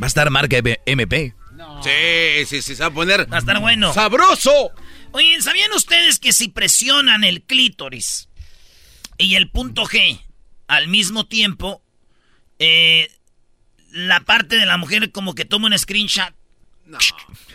Va 0.00 0.06
a 0.06 0.06
estar 0.06 0.30
marca 0.30 0.56
MP. 0.86 1.34
Sí, 1.82 2.46
sí, 2.46 2.62
sí, 2.62 2.74
se 2.74 2.82
va 2.82 2.86
a 2.86 2.92
poner. 2.92 3.30
Va 3.30 3.36
a 3.36 3.40
estar 3.40 3.60
bueno. 3.60 3.92
¡Sabroso! 3.92 4.72
Oye, 5.12 5.40
¿sabían 5.40 5.72
ustedes 5.72 6.18
que 6.18 6.32
si 6.32 6.48
presionan 6.48 7.24
el 7.24 7.42
clítoris 7.42 8.28
y 9.16 9.34
el 9.34 9.50
punto 9.50 9.84
G 9.84 10.20
al 10.66 10.88
mismo 10.88 11.26
tiempo, 11.26 11.82
eh, 12.58 13.08
la 13.90 14.20
parte 14.20 14.56
de 14.56 14.66
la 14.66 14.76
mujer 14.76 15.10
como 15.12 15.34
que 15.34 15.44
toma 15.44 15.66
un 15.66 15.78
screenshot. 15.78 16.32
No. 16.86 16.98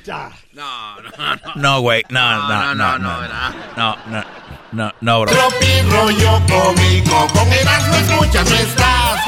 Ya. 0.05 0.31
No, 0.53 1.01
no, 1.01 1.11
no. 1.35 1.55
No, 1.55 1.79
güey. 1.81 2.03
No, 2.09 2.47
no, 2.47 2.75
no, 2.75 2.99
no. 2.99 3.21
No, 3.21 3.49
no, 3.77 3.97
no. 4.07 4.25
No, 4.71 4.91
no, 5.01 5.21
bro. 5.21 5.31
Rollo 5.89 6.41
cómico. 6.47 7.27
Con 7.33 7.51
Erasmo 7.51 7.95
escuchas 7.95 8.49
no 8.49 8.55
estás. 8.55 9.25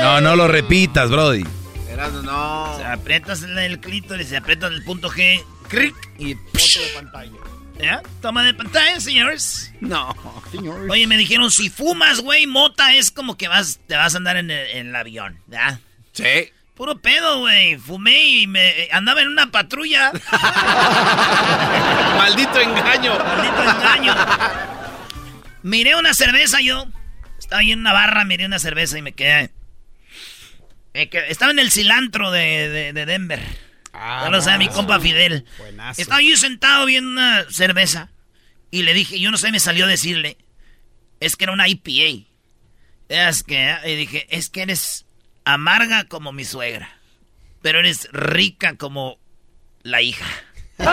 No, 0.00 0.20
no 0.20 0.36
lo 0.36 0.48
repitas, 0.48 1.10
Brody. 1.10 1.44
Erasmo, 1.88 2.22
no. 2.22 2.76
Se 2.76 2.84
aprietas 2.84 3.42
el 3.42 3.80
clítoris, 3.80 4.28
se 4.28 4.36
aprietas 4.36 4.72
el 4.72 4.84
punto 4.84 5.08
G. 5.10 5.42
Cric. 5.68 5.94
Y. 6.18 6.34
Foto 6.34 6.80
de 6.84 6.92
pantalla. 6.94 7.32
¿Ya? 7.80 8.02
Toma 8.22 8.42
de 8.42 8.54
pantalla, 8.54 9.00
señores. 9.00 9.72
No. 9.80 10.14
Señores. 10.50 10.90
Oye, 10.90 11.06
me 11.06 11.16
dijeron, 11.16 11.50
si 11.50 11.70
fumas, 11.70 12.20
güey, 12.20 12.46
mota 12.46 12.94
es 12.94 13.10
como 13.10 13.36
que 13.36 13.48
vas, 13.48 13.80
te 13.86 13.96
vas 13.96 14.14
a 14.14 14.18
andar 14.18 14.36
en 14.36 14.50
el, 14.50 14.66
en 14.70 14.88
el 14.88 14.96
avión, 14.96 15.38
¿ya? 15.48 15.80
Sí. 16.16 16.52
Puro 16.74 16.98
pedo, 17.00 17.38
güey. 17.40 17.76
Fumé 17.78 18.22
y 18.24 18.46
me 18.46 18.88
andaba 18.92 19.22
en 19.22 19.28
una 19.28 19.50
patrulla. 19.50 20.12
Maldito 22.16 22.60
engaño. 22.60 23.18
Maldito 23.18 23.62
engaño. 23.62 24.14
Miré 25.62 25.96
una 25.96 26.14
cerveza 26.14 26.60
yo. 26.60 26.86
Estaba 27.38 27.60
ahí 27.60 27.72
en 27.72 27.80
una 27.80 27.92
barra, 27.92 28.24
miré 28.24 28.46
una 28.46 28.58
cerveza 28.58 28.98
y 28.98 29.02
me 29.02 29.12
quedé. 29.12 29.50
me 30.94 31.08
quedé- 31.10 31.30
Estaba 31.30 31.52
en 31.52 31.58
el 31.58 31.70
cilantro 31.70 32.30
de, 32.30 32.68
de- 32.68 32.92
de 32.92 33.06
Denver. 33.06 33.40
ya 33.92 34.28
lo 34.30 34.40
sabe 34.42 34.58
mi 34.58 34.68
compa 34.68 35.00
Fidel. 35.00 35.44
Buenazo. 35.58 36.00
Estaba 36.00 36.20
yo 36.22 36.36
sentado 36.36 36.86
viendo 36.86 37.10
una 37.10 37.44
cerveza. 37.50 38.10
Y 38.70 38.82
le 38.82 38.94
dije, 38.94 39.18
yo 39.20 39.30
no 39.30 39.36
sé, 39.38 39.52
me 39.52 39.60
salió 39.60 39.84
a 39.84 39.88
decirle. 39.88 40.36
Es 41.20 41.36
que 41.36 41.44
era 41.44 41.52
una 41.52 41.68
IPA. 41.68 42.26
Es 43.08 43.42
que, 43.42 43.74
y 43.86 43.94
dije, 43.94 44.26
es 44.30 44.50
que 44.50 44.62
eres 44.62 45.05
amarga 45.46 46.04
como 46.04 46.32
mi 46.32 46.44
suegra. 46.44 46.90
Pero 47.62 47.78
eres 47.78 48.08
rica 48.12 48.76
como 48.76 49.18
la 49.82 50.02
hija. 50.02 50.26
¡Bravo 50.76 50.86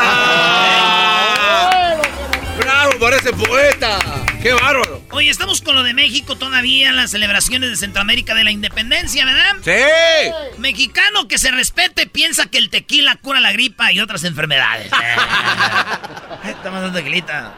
por 3.00 3.14
ese 3.14 3.34
poeta! 3.34 4.00
¡Qué 4.42 4.54
bárbaro! 4.54 5.02
Oye, 5.12 5.30
estamos 5.30 5.62
con 5.62 5.76
lo 5.76 5.84
de 5.84 5.94
México 5.94 6.38
todavía, 6.38 6.94
las 6.94 7.12
celebraciones 7.12 7.72
de 7.72 7.76
Centroamérica 7.76 8.36
de 8.36 8.44
la 8.44 8.52
independencia, 8.52 9.26
¿verdad? 9.26 9.56
¡Sí! 9.64 10.60
Mexicano 10.60 11.28
que 11.28 11.38
se 11.38 11.52
respete 11.52 12.08
piensa 12.08 12.46
que 12.46 12.60
el 12.60 12.70
tequila 12.70 13.16
cura 13.18 13.40
la 13.40 13.52
gripa 13.52 13.92
y 13.92 14.00
otras 14.00 14.24
enfermedades. 14.24 14.86
Estamos 16.46 16.82
dando 16.82 16.98
tequilita. 16.98 17.54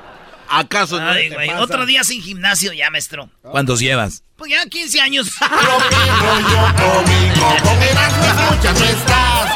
¿Acaso 0.56 1.00
no? 1.02 1.10
Ay, 1.10 1.30
güey, 1.30 1.50
otro 1.52 1.86
día 1.86 2.06
sin 2.06 2.22
gimnasio 2.22 2.72
ya, 2.72 2.90
maestro. 2.90 3.30
¿Cuántos 3.42 3.82
llevas? 3.82 4.24
Pues 4.38 4.52
ya 4.52 4.66
15 4.66 5.02
años. 5.02 5.36
Con 5.40 5.50
escuchas 7.84 8.80
no 8.80 8.86
estás. 8.86 9.52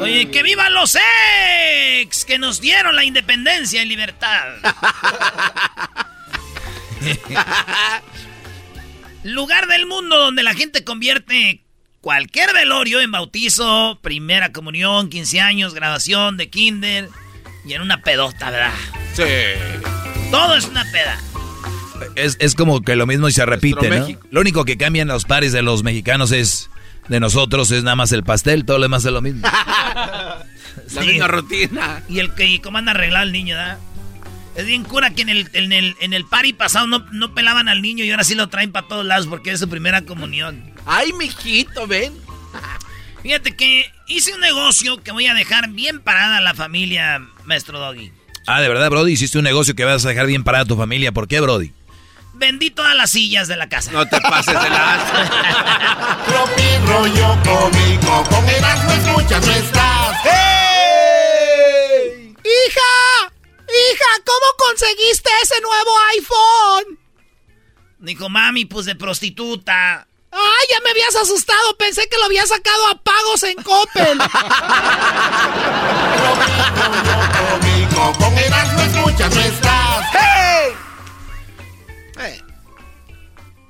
Oye, 0.00 0.28
que 0.30 0.42
vivan 0.42 0.74
los 0.74 0.96
ex 2.00 2.24
que 2.24 2.38
nos 2.38 2.60
dieron 2.60 2.96
la 2.96 3.04
independencia 3.04 3.80
y 3.82 3.86
libertad. 3.86 4.44
Lugar 9.22 9.68
del 9.68 9.86
mundo 9.86 10.16
donde 10.18 10.42
la 10.42 10.54
gente 10.54 10.82
convierte 10.82 11.62
cualquier 12.00 12.52
velorio 12.52 13.00
en 13.00 13.12
bautizo, 13.12 14.00
primera 14.02 14.52
comunión, 14.52 15.10
15 15.10 15.40
años, 15.40 15.74
graduación 15.74 16.36
de 16.36 16.50
kinder 16.50 17.08
y 17.66 17.74
en 17.74 17.82
una 17.82 18.00
pedota, 18.02 18.50
¿verdad? 18.50 18.72
Sí. 19.14 19.22
Todo 20.30 20.56
es 20.56 20.64
una 20.66 20.84
peda. 20.90 21.18
Es, 22.14 22.36
es 22.40 22.54
como 22.54 22.82
que 22.82 22.94
lo 22.96 23.06
mismo 23.06 23.28
y 23.28 23.32
se 23.32 23.44
repite, 23.46 23.88
¿no? 23.90 24.06
Lo 24.30 24.40
único 24.40 24.64
que 24.64 24.76
cambian 24.76 25.08
los 25.08 25.24
pares 25.24 25.52
de 25.52 25.62
los 25.62 25.82
mexicanos 25.82 26.30
es 26.32 26.68
de 27.08 27.20
nosotros 27.20 27.70
es 27.70 27.82
nada 27.84 27.96
más 27.96 28.12
el 28.12 28.22
pastel, 28.24 28.64
todo 28.64 28.78
lo 28.78 28.82
demás 28.84 29.04
es 29.04 29.12
lo 29.12 29.22
mismo. 29.22 29.46
La 29.96 30.44
Sí. 30.88 31.00
misma 31.00 31.26
rutina. 31.28 32.02
Y 32.08 32.18
el 32.18 32.34
que 32.34 32.46
y 32.46 32.58
cómo 32.58 32.78
anda 32.78 32.92
arreglado 32.92 33.24
el 33.24 33.32
niño, 33.32 33.56
¿verdad? 33.56 33.78
Es 34.56 34.66
bien 34.66 34.84
cura 34.84 35.10
que 35.10 35.22
en 35.22 35.28
el, 35.30 35.48
en 35.52 35.72
el, 35.72 35.96
en 36.00 36.12
el 36.14 36.24
party 36.26 36.52
pasado 36.54 36.86
no, 36.86 37.00
no 37.12 37.34
pelaban 37.34 37.68
al 37.68 37.82
niño 37.82 38.04
y 38.04 38.10
ahora 38.10 38.24
sí 38.24 38.34
lo 38.34 38.48
traen 38.48 38.72
para 38.72 38.86
todos 38.88 39.04
lados 39.04 39.26
porque 39.26 39.50
es 39.52 39.60
su 39.60 39.68
primera 39.68 40.02
comunión. 40.02 40.70
Ay, 40.86 41.12
mijito, 41.12 41.86
ven. 41.86 42.12
Fíjate 43.22 43.54
que 43.56 43.90
hice 44.06 44.32
un 44.32 44.40
negocio 44.40 45.02
que 45.02 45.12
voy 45.12 45.26
a 45.26 45.34
dejar 45.34 45.68
bien 45.70 46.00
parada 46.00 46.38
a 46.38 46.40
la 46.40 46.54
familia, 46.54 47.20
maestro 47.44 47.78
Doggy. 47.78 48.12
Ah, 48.46 48.60
de 48.60 48.68
verdad, 48.68 48.90
Brody, 48.90 49.12
hiciste 49.12 49.38
un 49.38 49.44
negocio 49.44 49.74
que 49.74 49.84
vas 49.84 50.04
a 50.04 50.08
dejar 50.08 50.26
bien 50.26 50.44
parada 50.44 50.64
a 50.64 50.66
tu 50.66 50.76
familia. 50.76 51.12
¿Por 51.12 51.26
qué, 51.26 51.40
Brody? 51.40 51.72
Vendí 52.34 52.70
todas 52.70 52.94
las 52.94 53.10
sillas 53.10 53.48
de 53.48 53.56
la 53.56 53.68
casa. 53.68 53.90
No 53.92 54.06
te 54.06 54.20
pases 54.20 54.54
de 54.62 54.70
la... 54.70 56.22
Tropi 56.26 56.86
rollo 56.86 57.36
cómico. 57.42 58.24
Con 58.28 58.48
Erasmo 58.48 58.92
escuchas 58.92 59.46
no 59.46 59.52
estás. 59.52 60.16
¡Hija! 62.44 63.32
¡Hija! 63.66 64.22
¿Cómo 64.24 64.52
conseguiste 64.58 65.30
ese 65.42 65.60
nuevo 65.60 65.90
iPhone? 66.14 66.98
Dijo, 67.98 68.28
mami, 68.28 68.66
pues 68.66 68.86
de 68.86 68.94
prostituta. 68.94 70.06
¡Ay, 70.38 70.66
ya 70.70 70.80
me 70.80 70.90
habías 70.90 71.16
asustado! 71.16 71.76
Pensé 71.78 72.06
que 72.08 72.18
lo 72.18 72.26
había 72.26 72.44
sacado 72.46 72.88
a 72.88 72.94
pagos 73.02 73.42
en 73.44 73.56
Coppel. 73.62 74.18
Con 78.18 78.38
Erasmo 78.38 78.80
escuchas 78.82 79.34
no 79.34 79.40
estás. 79.40 79.86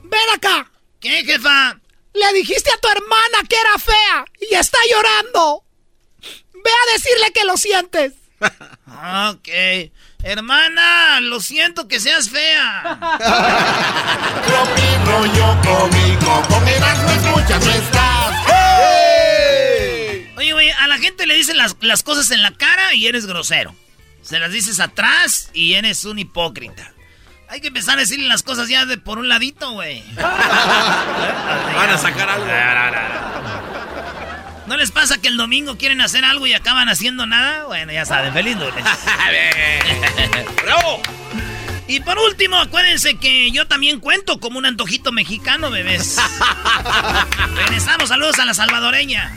Ven 0.02 0.30
acá. 0.34 0.70
¿Qué, 1.00 1.24
jefa? 1.24 1.78
Le 2.12 2.32
dijiste 2.32 2.70
a 2.72 2.78
tu 2.78 2.88
hermana 2.88 3.38
que 3.48 3.56
era 3.56 3.78
fea 3.78 4.24
y 4.50 4.54
está 4.54 4.78
llorando. 4.90 5.64
Ve 6.52 6.70
a 6.70 6.92
decirle 6.92 7.32
que 7.32 7.44
lo 7.44 7.56
sientes. 7.56 8.12
Ok. 9.30 9.48
Hermana, 10.22 11.20
lo 11.20 11.40
siento 11.40 11.86
que 11.88 12.00
seas 12.00 12.30
fea. 12.30 12.98
Tropi 14.46 15.04
rollo 15.04 15.56
cómico. 15.62 16.42
Con 16.48 16.66
Erasmo 16.68 17.10
escuchas 17.10 17.64
no 17.64 17.72
estás. 17.72 18.34
Oye, 20.36 20.52
güey, 20.52 20.70
a 20.70 20.86
la 20.88 20.98
gente 20.98 21.26
le 21.26 21.34
dicen 21.34 21.56
las, 21.56 21.76
las 21.80 22.02
cosas 22.02 22.30
en 22.30 22.42
la 22.42 22.50
cara 22.52 22.94
y 22.94 23.06
eres 23.06 23.26
grosero. 23.26 23.74
Se 24.22 24.38
las 24.40 24.50
dices 24.50 24.80
atrás 24.80 25.50
y 25.52 25.74
eres 25.74 26.04
un 26.04 26.18
hipócrita. 26.18 26.92
Hay 27.48 27.60
que 27.60 27.68
empezar 27.68 27.96
a 27.96 28.00
decirle 28.00 28.26
las 28.26 28.42
cosas 28.42 28.68
ya 28.68 28.84
de 28.86 28.98
por 28.98 29.18
un 29.18 29.28
ladito, 29.28 29.70
güey. 29.70 30.02
Van 30.16 31.90
a 31.90 31.98
sacar 31.98 32.28
algo. 32.28 32.46
¿No 34.66 34.76
les 34.76 34.90
pasa 34.90 35.18
que 35.18 35.28
el 35.28 35.36
domingo 35.36 35.78
quieren 35.78 36.00
hacer 36.00 36.24
algo 36.24 36.46
y 36.46 36.52
acaban 36.52 36.88
haciendo 36.88 37.26
nada? 37.26 37.64
Bueno, 37.66 37.92
ya 37.92 38.04
saben, 38.04 38.32
feliz 38.32 38.56
lunes. 38.56 38.84
¡Bravo! 40.62 41.00
Y 41.88 42.00
por 42.00 42.18
último, 42.18 42.56
acuérdense 42.56 43.16
que 43.16 43.52
yo 43.52 43.68
también 43.68 44.00
cuento 44.00 44.40
como 44.40 44.58
un 44.58 44.66
antojito 44.66 45.12
mexicano, 45.12 45.70
bebés. 45.70 46.16
Regresamos, 47.54 48.08
saludos 48.08 48.40
a 48.40 48.44
la 48.44 48.54
salvadoreña. 48.54 49.36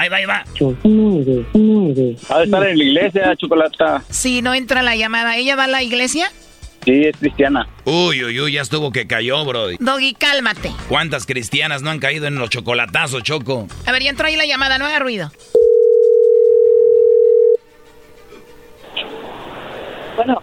Ahí 0.00 0.08
va, 0.08 0.16
ahí 0.16 0.24
va. 0.24 0.44
Ha 2.30 2.38
de 2.38 2.44
estar 2.44 2.66
en 2.66 2.78
la 2.78 2.84
iglesia, 2.84 3.36
Chocolata. 3.36 4.02
Sí, 4.08 4.40
no 4.40 4.54
entra 4.54 4.82
la 4.82 4.96
llamada. 4.96 5.36
¿Ella 5.36 5.56
va 5.56 5.64
a 5.64 5.66
la 5.68 5.82
iglesia? 5.82 6.32
Sí, 6.86 7.02
es 7.04 7.14
cristiana. 7.18 7.68
Uy, 7.84 8.24
uy, 8.24 8.40
uy, 8.40 8.52
ya 8.52 8.62
estuvo 8.62 8.92
que 8.92 9.06
cayó, 9.06 9.44
bro. 9.44 9.66
Doggy, 9.78 10.14
cálmate. 10.14 10.72
¿Cuántas 10.88 11.26
cristianas 11.26 11.82
no 11.82 11.90
han 11.90 11.98
caído 11.98 12.26
en 12.26 12.36
los 12.36 12.48
chocolatazos, 12.48 13.22
Choco? 13.24 13.68
A 13.84 13.92
ver, 13.92 14.02
ya 14.02 14.08
entró 14.08 14.26
ahí 14.26 14.36
la 14.36 14.46
llamada, 14.46 14.78
no 14.78 14.86
haga 14.86 15.00
ruido. 15.00 15.30
Bueno. 20.16 20.42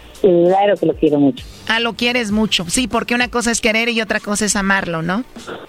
Claro 0.21 0.75
que 0.77 0.85
lo 0.85 0.95
quiero 0.95 1.19
mucho. 1.19 1.43
Ah, 1.67 1.79
lo 1.79 1.93
quieres 1.93 2.31
mucho. 2.31 2.65
Sí, 2.69 2.87
porque 2.87 3.15
una 3.15 3.29
cosa 3.29 3.51
es 3.51 3.59
querer 3.59 3.89
y 3.89 4.01
otra 4.01 4.19
cosa 4.19 4.45
es 4.45 4.55
amarlo, 4.55 5.01
¿no? 5.01 5.23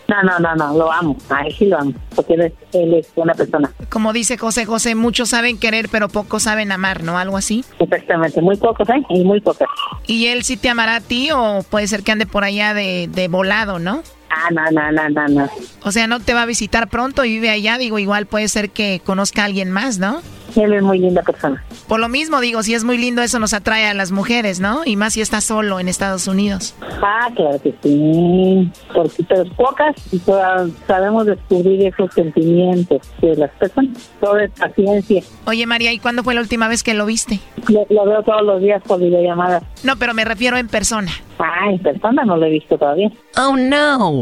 No, 0.09 0.23
no, 0.23 0.39
no, 0.39 0.55
no, 0.55 0.77
lo 0.77 0.93
amo. 0.93 1.17
A 1.31 1.47
él 1.47 1.55
sí 1.57 1.67
lo 1.67 1.79
amo. 1.79 1.93
Porque 2.15 2.35
él 2.35 2.43
es, 2.43 2.53
él 2.73 2.95
es 2.95 3.15
buena 3.15 3.35
persona. 3.35 3.73
Como 3.89 4.13
dice 4.13 4.37
José 4.37 4.67
José, 4.67 4.95
muchos 4.95 5.31
saben 5.31 5.59
querer, 5.59 5.89
pero 5.91 6.09
pocos 6.09 6.43
saben 6.43 6.71
amar, 6.71 7.03
¿no? 7.03 7.19
Algo 7.19 7.37
así. 7.37 7.65
Exactamente, 7.79 8.43
muy 8.43 8.57
pocos, 8.57 8.89
¿eh? 8.91 9.03
Y 9.09 9.25
muy 9.25 9.41
pocas. 9.41 9.69
¿Y 10.07 10.27
él 10.27 10.45
sí 10.45 10.57
te 10.57 10.69
amará 10.69 10.97
a 10.97 11.01
ti 11.01 11.31
o 11.35 11.65
puede 11.69 11.87
ser 11.89 12.03
que 12.03 12.13
ande 12.13 12.27
por 12.27 12.45
allá 12.45 12.75
de, 12.75 13.09
de 13.11 13.29
volado, 13.29 13.79
no? 13.79 14.03
Ah, 14.35 14.49
no, 14.51 14.63
no, 14.71 14.91
no, 14.91 15.09
no, 15.11 15.29
no. 15.29 15.49
O 15.85 15.93
sea, 15.93 16.07
no 16.07 16.19
te 16.19 16.33
va 16.33 16.43
a 16.43 16.47
visitar 16.47 16.89
pronto 16.89 17.25
y 17.25 17.33
vive 17.35 17.51
allá, 17.51 17.77
digo, 17.77 17.99
igual 17.99 18.27
puede 18.27 18.49
ser 18.49 18.71
que 18.71 19.03
conozca 19.05 19.43
a 19.43 19.45
alguien 19.45 19.71
más, 19.71 19.99
¿no? 19.99 20.23
Él 20.57 20.75
es 20.75 20.83
muy 20.83 20.99
linda 20.99 21.23
persona. 21.23 21.65
Por 21.89 21.99
lo 21.99 22.09
mismo, 22.11 22.41
digo, 22.41 22.63
si 22.63 22.75
es 22.75 22.85
muy 22.85 22.99
lindo, 22.99 23.23
eso 23.23 23.39
nos 23.39 23.55
atrae 23.55 23.87
a 23.87 23.95
las 23.95 24.13
mujeres, 24.13 24.61
¿no? 24.61 24.83
Y 24.85 24.97
más 24.97 25.15
si 25.15 25.23
está 25.23 25.41
solo 25.41 25.81
en 25.81 25.89
Estados 25.89 26.27
Unidos. 26.27 26.75
Ah, 27.03 27.31
claro 27.35 27.59
que 27.63 27.75
sí. 27.83 28.71
Porque 28.95 29.25
pero 29.25 29.45
pocas 29.55 29.97
y 30.13 30.19
todas 30.19 30.71
sabemos 30.87 31.25
descubrir 31.27 31.87
esos 31.87 32.13
sentimientos 32.13 33.01
de 33.23 33.37
las 33.37 33.51
personas. 33.53 34.11
Todo 34.21 34.39
es 34.39 34.51
paciencia. 34.51 35.23
Oye, 35.47 35.67
María, 35.67 35.93
¿y 35.93 35.99
cuándo 35.99 36.23
fue 36.23 36.35
la 36.35 36.43
última 36.43 36.69
vez 36.69 36.83
que 36.83 36.93
lo 36.93 37.07
viste? 37.07 37.41
Lo, 37.69 37.87
lo 37.89 38.05
veo 38.05 38.23
todos 38.23 38.43
los 38.43 38.61
días 38.61 38.83
por 38.83 39.01
videollamadas. 39.01 39.63
No, 39.85 39.97
pero 39.97 40.13
me 40.13 40.25
refiero 40.25 40.59
en 40.59 40.69
persona. 40.69 41.11
Ah, 41.39 41.71
en 41.71 41.79
persona 41.79 42.25
no 42.25 42.37
lo 42.37 42.45
he 42.47 42.51
visto 42.51 42.77
todavía. 42.77 43.11
Oh, 43.39 43.57
no. 43.57 44.22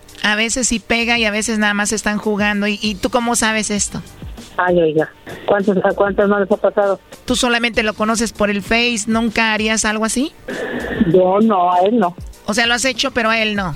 A 0.23 0.35
veces 0.35 0.67
sí 0.67 0.79
pega 0.79 1.17
y 1.17 1.25
a 1.25 1.31
veces 1.31 1.57
nada 1.59 1.73
más 1.73 1.91
están 1.91 2.17
jugando. 2.17 2.67
¿Y, 2.67 2.79
y 2.81 2.95
tú 2.95 3.09
cómo 3.09 3.35
sabes 3.35 3.71
esto? 3.71 4.01
Ay, 4.57 4.79
oiga, 4.79 5.09
¿cuántos, 5.45 5.77
¿a 5.83 5.91
cuántos 5.93 6.29
no 6.29 6.39
les 6.39 6.51
ha 6.51 6.57
pasado? 6.57 6.99
¿Tú 7.25 7.35
solamente 7.35 7.83
lo 7.83 7.93
conoces 7.93 8.33
por 8.33 8.49
el 8.49 8.61
Face? 8.61 9.03
¿Nunca 9.07 9.53
harías 9.53 9.85
algo 9.85 10.05
así? 10.05 10.33
Yo 11.11 11.39
no, 11.41 11.71
a 11.73 11.79
él 11.79 11.97
no. 11.97 12.15
O 12.45 12.53
sea, 12.53 12.67
lo 12.67 12.73
has 12.73 12.85
hecho, 12.85 13.11
pero 13.11 13.29
a 13.29 13.39
él 13.39 13.55
no. 13.55 13.75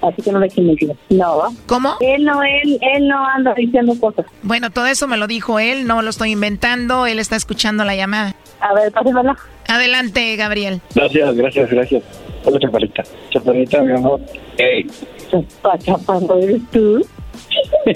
Así 0.00 0.22
que 0.22 0.30
no 0.32 0.38
le 0.38 0.46
echen 0.46 0.66
mentiras. 0.66 0.96
No. 1.10 1.42
¿Cómo? 1.66 1.96
Él 2.00 2.24
no, 2.24 2.42
él, 2.42 2.78
él 2.94 3.08
no 3.08 3.24
anda 3.26 3.52
diciendo 3.54 3.94
cosas. 3.98 4.26
Bueno, 4.42 4.70
todo 4.70 4.86
eso 4.86 5.08
me 5.08 5.16
lo 5.16 5.26
dijo 5.26 5.58
él, 5.58 5.86
no 5.86 6.02
lo 6.02 6.10
estoy 6.10 6.30
inventando, 6.32 7.06
él 7.06 7.18
está 7.18 7.36
escuchando 7.36 7.84
la 7.84 7.96
llamada. 7.96 8.34
A 8.60 8.74
ver, 8.74 8.92
pásenmela. 8.92 9.36
Adelante, 9.68 10.36
Gabriel. 10.36 10.80
Gracias, 10.94 11.34
gracias, 11.34 11.70
gracias. 11.70 12.02
Hola, 12.44 12.58
chaparrita. 12.60 13.02
Chaparrita, 13.30 13.82
mi 13.82 13.92
amor. 13.92 14.20
Hey. 14.56 14.86
Chapa, 15.30 15.78
chapa, 15.78 16.18
¿eres 16.40 16.62
tú? 16.70 17.04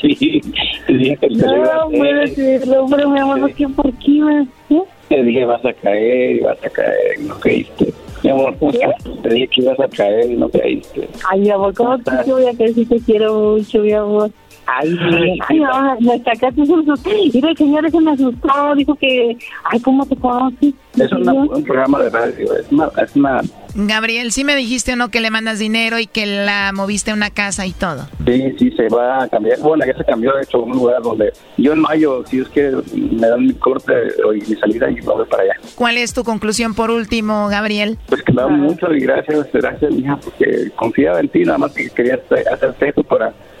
sí, 0.00 0.40
te 0.86 0.92
dije 0.92 1.16
que 1.16 1.28
No, 1.30 1.88
puede 1.90 2.24
hacer. 2.24 2.60
serlo, 2.60 2.86
pero 2.90 3.10
mi 3.10 3.20
amor, 3.20 3.40
¿por 3.40 3.54
qué? 3.54 3.68
¿Por 3.68 3.92
qué? 3.98 4.46
¿Eh? 4.70 4.82
Te 5.08 5.22
dije 5.22 5.44
vas 5.44 5.64
a 5.64 5.72
caer 5.72 6.36
y 6.36 6.40
vas 6.40 6.58
a 6.64 6.70
caer 6.70 7.20
no 7.20 7.38
caíste. 7.38 7.92
Mi 8.24 8.30
amor, 8.30 8.56
¿cómo 8.58 8.72
estás? 8.72 9.04
Te 9.22 9.28
dije 9.28 9.48
que 9.48 9.60
ibas 9.60 9.78
a 9.78 9.86
caer 9.86 10.30
y 10.30 10.36
no 10.36 10.48
caíste. 10.48 11.06
Ay, 11.30 11.40
mi 11.40 11.50
amor, 11.50 11.74
¿cómo 11.74 11.98
tú 11.98 12.10
te 12.24 12.32
voy 12.32 12.46
a 12.46 12.54
creer 12.54 12.72
si 12.72 12.86
te 12.86 12.98
quiero 12.98 13.34
mucho, 13.34 13.80
mi 13.80 13.92
amor? 13.92 14.30
Ay, 14.66 14.90
mi- 14.90 15.38
ay, 15.48 15.62
amor, 15.62 16.00
me 16.00 16.18
sacaste 16.22 16.60
un 16.60 16.66
susto. 16.66 17.10
Mira, 17.32 17.50
el 17.50 17.56
señor 17.56 17.86
ese 17.86 18.00
me 18.00 18.12
asustó, 18.12 18.74
dijo 18.76 18.94
que, 18.94 19.36
ay, 19.64 19.80
¿cómo 19.80 20.06
te 20.06 20.16
conoces? 20.16 20.74
Es 20.98 21.12
una- 21.12 21.32
un 21.32 21.64
programa 21.64 21.98
de 22.00 22.10
radio, 22.10 22.54
es 22.56 22.70
una, 22.70 22.88
es 23.02 23.16
una 23.16 23.40
Gabriel, 23.76 24.30
¿sí 24.30 24.44
me 24.44 24.54
dijiste 24.54 24.92
o 24.92 24.96
no 24.96 25.08
que 25.08 25.20
le 25.20 25.30
mandas 25.32 25.58
dinero 25.58 25.98
y 25.98 26.06
que 26.06 26.26
la 26.26 26.70
moviste 26.72 27.10
a 27.10 27.14
una 27.14 27.30
casa 27.30 27.66
y 27.66 27.72
todo? 27.72 28.06
Sí, 28.24 28.54
sí, 28.56 28.70
se 28.70 28.88
va 28.88 29.24
a 29.24 29.28
cambiar. 29.28 29.58
Bueno, 29.58 29.84
ya 29.84 29.96
se 29.98 30.04
cambió, 30.04 30.32
de 30.32 30.42
hecho, 30.44 30.58
a 30.58 30.62
un 30.62 30.72
lugar 30.72 31.02
donde 31.02 31.32
yo 31.56 31.72
en 31.72 31.80
mayo, 31.80 32.22
si 32.24 32.38
es 32.38 32.48
que 32.50 32.70
me 32.94 33.26
dan 33.26 33.44
mi 33.44 33.52
corte 33.54 33.92
y 34.36 34.48
mi 34.48 34.56
salida 34.60 34.88
y 34.88 34.94
me 34.94 35.00
voy 35.02 35.26
para 35.26 35.42
allá. 35.42 35.54
¿Cuál 35.74 35.96
es 35.98 36.14
tu 36.14 36.22
conclusión 36.22 36.74
por 36.74 36.92
último, 36.92 37.48
Gabriel? 37.48 37.98
Pues 38.06 38.22
que 38.22 38.32
me 38.32 38.42
da 38.42 38.48
mucho 38.48 38.92
y 38.94 39.00
gracias, 39.00 39.48
gracias, 39.52 39.90
mija, 39.92 40.18
porque 40.22 40.70
confiaba 40.76 41.18
en 41.18 41.28
ti, 41.28 41.40
nada 41.42 41.58
más 41.58 41.72
que 41.72 41.90
quería 41.90 42.14
hacer- 42.14 42.48
hacerte 42.48 42.90
esto 42.90 43.02
para 43.02 43.32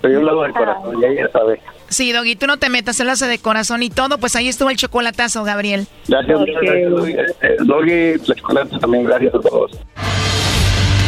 Pero 0.00 0.14
yo 0.14 0.20
lo 0.20 0.30
hago 0.30 0.42
de 0.44 0.52
corazón, 0.52 1.00
ya 1.00 1.08
ella 1.08 1.28
sabe. 1.32 1.60
Sí, 1.88 2.12
Doggy, 2.12 2.36
tú 2.36 2.46
no 2.46 2.58
te 2.58 2.70
metas, 2.70 2.98
él 3.00 3.10
hace 3.10 3.26
de 3.26 3.38
corazón 3.38 3.82
y 3.82 3.90
todo, 3.90 4.18
pues 4.18 4.36
ahí 4.36 4.48
estuvo 4.48 4.70
el 4.70 4.76
chocolatazo, 4.76 5.44
Gabriel. 5.44 5.86
Gracias, 6.08 6.38
gracias, 6.44 6.90
Doggy. 6.90 7.12
Eh, 7.12 7.56
Doggy, 7.60 8.26
la 8.26 8.34
Chocolata 8.34 8.78
también, 8.78 9.04
gracias 9.04 9.34
a 9.34 9.40
todos. 9.40 9.72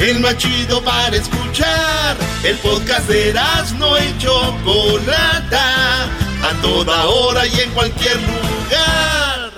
El 0.00 0.18
más 0.20 0.38
chido 0.38 0.82
para 0.82 1.14
escuchar. 1.14 2.16
El 2.42 2.56
podcast 2.56 3.06
de 3.06 3.34
no 3.76 3.98
y 3.98 4.16
Chocolata. 4.18 6.04
A 6.42 6.54
toda 6.62 7.04
hora 7.04 7.46
y 7.46 7.60
en 7.60 7.70
cualquier 7.72 8.16
lugar. 8.16 9.50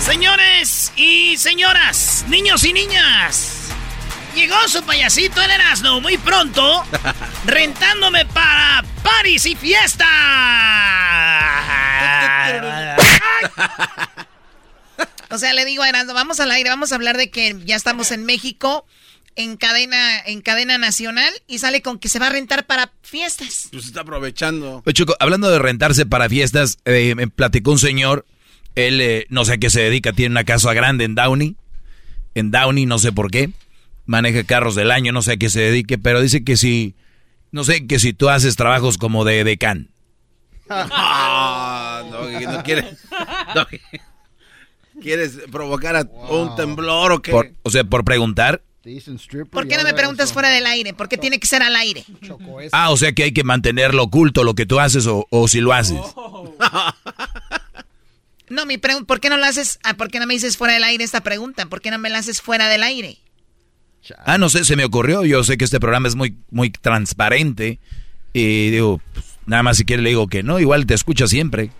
Señores 0.00 0.92
y 0.96 1.36
señoras, 1.36 2.24
niños 2.28 2.64
y 2.64 2.72
niñas, 2.72 3.68
llegó 4.34 4.56
su 4.66 4.82
payasito 4.82 5.42
el 5.42 5.50
Erasmo 5.50 6.00
muy 6.00 6.16
pronto, 6.16 6.84
rentándome 7.44 8.24
para 8.24 8.82
París 9.02 9.44
y 9.44 9.54
fiesta. 9.54 10.99
O 15.30 15.38
sea, 15.38 15.54
le 15.54 15.64
digo 15.64 15.82
a 15.84 15.88
Erasmo, 15.88 16.12
vamos 16.12 16.40
al 16.40 16.50
aire, 16.50 16.70
vamos 16.70 16.90
a 16.90 16.96
hablar 16.96 17.16
de 17.16 17.30
que 17.30 17.56
ya 17.64 17.76
estamos 17.76 18.10
en 18.10 18.24
México, 18.24 18.84
en 19.36 19.56
cadena, 19.56 20.18
en 20.26 20.40
cadena 20.40 20.76
nacional, 20.76 21.32
y 21.46 21.58
sale 21.58 21.82
con 21.82 22.00
que 22.00 22.08
se 22.08 22.18
va 22.18 22.26
a 22.26 22.30
rentar 22.30 22.66
para 22.66 22.90
fiestas. 23.02 23.68
Pues 23.70 23.86
está 23.86 24.00
aprovechando. 24.00 24.82
Oye, 24.84 24.92
Choco, 24.92 25.14
hablando 25.20 25.48
de 25.48 25.60
rentarse 25.60 26.04
para 26.04 26.28
fiestas, 26.28 26.78
eh, 26.84 27.14
me 27.14 27.28
platicó 27.28 27.70
un 27.70 27.78
señor, 27.78 28.26
él 28.74 29.00
eh, 29.00 29.26
no 29.28 29.44
sé 29.44 29.54
a 29.54 29.58
qué 29.58 29.70
se 29.70 29.80
dedica, 29.80 30.12
tiene 30.12 30.32
una 30.32 30.44
casa 30.44 30.72
grande 30.74 31.04
en 31.04 31.14
Downey, 31.14 31.54
en 32.34 32.50
Downey, 32.50 32.86
no 32.86 32.98
sé 32.98 33.12
por 33.12 33.30
qué, 33.30 33.50
maneja 34.06 34.42
carros 34.42 34.74
del 34.74 34.90
año, 34.90 35.12
no 35.12 35.22
sé 35.22 35.32
a 35.32 35.36
qué 35.36 35.48
se 35.48 35.60
dedique, 35.60 35.96
pero 35.96 36.20
dice 36.20 36.42
que 36.42 36.56
si, 36.56 36.96
no 37.52 37.62
sé, 37.62 37.86
que 37.86 38.00
si 38.00 38.12
tú 38.12 38.30
haces 38.30 38.56
trabajos 38.56 38.98
como 38.98 39.24
de 39.24 39.44
decán. 39.44 39.90
Doggy, 42.20 42.46
no 42.46 42.62
quieres. 42.62 42.98
Doggy, 43.54 43.80
¿Quieres 45.02 45.38
provocar 45.50 45.96
a 45.96 46.02
un 46.02 46.54
temblor 46.56 47.12
o 47.12 47.22
qué? 47.22 47.32
Por- 47.32 47.52
o 47.62 47.70
sea, 47.70 47.84
por 47.84 48.04
preguntar. 48.04 48.62
¿Por 49.50 49.68
qué 49.68 49.76
no 49.76 49.84
me 49.84 49.92
preguntas 49.92 50.32
fuera 50.32 50.48
del 50.48 50.64
aire? 50.66 50.94
¿Por 50.94 51.08
qué 51.08 51.18
tiene 51.18 51.38
que 51.38 51.46
ser 51.46 51.62
al 51.62 51.76
aire? 51.76 52.04
Ah, 52.72 52.90
o 52.90 52.96
sea 52.96 53.12
que 53.12 53.24
hay 53.24 53.32
que 53.32 53.44
mantenerlo 53.44 54.04
oculto 54.04 54.42
lo 54.42 54.54
que 54.54 54.64
tú 54.66 54.80
haces 54.80 55.06
o, 55.06 55.26
o 55.30 55.48
si 55.48 55.60
lo 55.60 55.72
haces. 55.72 56.00
No, 58.48 58.66
mi 58.66 58.78
pregunta, 58.78 59.06
¿por 59.06 59.20
qué 59.20 59.28
no 59.30 59.36
lo 59.36 59.44
haces? 59.44 59.78
ah, 59.84 59.94
¿Por 59.94 60.10
qué 60.10 60.18
no 60.18 60.26
me 60.26 60.34
dices 60.34 60.56
fuera 60.56 60.74
del 60.74 60.82
aire 60.82 61.04
esta 61.04 61.20
pregunta? 61.20 61.66
¿Por 61.66 61.80
qué 61.80 61.92
no 61.92 61.98
me 61.98 62.10
la 62.10 62.18
haces 62.18 62.42
fuera 62.42 62.66
del 62.68 62.82
aire? 62.82 63.18
Ah, 64.24 64.38
no 64.38 64.48
sé, 64.48 64.64
se 64.64 64.74
me 64.74 64.84
ocurrió. 64.84 65.24
Yo 65.24 65.44
sé 65.44 65.56
que 65.56 65.64
este 65.64 65.78
programa 65.78 66.08
es 66.08 66.16
muy, 66.16 66.34
muy 66.50 66.70
transparente. 66.70 67.78
Y 68.32 68.70
digo, 68.70 69.00
pues, 69.14 69.24
nada 69.46 69.62
más 69.62 69.76
si 69.76 69.84
quiere 69.84 70.02
le 70.02 70.08
digo 70.08 70.26
que 70.26 70.42
no, 70.42 70.58
igual 70.58 70.84
te 70.86 70.94
escucha 70.94 71.28
siempre. 71.28 71.70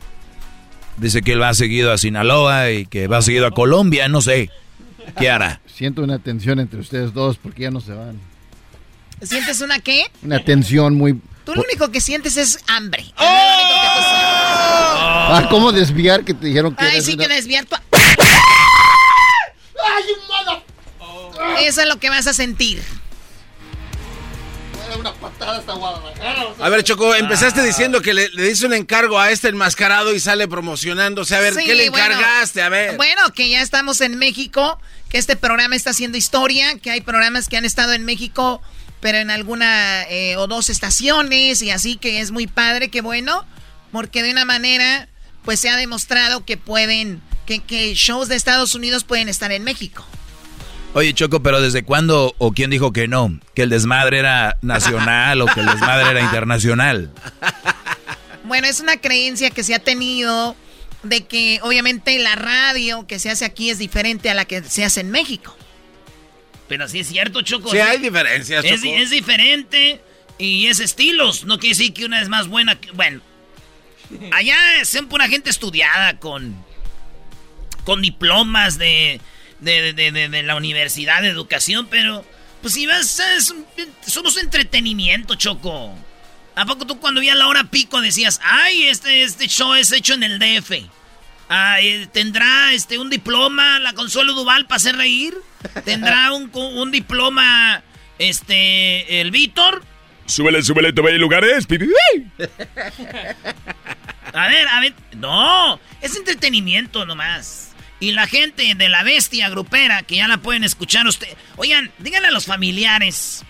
Dice 1.00 1.22
que 1.22 1.32
él 1.32 1.40
va 1.42 1.52
seguido 1.54 1.90
a 1.92 1.98
Sinaloa 1.98 2.70
y 2.70 2.84
que 2.86 3.06
va 3.08 3.22
seguido 3.22 3.46
a 3.46 3.50
Colombia, 3.52 4.08
no 4.08 4.20
sé. 4.20 4.50
¿Qué 5.18 5.30
hará? 5.30 5.60
Siento 5.74 6.02
una 6.02 6.18
tensión 6.18 6.60
entre 6.60 6.78
ustedes 6.80 7.14
dos 7.14 7.38
porque 7.38 7.62
ya 7.62 7.70
no 7.70 7.80
se 7.80 7.92
van. 7.92 8.20
¿Sientes 9.22 9.60
una 9.62 9.78
qué? 9.80 10.04
Una 10.22 10.44
tensión 10.44 10.94
muy... 10.96 11.18
Tú 11.44 11.54
lo 11.54 11.62
único 11.62 11.90
que 11.90 12.00
sientes 12.00 12.36
es 12.36 12.58
hambre. 12.68 13.02
Es 13.02 13.08
lo 13.18 13.24
¡Oh! 13.24 13.54
único 13.54 13.80
que 13.80 13.88
tú 13.88 14.02
sientes. 14.02 14.30
Ah, 15.32 15.46
¿Cómo 15.50 15.72
desviar 15.72 16.24
que 16.24 16.34
te 16.34 16.46
dijeron 16.46 16.74
que 16.76 16.84
Ay, 16.84 17.00
sí 17.00 17.14
una- 17.14 17.26
que 17.26 17.34
desviar 17.34 17.64
tu... 17.64 17.74
¡Ay, 17.76 17.82
un 20.14 20.20
mala! 20.28 20.62
Eso 21.60 21.80
es 21.82 21.88
lo 21.88 21.96
que 21.98 22.10
vas 22.10 22.26
a 22.26 22.34
sentir. 22.34 22.82
Una 24.98 25.12
patada 25.14 25.58
hasta 25.58 25.72
Guadalajara. 25.72 26.44
o 26.46 26.56
sea- 26.56 26.66
A 26.66 26.68
ver, 26.68 26.82
Choco, 26.84 27.14
empezaste 27.14 27.62
diciendo 27.62 28.00
que 28.02 28.12
le, 28.14 28.28
le 28.30 28.42
diste 28.48 28.66
un 28.66 28.74
encargo 28.74 29.18
a 29.18 29.30
este 29.30 29.48
enmascarado 29.48 30.14
y 30.14 30.20
sale 30.20 30.48
promocionándose. 30.48 31.34
A 31.36 31.40
ver, 31.40 31.54
Sí, 31.54 31.64
¿qué 31.64 31.74
le 31.74 31.90
bueno. 31.90 32.06
encargaste? 32.06 32.62
A 32.62 32.68
ver. 32.68 32.96
Bueno, 32.96 33.32
que 33.34 33.48
ya 33.48 33.60
estamos 33.62 34.00
en 34.00 34.18
México, 34.18 34.80
que 35.08 35.18
este 35.18 35.36
programa 35.36 35.76
está 35.76 35.90
haciendo 35.90 36.18
historia, 36.18 36.78
que 36.78 36.90
hay 36.90 37.00
programas 37.00 37.48
que 37.48 37.56
han 37.56 37.64
estado 37.64 37.92
en 37.92 38.04
México, 38.04 38.60
pero 39.00 39.18
en 39.18 39.30
alguna 39.30 40.02
eh, 40.10 40.36
o 40.36 40.46
dos 40.46 40.68
estaciones 40.70 41.62
y 41.62 41.70
así 41.70 41.96
que 41.96 42.20
es 42.20 42.30
muy 42.32 42.46
padre, 42.46 42.88
que 42.90 43.00
bueno, 43.00 43.46
porque 43.92 44.22
de 44.22 44.30
una 44.30 44.44
manera 44.44 45.08
pues 45.44 45.58
se 45.60 45.70
ha 45.70 45.76
demostrado 45.76 46.44
que 46.44 46.56
pueden, 46.58 47.22
que, 47.46 47.60
que 47.60 47.94
shows 47.94 48.28
de 48.28 48.36
Estados 48.36 48.74
Unidos 48.74 49.04
pueden 49.04 49.28
estar 49.30 49.50
en 49.52 49.64
México. 49.64 50.04
Oye, 50.92 51.14
Choco, 51.14 51.40
pero 51.42 51.60
¿desde 51.60 51.84
cuándo 51.84 52.34
o 52.38 52.52
quién 52.52 52.70
dijo 52.70 52.92
que 52.92 53.06
no? 53.06 53.38
¿Que 53.54 53.62
el 53.62 53.70
desmadre 53.70 54.18
era 54.18 54.58
nacional 54.60 55.40
o 55.40 55.46
que 55.46 55.60
el 55.60 55.66
desmadre 55.66 56.10
era 56.10 56.20
internacional? 56.20 57.12
Bueno, 58.44 58.66
es 58.66 58.80
una 58.80 58.96
creencia 58.96 59.50
que 59.50 59.62
se 59.62 59.74
ha 59.74 59.78
tenido 59.78 60.56
de 61.04 61.26
que 61.26 61.60
obviamente 61.62 62.18
la 62.18 62.34
radio 62.34 63.06
que 63.06 63.20
se 63.20 63.30
hace 63.30 63.44
aquí 63.44 63.70
es 63.70 63.78
diferente 63.78 64.28
a 64.30 64.34
la 64.34 64.44
que 64.44 64.64
se 64.64 64.84
hace 64.84 65.00
en 65.00 65.10
México. 65.12 65.56
Pero 66.68 66.88
sí 66.88 67.00
es 67.00 67.08
cierto, 67.08 67.42
Choco. 67.42 67.70
Sí, 67.70 67.78
hay 67.78 67.98
diferencias, 67.98 68.64
Es, 68.64 68.82
Choco. 68.82 68.94
es 68.94 69.10
diferente 69.10 70.00
y 70.38 70.66
es 70.66 70.80
estilos. 70.80 71.44
No 71.44 71.58
quiere 71.58 71.76
decir 71.76 71.92
que 71.94 72.04
una 72.04 72.20
es 72.20 72.28
más 72.28 72.48
buena 72.48 72.80
que. 72.80 72.90
Bueno. 72.92 73.20
Allá 74.32 74.56
son 74.84 75.06
pura 75.06 75.28
gente 75.28 75.50
estudiada 75.50 76.18
con. 76.18 76.56
con 77.84 78.02
diplomas 78.02 78.76
de. 78.78 79.20
De, 79.60 79.92
de, 79.92 80.12
de- 80.12 80.28
de 80.28 80.42
la 80.42 80.56
Universidad 80.56 81.22
de 81.22 81.28
Educación, 81.28 81.86
pero. 81.90 82.24
Pues 82.62 82.74
si 82.74 82.86
vas. 82.86 83.20
es 83.36 83.50
un- 83.50 83.64
somos 84.06 84.36
entretenimiento, 84.36 85.34
Choco. 85.34 85.94
¿A 86.56 86.66
poco 86.66 86.86
tú 86.86 86.98
cuando 87.00 87.20
veías 87.20 87.36
la 87.36 87.46
hora 87.46 87.64
pico 87.64 88.00
decías, 88.02 88.38
ay, 88.42 88.86
este, 88.88 89.22
este 89.22 89.46
show 89.48 89.72
es 89.74 89.92
hecho 89.92 90.12
en 90.14 90.22
el 90.24 90.38
DF? 90.38 90.72
Ay, 91.48 92.06
¿Tendrá 92.12 92.72
este, 92.74 92.98
un 92.98 93.08
diploma 93.08 93.78
la 93.80 93.92
Consuelo 93.94 94.34
Duval 94.34 94.66
para 94.66 94.76
hacer 94.76 94.96
reír? 94.96 95.34
¿Tendrá 95.84 96.32
un, 96.34 96.48
co- 96.48 96.68
un 96.68 96.90
diploma 96.90 97.82
este, 98.18 99.20
el 99.22 99.30
Víctor? 99.30 99.82
Súbele, 100.26 100.62
súbele, 100.62 100.92
te 100.92 101.18
lugares. 101.18 101.66
A 104.32 104.48
ver, 104.48 104.68
a 104.68 104.80
ver. 104.80 104.94
No, 105.16 105.80
es 106.00 106.14
entretenimiento 106.16 107.04
nomás. 107.06 107.69
Y 108.00 108.12
la 108.12 108.26
gente 108.26 108.74
de 108.74 108.88
la 108.88 109.02
bestia 109.02 109.50
grupera, 109.50 110.02
que 110.02 110.16
ya 110.16 110.26
la 110.26 110.38
pueden 110.38 110.64
escuchar 110.64 111.06
usted. 111.06 111.36
Oigan, 111.56 111.92
díganle 111.98 112.28
a 112.28 112.30
los 112.32 112.46
familiares 112.46 113.44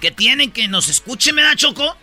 que 0.00 0.10
tienen 0.10 0.50
que 0.50 0.66
nos 0.66 0.88
escuchen, 0.88 1.36
¿verdad, 1.36 1.54
Choco? 1.54 1.96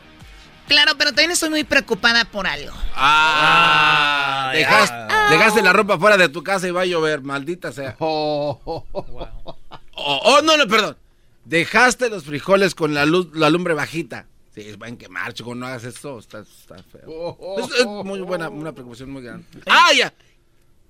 Claro, 0.67 0.93
pero 0.97 1.09
también 1.09 1.31
estoy 1.31 1.49
muy 1.49 1.65
preocupada 1.65 2.23
por 2.23 2.47
algo. 2.47 2.71
Ah, 2.95 4.51
dejaste, 4.53 4.95
dejaste 5.29 5.61
la 5.61 5.73
ropa 5.73 5.99
fuera 5.99 6.15
de 6.15 6.29
tu 6.29 6.43
casa 6.43 6.65
y 6.67 6.71
va 6.71 6.81
a 6.81 6.85
llover, 6.85 7.21
maldita 7.21 7.73
sea. 7.73 7.97
Oh, 7.99 8.85
oh, 9.93 10.41
no, 10.41 10.55
no, 10.55 10.67
perdón. 10.67 10.97
Dejaste 11.43 12.09
los 12.09 12.23
frijoles 12.23 12.75
con 12.75 12.93
la 12.93 13.05
luz, 13.05 13.27
la 13.33 13.49
lumbre 13.49 13.73
bajita. 13.73 14.27
Sí, 14.55 14.73
van 14.77 14.93
a 14.93 14.97
quemar, 14.97 15.33
chico, 15.33 15.55
no 15.55 15.65
hagas 15.65 15.83
eso, 15.83 16.19
está, 16.19 16.39
está 16.39 16.81
feo. 16.83 17.37
Es, 17.57 17.79
es 17.79 17.85
muy 17.85 18.21
buena, 18.21 18.49
una 18.49 18.71
preocupación 18.71 19.11
muy 19.11 19.23
grande. 19.23 19.45
¡Ah, 19.65 19.91
ya! 19.93 20.13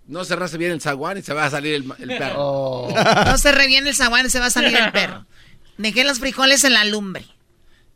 No 0.08 0.26
cerraste 0.26 0.58
bien 0.58 0.72
el 0.72 0.82
zaguán 0.82 1.18
y 1.18 1.22
se 1.22 1.34
va 1.34 1.46
a 1.46 1.50
salir 1.50 1.76
el, 1.76 1.86
el 2.00 2.18
perro. 2.18 2.88
No 3.26 3.38
se 3.38 3.52
reviene 3.52 3.90
el 3.90 3.96
zaguán 3.96 4.26
y 4.26 4.30
se 4.30 4.40
va 4.40 4.48
a 4.48 4.52
salir 4.52 4.76
el 4.76 4.92
perro. 4.92 5.26
Dejé 5.78 6.04
los 6.04 6.20
frijoles 6.20 6.64
en 6.64 6.74
la 6.74 6.84
lumbre. 6.86 7.26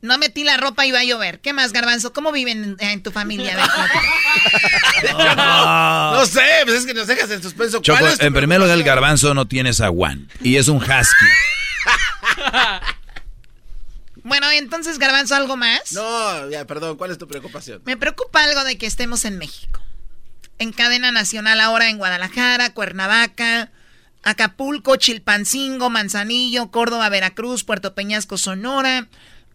No 0.02 0.18
metí 0.18 0.44
la 0.44 0.58
ropa 0.58 0.86
y 0.86 0.92
va 0.92 1.00
a 1.00 1.04
llover. 1.04 1.40
¿Qué 1.40 1.52
más, 1.52 1.74
Garbanzo? 1.74 2.14
¿Cómo 2.14 2.32
viven 2.32 2.78
en, 2.80 2.88
en 2.90 3.02
tu 3.04 3.12
familia? 3.12 3.54
A 3.54 3.58
ver, 3.58 3.66
platícame. 5.02 6.16
No 6.18 6.26
sé, 6.26 6.42
pues 6.64 6.78
es 6.80 6.86
que 6.86 6.94
nos 6.94 7.08
dejas 7.08 7.30
en 7.32 7.42
suspenso. 7.42 7.82
Choco, 7.82 8.00
¿Cuál 8.00 8.14
es 8.14 8.20
en 8.20 8.34
primer 8.34 8.60
lugar, 8.60 8.78
el 8.78 8.84
garbanzo 8.84 9.34
no 9.34 9.48
tiene 9.48 9.74
zaguán. 9.74 10.30
Y 10.42 10.58
es 10.58 10.68
un 10.68 10.78
husky. 10.78 11.26
Bueno, 14.24 14.50
entonces, 14.50 14.98
Garbanzo, 14.98 15.36
¿algo 15.36 15.56
más? 15.56 15.92
No, 15.92 16.50
ya, 16.50 16.66
perdón, 16.66 16.98
¿cuál 16.98 17.12
es 17.12 17.20
tu 17.20 17.28
preocupación? 17.28 17.84
Me 17.86 17.96
preocupa 17.96 18.44
algo 18.44 18.64
de 18.64 18.76
que 18.76 18.88
estemos 18.88 19.24
en 19.24 19.38
México. 19.38 19.80
En 20.60 20.72
cadena 20.72 21.12
nacional 21.12 21.60
ahora 21.60 21.90
en 21.90 21.98
Guadalajara, 21.98 22.74
Cuernavaca, 22.74 23.72
Acapulco, 24.24 24.96
Chilpancingo, 24.96 25.90
Manzanillo, 25.90 26.72
Córdoba, 26.72 27.10
Veracruz, 27.10 27.64
Puerto 27.64 27.94
Peñasco, 27.94 28.38
Sonora, 28.38 29.08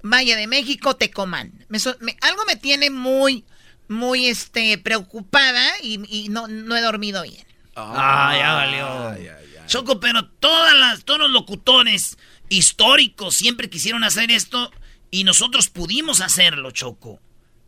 Valle 0.03 0.37
de 0.37 0.47
México, 0.47 0.97
Tecomán. 0.97 1.53
Me 1.69 1.79
so- 1.79 1.97
me- 2.01 2.17
algo 2.21 2.45
me 2.47 2.57
tiene 2.57 2.91
muy, 2.91 3.45
muy 3.89 4.27
este, 4.27 4.79
preocupada 4.79 5.65
y, 5.83 6.01
y 6.09 6.29
no, 6.29 6.47
no 6.49 6.77
he 6.77 6.81
dormido 6.83 7.23
bien. 7.23 7.45
Ah, 7.77 8.35
ya 8.39 8.53
valió. 8.55 9.31
Choco, 9.67 10.01
pero 10.01 10.27
todas 10.29 10.75
las, 10.75 11.05
todos 11.05 11.21
los 11.21 11.31
locutores 11.31 12.19
históricos 12.49 13.37
siempre 13.37 13.71
quisieron 13.71 14.05
hacer 14.05 14.31
esto 14.31 14.71
y 15.11 15.25
nosotros 15.25 15.69
pudimos 15.69 16.21
hacerlo, 16.21 16.71
Choco. 16.73 17.21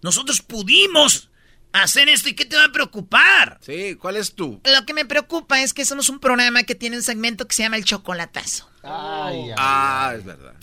Nosotros 0.03 0.43
pudimos 0.43 1.31
hacer 1.73 2.09
esto 2.09 2.29
y 2.29 2.35
¿qué 2.35 2.45
te 2.45 2.57
va 2.57 2.65
a 2.65 2.73
preocupar? 2.73 3.59
Sí, 3.65 3.97
¿cuál 3.97 4.17
es 4.17 4.35
tú? 4.35 4.61
Lo 4.65 4.87
que 4.87 4.95
me 4.95 5.05
preocupa 5.05 5.63
es 5.63 5.73
que 5.73 5.85
somos 5.85 6.09
un 6.09 6.19
programa 6.19 6.63
que 6.65 6.75
tiene 6.75 6.97
un 6.97 7.03
segmento 7.03 7.47
que 7.47 7.55
se 7.55 7.63
llama 7.63 7.77
El 7.77 7.85
Chocolatazo. 7.85 8.69
Ah, 8.85 10.13
es 10.17 10.25
verdad. 10.25 10.55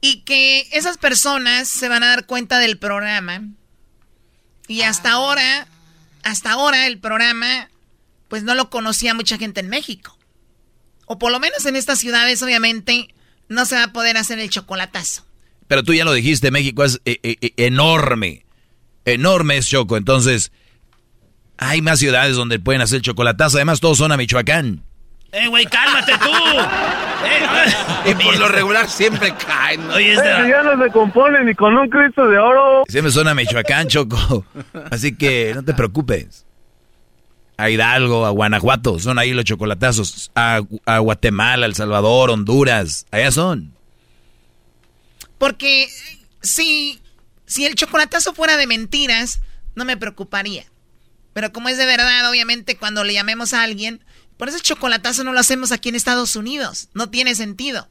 Y 0.00 0.22
que 0.22 0.68
esas 0.72 0.98
personas 0.98 1.68
se 1.68 1.88
van 1.88 2.02
a 2.02 2.08
dar 2.08 2.26
cuenta 2.26 2.58
del 2.58 2.78
programa. 2.78 3.42
Y 4.66 4.82
hasta 4.82 5.12
ahora, 5.12 5.66
hasta 6.22 6.52
ahora 6.52 6.86
el 6.86 6.98
programa, 6.98 7.70
pues 8.28 8.42
no 8.42 8.54
lo 8.54 8.70
conocía 8.70 9.14
mucha 9.14 9.38
gente 9.38 9.60
en 9.60 9.68
México. 9.68 10.16
O 11.06 11.18
por 11.18 11.32
lo 11.32 11.40
menos 11.40 11.64
en 11.66 11.74
estas 11.74 11.98
ciudades, 11.98 12.42
obviamente, 12.42 13.08
no 13.48 13.64
se 13.64 13.76
va 13.76 13.84
a 13.84 13.92
poder 13.92 14.16
hacer 14.16 14.38
el 14.38 14.50
chocolatazo. 14.50 15.24
Pero 15.66 15.82
tú 15.82 15.94
ya 15.94 16.04
lo 16.04 16.12
dijiste, 16.12 16.50
México 16.50 16.84
es 16.84 17.00
eh, 17.04 17.18
eh, 17.22 17.36
eh, 17.40 17.52
enorme. 17.56 18.44
Enorme 19.14 19.56
es 19.56 19.66
Choco. 19.68 19.96
Entonces, 19.96 20.52
hay 21.56 21.82
más 21.82 21.98
ciudades 21.98 22.36
donde 22.36 22.58
pueden 22.58 22.80
hacer 22.82 23.00
chocolatazo. 23.02 23.56
Además, 23.58 23.80
todos 23.80 23.98
son 23.98 24.12
a 24.12 24.16
Michoacán. 24.16 24.82
¡Eh, 25.32 25.46
güey, 25.48 25.64
cálmate 25.66 26.12
tú! 26.18 26.30
Y 28.10 28.14
por 28.14 28.38
lo 28.38 28.48
regular 28.48 28.88
siempre 28.88 29.34
caen. 29.34 29.86
¿no? 29.86 29.94
Oye, 29.94 30.12
esta- 30.12 30.48
ya 30.48 30.62
no 30.62 30.82
se 30.82 30.90
compone 30.90 31.44
ni 31.44 31.54
con 31.54 31.76
un 31.76 31.88
Cristo 31.90 32.26
de 32.28 32.38
oro. 32.38 32.84
Siempre 32.88 33.12
son 33.12 33.26
a 33.28 33.34
Michoacán, 33.34 33.88
Choco. 33.88 34.46
Así 34.90 35.14
que 35.16 35.52
no 35.54 35.62
te 35.64 35.74
preocupes. 35.74 36.46
A 37.58 37.68
Hidalgo, 37.68 38.24
a 38.24 38.30
Guanajuato, 38.30 38.98
son 39.00 39.18
ahí 39.18 39.32
los 39.32 39.44
chocolatazos. 39.44 40.30
A, 40.36 40.60
a 40.86 40.98
Guatemala, 41.00 41.66
El 41.66 41.74
Salvador, 41.74 42.30
Honduras, 42.30 43.04
allá 43.10 43.32
son. 43.32 43.72
Porque 45.38 45.88
si, 46.40 47.00
si 47.48 47.64
el 47.64 47.74
chocolatazo 47.74 48.34
fuera 48.34 48.56
de 48.56 48.66
mentiras, 48.66 49.40
no 49.74 49.84
me 49.84 49.96
preocuparía. 49.96 50.66
Pero 51.32 51.52
como 51.52 51.68
es 51.68 51.78
de 51.78 51.86
verdad, 51.86 52.30
obviamente, 52.30 52.76
cuando 52.76 53.04
le 53.04 53.14
llamemos 53.14 53.54
a 53.54 53.62
alguien, 53.62 54.04
por 54.36 54.48
eso 54.48 54.58
el 54.58 54.62
chocolatazo 54.62 55.24
no 55.24 55.32
lo 55.32 55.40
hacemos 55.40 55.72
aquí 55.72 55.88
en 55.88 55.94
Estados 55.94 56.36
Unidos. 56.36 56.88
No 56.94 57.10
tiene 57.10 57.34
sentido. 57.34 57.88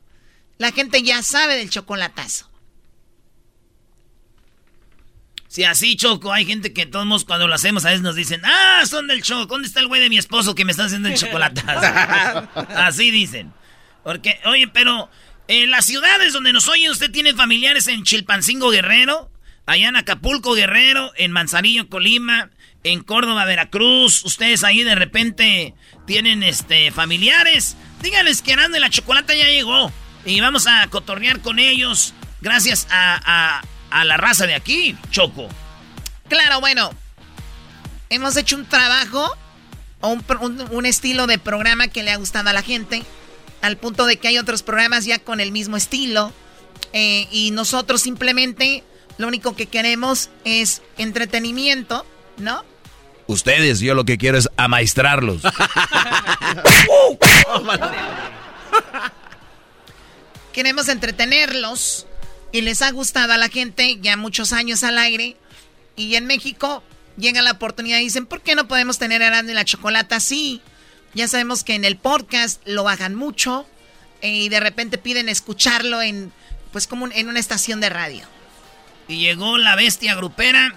La 0.58 0.72
gente 0.72 1.02
ya 1.04 1.22
sabe 1.24 1.56
del 1.58 1.70
chocolatazo. 1.70 2.50
Si 5.48 5.64
así, 5.64 5.96
Choco, 5.96 6.32
hay 6.32 6.46
gente 6.46 6.72
que 6.72 6.86
todos 6.86 7.26
cuando 7.26 7.48
lo 7.48 7.56
hacemos 7.56 7.84
a 7.86 7.90
veces 7.90 8.04
nos 8.04 8.16
dicen, 8.16 8.42
ah, 8.44 8.84
son 8.86 9.08
del 9.08 9.24
Choco, 9.24 9.46
¿dónde 9.48 9.68
está 9.68 9.80
el 9.80 9.88
güey 9.88 10.02
de 10.02 10.10
mi 10.10 10.18
esposo 10.18 10.54
que 10.54 10.66
me 10.66 10.72
está 10.72 10.86
haciendo 10.86 11.10
el 11.10 11.16
chocolatazo? 11.18 12.48
así 12.76 13.10
dicen. 13.12 13.54
Porque, 14.04 14.40
oye, 14.46 14.68
pero 14.68 15.10
en 15.48 15.72
las 15.72 15.86
ciudades 15.86 16.34
donde 16.34 16.54
nos 16.54 16.68
oyen, 16.68 16.92
usted 16.92 17.12
tiene 17.12 17.34
familiares 17.34 17.88
en 17.88 18.04
Chilpancingo 18.04 18.70
Guerrero, 18.70 19.32
allá 19.68 19.90
en 19.90 19.96
Acapulco 19.96 20.54
Guerrero, 20.54 21.12
en 21.18 21.32
Manzanillo 21.32 21.88
Colima, 21.90 22.50
en 22.84 23.04
Córdoba 23.04 23.46
Veracruz, 23.46 24.24
ustedes 24.24 24.64
ahí 24.64 24.84
de 24.84 24.96
repente 24.96 25.74
tienen 26.06 26.42
este 26.42 26.90
familiares, 26.92 27.76
díganles 28.02 28.42
que 28.42 28.54
Arando 28.54 28.78
y 28.78 28.80
la 28.80 28.90
Chocolata 28.90 29.36
ya 29.36 29.48
llegó 29.48 29.92
y 30.26 30.40
vamos 30.40 30.68
a 30.68 30.88
cotorrear 30.88 31.42
con 31.42 31.60
ellos 31.60 32.14
gracias 32.42 32.88
a, 32.90 33.20
a- 33.60 33.62
a 33.90 34.04
la 34.06 34.18
raza 34.18 34.46
de 34.48 34.56
aquí, 34.56 34.98
Choco. 35.12 35.48
Claro, 36.28 36.60
bueno. 36.60 36.92
hemos 38.10 38.36
hecho 38.38 38.56
un 38.58 38.66
trabajo 38.66 39.30
o 40.02 40.18
un, 40.72 40.86
estilo 40.86 41.26
de 41.28 41.40
programa 41.40 41.88
que 41.88 42.04
le 42.04 42.12
ha 42.12 42.18
gustado 42.18 42.50
a 42.50 42.54
la 42.54 42.62
gente, 42.62 43.04
al 43.62 43.78
punto 43.78 44.06
de 44.06 44.18
que 44.18 44.28
hay 44.28 44.38
otros 44.38 44.62
programas 44.64 45.06
ya 45.06 45.20
con 45.20 45.40
el 45.40 45.52
mismo 45.52 45.76
estilo. 45.78 46.32
Eh, 46.94 47.28
y 47.32 47.52
nosotros 47.52 48.02
simplemente 48.02 48.84
lo 49.18 49.28
único 49.28 49.56
que 49.56 49.66
queremos 49.66 50.30
es 50.44 50.82
entretenimiento, 50.98 52.06
¿no? 52.38 52.64
Ustedes, 53.28 53.80
yo 53.80 53.94
lo 53.94 54.06
que 54.06 54.18
quiero 54.18 54.38
es 54.38 54.50
amaestrarlos. 54.56 55.42
queremos 60.54 60.88
entretenerlos 60.90 62.08
y 62.52 62.62
les 62.62 62.82
ha 62.82 62.90
gustado 62.92 63.34
a 63.34 63.38
la 63.38 63.50
gente 63.50 64.00
ya 64.02 64.18
muchos 64.18 64.54
años 64.54 64.84
al 64.84 64.98
aire. 64.98 65.36
Y 65.96 66.16
en 66.16 66.26
México 66.26 66.84
llega 67.18 67.42
la 67.42 67.52
oportunidad 67.52 68.00
y 68.00 68.06
dicen, 68.06 68.26
¿por 68.26 68.42
qué 68.42 68.56
no 68.56 68.68
podemos 68.68 68.98
tener 68.98 69.22
Erasmo 69.22 69.52
y 69.52 69.54
la 69.54 69.66
Chocolata 69.66 70.16
así? 70.16 70.62
Ya 71.14 71.28
sabemos 71.28 71.64
que 71.64 71.76
en 71.76 71.86
el 71.86 71.98
podcast 71.98 72.62
lo 72.66 72.84
bajan 72.84 73.14
mucho 73.14 73.68
eh, 74.22 74.30
y 74.30 74.50
de 74.50 74.60
repente 74.60 74.98
piden 74.98 75.30
escucharlo 75.30 76.02
en, 76.02 76.32
pues 76.72 76.88
como 76.88 77.08
en 77.12 77.28
una 77.28 77.40
estación 77.40 77.80
de 77.80 77.90
radio. 77.90 78.37
Y 79.08 79.20
llegó 79.20 79.58
la 79.58 79.76
bestia 79.76 80.16
grupera 80.16 80.74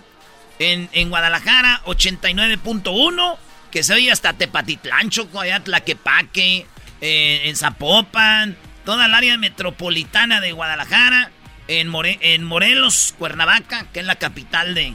en, 0.58 0.88
en 0.92 1.10
Guadalajara, 1.10 1.82
89.1, 1.86 3.36
que 3.70 3.82
se 3.82 3.94
oye 3.94 4.10
hasta 4.12 4.34
Tepatitlán, 4.34 5.10
Choco, 5.10 5.40
allá 5.40 5.60
Tlaquepaque, 5.60 6.66
eh, 7.00 7.42
en 7.44 7.56
Zapopan, 7.56 8.56
toda 8.84 9.06
el 9.06 9.14
área 9.14 9.38
metropolitana 9.38 10.40
de 10.40 10.52
Guadalajara, 10.52 11.30
en, 11.66 11.88
More 11.88 12.18
en 12.20 12.44
Morelos, 12.44 13.14
Cuernavaca, 13.18 13.86
que 13.92 14.00
es 14.00 14.06
la 14.06 14.16
capital 14.16 14.74
de, 14.74 14.92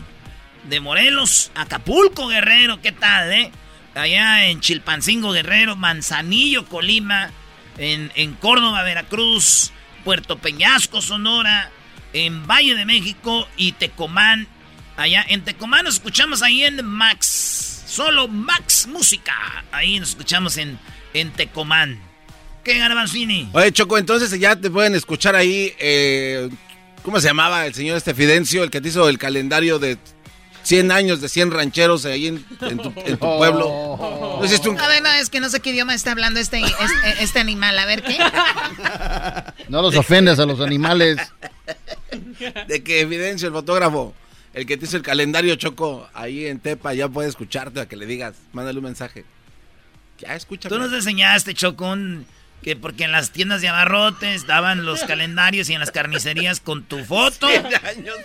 de 0.65 0.79
Morelos, 0.79 1.51
Acapulco, 1.55 2.27
Guerrero, 2.27 2.81
¿qué 2.81 2.91
tal, 2.91 3.31
eh? 3.31 3.51
Allá 3.95 4.45
en 4.45 4.59
Chilpancingo, 4.59 5.31
Guerrero, 5.31 5.75
Manzanillo, 5.77 6.65
Colima, 6.65 7.31
en, 7.77 8.11
en 8.15 8.33
Córdoba, 8.33 8.83
Veracruz, 8.83 9.71
Puerto 10.03 10.37
Peñasco, 10.37 11.01
Sonora, 11.01 11.71
en 12.15 12.47
Valle 12.47 12.75
de 12.75 12.85
México 12.85 13.47
y 13.57 13.73
Tecomán. 13.73 14.47
Allá 14.95 15.25
en 15.27 15.43
Tecomán 15.43 15.83
nos 15.83 15.95
escuchamos 15.95 16.41
ahí 16.41 16.63
en 16.63 16.83
Max. 16.85 17.83
Solo 17.85 18.27
Max 18.29 18.87
Música. 18.87 19.33
Ahí 19.71 19.99
nos 19.99 20.09
escuchamos 20.09 20.57
en, 20.57 20.79
en 21.13 21.31
Tecomán. 21.31 21.99
¿Qué, 22.63 22.79
Garbanzini? 22.79 23.49
Oye, 23.51 23.71
Choco, 23.73 23.97
entonces 23.97 24.39
ya 24.39 24.55
te 24.55 24.71
pueden 24.71 24.95
escuchar 24.95 25.35
ahí. 25.35 25.73
Eh, 25.77 26.49
¿Cómo 27.03 27.19
se 27.19 27.27
llamaba 27.27 27.67
el 27.67 27.73
señor 27.73 27.97
este 27.97 28.15
Fidencio, 28.15 28.63
el 28.63 28.71
que 28.71 28.81
te 28.81 28.87
hizo 28.87 29.07
el 29.09 29.19
calendario 29.19 29.77
de 29.77 29.97
100 30.63 30.91
años 30.91 31.21
de 31.21 31.29
100 31.29 31.51
rancheros 31.51 32.05
ahí 32.05 32.27
en, 32.27 32.45
en, 32.61 32.77
tu, 32.77 32.93
en 33.05 33.17
tu, 33.17 33.37
pueblo. 33.37 34.37
¿No 34.39 34.45
hiciste 34.45 34.69
un... 34.69 34.79
A 34.79 34.87
ver, 34.87 35.03
no, 35.03 35.11
es 35.11 35.29
que 35.29 35.39
no 35.39 35.49
sé 35.49 35.59
qué 35.59 35.69
idioma 35.69 35.93
está 35.93 36.11
hablando 36.11 36.39
este, 36.39 36.59
este, 36.59 37.23
este 37.23 37.39
animal. 37.39 37.77
A 37.77 37.85
ver, 37.85 38.01
¿qué? 38.01 38.17
No 39.69 39.81
los 39.81 39.95
ofendes 39.95 40.39
a 40.39 40.45
los 40.45 40.61
animales. 40.61 41.19
De 42.67 42.83
que 42.83 43.01
Evidencio, 43.01 43.47
el 43.47 43.53
fotógrafo, 43.53 44.13
el 44.53 44.65
que 44.65 44.77
te 44.77 44.85
hizo 44.85 44.97
el 44.97 45.03
calendario 45.03 45.55
Choco, 45.55 46.09
ahí 46.13 46.45
en 46.45 46.59
Tepa, 46.59 46.93
ya 46.93 47.09
puede 47.09 47.29
escucharte 47.29 47.79
a 47.79 47.87
que 47.87 47.95
le 47.95 48.05
digas, 48.05 48.35
mándale 48.53 48.79
un 48.79 48.85
mensaje. 48.85 49.25
Ya, 50.19 50.35
escúchame. 50.35 50.73
Tú 50.73 50.81
nos 50.81 50.93
enseñaste, 50.93 51.53
Choco, 51.53 51.91
un 51.91 52.25
que 52.65 52.75
porque 52.75 53.03
en 53.03 53.11
las 53.11 53.29
tiendas 53.29 53.61
de 53.61 53.67
abarrotes 53.67 54.47
daban 54.47 54.85
los 54.85 55.03
calendarios 55.03 55.69
y 55.69 55.73
en 55.73 55.79
las 55.79 55.91
carnicerías 55.91 56.59
con 56.59 56.83
tu 56.83 57.03
foto. 57.05 57.47
100 57.47 57.65
años, 57.85 58.15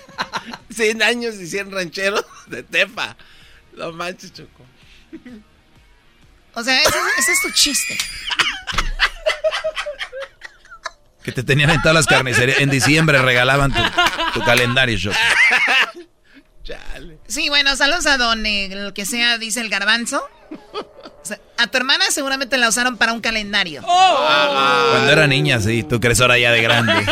100 0.70 1.02
años 1.02 1.34
y 1.34 1.46
100 1.46 1.70
rancheros 1.70 2.24
de 2.46 2.62
Tepa. 2.62 3.16
No 3.76 3.92
manches, 3.92 4.32
Choco. 4.32 4.64
O 6.54 6.64
sea, 6.64 6.80
ese, 6.80 6.98
ese 7.18 7.32
es 7.32 7.40
tu 7.42 7.50
chiste. 7.50 7.98
Que 11.22 11.32
te 11.32 11.42
tenían 11.42 11.70
en 11.70 11.80
todas 11.82 11.94
las 11.94 12.06
carnicerías. 12.06 12.60
En 12.60 12.70
diciembre 12.70 13.20
regalaban 13.20 13.72
tu, 13.72 13.82
tu 14.34 14.42
calendario, 14.44 14.98
Choco. 14.98 15.16
Chale. 16.64 17.18
Sí, 17.26 17.48
bueno, 17.48 17.74
saludos 17.76 18.06
a 18.06 18.16
don, 18.16 18.44
eh, 18.46 18.68
lo 18.72 18.94
que 18.94 19.04
sea, 19.06 19.38
dice 19.38 19.60
el 19.60 19.68
garbanzo. 19.68 20.28
O 20.50 21.24
sea, 21.24 21.38
a 21.58 21.66
tu 21.66 21.76
hermana 21.76 22.06
seguramente 22.10 22.56
la 22.56 22.68
usaron 22.68 22.96
para 22.96 23.12
un 23.12 23.20
calendario. 23.20 23.82
Oh. 23.84 24.26
Cuando 24.92 25.12
era 25.12 25.26
niña, 25.26 25.60
sí. 25.60 25.82
Tú 25.82 26.00
crees 26.00 26.20
ahora 26.20 26.38
ya 26.38 26.50
de 26.50 26.62
grande. 26.62 26.94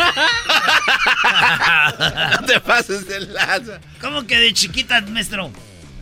no 2.31 2.45
te 2.45 2.59
pases 2.59 3.07
de 3.07 3.19
lazo. 3.21 3.73
¿Cómo 4.01 4.25
que 4.25 4.37
de 4.37 4.53
chiquita, 4.53 5.01
maestro? 5.01 5.51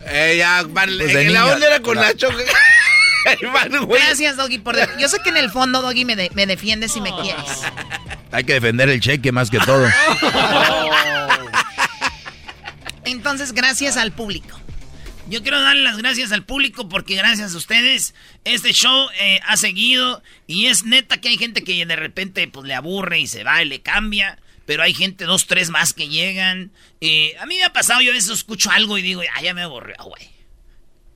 Eh, 0.06 0.36
ya, 0.38 0.64
vale. 0.66 1.04
Pues 1.04 1.14
eh, 1.14 1.30
la 1.30 1.46
onda 1.46 1.66
era 1.66 1.80
con 1.80 1.96
la 1.96 2.14
choque. 2.14 2.44
Gracias, 3.88 4.36
Doggy. 4.36 4.58
Por 4.58 4.76
de... 4.76 4.88
Yo 4.98 5.08
sé 5.08 5.18
que 5.22 5.30
en 5.30 5.36
el 5.36 5.50
fondo, 5.50 5.82
Doggy, 5.82 6.04
me, 6.04 6.16
de 6.16 6.30
me 6.34 6.46
defiendes 6.46 6.92
si 6.92 7.00
me 7.00 7.10
quieres. 7.22 7.62
Hay 8.30 8.44
que 8.44 8.54
defender 8.54 8.88
el 8.88 9.00
cheque 9.00 9.32
más 9.32 9.50
que 9.50 9.58
todo. 9.58 9.86
Entonces, 13.04 13.52
gracias 13.52 13.96
al 13.96 14.12
público. 14.12 14.58
Yo 15.28 15.42
quiero 15.42 15.60
darle 15.60 15.82
las 15.82 15.98
gracias 15.98 16.32
al 16.32 16.44
público 16.44 16.88
porque 16.88 17.14
gracias 17.14 17.54
a 17.54 17.56
ustedes 17.58 18.14
este 18.44 18.72
show 18.72 19.08
eh, 19.20 19.40
ha 19.46 19.58
seguido 19.58 20.22
y 20.46 20.66
es 20.66 20.84
neta 20.84 21.20
que 21.20 21.28
hay 21.28 21.36
gente 21.36 21.62
que 21.62 21.84
de 21.84 21.96
repente 21.96 22.48
pues 22.48 22.66
le 22.66 22.74
aburre 22.74 23.20
y 23.20 23.26
se 23.26 23.44
va 23.44 23.62
y 23.62 23.66
le 23.66 23.82
cambia, 23.82 24.38
pero 24.64 24.82
hay 24.82 24.94
gente, 24.94 25.26
dos, 25.26 25.46
tres 25.46 25.68
más 25.68 25.92
que 25.92 26.08
llegan. 26.08 26.70
Eh, 27.02 27.36
a 27.40 27.46
mí 27.46 27.56
me 27.56 27.64
ha 27.64 27.72
pasado, 27.74 28.00
yo 28.00 28.10
a 28.10 28.14
veces 28.14 28.30
escucho 28.30 28.70
algo 28.70 28.96
y 28.96 29.02
digo, 29.02 29.20
ah, 29.34 29.42
ya 29.42 29.52
me 29.52 29.62
aburrió, 29.62 29.96
güey. 30.02 30.37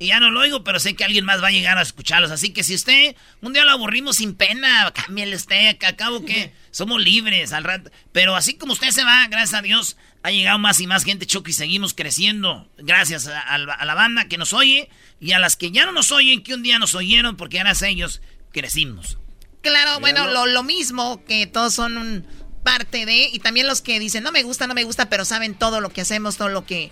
Y 0.03 0.09
ya 0.09 0.21
no 0.21 0.31
lo 0.31 0.41
oigo, 0.41 0.65
pero 0.65 0.81
sé 0.81 0.95
que 0.95 1.05
alguien 1.05 1.25
más 1.25 1.43
va 1.43 1.49
a 1.49 1.53
llegar 1.53 1.79
a 1.79 1.83
escucharlos. 1.83 2.31
Así 2.31 2.53
que 2.53 2.65
si 2.65 2.75
usted 2.75 3.15
un 3.41 3.53
día 3.53 3.65
lo 3.65 3.71
aburrimos 3.71 4.17
sin 4.17 4.35
pena, 4.35 4.93
cámbiale 4.93 5.37
usted, 5.37 5.79
que 5.79 5.87
acabo 5.87 6.25
que 6.25 6.53
somos 6.73 7.01
libres 7.01 7.53
al 7.53 7.65
rato. 7.65 7.91
Pero 8.11 8.35
así 8.35 8.55
como 8.55 8.73
usted 8.73 8.91
se 8.91 9.05
va, 9.05 9.27
gracias 9.29 9.59
a 9.59 9.63
Dios, 9.63 9.97
ha 10.23 10.31
llegado 10.31 10.59
más 10.59 10.81
y 10.81 10.87
más 10.87 11.05
gente, 11.05 11.27
Choco, 11.27 11.51
y 11.51 11.53
seguimos 11.53 11.95
creciendo. 11.95 12.69
Gracias 12.79 13.29
a, 13.29 13.41
a, 13.41 13.55
a, 13.55 13.85
la 13.85 13.95
banda 13.95 14.27
que 14.27 14.39
nos 14.39 14.53
oye 14.53 14.89
y 15.21 15.33
a 15.33 15.39
las 15.39 15.57
que 15.57 15.71
ya 15.71 15.87
no 15.87 15.93
nos 15.93 16.11
oyen, 16.11 16.43
que 16.43 16.55
un 16.55 16.63
día 16.63 16.81
nos 16.81 16.95
oyeron, 16.97 17.37
porque 17.37 17.59
gracias 17.59 17.83
a 17.85 17.89
ellos 17.89 18.23
crecimos. 18.53 19.19
Claro, 19.63 20.01
bueno, 20.01 20.27
lo, 20.27 20.47
lo 20.47 20.65
mismo, 20.65 21.25
que 21.25 21.47
todos 21.47 21.75
son 21.75 21.97
un 21.97 22.27
parte 22.65 23.07
de, 23.07 23.29
y 23.33 23.39
también 23.39 23.67
los 23.67 23.81
que 23.81 23.99
dicen, 23.99 24.23
no 24.23 24.33
me 24.33 24.43
gusta, 24.43 24.67
no 24.67 24.75
me 24.75 24.85
gusta, 24.85 25.09
pero 25.09 25.25
saben 25.25 25.55
todo 25.55 25.81
lo 25.81 25.91
que 25.91 26.01
hacemos, 26.01 26.37
todo 26.37 26.49
lo 26.49 26.65
que... 26.65 26.91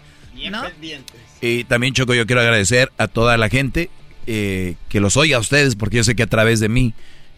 ¿no? 0.50 0.62
Y 1.40 1.64
también, 1.64 1.94
Choco, 1.94 2.14
yo 2.14 2.26
quiero 2.26 2.40
agradecer 2.40 2.92
a 2.98 3.08
toda 3.08 3.36
la 3.36 3.48
gente 3.48 3.90
eh, 4.26 4.76
que 4.88 5.00
los 5.00 5.16
oiga 5.16 5.36
a 5.36 5.40
ustedes, 5.40 5.76
porque 5.76 5.98
yo 5.98 6.04
sé 6.04 6.14
que 6.14 6.22
a 6.22 6.26
través 6.26 6.60
de 6.60 6.68
mí 6.68 6.94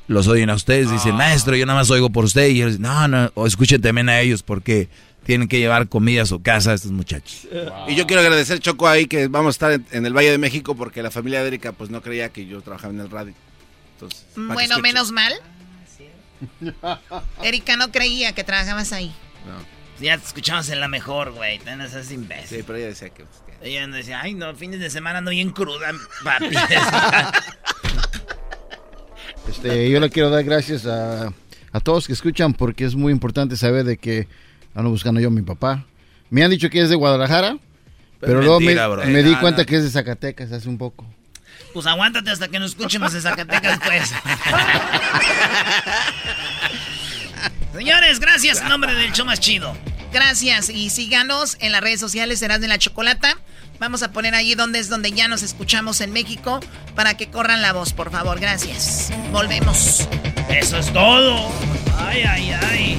los 0.08 0.28
oyen 0.28 0.50
a 0.50 0.54
ustedes. 0.54 0.90
Dicen, 0.90 1.14
maestro, 1.14 1.56
yo 1.56 1.66
nada 1.66 1.78
más 1.78 1.90
oigo 1.90 2.10
por 2.10 2.24
usted. 2.24 2.48
Y 2.48 2.56
ellos 2.56 2.72
dicen, 2.72 2.82
no, 2.82 3.08
no, 3.08 3.30
o 3.34 3.46
escuchen 3.46 3.80
también 3.80 4.08
a 4.08 4.20
ellos, 4.20 4.42
porque 4.42 4.88
tienen 5.24 5.48
que 5.48 5.58
llevar 5.58 5.88
comida 5.88 6.22
a 6.22 6.26
su 6.26 6.42
casa 6.42 6.72
a 6.72 6.74
estos 6.74 6.90
muchachos. 6.90 7.46
Wow. 7.52 7.88
Y 7.88 7.94
yo 7.94 8.06
quiero 8.06 8.22
agradecer, 8.22 8.58
Choco, 8.58 8.88
ahí 8.88 9.06
que 9.06 9.28
vamos 9.28 9.50
a 9.50 9.56
estar 9.56 9.72
en, 9.72 9.86
en, 9.92 10.06
el 10.06 10.12
Valle 10.12 10.30
de 10.30 10.38
México, 10.38 10.74
porque 10.74 11.02
la 11.02 11.10
familia 11.10 11.40
de 11.42 11.48
Erika 11.48 11.72
pues 11.72 11.90
no 11.90 12.02
creía 12.02 12.30
que 12.30 12.46
yo 12.46 12.60
trabajaba 12.60 12.92
en 12.92 13.00
el 13.00 13.10
radio. 13.10 13.34
Entonces, 13.94 14.26
bueno, 14.36 14.78
menos 14.80 15.12
mal. 15.12 15.32
Erika 17.42 17.76
no 17.76 17.92
creía 17.92 18.32
que 18.32 18.42
trabajabas 18.42 18.92
ahí. 18.92 19.14
No. 19.46 19.81
Ya 20.02 20.18
te 20.18 20.26
escuchamos 20.26 20.68
en 20.68 20.80
la 20.80 20.88
mejor, 20.88 21.30
güey. 21.30 21.60
No 21.64 21.88
seas 21.88 22.10
imbécil. 22.10 22.58
Sí, 22.58 22.64
pero 22.66 22.76
ella 22.76 22.88
decía 22.88 23.10
que... 23.10 23.24
Pues, 23.24 23.40
que... 23.46 23.68
Ella 23.68 23.86
decía, 23.86 24.20
ay, 24.20 24.34
no, 24.34 24.52
fines 24.56 24.80
de 24.80 24.90
semana 24.90 25.18
ando 25.18 25.30
bien 25.30 25.50
cruda, 25.50 25.92
papi. 26.24 26.46
este, 29.48 29.88
yo 29.88 30.00
le 30.00 30.10
quiero 30.10 30.30
dar 30.30 30.42
gracias 30.42 30.86
a, 30.86 31.32
a 31.72 31.80
todos 31.80 32.08
que 32.08 32.14
escuchan 32.14 32.52
porque 32.52 32.84
es 32.84 32.96
muy 32.96 33.12
importante 33.12 33.56
saber 33.56 33.84
de 33.84 33.96
que 33.96 34.26
ando 34.74 34.90
buscando 34.90 35.20
yo 35.20 35.28
a 35.28 35.30
mi 35.30 35.42
papá. 35.42 35.84
Me 36.30 36.42
han 36.42 36.50
dicho 36.50 36.68
que 36.68 36.80
es 36.82 36.90
de 36.90 36.96
Guadalajara, 36.96 37.58
pero, 38.18 38.40
pero 38.40 38.58
mentira, 38.58 38.88
luego 38.88 39.04
me, 39.04 39.12
me 39.12 39.22
di 39.22 39.36
cuenta 39.36 39.64
que 39.64 39.76
es 39.76 39.84
de 39.84 39.90
Zacatecas 39.90 40.50
hace 40.50 40.68
un 40.68 40.78
poco. 40.78 41.06
Pues 41.72 41.86
aguántate 41.86 42.28
hasta 42.30 42.48
que 42.48 42.58
nos 42.58 42.72
escuchemos 42.72 43.14
en 43.14 43.20
Zacatecas, 43.22 43.78
pues. 43.84 44.12
Señores, 47.72 48.18
gracias 48.18 48.60
en 48.60 48.68
nombre 48.68 48.94
del 48.94 49.12
show 49.12 49.24
más 49.24 49.38
chido. 49.38 49.76
Gracias 50.12 50.68
y 50.68 50.90
síganos 50.90 51.56
en 51.60 51.72
las 51.72 51.80
redes 51.80 52.00
sociales 52.00 52.38
Serás 52.38 52.60
de 52.60 52.68
la 52.68 52.78
Chocolata. 52.78 53.38
Vamos 53.78 54.02
a 54.02 54.12
poner 54.12 54.34
ahí 54.34 54.54
donde 54.54 54.78
es 54.78 54.88
donde 54.88 55.10
ya 55.10 55.26
nos 55.26 55.42
escuchamos 55.42 56.00
en 56.00 56.12
México 56.12 56.60
para 56.94 57.16
que 57.16 57.30
corran 57.30 57.62
la 57.62 57.72
voz, 57.72 57.92
por 57.92 58.10
favor. 58.10 58.38
Gracias. 58.38 59.10
Volvemos. 59.32 60.06
Eso 60.48 60.78
es 60.78 60.92
todo. 60.92 61.50
Ay, 61.98 62.22
ay, 62.22 62.52
ay. 62.70 62.98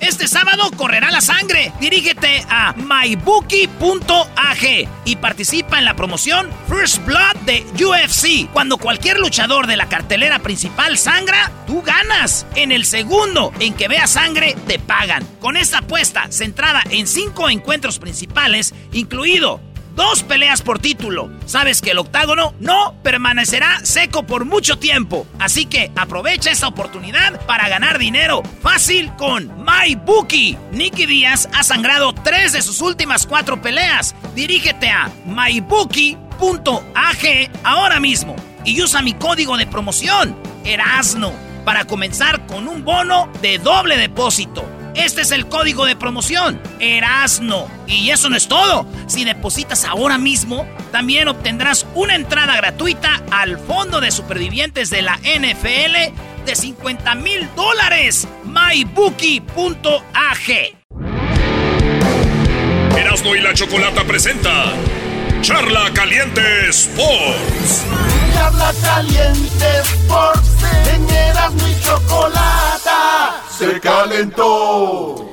Este 0.00 0.26
sábado 0.28 0.70
correrá 0.76 1.10
la 1.10 1.20
sangre. 1.20 1.72
Dirígete 1.78 2.44
a 2.48 2.72
mybookie.ag 2.72 3.78
y 5.04 5.16
participa 5.16 5.78
en 5.78 5.84
la 5.84 5.94
promoción 5.94 6.48
First 6.68 7.04
Blood 7.04 7.36
de 7.44 7.66
UFC. 7.84 8.50
Cuando 8.52 8.78
cualquier 8.78 9.18
luchador 9.18 9.66
de 9.66 9.76
la 9.76 9.88
cartelera 9.88 10.38
principal 10.38 10.96
sangra, 10.96 11.52
tú 11.66 11.82
ganas. 11.82 12.46
En 12.54 12.72
el 12.72 12.86
segundo 12.86 13.52
en 13.60 13.74
que 13.74 13.88
vea 13.88 14.06
sangre, 14.06 14.56
te 14.66 14.78
pagan. 14.78 15.24
Con 15.38 15.56
esta 15.56 15.78
apuesta 15.78 16.30
centrada 16.30 16.82
en 16.90 17.06
cinco 17.06 17.50
encuentros 17.50 17.98
principales, 17.98 18.74
incluido 18.92 19.60
Dos 20.00 20.22
peleas 20.22 20.62
por 20.62 20.78
título. 20.78 21.30
Sabes 21.44 21.82
que 21.82 21.90
el 21.90 21.98
octágono 21.98 22.54
no 22.58 22.94
permanecerá 23.02 23.84
seco 23.84 24.22
por 24.22 24.46
mucho 24.46 24.78
tiempo. 24.78 25.26
Así 25.38 25.66
que 25.66 25.92
aprovecha 25.94 26.50
esta 26.50 26.68
oportunidad 26.68 27.38
para 27.44 27.68
ganar 27.68 27.98
dinero 27.98 28.42
fácil 28.62 29.12
con 29.16 29.52
MyBookie. 29.62 30.56
Nicky 30.72 31.04
Díaz 31.04 31.50
ha 31.52 31.62
sangrado 31.62 32.14
tres 32.14 32.54
de 32.54 32.62
sus 32.62 32.80
últimas 32.80 33.26
cuatro 33.26 33.60
peleas. 33.60 34.14
Dirígete 34.34 34.88
a 34.88 35.10
mybookie.ag 35.26 36.20
ahora 37.62 38.00
mismo 38.00 38.36
y 38.64 38.80
usa 38.80 39.02
mi 39.02 39.12
código 39.12 39.58
de 39.58 39.66
promoción, 39.66 40.34
Erasno, 40.64 41.30
para 41.66 41.84
comenzar 41.84 42.46
con 42.46 42.68
un 42.68 42.86
bono 42.86 43.30
de 43.42 43.58
doble 43.58 43.98
depósito. 43.98 44.79
Este 44.94 45.22
es 45.22 45.30
el 45.30 45.46
código 45.46 45.86
de 45.86 45.96
promoción, 45.96 46.60
Erasno. 46.78 47.68
Y 47.86 48.10
eso 48.10 48.28
no 48.28 48.36
es 48.36 48.48
todo. 48.48 48.86
Si 49.06 49.24
depositas 49.24 49.84
ahora 49.84 50.18
mismo, 50.18 50.66
también 50.92 51.28
obtendrás 51.28 51.86
una 51.94 52.14
entrada 52.14 52.56
gratuita 52.56 53.22
al 53.30 53.58
Fondo 53.58 54.00
de 54.00 54.10
Supervivientes 54.10 54.90
de 54.90 55.02
la 55.02 55.16
NFL 55.18 56.44
de 56.46 56.56
50 56.56 57.14
mil 57.16 57.48
dólares. 57.54 58.26
mybookie.ag. 58.44 59.50
Erasno 62.96 63.36
y 63.36 63.40
la 63.40 63.54
Chocolata 63.54 64.04
presenta 64.04 64.72
Charla 65.42 65.90
Caliente 65.94 66.68
Sports. 66.68 67.86
Charla 68.34 68.72
Caliente 68.82 69.66
Sports. 69.82 70.64
En 70.94 71.10
Erasmo 71.10 71.68
y 71.68 71.80
Chocolata 71.82 73.42
se 73.58 73.80
calentó. 73.80 75.26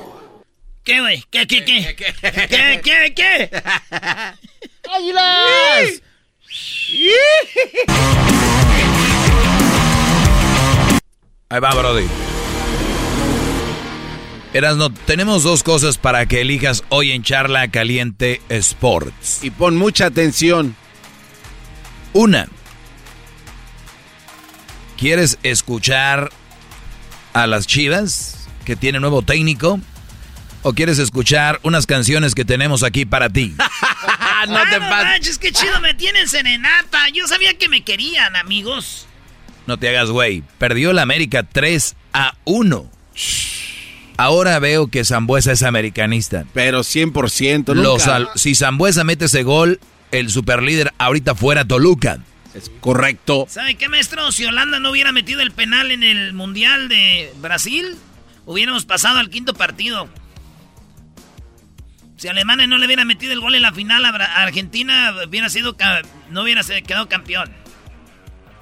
¿Qué, 0.84 1.00
güey? 1.00 1.24
¿Qué, 1.30 1.46
qué, 1.46 1.64
qué? 1.64 1.96
¿Qué, 1.96 2.14
qué, 2.20 2.80
qué? 2.82 3.12
qué? 3.14 3.50
¡Águilas! 4.90 6.02
Ahí 11.50 11.60
va, 11.60 11.74
Brody. 11.74 12.06
Erasno, 14.54 14.92
tenemos 14.92 15.42
dos 15.42 15.62
cosas 15.62 15.98
para 15.98 16.26
que 16.26 16.40
elijas 16.40 16.82
hoy 16.88 17.12
en 17.12 17.22
Charla 17.22 17.68
Caliente 17.68 18.40
Sports. 18.48 19.44
Y 19.44 19.50
pon 19.50 19.76
mucha 19.76 20.06
atención. 20.06 20.74
Una. 22.14 22.48
¿Quieres 24.98 25.38
escuchar 25.44 26.30
a 27.32 27.46
las 27.46 27.66
Chivas 27.66 28.48
que 28.64 28.74
tiene 28.76 28.98
nuevo 29.00 29.22
técnico? 29.22 29.80
¿O 30.62 30.72
quieres 30.72 30.98
escuchar 30.98 31.60
unas 31.62 31.86
canciones 31.86 32.34
que 32.34 32.44
tenemos 32.44 32.82
aquí 32.82 33.04
para 33.04 33.28
ti? 33.30 33.54
no 34.48 34.58
te 34.68 34.80
manches, 34.80 35.38
qué 35.38 35.52
chido 35.52 35.80
me 35.80 35.94
tienen 35.94 36.28
serenata. 36.28 37.08
Yo 37.14 37.28
sabía 37.28 37.56
que 37.56 37.68
me 37.68 37.82
querían, 37.84 38.34
amigos. 38.34 39.06
No 39.68 39.78
te 39.78 39.88
hagas 39.88 40.10
güey. 40.10 40.42
Perdió 40.58 40.92
la 40.92 41.02
América 41.02 41.44
3 41.44 41.94
a 42.12 42.34
1. 42.44 42.90
Ahora 44.16 44.58
veo 44.58 44.88
que 44.88 45.04
Zambuesa 45.04 45.52
es 45.52 45.62
americanista. 45.62 46.44
Pero 46.54 46.80
100%. 46.80 47.72
Los 47.74 48.00
nunca. 48.00 48.16
al- 48.16 48.28
si 48.34 48.56
Zambuesa 48.56 49.04
mete 49.04 49.26
ese 49.26 49.44
gol, 49.44 49.78
el 50.10 50.28
superlíder 50.30 50.92
ahorita 50.98 51.36
fuera 51.36 51.64
Toluca. 51.64 52.18
Es 52.54 52.70
correcto. 52.80 53.46
¿Sabe 53.48 53.74
qué, 53.74 53.88
maestro? 53.88 54.32
Si 54.32 54.44
Holanda 54.44 54.80
no 54.80 54.90
hubiera 54.90 55.12
metido 55.12 55.42
el 55.42 55.52
penal 55.52 55.90
en 55.90 56.02
el 56.02 56.32
Mundial 56.32 56.88
de 56.88 57.32
Brasil, 57.40 57.96
hubiéramos 58.46 58.84
pasado 58.84 59.18
al 59.18 59.30
quinto 59.30 59.54
partido. 59.54 60.08
Si 62.16 62.26
Alemania 62.26 62.66
no 62.66 62.78
le 62.78 62.86
hubiera 62.86 63.04
metido 63.04 63.32
el 63.32 63.40
gol 63.40 63.54
en 63.54 63.62
la 63.62 63.72
final 63.72 64.04
a, 64.04 64.10
Argentina, 64.42 65.14
hubiera 65.26 65.48
sido 65.48 65.76
no 66.30 66.42
hubiera 66.42 66.62
quedado 66.64 67.08
campeón. 67.08 67.54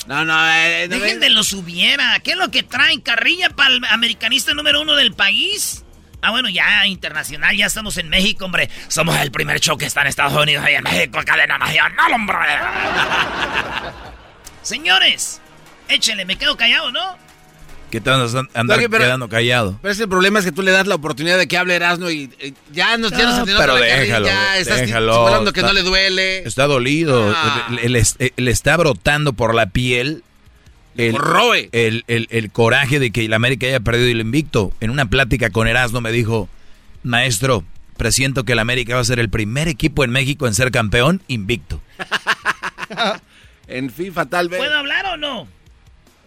No, 0.06 0.24
no, 0.24 0.52
eh, 0.52 0.86
no 0.88 0.98
Dejen 0.98 1.20
de 1.20 1.30
los 1.30 1.52
hubiera. 1.54 2.20
¿Qué 2.20 2.32
es 2.32 2.36
lo 2.36 2.50
que 2.50 2.62
traen? 2.62 3.00
¿Carrilla 3.00 3.48
para 3.50 3.74
el 3.74 3.84
americanista 3.86 4.52
número 4.52 4.82
uno 4.82 4.94
del 4.94 5.14
país? 5.14 5.85
Ah, 6.22 6.30
bueno, 6.30 6.48
ya 6.48 6.86
internacional, 6.86 7.56
ya 7.56 7.66
estamos 7.66 7.96
en 7.98 8.08
México, 8.08 8.44
hombre. 8.46 8.68
Somos 8.88 9.16
el 9.20 9.30
primer 9.30 9.60
show 9.60 9.76
que 9.78 9.86
está 9.86 10.00
en 10.00 10.08
Estados 10.08 10.32
Unidos 10.40 10.64
y 10.68 10.74
en 10.74 10.82
México, 10.82 11.20
cadena 11.24 11.56
nacional, 11.58 12.12
hombre. 12.12 12.36
Señores, 14.62 15.40
échenle, 15.88 16.24
me 16.24 16.36
quedo 16.36 16.56
callado, 16.56 16.90
¿no? 16.90 17.00
¿Qué 17.90 18.00
te 18.00 18.10
andas 18.10 18.34
andar 18.54 18.78
pero- 18.78 18.98
quedando 19.04 19.28
callado? 19.28 19.78
Pero 19.80 19.92
ese 19.92 20.02
el 20.02 20.08
problema 20.08 20.40
es 20.40 20.44
que 20.44 20.50
tú 20.50 20.62
le 20.62 20.72
das 20.72 20.88
la 20.88 20.96
oportunidad 20.96 21.38
de 21.38 21.46
que 21.46 21.56
hable 21.56 21.76
Erasmo 21.76 22.10
y 22.10 22.28
ya 22.72 22.96
nos, 22.96 23.12
ya 23.12 23.24
nos 23.26 23.46
No, 23.46 23.58
pero 23.58 23.76
déjalo, 23.76 24.26
ya 24.26 24.58
estás 24.58 24.80
déjalo. 24.80 25.14
simulando 25.14 25.52
que 25.52 25.60
Está- 25.60 25.68
no 25.68 25.74
le 25.74 25.82
duele. 25.82 26.38
Está 26.38 26.66
dolido. 26.66 27.32
Ah. 27.34 27.68
Le, 27.70 27.88
le- 27.88 28.32
le 28.36 28.50
está 28.50 28.76
brotando 28.76 29.34
por 29.34 29.54
la 29.54 29.66
piel 29.66 30.24
el, 30.98 31.68
el, 31.72 32.04
el- 32.08 32.28
el 32.30 32.50
coraje 32.50 32.98
de 32.98 33.10
que 33.10 33.24
el 33.24 33.32
América 33.32 33.66
haya 33.66 33.80
perdido 33.80 34.08
el 34.08 34.20
invicto. 34.20 34.72
En 34.80 34.90
una 34.90 35.06
plática 35.08 35.50
con 35.50 35.68
Erasmo 35.68 36.00
me 36.00 36.12
dijo, 36.12 36.48
maestro, 37.02 37.64
presiento 37.96 38.44
que 38.44 38.52
el 38.52 38.58
América 38.58 38.94
va 38.94 39.00
a 39.00 39.04
ser 39.04 39.18
el 39.18 39.30
primer 39.30 39.68
equipo 39.68 40.04
en 40.04 40.10
México 40.10 40.46
en 40.46 40.54
ser 40.54 40.70
campeón 40.70 41.22
invicto. 41.28 41.80
en 43.68 43.90
FIFA 43.90 44.26
tal 44.26 44.48
vez. 44.48 44.58
¿Puedo 44.58 44.76
hablar 44.76 45.06
o 45.06 45.16
no? 45.16 45.48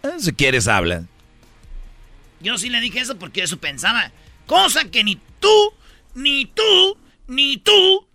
Eh, 0.02 0.08
Si 0.18 0.32
quieres, 0.32 0.68
habla. 0.68 1.04
Yo 2.40 2.56
sí 2.58 2.70
le 2.70 2.80
dije 2.80 3.00
eso 3.00 3.18
porque 3.18 3.42
eso 3.42 3.58
pensaba. 3.58 4.10
Cosa 4.46 4.84
que 4.90 5.04
ni 5.04 5.16
tú, 5.40 5.72
ni 6.14 6.46
tú, 6.46 6.96
ni 7.28 7.58
tú, 7.58 8.06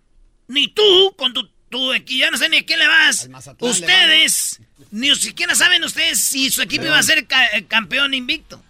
ni 0.48 0.68
tú, 0.68 1.14
con 1.16 1.32
tu, 1.32 1.48
tu 1.76 1.92
equipo, 1.92 2.20
ya 2.20 2.30
no 2.30 2.38
sé 2.38 2.48
ni 2.48 2.58
a 2.58 2.64
quién 2.64 2.78
le 2.78 2.88
vas. 2.88 3.28
Ustedes, 3.60 4.60
ni 4.90 5.14
siquiera 5.14 5.54
saben 5.54 5.84
ustedes 5.84 6.20
si 6.20 6.50
su 6.50 6.62
equipo 6.62 6.84
iba 6.86 6.98
a 6.98 7.02
ser 7.02 7.26
ca- 7.26 7.46
eh, 7.54 7.64
campeón 7.66 8.14
invicto. 8.14 8.62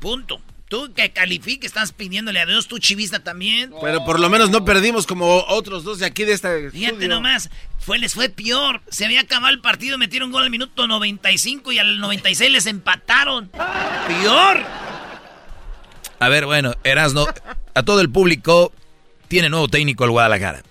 Punto. 0.00 0.40
Tú 0.68 0.92
que 0.94 1.12
califiques, 1.12 1.66
estás 1.68 1.92
pidiéndole 1.92 2.40
a 2.40 2.46
Dios, 2.46 2.66
tú 2.68 2.78
chivista 2.78 3.22
también. 3.22 3.72
Pero 3.82 4.04
por 4.04 4.18
lo 4.18 4.28
menos 4.30 4.50
no 4.50 4.64
perdimos 4.64 5.06
como 5.06 5.44
otros 5.48 5.84
dos 5.84 5.98
de 5.98 6.06
aquí 6.06 6.24
de 6.24 6.32
esta. 6.32 6.50
Fíjate 6.72 7.06
nomás, 7.06 7.50
fue, 7.78 7.98
les 7.98 8.14
fue 8.14 8.28
peor. 8.28 8.80
Se 8.88 9.04
había 9.04 9.20
acabado 9.20 9.52
el 9.52 9.60
partido, 9.60 9.98
metieron 9.98 10.32
gol 10.32 10.42
al 10.44 10.50
minuto 10.50 10.86
95 10.86 11.70
y 11.72 11.78
al 11.78 11.98
96 12.00 12.50
les 12.50 12.66
empataron. 12.66 13.50
¡Peor! 14.08 14.62
A 16.18 16.28
ver, 16.28 16.46
bueno, 16.46 16.74
Erasmo, 16.82 17.26
a 17.74 17.82
todo 17.82 18.00
el 18.00 18.10
público 18.10 18.72
tiene 19.28 19.50
nuevo 19.50 19.68
técnico 19.68 20.04
el 20.04 20.10
Guadalajara. 20.10 20.62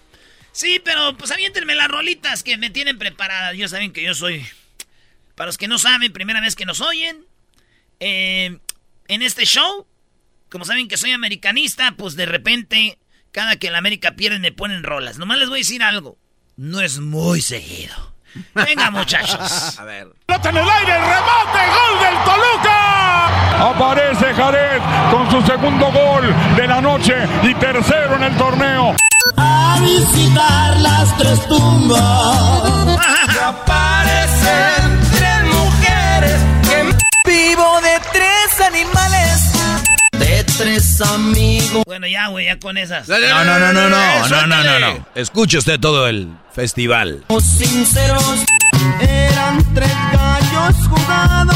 Sí, 0.54 0.80
pero 0.84 1.18
pues 1.18 1.32
aviéntenme 1.32 1.76
las 1.76 1.88
rolitas 1.90 2.44
que 2.44 2.58
me 2.58 2.70
tienen 2.70 2.98
preparadas. 2.98 3.56
Yo 3.58 3.68
saben 3.68 3.92
que 3.92 4.04
yo 4.04 4.14
soy. 4.14 4.46
Para 5.36 5.48
los 5.48 5.58
que 5.58 5.68
no 5.68 5.80
saben, 5.80 6.14
primera 6.14 6.40
vez 6.42 6.56
que 6.56 6.66
nos 6.66 6.80
oyen. 6.80 7.26
eh, 8.00 8.58
en 9.10 9.22
este 9.22 9.46
show, 9.46 9.86
como 10.50 10.64
saben 10.64 10.88
que 10.88 10.96
soy 10.98 11.12
americanista, 11.12 11.94
pues 11.98 12.16
de 12.16 12.26
repente, 12.26 12.98
cada 13.32 13.58
que 13.58 13.70
la 13.72 13.80
América 13.80 14.16
pierde 14.16 14.40
me 14.40 14.52
ponen 14.54 14.84
rolas. 14.84 15.18
Nomás 15.18 15.40
les 15.40 15.50
voy 15.50 15.58
a 15.58 15.62
decir 15.66 15.84
algo. 15.84 16.18
No 16.56 16.80
es 16.82 17.00
muy 17.00 17.42
seguido. 17.42 18.14
Venga, 18.54 18.90
muchachos. 18.92 19.78
A 19.80 19.84
ver. 19.84 20.08
Pelota 20.26 20.50
en 20.50 20.58
el 20.58 20.70
aire, 20.70 20.94
remate, 21.00 21.60
gol 21.68 22.00
del 22.00 22.24
Toluca. 22.24 23.70
Aparece 23.70 24.34
Jared 24.34 24.82
con 25.12 25.30
su 25.32 25.46
segundo 25.46 25.92
gol 25.92 26.34
de 26.56 26.68
la 26.68 26.80
noche 26.82 27.14
y 27.44 27.54
tercero 27.56 28.16
en 28.16 28.24
el 28.24 28.38
torneo. 28.38 28.96
A 29.38 29.80
visitar 29.82 30.80
las 30.82 31.18
tres 31.18 31.48
tumbas. 31.48 33.00
Y 33.34 33.38
aparecen 33.44 35.00
tres 35.12 35.44
mujeres 35.46 36.42
que 36.64 37.30
vivo 37.32 37.82
de 37.82 38.00
tres 38.12 38.68
animales. 38.68 39.52
De 40.12 40.44
tres 40.58 41.02
amigos. 41.02 41.84
Bueno, 41.86 42.06
ya, 42.08 42.28
güey, 42.28 42.46
ya 42.46 42.60
con 42.60 42.78
esas. 42.78 43.08
No, 43.08 43.18
no, 43.18 43.44
no, 43.44 43.60
no, 43.60 43.74
no, 43.74 43.90
no, 43.90 44.48
no, 44.48 44.64
no, 44.64 44.80
no. 44.80 45.06
Escuche 45.16 45.58
usted 45.58 45.80
todo 45.80 46.08
el 46.08 46.30
festival. 46.54 47.24
Sinceros, 47.42 48.44
eran 49.02 49.74
tres 49.74 49.92
gallos 50.12 50.76
jugados. 50.90 51.56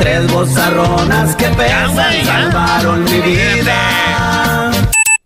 Tres 0.00 0.32
bozarronas 0.32 1.36
que 1.36 1.48
pesan 1.48 2.24
salvaron 2.24 3.04
mi 3.04 3.20
vida. 3.20 4.70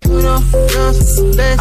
Uno, 0.09 0.41
dos, 0.41 0.99
tres. 1.35 1.59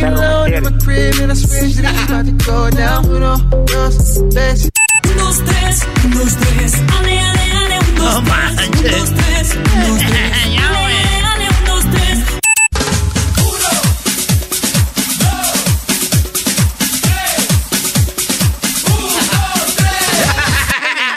Reload 0.00 0.52
in 0.52 0.62
my 0.64 0.70
crib 0.84 1.14
and 1.20 1.32
I 1.32 1.34
switch 1.34 1.74
that 1.76 1.94
it's 1.94 2.04
about 2.04 2.26
to 2.26 2.32
go 2.44 2.70
down. 2.70 3.04
Uno, 3.06 3.36
dos, 3.66 4.20
tres. 4.32 4.70
Un, 5.06 5.16
dos, 5.18 5.38
tres, 5.44 5.86
un, 6.04 6.10
dos, 6.10 6.36
tres. 6.36 6.74
Ale, 6.98 7.20
ale, 7.20 7.44
ale, 7.60 7.78
un, 7.78 7.94
dos, 7.96 8.24
tres. 8.24 8.64
Un, 8.64 8.90
dos, 8.90 9.10
tres, 9.14 9.56
un, 9.56 9.62
dos, 9.86 9.98
tres. 10.10 10.32
Ale, 10.44 10.58
ale, 10.58 11.24
ale, 11.24 11.46
un, 11.48 11.64
dos, 11.64 11.84
tres. 11.90 12.18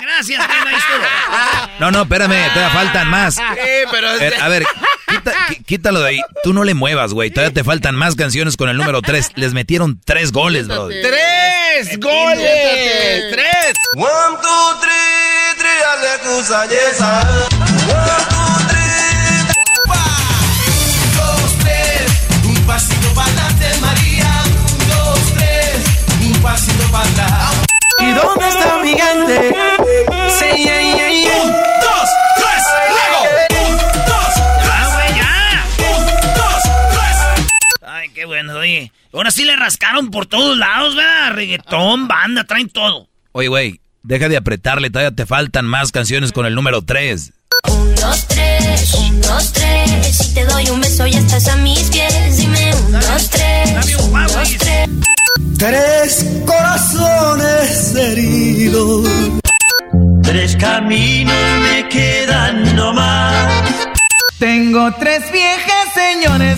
Gracias, 0.01 0.39
ahí 0.49 0.75
estuvo. 0.75 1.05
No, 1.79 1.91
no, 1.91 2.01
espérame, 2.01 2.49
todavía 2.53 2.69
faltan 2.71 3.09
más. 3.09 3.35
Sí, 3.35 3.41
pero... 3.91 4.17
Ver, 4.17 4.33
a 4.41 4.47
ver, 4.47 4.65
quita- 5.07 5.33
qui- 5.49 5.65
quítalo 5.65 6.01
de 6.01 6.09
ahí. 6.09 6.21
Tú 6.43 6.53
no 6.53 6.63
le 6.63 6.73
muevas, 6.73 7.13
güey. 7.13 7.31
Todavía 7.31 7.53
te 7.53 7.63
faltan 7.63 7.95
más 7.95 8.15
canciones 8.15 8.57
con 8.57 8.69
el 8.69 8.77
número 8.77 9.01
3. 9.01 9.31
Les 9.35 9.53
metieron 9.53 9.99
tres 10.05 10.31
goles, 10.31 10.67
bro. 10.67 10.87
¡Tres 10.89 11.99
goles! 11.99 13.31
¡Tres! 13.31 13.73
One, 13.95 14.37
two, 14.41 14.79
three, 14.81 15.57
three, 15.57 16.67
yesa. 16.69 17.21
One, 17.21 18.23
two, 18.29 18.67
three. 18.67 18.87
Un, 20.67 21.17
dos, 21.17 21.57
tres. 21.63 22.05
Un 22.45 22.55
pasito 22.65 23.13
para 23.13 23.27
adelante, 23.31 23.65
María. 23.81 24.31
Un, 24.71 24.89
dos, 24.89 25.19
tres. 25.37 26.25
Un 26.25 26.41
pasito 26.41 26.91
para 26.91 27.09
atrás. 27.09 27.53
¿Y 27.99 28.11
dónde 28.11 28.47
está 28.47 28.77
mi 28.83 28.89
gente? 28.93 29.55
Sí, 30.39 30.63
Ahora 39.13 39.31
sí 39.31 39.45
le 39.45 39.55
rascaron 39.55 40.11
por 40.11 40.25
todos 40.25 40.57
lados, 40.57 40.95
¿verdad? 40.95 41.33
Reggaetón, 41.33 42.07
banda, 42.07 42.43
traen 42.43 42.69
todo. 42.69 43.07
Oye, 43.31 43.47
güey, 43.47 43.81
deja 44.03 44.29
de 44.29 44.37
apretarle. 44.37 44.89
Todavía 44.89 45.15
te 45.15 45.25
faltan 45.25 45.65
más 45.65 45.91
canciones 45.91 46.31
con 46.31 46.45
el 46.45 46.55
número 46.55 46.81
3. 46.81 47.33
Un, 47.69 47.95
dos, 47.95 48.27
tres, 48.27 48.93
un, 48.93 49.21
dos, 49.21 49.53
tres. 49.53 50.17
Si 50.17 50.33
te 50.33 50.45
doy 50.45 50.69
un 50.69 50.79
beso 50.81 51.07
ya 51.07 51.19
estás 51.19 51.47
a 51.47 51.55
mis 51.57 51.89
pies. 51.89 52.37
Dime 52.37 52.75
un, 52.75 52.91
dos, 52.91 53.29
tres, 53.29 53.95
un, 53.99 54.23
dos, 54.23 54.57
tres. 54.59 54.89
Tres 55.57 56.25
corazones 56.45 57.95
heridos. 57.95 59.09
Tres 60.23 60.55
caminos 60.57 61.33
me 61.61 61.89
quedan 61.89 62.75
nomás. 62.75 63.51
Tengo 64.39 64.91
tres 64.99 65.31
viejas 65.31 65.87
señores. 65.95 66.57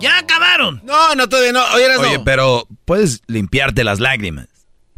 ¡Ya 0.00 0.18
acabaron! 0.18 0.80
No, 0.84 1.14
no, 1.14 1.28
todavía 1.28 1.52
no. 1.52 1.64
Oye, 1.74 2.20
pero 2.24 2.66
puedes 2.84 3.22
limpiarte 3.26 3.84
las 3.84 4.00
lágrimas. 4.00 4.46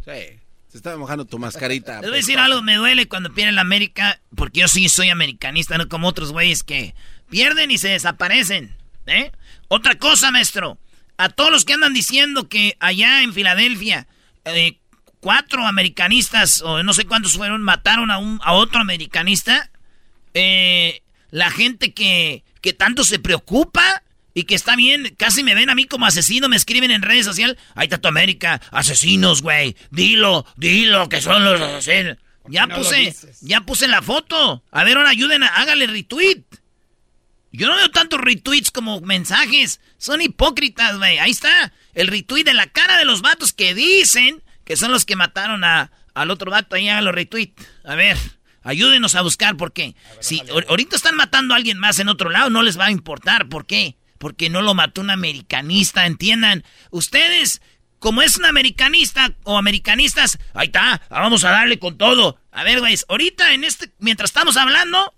Sí, 0.03 0.39
se 0.67 0.77
está 0.77 0.95
mojando 0.97 1.25
tu 1.25 1.39
mascarita. 1.39 2.01
Les 2.01 2.09
voy 2.09 2.13
a 2.13 2.21
decir 2.21 2.39
algo, 2.39 2.61
me 2.61 2.75
duele 2.75 3.07
cuando 3.07 3.33
pierde 3.33 3.51
la 3.51 3.61
América, 3.61 4.19
porque 4.35 4.61
yo 4.61 4.67
sí 4.67 4.89
soy 4.89 5.09
americanista, 5.09 5.77
no 5.77 5.87
como 5.87 6.07
otros 6.07 6.31
güeyes 6.31 6.63
que 6.63 6.95
pierden 7.29 7.71
y 7.71 7.77
se 7.77 7.89
desaparecen. 7.89 8.75
¿eh? 9.05 9.31
Otra 9.67 9.95
cosa, 9.95 10.31
maestro, 10.31 10.77
a 11.17 11.29
todos 11.29 11.51
los 11.51 11.65
que 11.65 11.73
andan 11.73 11.93
diciendo 11.93 12.47
que 12.49 12.77
allá 12.79 13.23
en 13.23 13.33
Filadelfia 13.33 14.07
eh, 14.45 14.77
cuatro 15.19 15.65
americanistas, 15.65 16.61
o 16.61 16.83
no 16.83 16.93
sé 16.93 17.05
cuántos 17.05 17.37
fueron, 17.37 17.61
mataron 17.61 18.11
a, 18.11 18.17
un, 18.17 18.39
a 18.43 18.53
otro 18.53 18.79
americanista, 18.79 19.69
eh, 20.33 21.03
la 21.29 21.51
gente 21.51 21.93
que, 21.93 22.43
que 22.61 22.73
tanto 22.73 23.03
se 23.03 23.19
preocupa 23.19 24.03
y 24.33 24.43
que 24.43 24.55
está 24.55 24.75
bien, 24.75 25.13
casi 25.17 25.43
me 25.43 25.55
ven 25.55 25.69
a 25.69 25.75
mí 25.75 25.85
como 25.85 26.05
asesino, 26.05 26.47
me 26.49 26.55
escriben 26.55 26.91
en 26.91 27.01
redes 27.01 27.25
sociales, 27.25 27.57
ahí 27.75 27.85
está 27.85 27.97
tu 27.99 28.07
América, 28.07 28.61
asesinos, 28.71 29.41
güey, 29.41 29.75
dilo, 29.89 30.45
dilo 30.57 31.09
que 31.09 31.21
son 31.21 31.43
los 31.43 31.59
asesinos. 31.61 32.17
Ya 32.47 32.65
no 32.65 32.77
puse, 32.77 33.13
ya 33.41 33.61
puse 33.61 33.87
la 33.87 34.01
foto. 34.01 34.63
A 34.71 34.83
ver, 34.83 34.97
ahora 34.97 35.09
ayuden, 35.11 35.43
a, 35.43 35.47
hágale 35.47 35.85
retweet. 35.85 36.43
Yo 37.51 37.67
no 37.67 37.75
veo 37.75 37.91
tantos 37.91 38.19
retweets 38.19 38.71
como 38.71 38.99
mensajes. 39.01 39.79
Son 39.97 40.21
hipócritas, 40.21 40.97
güey. 40.97 41.19
Ahí 41.19 41.31
está 41.31 41.71
el 41.93 42.07
retweet 42.07 42.43
de 42.45 42.53
la 42.53 42.67
cara 42.67 42.97
de 42.97 43.05
los 43.05 43.21
vatos 43.21 43.53
que 43.53 43.75
dicen 43.75 44.41
que 44.63 44.77
son 44.77 44.91
los 44.91 45.05
que 45.05 45.15
mataron 45.15 45.63
a, 45.63 45.91
al 46.13 46.31
otro 46.31 46.49
vato. 46.49 46.75
Ahí 46.75 46.87
hagan 46.89 47.05
los 47.05 47.13
retweet. 47.13 47.51
A 47.83 47.93
ver, 47.95 48.17
ayúdenos 48.63 49.15
a 49.15 49.21
buscar 49.21 49.55
por 49.57 49.71
qué. 49.73 49.95
Si 50.19 50.39
ahor- 50.39 50.65
ahorita 50.69 50.95
están 50.95 51.15
matando 51.15 51.53
a 51.53 51.57
alguien 51.57 51.77
más 51.77 51.99
en 51.99 52.07
otro 52.09 52.29
lado, 52.29 52.49
no 52.49 52.63
les 52.63 52.79
va 52.79 52.85
a 52.85 52.91
importar. 52.91 53.49
¿Por 53.49 53.65
qué? 53.65 53.97
Porque 54.21 54.51
no 54.51 54.61
lo 54.61 54.75
mató 54.75 55.01
un 55.01 55.09
americanista, 55.09 56.05
entiendan. 56.05 56.63
Ustedes, 56.91 57.59
como 57.97 58.21
es 58.21 58.37
un 58.37 58.45
americanista 58.45 59.33
o 59.45 59.57
americanistas, 59.57 60.37
ahí 60.53 60.67
está, 60.67 61.01
vamos 61.09 61.43
a 61.43 61.49
darle 61.49 61.79
con 61.79 61.97
todo. 61.97 62.37
A 62.51 62.63
ver, 62.63 62.81
güey, 62.81 62.95
ahorita 63.09 63.51
en 63.55 63.63
este, 63.63 63.89
mientras 63.97 64.29
estamos 64.29 64.57
hablando, 64.57 65.15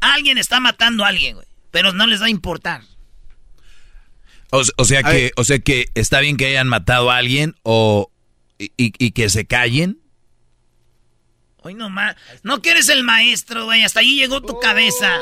alguien 0.00 0.36
está 0.36 0.58
matando 0.58 1.04
a 1.04 1.08
alguien, 1.08 1.36
güey. 1.36 1.46
Pero 1.70 1.92
no 1.92 2.08
les 2.08 2.20
va 2.20 2.26
a 2.26 2.30
importar. 2.30 2.82
O, 4.50 4.62
o 4.78 4.84
sea 4.84 5.00
A 5.00 5.02
que, 5.12 5.22
ver. 5.22 5.32
o 5.36 5.44
sea 5.44 5.60
que 5.60 5.86
está 5.94 6.18
bien 6.18 6.36
que 6.36 6.46
hayan 6.46 6.66
matado 6.68 7.12
a 7.12 7.16
alguien 7.18 7.54
o 7.62 8.10
y, 8.58 8.72
y- 8.76 8.92
y 8.98 9.10
que 9.12 9.28
se 9.30 9.46
callen. 9.46 10.00
Hoy 11.66 11.74
no 11.74 11.90
más. 11.90 12.14
No 12.44 12.62
que 12.62 12.70
eres 12.70 12.88
el 12.88 13.02
maestro, 13.02 13.64
güey. 13.64 13.82
Hasta 13.82 13.98
ahí 14.00 14.16
llegó 14.16 14.40
tu 14.40 14.60
cabeza. 14.60 15.18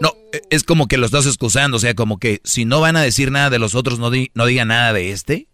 No, 0.00 0.14
e- 0.32 0.42
es 0.50 0.62
como 0.62 0.86
que 0.86 0.98
lo 0.98 1.06
estás 1.06 1.26
excusando, 1.26 1.78
o 1.78 1.80
sea, 1.80 1.94
como 1.94 2.18
que 2.18 2.40
si 2.44 2.64
no 2.64 2.80
van 2.80 2.96
a 2.96 3.02
decir 3.02 3.30
nada 3.32 3.50
de 3.50 3.58
los 3.58 3.74
otros, 3.74 3.98
no, 3.98 4.10
di- 4.10 4.30
no 4.34 4.46
digan 4.46 4.68
nada 4.68 4.92
de 4.92 5.10
este. 5.10 5.48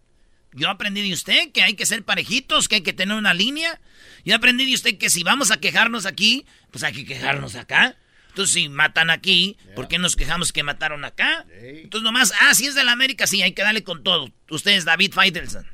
Yo 0.53 0.69
aprendí 0.69 1.01
de 1.01 1.13
usted 1.13 1.51
que 1.51 1.63
hay 1.63 1.73
que 1.73 1.85
ser 1.87 2.03
parejitos, 2.03 2.67
que 2.67 2.75
hay 2.75 2.81
que 2.81 2.93
tener 2.93 3.17
una 3.17 3.33
línea. 3.33 3.81
Yo 4.25 4.35
aprendí 4.35 4.65
de 4.67 4.75
usted 4.75 4.97
que 4.99 5.09
si 5.09 5.23
vamos 5.23 5.49
a 5.49 5.57
quejarnos 5.57 6.05
aquí, 6.05 6.45
pues 6.69 6.83
hay 6.83 6.93
que 6.93 7.05
quejarnos 7.05 7.55
acá. 7.55 7.97
Entonces, 8.29 8.53
si 8.53 8.69
matan 8.69 9.09
aquí, 9.09 9.57
¿por 9.75 9.87
qué 9.87 9.97
nos 9.97 10.15
quejamos 10.15 10.51
que 10.53 10.61
mataron 10.63 11.05
acá? 11.05 11.45
Entonces, 11.61 12.03
nomás, 12.03 12.31
ah, 12.41 12.53
si 12.53 12.65
es 12.67 12.75
de 12.75 12.83
la 12.83 12.91
América, 12.91 13.25
sí, 13.27 13.41
hay 13.41 13.53
que 13.53 13.61
darle 13.63 13.83
con 13.83 14.03
todo. 14.03 14.29
Usted 14.49 14.71
es 14.71 14.85
David 14.85 15.13
Faitelson. 15.13 15.65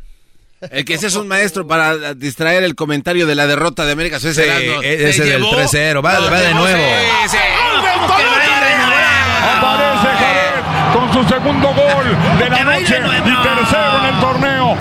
El 0.71 0.83
que 0.85 0.97
seas 0.97 1.15
un 1.15 1.27
maestro 1.27 1.65
para 1.67 2.13
distraer 2.15 2.63
el 2.63 2.75
comentario 2.75 3.25
de 3.25 3.35
la 3.35 3.47
derrota 3.47 3.85
de 3.85 3.93
América. 3.93 4.19
Suiza, 4.19 4.41
Sí, 4.43 4.49
e- 4.83 5.09
ese 5.09 5.23
del 5.23 5.41
llevó- 5.41 5.51
3-0, 5.55 6.03
va- 6.03 6.19
va 6.19 6.39
de 6.41 6.53
no, 6.53 6.59
nuevo. 6.61 6.77
sí, 6.83 7.29
sí. 7.29 7.37
¡Gol 7.37 7.81
del 7.81 7.93
¿Cómo 7.93 8.17
que 8.17 8.23
va 8.25 8.35
a? 8.35 9.57
Aparece 9.57 10.17
Jared 10.17 10.93
con 10.93 11.13
su 11.13 11.29
segundo 11.29 11.67
gol 11.73 12.39
de 12.39 12.49
la 12.49 12.57
a 12.57 12.63
noche 12.65 12.97
y 12.99 13.43
tercero 13.43 13.99
en 13.99 14.13
el 14.15 14.19
torneo. 14.19 14.77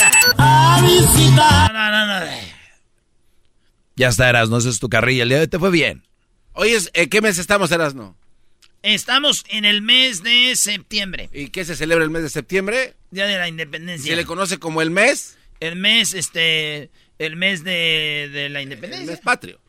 No, 0.79 1.69
no, 1.69 1.91
no, 1.91 2.07
no. 2.21 2.27
Ya 3.97 4.09
está, 4.09 4.29
Eras, 4.29 4.49
no 4.49 4.59
esa 4.59 4.69
es 4.69 4.79
tu 4.79 4.89
carrilla. 4.89 5.23
El 5.25 5.29
día 5.29 5.39
de 5.39 5.43
hoy 5.45 5.49
te 5.49 5.59
fue 5.59 5.71
bien. 5.71 6.05
Oye, 6.53 6.77
¿en 6.95 7.09
qué 7.09 7.21
mes 7.21 7.39
estamos, 7.39 7.71
Erasmo? 7.71 8.17
Estamos 8.83 9.45
en 9.49 9.65
el 9.65 9.83
mes 9.83 10.23
de 10.23 10.55
septiembre, 10.55 11.29
¿Y 11.33 11.49
qué 11.49 11.65
se 11.65 11.75
celebra 11.75 12.05
el 12.05 12.11
mes 12.11 12.23
de 12.23 12.31
septiembre? 12.31 12.95
Día 13.11 13.27
de 13.27 13.37
la 13.39 13.49
Independencia. 13.49 14.11
¿Se 14.13 14.17
le 14.17 14.25
conoce 14.25 14.59
como 14.59 14.83
el 14.83 14.91
mes? 14.91 15.37
El 15.61 15.77
mes, 15.77 16.15
este, 16.15 16.91
el 17.19 17.37
mes 17.37 17.65
de, 17.65 18.31
de 18.33 18.49
la 18.49 18.59
El 18.61 18.65
Independencia. 18.65 19.11
mes 19.11 19.21
patrio. 19.21 19.61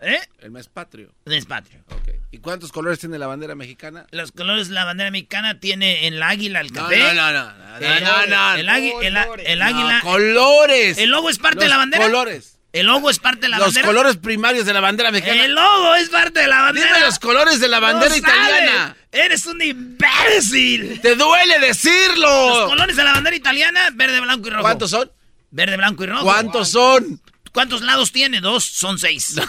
¿Eh? 0.00 0.20
El 0.40 0.50
mes 0.50 0.68
patrio. 0.68 1.14
El 1.24 1.32
mes 1.32 1.46
patrio. 1.46 1.82
¿Y 2.30 2.38
cuántos 2.38 2.70
colores 2.70 2.98
tiene 2.98 3.18
la 3.18 3.26
bandera 3.26 3.54
mexicana? 3.54 4.06
Los 4.10 4.30
colores 4.32 4.68
de 4.68 4.74
la 4.74 4.84
bandera 4.84 5.10
mexicana 5.10 5.58
tiene 5.58 6.06
el 6.06 6.22
águila, 6.22 6.60
el 6.60 6.70
No, 6.72 6.82
café. 6.82 6.98
no, 6.98 7.14
no, 7.14 7.32
no, 7.32 7.42
no, 7.52 7.76
El, 7.78 8.04
no, 8.04 8.26
no. 8.26 8.54
el 8.54 8.68
el 8.68 9.46
el 9.46 9.58
No, 9.58 9.64
águila. 9.64 10.00
colores. 10.02 10.98
¿El 10.98 11.10
logo 11.10 11.30
es 11.30 11.38
parte 11.38 11.60
de 11.60 11.64
Los 11.66 11.70
la 11.70 11.76
bandera? 11.78 12.04
colores. 12.04 12.52
¿El 12.72 12.84
logo 12.86 13.08
es 13.08 13.18
parte 13.20 13.42
de 13.42 13.48
la 13.48 13.56
Los 13.56 13.68
bandera? 13.68 13.86
colores 13.86 14.16
primarios 14.18 14.66
de 14.66 14.74
la 14.74 14.80
bandera 14.80 15.10
mexicana. 15.10 15.44
El 15.46 15.54
logo 15.54 15.94
es 15.94 16.10
parte 16.10 16.40
de 16.40 16.46
la 16.48 16.60
bandera. 16.60 16.86
Dime 16.88 17.00
los 17.06 17.18
colores 17.18 17.58
de 17.58 17.68
la 17.68 17.80
bandera 17.80 18.10
No 18.10 18.16
italiana. 18.16 18.72
sabes. 18.88 18.96
Eres 19.12 19.46
un 19.46 19.62
imbécil. 19.62 21.00
¡Te 21.00 21.14
duele 21.16 21.58
Los 21.58 21.68
decirlo! 21.68 22.66
colores 22.66 22.96
de 22.96 23.04
la 23.04 23.12
bandera 23.12 23.34
italiana, 23.36 23.88
verde, 23.94 24.20
blanco 24.20 24.48
y 24.48 24.50
rojo. 24.50 24.62
¿Cuántos 24.62 24.90
son? 24.90 25.10
Verde, 25.50 25.76
blanco 25.76 26.04
y 26.04 26.06
rojo. 26.08 26.24
¿Cuántos 26.24 26.70
son? 26.70 27.20
¿Cuántos 27.52 27.80
lados 27.82 28.12
tiene? 28.12 28.40
Dos, 28.40 28.64
son 28.64 28.98
seis. 28.98 29.36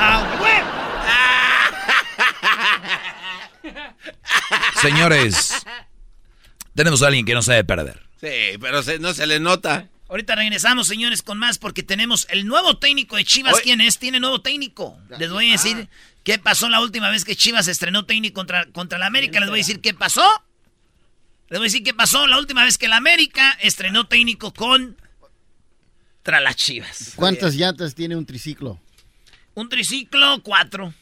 Ah. 0.00 0.24
Señores, 4.80 5.54
tenemos 6.74 7.02
a 7.02 7.08
alguien 7.08 7.24
que 7.26 7.34
no 7.34 7.42
sabe 7.42 7.64
perder. 7.64 8.00
Sí, 8.20 8.58
pero 8.60 8.82
se- 8.82 8.98
no 8.98 9.12
se 9.14 9.26
le 9.26 9.40
nota. 9.40 9.88
Ahorita 10.08 10.34
regresamos, 10.36 10.88
señores, 10.88 11.22
con 11.22 11.38
más 11.38 11.58
porque 11.58 11.82
tenemos 11.82 12.26
el 12.30 12.46
nuevo 12.46 12.78
técnico 12.78 13.16
de 13.16 13.24
Chivas. 13.24 13.54
Oye. 13.54 13.62
¿Quién 13.64 13.80
es? 13.80 13.98
Tiene 13.98 14.20
nuevo 14.20 14.40
técnico. 14.40 14.98
Les 15.18 15.30
voy 15.30 15.48
a 15.48 15.52
decir 15.52 15.88
¿Qué 16.24 16.38
pasó 16.38 16.68
la 16.68 16.80
última 16.80 17.10
vez 17.10 17.24
que 17.24 17.36
Chivas 17.36 17.68
estrenó 17.68 18.04
técnico 18.04 18.34
contra, 18.34 18.66
contra 18.66 18.98
la 18.98 19.06
América? 19.06 19.40
Les 19.40 19.48
voy 19.48 19.60
a 19.60 19.62
decir 19.62 19.80
qué 19.80 19.94
pasó. 19.94 20.22
Les 21.48 21.58
voy 21.58 21.66
a 21.66 21.68
decir 21.68 21.82
qué 21.82 21.94
pasó 21.94 22.26
la 22.26 22.38
última 22.38 22.64
vez 22.64 22.76
que 22.78 22.88
la 22.88 22.96
América 22.96 23.56
estrenó 23.60 24.06
técnico 24.06 24.52
con 24.52 24.96
contra 26.22 26.40
las 26.42 26.56
Chivas. 26.56 27.12
¿Cuántas 27.16 27.54
llantas 27.54 27.94
tiene 27.94 28.14
un 28.14 28.26
triciclo? 28.26 28.78
Un 29.54 29.68
triciclo, 29.70 30.42
cuatro. 30.42 30.92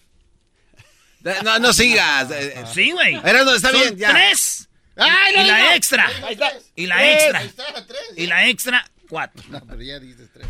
No, 1.42 1.58
no 1.58 1.72
sigas. 1.72 2.28
Sí, 2.74 2.92
güey. 2.92 3.16
Era, 3.24 3.40
está 3.54 3.72
Son 3.72 3.80
bien, 3.80 3.96
ya. 3.96 4.10
tres. 4.12 4.68
Ay, 4.94 5.34
y 5.34 5.36
no, 5.38 5.44
la 5.46 5.58
no. 5.58 5.72
extra. 5.72 6.06
Ahí 6.24 6.32
está. 6.34 6.52
Y 6.76 6.86
la 6.86 6.96
Tres, 6.96 7.14
extra. 7.22 7.38
ahí 7.40 7.46
está, 7.48 7.86
tres. 7.86 8.00
Y 8.16 8.26
la 8.26 8.48
extra, 8.48 8.90
cuatro. 9.08 9.42
No, 9.48 9.60
pero 9.66 9.82
ya 9.82 9.98
dices 9.98 10.28
tres. 10.32 10.45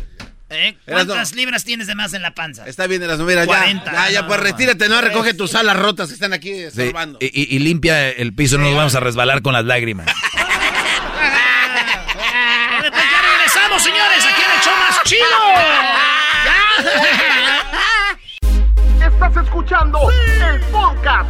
Ya. 0.49 0.55
¿Eh? 0.55 0.77
¿Cuántas 0.85 1.31
no. 1.31 1.37
libras 1.37 1.63
tienes 1.63 1.87
de 1.87 1.95
más 1.95 2.13
en 2.13 2.21
la 2.21 2.33
panza? 2.33 2.65
Está 2.67 2.87
bien, 2.87 3.03
Erasmo, 3.03 3.25
mira, 3.25 3.41
ya. 3.41 3.47
40. 3.47 3.91
Ya, 3.91 4.09
ya, 4.09 4.21
No, 4.21 4.27
pues 4.27 4.39
no, 4.39 4.43
retírate, 4.45 4.87
no 4.89 5.01
recoge 5.01 5.33
tus 5.33 5.55
alas 5.55 5.75
rotas 5.77 6.07
que 6.07 6.13
están 6.13 6.33
aquí 6.33 6.49
Sí, 6.53 6.63
estorbando. 6.63 7.17
y, 7.21 7.25
y- 7.27 7.55
y 7.55 7.59
limpia 7.59 8.09
el 8.09 8.33
piso, 8.33 8.57
no 8.57 8.65
nos 8.65 8.75
vamos 8.75 8.95
a 8.95 8.99
resbalar 8.99 9.41
con 9.41 9.53
las 9.53 9.65
lágrimas. 9.65 10.07
Pues 12.79 12.91
ya 12.93 13.21
regresamos, 13.21 13.83
señores, 13.83 14.25
aquí 14.25 14.41
en 14.41 14.51
el 14.51 14.61
show 14.63 14.73
más 14.77 15.03
chido. 15.03 15.27
Estás 19.13 19.37
escuchando 19.45 19.99
el 20.11 20.59
podcast 20.71 21.29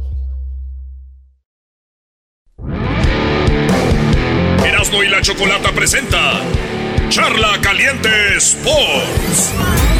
Erasmo 4.71 5.03
y 5.03 5.09
la 5.09 5.21
Chocolata 5.21 5.73
presenta 5.73 6.41
Charla 7.09 7.59
Caliente 7.59 8.37
Sports. 8.37 9.51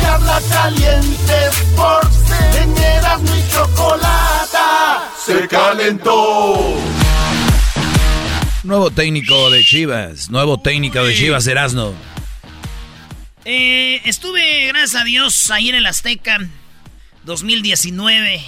Charla 0.02 0.41
caliente 0.49 1.34
Sports 1.49 2.18
en 2.56 2.77
Erasmo 2.77 3.35
y 3.35 3.52
Chocolata 3.52 5.11
se 5.26 5.45
calentó. 5.49 6.73
Nuevo 8.64 8.91
técnico 8.91 9.49
de 9.49 9.61
Chivas, 9.61 10.30
nuevo 10.30 10.57
técnico 10.57 11.03
de 11.03 11.15
Chivas, 11.15 11.45
Erasno. 11.48 11.93
Eh, 13.43 14.02
estuve, 14.06 14.68
gracias 14.68 15.02
a 15.02 15.03
Dios, 15.03 15.52
ahí 15.52 15.68
en 15.68 15.76
el 15.76 15.85
Azteca 15.85 16.39
2019. 17.26 18.41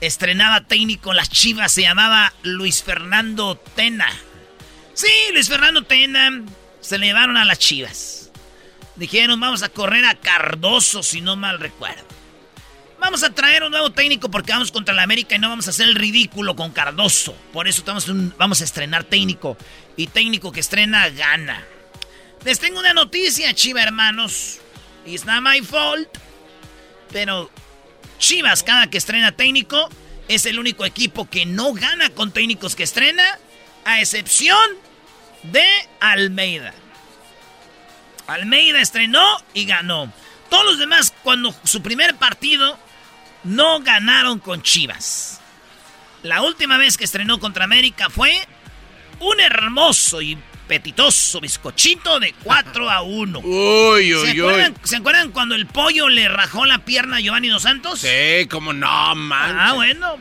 Estrenaba 0.00 0.60
técnico 0.60 1.12
las 1.12 1.28
Chivas, 1.28 1.72
se 1.72 1.82
llamaba 1.82 2.32
Luis 2.44 2.84
Fernando 2.84 3.56
Tena. 3.56 4.06
Sí, 4.94 5.08
Luis 5.32 5.48
Fernando 5.48 5.82
Tena. 5.82 6.42
Se 6.80 6.98
le 6.98 7.06
llevaron 7.06 7.36
a 7.36 7.44
las 7.44 7.58
Chivas. 7.58 8.30
Dijeron, 8.96 9.40
vamos 9.40 9.62
a 9.62 9.68
correr 9.68 10.04
a 10.04 10.14
Cardoso, 10.14 11.02
si 11.02 11.20
no 11.20 11.36
mal 11.36 11.58
recuerdo. 11.58 12.04
Vamos 12.98 13.22
a 13.24 13.34
traer 13.34 13.64
un 13.64 13.72
nuevo 13.72 13.90
técnico 13.90 14.30
porque 14.30 14.52
vamos 14.52 14.70
contra 14.70 14.94
la 14.94 15.02
América 15.02 15.34
y 15.34 15.38
no 15.38 15.48
vamos 15.48 15.66
a 15.66 15.70
hacer 15.70 15.88
el 15.88 15.94
ridículo 15.94 16.54
con 16.54 16.70
Cardoso. 16.70 17.34
Por 17.52 17.66
eso 17.66 17.80
estamos 17.80 18.06
vamos 18.36 18.60
a 18.60 18.64
estrenar 18.64 19.04
técnico. 19.04 19.56
Y 19.96 20.06
técnico 20.06 20.52
que 20.52 20.60
estrena 20.60 21.08
gana. 21.08 21.64
Les 22.44 22.58
tengo 22.58 22.80
una 22.80 22.94
noticia, 22.94 23.54
Chiva 23.54 23.82
hermanos. 23.82 24.60
It's 25.04 25.24
not 25.24 25.42
my 25.42 25.60
fault. 25.62 26.08
Pero 27.12 27.50
Chivas, 28.18 28.62
cada 28.62 28.88
que 28.88 28.98
estrena 28.98 29.32
técnico, 29.32 29.88
es 30.28 30.46
el 30.46 30.58
único 30.58 30.84
equipo 30.84 31.28
que 31.28 31.44
no 31.44 31.72
gana 31.72 32.10
con 32.10 32.32
técnicos 32.32 32.76
que 32.76 32.84
estrena, 32.84 33.38
a 33.84 34.00
excepción 34.00 34.58
de 35.42 35.64
Almeida. 36.00 36.72
Almeida 38.26 38.80
estrenó 38.80 39.24
y 39.54 39.64
ganó. 39.66 40.12
Todos 40.48 40.64
los 40.64 40.78
demás, 40.78 41.14
cuando 41.22 41.54
su 41.64 41.82
primer 41.82 42.14
partido, 42.16 42.78
no 43.44 43.80
ganaron 43.80 44.38
con 44.38 44.62
Chivas. 44.62 45.40
La 46.22 46.42
última 46.42 46.78
vez 46.78 46.96
que 46.96 47.04
estrenó 47.04 47.40
contra 47.40 47.64
América 47.64 48.08
fue 48.10 48.32
un 49.18 49.40
hermoso 49.40 50.22
y 50.22 50.38
petitoso 50.68 51.40
bizcochito 51.40 52.20
de 52.20 52.32
4 52.44 52.90
a 52.90 53.02
1. 53.02 53.38
Uy, 53.44 54.08
¿Se, 54.10 54.14
uy, 54.14 54.22
uy. 54.22 54.38
acuerdan, 54.40 54.76
¿Se 54.84 54.96
acuerdan 54.96 55.30
cuando 55.32 55.54
el 55.54 55.66
pollo 55.66 56.08
le 56.08 56.28
rajó 56.28 56.64
la 56.66 56.78
pierna 56.84 57.16
a 57.16 57.20
Giovanni 57.20 57.48
Dos 57.48 57.62
Santos? 57.62 58.00
Sí, 58.00 58.46
como 58.48 58.72
no, 58.72 59.14
man. 59.16 59.56
Ah, 59.58 59.72
bueno. 59.74 60.16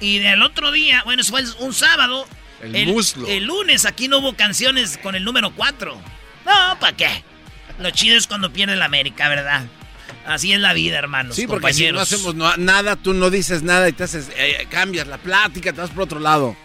Y 0.00 0.18
del 0.18 0.42
otro 0.42 0.70
día, 0.70 1.02
bueno, 1.04 1.22
eso 1.22 1.32
fue 1.32 1.42
un 1.58 1.74
sábado. 1.74 2.26
El 2.64 2.86
muslo. 2.88 3.26
El 3.28 3.44
lunes 3.44 3.84
aquí 3.86 4.08
no 4.08 4.18
hubo 4.18 4.34
canciones 4.34 4.98
con 4.98 5.14
el 5.14 5.24
número 5.24 5.54
4. 5.54 5.94
No, 5.94 6.78
¿para 6.80 6.96
qué? 6.96 7.08
Lo 7.78 7.90
chido 7.90 8.16
es 8.16 8.26
cuando 8.26 8.52
pierde 8.52 8.76
la 8.76 8.84
América, 8.84 9.28
¿verdad? 9.28 9.64
Así 10.26 10.52
es 10.52 10.60
la 10.60 10.72
vida, 10.72 10.98
hermanos. 10.98 11.36
Sí, 11.36 11.46
porque 11.46 11.72
si 11.74 11.82
no 11.82 11.98
compañeros. 11.98 12.12
hacemos 12.12 12.34
no- 12.34 12.56
nada, 12.56 12.96
tú 12.96 13.12
no 13.14 13.30
dices 13.30 13.62
nada 13.62 13.88
y 13.88 13.92
te 13.92 14.04
haces, 14.04 14.30
eh, 14.36 14.66
cambias 14.70 15.06
la 15.06 15.18
plática, 15.18 15.72
te 15.72 15.80
vas 15.80 15.90
por 15.90 16.04
otro 16.04 16.20
lado. 16.20 16.56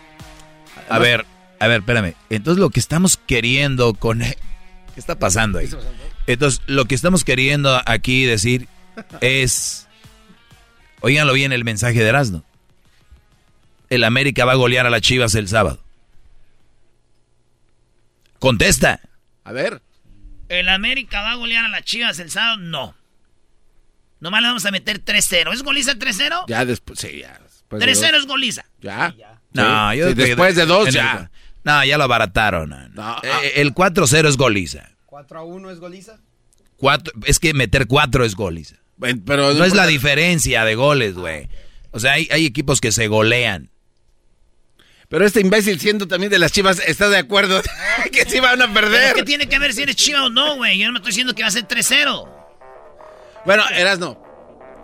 A 0.90 1.00
ver, 1.00 1.26
a 1.60 1.68
ver, 1.68 1.80
espérame. 1.80 2.14
Entonces 2.30 2.60
lo 2.60 2.70
que 2.70 2.80
estamos 2.80 3.18
queriendo 3.18 3.94
con... 3.94 4.20
¿Qué 4.20 4.36
está 4.98 5.20
pasando 5.20 5.60
ahí? 5.60 5.70
Entonces 6.28 6.62
lo 6.68 6.86
que 6.86 6.96
estamos 6.96 7.24
queriendo 7.24 7.82
aquí 7.86 8.24
decir 8.26 8.68
es... 9.22 9.88
Óiganlo 11.02 11.34
bien 11.34 11.52
el 11.54 11.64
mensaje 11.64 12.00
de 12.00 12.08
Erasmo. 12.10 12.44
El 13.90 14.04
América 14.04 14.46
va 14.46 14.52
a 14.54 14.56
golear 14.56 14.86
a 14.86 14.90
las 14.90 15.02
Chivas 15.02 15.34
el 15.36 15.48
sábado. 15.48 15.80
Contesta. 18.40 19.00
A 19.44 19.52
ver. 19.52 19.82
¿El 20.50 20.70
América 20.70 21.22
va 21.22 21.32
a 21.32 21.36
golear 21.36 21.66
a 21.66 21.70
las 21.70 21.84
Chivas 21.84 22.20
el 22.20 22.32
sábado? 22.32 22.58
No. 22.58 22.96
Nomás 24.20 24.42
le 24.42 24.48
vamos 24.48 24.66
a 24.66 24.72
meter 24.72 25.04
3-0. 25.04 25.54
¿Es 25.54 25.64
goliza 25.64 25.94
3-0? 25.96 26.46
Ya 26.48 26.66
después, 26.66 27.00
sí, 27.00 27.20
ya. 27.22 27.40
después 27.44 27.80
de 27.80 27.86
3-0 27.92 28.12
dos. 28.12 28.22
es 28.22 28.26
goliza. 28.28 28.66
Ya. 28.82 29.14
No, 29.54 29.92
Sí, 29.92 29.98
yo 29.98 30.08
sí, 30.10 30.14
después 30.16 30.56
de 30.56 30.66
dos 30.66 30.90
ya. 30.94 31.30
el- 31.34 31.40
no, 31.64 31.84
ya 31.86 31.98
lo 31.98 32.04
abarataron. 32.06 32.70
no, 32.70 32.88
no. 32.90 33.18
Eh, 33.24 33.54
el 33.56 33.74
4-0 33.74 34.28
es 34.28 34.38
goliza. 34.38 34.90
4 35.06 35.40
a 35.40 35.44
1 35.44 35.70
es 35.72 35.80
goliza. 35.80 36.20
Cuatro, 36.78 37.14
es 37.26 37.40
que 37.40 37.54
meter 37.54 37.88
4 37.88 38.24
es 38.26 38.36
goliza. 38.36 38.76
Pero 39.26 39.54
no 39.54 39.64
es 39.66 39.74
la 39.76 39.86
diferencia 39.88 40.64
de 40.66 40.76
goles, 40.76 41.16
güey. 41.16 41.50
O 41.92 42.00
sea, 42.00 42.14
hay, 42.14 42.28
hay 42.32 42.46
equipos 42.46 42.80
que 42.82 42.92
se 42.92 43.08
golean. 43.08 43.70
Pero 45.10 45.26
este 45.26 45.42
imbécil 45.42 45.80
siendo 45.80 46.08
también 46.08 46.32
de 46.32 46.38
las 46.38 46.52
chivas 46.52 46.80
está 46.86 47.10
de 47.10 47.18
acuerdo 47.18 47.62
que 48.12 48.26
sí 48.26 48.40
van 48.40 48.62
a 48.62 48.72
¿Pero 48.72 48.74
perder. 48.88 49.14
¿Qué 49.16 49.24
tiene 49.24 49.50
que 49.50 49.58
ver 49.58 49.74
si 49.74 49.82
eres 49.82 49.96
chiva 49.96 50.24
o 50.26 50.30
no, 50.30 50.56
güey? 50.58 50.78
Yo 50.78 50.86
no 50.86 50.94
me 50.94 51.00
estoy 51.00 51.10
diciendo 51.12 51.34
que 51.34 51.42
va 51.42 51.48
a 51.48 51.52
ser 51.52 51.68
3-0. 51.68 52.30
Bueno, 53.46 53.64
Erasno, 53.70 54.22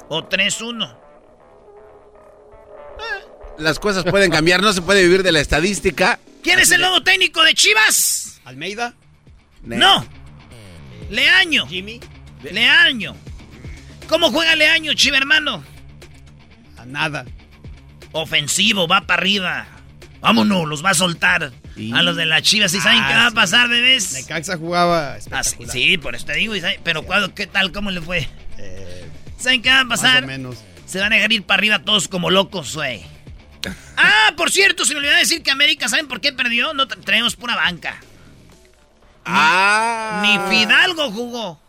O 0.10 0.28
3-1. 0.28 0.98
las 3.60 3.80
cosas 3.80 4.04
pueden 4.04 4.32
cambiar, 4.32 4.62
no 4.62 4.74
se 4.74 4.82
puede 4.82 5.04
vivir 5.04 5.22
de 5.24 5.32
la 5.32 5.40
estadística. 5.42 6.20
¿Quién 6.42 6.60
es 6.60 6.72
el 6.72 6.82
nuevo 6.82 7.04
técnico 7.04 7.44
de 7.44 7.54
Chivas? 7.54 8.42
Almeida. 8.46 8.94
No. 9.64 10.06
Leaño. 11.10 11.68
Jimmy. 11.68 12.00
Leaño. 12.44 13.16
¿Cómo 14.08 14.32
juega 14.32 14.56
Leaño, 14.56 14.94
chiva 14.94 15.18
hermano? 15.18 15.64
A 16.78 16.86
nada. 16.86 17.26
Ofensivo, 18.12 18.88
va 18.88 19.02
para 19.02 19.22
arriba. 19.22 19.68
Vámonos, 20.26 20.68
los 20.68 20.84
va 20.84 20.90
a 20.92 20.94
soltar. 20.94 21.52
A 21.94 22.02
los 22.04 22.16
de 22.16 22.26
las 22.26 22.42
Chivas. 22.42 22.74
¿Y 22.74 22.80
saben 22.82 23.00
Ah, 23.02 23.08
qué 23.08 23.14
va 23.16 23.26
a 23.28 23.30
sí. 23.30 23.36
pasar, 23.36 23.70
bebés? 23.70 24.14
Necaxa 24.14 24.58
jugaba 24.58 25.18
Ah, 25.32 25.44
sí, 25.44 25.58
sí, 25.72 25.98
por 25.98 26.16
eso 26.16 26.26
te 26.26 26.34
digo. 26.36 26.54
Pero 26.84 27.04
¿cuándo- 27.04 27.34
¿qué 27.36 27.48
tal? 27.48 27.72
¿Cómo 27.72 27.92
le 27.92 28.02
fue? 28.02 28.28
¿Saben 29.38 29.62
qué 29.62 29.70
va 29.70 29.82
a 29.82 29.86
pasar? 29.86 30.24
Eh, 30.24 30.28
Más 30.28 30.36
o 30.36 30.40
menos. 30.40 30.58
Se 30.86 31.00
van 31.00 31.12
a 31.12 31.16
dejar 31.16 31.32
ir 31.34 31.44
para 31.44 31.58
arriba 31.60 31.80
todos 31.80 32.08
como 32.08 32.30
locos, 32.30 32.76
güey. 32.76 33.02
Ah, 33.98 34.32
por 34.38 34.52
cierto, 34.52 34.86
se 34.86 34.94
me 34.94 35.00
olvidó 35.00 35.14
decir 35.16 35.42
que 35.42 35.50
América, 35.52 35.88
¿saben 35.90 36.08
por 36.08 36.22
qué 36.22 36.32
perdió? 36.34 36.74
No 36.74 36.88
tra- 36.88 37.04
traemos 37.04 37.36
pura 37.36 37.56
banca. 37.56 38.00
Ah. 39.26 40.22
Ni 40.24 40.56
Fidalgo 40.58 41.12
jugó. 41.12 41.60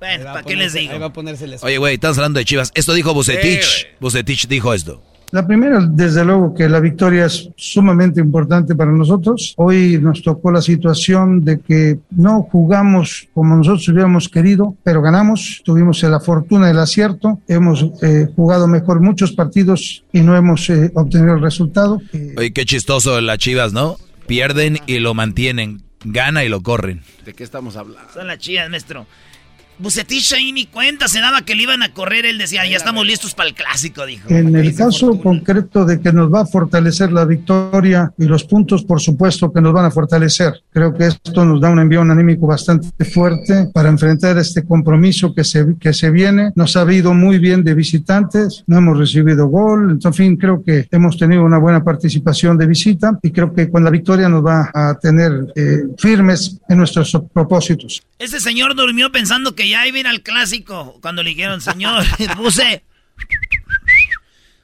Bueno, 0.00 0.24
¿para 0.24 0.42
qué 0.42 0.56
les 0.56 0.72
digo? 0.72 0.92
Ahí 0.94 0.98
va 0.98 1.06
a 1.06 1.12
ponerse 1.12 1.44
el 1.44 1.56
Oye, 1.62 1.78
güey, 1.78 1.94
estamos 1.94 2.18
hablando 2.18 2.38
de 2.38 2.44
Chivas. 2.44 2.72
Esto 2.74 2.92
dijo 2.92 3.14
Bucetich. 3.14 3.62
Sí. 3.62 3.84
Bucetich 4.00 4.48
dijo 4.48 4.74
esto. 4.74 5.02
La 5.32 5.46
primera, 5.46 5.80
desde 5.80 6.26
luego 6.26 6.52
que 6.52 6.68
la 6.68 6.78
victoria 6.78 7.24
es 7.24 7.48
sumamente 7.56 8.20
importante 8.20 8.74
para 8.74 8.92
nosotros. 8.92 9.54
Hoy 9.56 9.98
nos 9.98 10.22
tocó 10.22 10.52
la 10.52 10.60
situación 10.60 11.42
de 11.42 11.58
que 11.58 12.00
no 12.10 12.42
jugamos 12.42 13.28
como 13.32 13.56
nosotros 13.56 13.88
hubiéramos 13.88 14.28
querido, 14.28 14.76
pero 14.84 15.00
ganamos. 15.00 15.62
Tuvimos 15.64 16.02
la 16.02 16.20
fortuna 16.20 16.66
del 16.66 16.78
acierto. 16.78 17.40
Hemos 17.48 17.82
eh, 18.02 18.28
jugado 18.36 18.68
mejor 18.68 19.00
muchos 19.00 19.32
partidos 19.32 20.04
y 20.12 20.20
no 20.20 20.36
hemos 20.36 20.68
eh, 20.68 20.92
obtenido 20.94 21.36
el 21.36 21.40
resultado. 21.40 22.02
Oye, 22.36 22.52
qué 22.52 22.66
chistoso 22.66 23.18
las 23.22 23.38
chivas, 23.38 23.72
¿no? 23.72 23.96
Pierden 24.26 24.80
y 24.86 24.98
lo 24.98 25.14
mantienen. 25.14 25.82
Gana 26.04 26.44
y 26.44 26.50
lo 26.50 26.62
corren. 26.62 27.00
¿De 27.24 27.32
qué 27.32 27.44
estamos 27.44 27.76
hablando? 27.76 28.12
Son 28.12 28.26
las 28.26 28.36
chivas, 28.36 28.68
maestro. 28.68 29.06
Bucetich 29.78 30.32
ahí 30.32 30.52
ni 30.52 30.66
cuenta 30.66 31.08
se 31.08 31.20
daba 31.20 31.42
que 31.42 31.54
le 31.54 31.64
iban 31.64 31.82
a 31.82 31.92
correr. 31.92 32.26
Él 32.26 32.38
decía, 32.38 32.66
ya 32.66 32.76
estamos 32.76 33.06
listos 33.06 33.34
para 33.34 33.48
el 33.48 33.54
clásico, 33.54 34.06
dijo. 34.06 34.28
En 34.28 34.54
el 34.54 34.74
caso 34.74 35.20
concreto 35.20 35.84
de 35.84 36.00
que 36.00 36.12
nos 36.12 36.32
va 36.32 36.42
a 36.42 36.46
fortalecer 36.46 37.12
la 37.12 37.24
victoria 37.24 38.12
y 38.18 38.24
los 38.24 38.44
puntos, 38.44 38.84
por 38.84 39.00
supuesto 39.00 39.52
que 39.52 39.60
nos 39.60 39.72
van 39.72 39.86
a 39.86 39.90
fortalecer. 39.90 40.54
Creo 40.70 40.94
que 40.94 41.06
esto 41.06 41.44
nos 41.44 41.60
da 41.60 41.70
un 41.70 41.78
envío 41.78 42.02
anímico 42.02 42.46
bastante 42.46 43.04
fuerte 43.04 43.70
para 43.72 43.88
enfrentar 43.88 44.38
este 44.38 44.64
compromiso 44.64 45.34
que 45.34 45.44
se, 45.44 45.76
que 45.80 45.92
se 45.92 46.10
viene. 46.10 46.52
Nos 46.54 46.76
ha 46.76 46.82
habido 46.82 47.14
muy 47.14 47.38
bien 47.38 47.64
de 47.64 47.74
visitantes, 47.74 48.64
no 48.66 48.78
hemos 48.78 48.98
recibido 48.98 49.46
gol. 49.46 49.98
En 50.02 50.14
fin, 50.14 50.36
creo 50.36 50.62
que 50.62 50.86
hemos 50.90 51.16
tenido 51.16 51.44
una 51.44 51.58
buena 51.58 51.82
participación 51.82 52.58
de 52.58 52.66
visita 52.66 53.18
y 53.22 53.30
creo 53.30 53.52
que 53.54 53.70
con 53.70 53.84
la 53.84 53.90
victoria 53.90 54.28
nos 54.28 54.44
va 54.44 54.70
a 54.72 54.98
tener 55.00 55.52
eh, 55.54 55.84
firmes 55.98 56.58
en 56.68 56.78
nuestros 56.78 57.16
propósitos. 57.32 58.02
Ese 58.18 58.40
señor 58.40 58.74
durmió 58.74 59.10
pensando 59.10 59.54
que 59.54 59.61
ya 59.68 59.86
iba 59.86 59.96
a 59.96 60.00
ir 60.00 60.06
al 60.06 60.22
clásico 60.22 60.98
cuando 61.00 61.22
le 61.22 61.30
dijeron, 61.30 61.60
señor, 61.60 62.04
puse. 62.36 62.82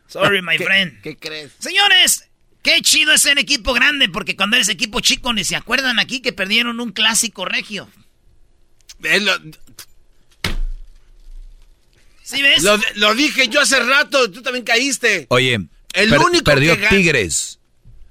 Sorry, 0.07 0.43
my 0.43 0.57
friend. 0.57 1.01
¿Qué 1.03 1.17
crees? 1.17 1.53
Señores, 1.59 2.29
qué 2.63 2.81
chido 2.83 3.13
es 3.13 3.23
ser 3.23 3.39
equipo 3.39 3.73
grande, 3.75 4.09
porque 4.09 4.37
cuando 4.37 4.57
eres 4.57 4.69
equipo 4.69 5.01
chico 5.01 5.33
ni 5.33 5.45
se 5.45 5.57
acuerdan 5.57 5.99
aquí 5.99 6.21
que 6.21 6.33
perdieron 6.33 6.81
un 6.81 6.93
clásico 6.93 7.45
regio. 7.45 7.91
¿Sí 12.23 12.43
ves? 12.43 12.63
Lo, 12.63 12.79
lo, 12.97 13.15
dije 13.15 13.49
yo 13.49 13.61
hace 13.61 13.81
rato, 13.81 14.31
tú 14.31 14.43
también 14.43 14.65
caíste. 14.65 15.27
Oye, 15.31 15.61
el 15.93 16.13
único 16.13 16.45
perdió 16.45 16.79
que 16.79 16.87
Tigres. 16.89 17.58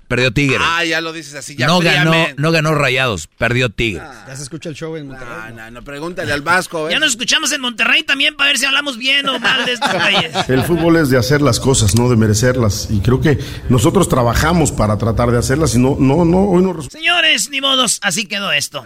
Perdió 0.08 0.32
Tigres. 0.32 0.62
Ah, 0.62 0.86
ya 0.86 1.02
lo 1.02 1.12
dices 1.12 1.36
así. 1.36 1.56
Ya 1.56 1.68
no 1.68 1.80
ganó, 1.80 2.14
no 2.38 2.52
ganó 2.52 2.74
Rayados, 2.74 3.28
perdió 3.38 3.70
Tigres. 3.70 4.04
Ah, 4.06 4.26
ya 4.30 4.36
se 4.38 4.44
escucha 4.44 4.70
el 4.70 4.76
show 4.76 4.96
en 4.96 5.08
Monterrey. 5.08 5.54
No, 5.54 5.64
no, 5.64 5.72
no 5.72 5.84
pregúntale 5.84 6.32
al 6.32 6.42
Vasco. 6.42 6.88
¿eh? 6.88 6.94
Ya 6.94 7.00
nos 7.00 7.10
escuchamos 7.10 7.52
en 7.52 7.60
Monterrey 7.60 8.04
también 8.04 8.38
para 8.38 8.50
ver 8.50 8.58
si 8.58 8.66
hablamos 8.66 8.98
bien 8.98 9.28
o 9.28 9.38
mal 9.40 9.66
de 9.66 9.74
estos 9.74 9.92
reyes. 9.92 10.32
El 10.50 10.64
fútbol 10.64 10.96
es 10.98 11.10
de 11.10 11.18
hacer 11.18 11.42
las 11.42 11.60
cosas, 11.60 11.96
no 11.96 12.10
de 12.10 12.16
merecerlas. 12.16 12.88
Y 12.90 13.02
creo 13.02 13.20
que 13.20 13.38
nosotros 13.70 14.08
trabajamos 14.08 14.72
para 14.72 14.98
tratar 14.98 15.32
de 15.32 15.40
hacerlas 15.40 15.76
y 15.76 15.80
no, 15.80 15.98
no, 16.00 16.24
no, 16.24 16.46
hoy 16.46 16.64
no 16.64 16.82
Señores, 16.84 17.50
ni 17.50 17.60
modos, 17.60 18.00
así 18.02 18.26
quedó 18.26 18.52
esto. 18.52 18.86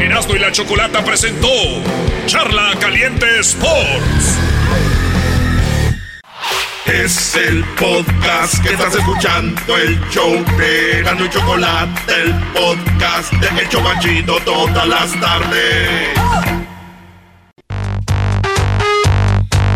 Erasmo 0.00 0.36
y 0.36 0.38
la 0.38 0.50
Chocolata 0.52 1.04
presentó 1.04 1.48
Charla 2.26 2.74
Caliente 2.80 3.40
Sports. 3.40 4.57
Es 6.88 7.36
el 7.36 7.62
podcast 7.78 8.62
que 8.62 8.70
estás 8.70 8.94
escuchando, 8.94 9.76
el 9.76 10.00
show 10.08 10.42
de 10.56 11.02
Gano 11.02 11.26
y 11.26 11.28
Chocolate, 11.28 12.12
el 12.22 12.34
podcast 12.54 13.30
de 13.34 13.60
El 13.60 13.68
Chobachito 13.68 14.40
todas 14.40 14.88
las 14.88 15.20
tardes. 15.20 16.18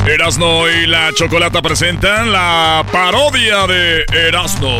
Erasno 0.07 0.71
y 0.71 0.87
la 0.87 1.13
Chocolata 1.13 1.61
presentan 1.61 2.33
la 2.33 2.83
parodia 2.91 3.67
de 3.67 4.07
Erasno. 4.11 4.79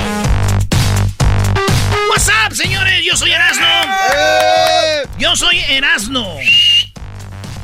What's 2.09 2.29
up, 2.29 2.55
señores? 2.55 3.05
Yo 3.05 3.15
soy 3.15 3.33
Erasno. 3.33 3.67
Yo 5.19 5.37
soy 5.37 5.59
Erasno. 5.69 6.27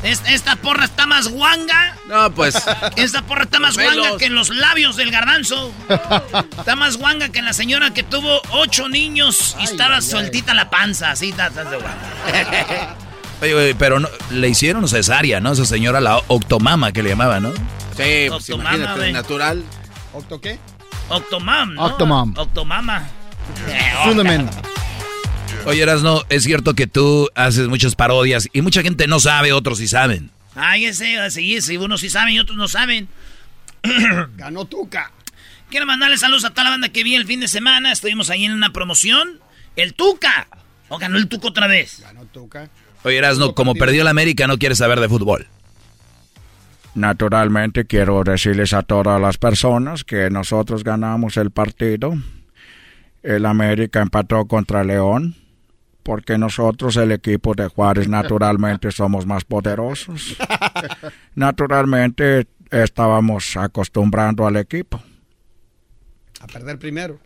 Esta 0.02 0.56
porra 0.56 0.84
está 0.84 1.06
más 1.06 1.28
guanga. 1.28 1.96
No, 2.08 2.30
pues. 2.32 2.56
Esta 2.96 3.22
porra 3.22 3.44
está 3.44 3.58
más 3.58 3.76
guanga 3.76 4.16
que 4.16 4.26
en 4.26 4.34
los 4.34 4.50
labios 4.50 4.96
del 4.96 5.10
garbanzo. 5.10 5.72
Está 6.58 6.76
más 6.76 6.96
guanga 6.96 7.30
que 7.30 7.40
en 7.40 7.44
la 7.44 7.52
señora 7.52 7.92
que 7.92 8.02
tuvo 8.02 8.40
ocho 8.52 8.88
niños 8.88 9.56
y 9.60 9.64
estaba 9.64 10.00
sueltita 10.00 10.54
la 10.54 10.70
panza. 10.70 11.10
Así 11.10 11.30
está, 11.30 11.50
de 11.50 11.76
guanga. 11.76 12.96
Oye, 13.40 13.54
oye, 13.54 13.74
pero 13.76 14.00
no, 14.00 14.08
le 14.30 14.48
hicieron 14.48 14.88
cesárea, 14.88 15.38
¿no? 15.38 15.52
Esa 15.52 15.64
señora, 15.64 16.00
la 16.00 16.20
octomama 16.26 16.90
que 16.90 17.04
le 17.04 17.10
llamaba, 17.10 17.38
¿no? 17.38 17.52
Sí, 17.96 18.26
pues 18.28 18.48
imagínate, 18.48 19.12
natural. 19.12 19.62
¿Octo 20.12 20.40
qué? 20.40 20.58
Octomam, 21.08 21.74
¿no? 21.74 21.84
Octomam. 21.84 22.34
Octomama. 22.36 23.06
Fundament. 24.04 24.50
Oye, 25.66 25.82
Erasno, 25.82 26.22
es 26.28 26.44
cierto 26.44 26.74
que 26.74 26.86
tú 26.86 27.28
haces 27.34 27.68
muchas 27.68 27.94
parodias 27.94 28.48
y 28.52 28.62
mucha 28.62 28.82
gente 28.82 29.06
no 29.06 29.20
sabe, 29.20 29.52
otros 29.52 29.78
sí 29.78 29.88
saben. 29.88 30.30
Ay, 30.54 30.86
ese, 30.86 31.30
sí, 31.30 31.60
sí, 31.60 31.76
unos 31.76 32.00
sí 32.00 32.10
saben 32.10 32.34
y 32.34 32.40
otros 32.40 32.56
no 32.56 32.68
saben. 32.68 33.08
Ganó 34.36 34.64
Tuca. 34.64 35.12
Quiero 35.70 35.86
mandarle 35.86 36.16
saludos 36.16 36.44
a 36.44 36.50
toda 36.50 36.64
la 36.64 36.70
banda 36.70 36.88
que 36.88 37.04
vi 37.04 37.14
el 37.14 37.26
fin 37.26 37.40
de 37.40 37.48
semana. 37.48 37.92
Estuvimos 37.92 38.30
ahí 38.30 38.44
en 38.44 38.52
una 38.52 38.72
promoción. 38.72 39.40
El 39.76 39.94
Tuca. 39.94 40.48
¿O 40.88 40.98
ganó 40.98 41.18
el 41.18 41.28
Tuca 41.28 41.48
otra 41.48 41.66
vez? 41.66 42.00
Ganó 42.00 42.24
Tuca. 42.24 42.70
Oye, 43.04 43.18
Erasno, 43.18 43.54
como 43.54 43.74
perdió 43.74 44.02
la 44.02 44.10
América, 44.10 44.46
no 44.46 44.58
quieres 44.58 44.78
saber 44.78 44.98
de 44.98 45.08
fútbol. 45.08 45.46
Naturalmente 46.94 47.84
quiero 47.84 48.24
decirles 48.24 48.72
a 48.72 48.82
todas 48.82 49.20
las 49.20 49.36
personas 49.36 50.02
que 50.02 50.30
nosotros 50.30 50.82
ganamos 50.82 51.36
el 51.36 51.50
partido. 51.50 52.14
El 53.22 53.44
América 53.46 54.00
empató 54.00 54.46
contra 54.46 54.82
León 54.82 55.36
porque 56.08 56.38
nosotros, 56.38 56.96
el 56.96 57.12
equipo 57.12 57.54
de 57.54 57.68
Juárez, 57.68 58.08
naturalmente 58.18 58.90
somos 58.90 59.26
más 59.26 59.44
poderosos. 59.44 60.38
Naturalmente 61.34 62.46
estábamos 62.70 63.54
acostumbrando 63.58 64.46
al 64.46 64.56
equipo. 64.56 65.02
A 66.40 66.46
perder 66.46 66.78
primero. 66.78 67.20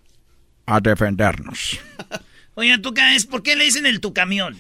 A 0.67 0.81
defendernos. 0.81 1.79
Oye, 2.55 2.77
¿tú 2.79 2.93
qué 2.93 3.15
es? 3.15 3.25
¿Por 3.25 3.45
qué 3.45 3.55
le 3.55 3.67
dicen 3.67 3.87
el 3.87 4.01
tu 4.01 4.13
camión? 4.13 4.57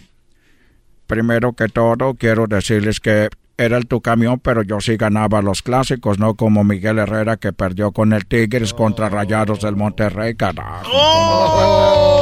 Primero 1.09 1.55
que 1.55 1.67
todo, 1.67 2.15
quiero 2.15 2.47
decirles 2.47 3.01
que 3.01 3.29
era 3.57 3.77
el 3.77 3.89
tu 3.89 4.03
camión, 4.03 4.39
pero 4.39 4.63
yo 4.63 4.81
sí 4.81 4.97
ganaba 4.97 5.43
los 5.43 5.63
clásicos, 5.63 6.21
no 6.21 6.37
como 6.37 6.63
Miguel 6.63 7.01
Herrera 7.01 7.39
que 7.39 7.53
perdió 7.53 7.91
con 7.91 8.13
el 8.13 8.25
Tigres 8.27 8.73
contra 8.73 9.09
Rayados 9.09 9.63
del 9.63 9.75
Monterrey, 9.75 10.37
carajo. 10.37 10.89
¡Oh! 10.93 12.22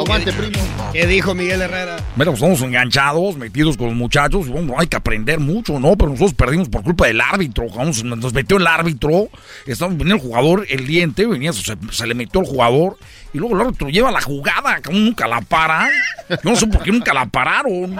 Aguante, 0.00 0.32
primo. 0.32 0.58
¿Qué 0.92 1.06
dijo 1.06 1.34
Miguel 1.34 1.62
Herrera? 1.62 1.96
Mira, 2.16 2.30
pues 2.30 2.40
somos 2.40 2.62
enganchados, 2.62 3.36
metidos 3.36 3.76
con 3.76 3.88
los 3.88 3.96
muchachos, 3.96 4.48
bueno, 4.48 4.74
hay 4.78 4.86
que 4.86 4.96
aprender 4.96 5.38
mucho, 5.38 5.78
¿no? 5.78 5.96
Pero 5.96 6.10
nosotros 6.10 6.34
perdimos 6.34 6.68
por 6.68 6.82
culpa 6.82 7.06
del 7.06 7.20
árbitro, 7.20 7.66
vamos, 7.74 8.02
nos 8.04 8.32
metió 8.32 8.56
el 8.56 8.66
árbitro, 8.66 9.28
estamos, 9.66 9.98
venía 9.98 10.14
el 10.14 10.20
jugador, 10.20 10.66
el 10.68 10.86
diente, 10.86 11.26
venía, 11.26 11.52
se, 11.52 11.76
se 11.90 12.06
le 12.06 12.14
metió 12.14 12.40
el 12.40 12.46
jugador, 12.46 12.96
y 13.32 13.38
luego 13.38 13.54
el 13.54 13.60
árbitro 13.62 13.88
lleva 13.88 14.10
la 14.10 14.20
jugada, 14.20 14.80
como 14.82 14.98
nunca 14.98 15.28
la 15.28 15.40
para. 15.40 15.88
Yo 16.28 16.38
no 16.42 16.56
sé 16.56 16.66
por 16.66 16.82
qué 16.82 16.92
nunca 16.92 17.12
la 17.12 17.26
pararon. 17.26 17.96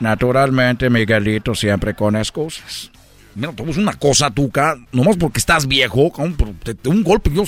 Naturalmente, 0.00 0.90
Miguelito 0.90 1.54
siempre 1.54 1.94
con 1.94 2.16
excusas. 2.16 2.90
Mira, 3.34 3.52
tú 3.52 3.64
una 3.64 3.94
cosa, 3.94 4.30
Tuca, 4.30 4.76
nomás 4.92 5.16
porque 5.16 5.38
estás 5.38 5.66
viejo, 5.66 6.12
cabrón, 6.12 6.58
te, 6.62 6.74
te, 6.74 6.88
un 6.88 7.02
golpe, 7.02 7.30
yo, 7.32 7.44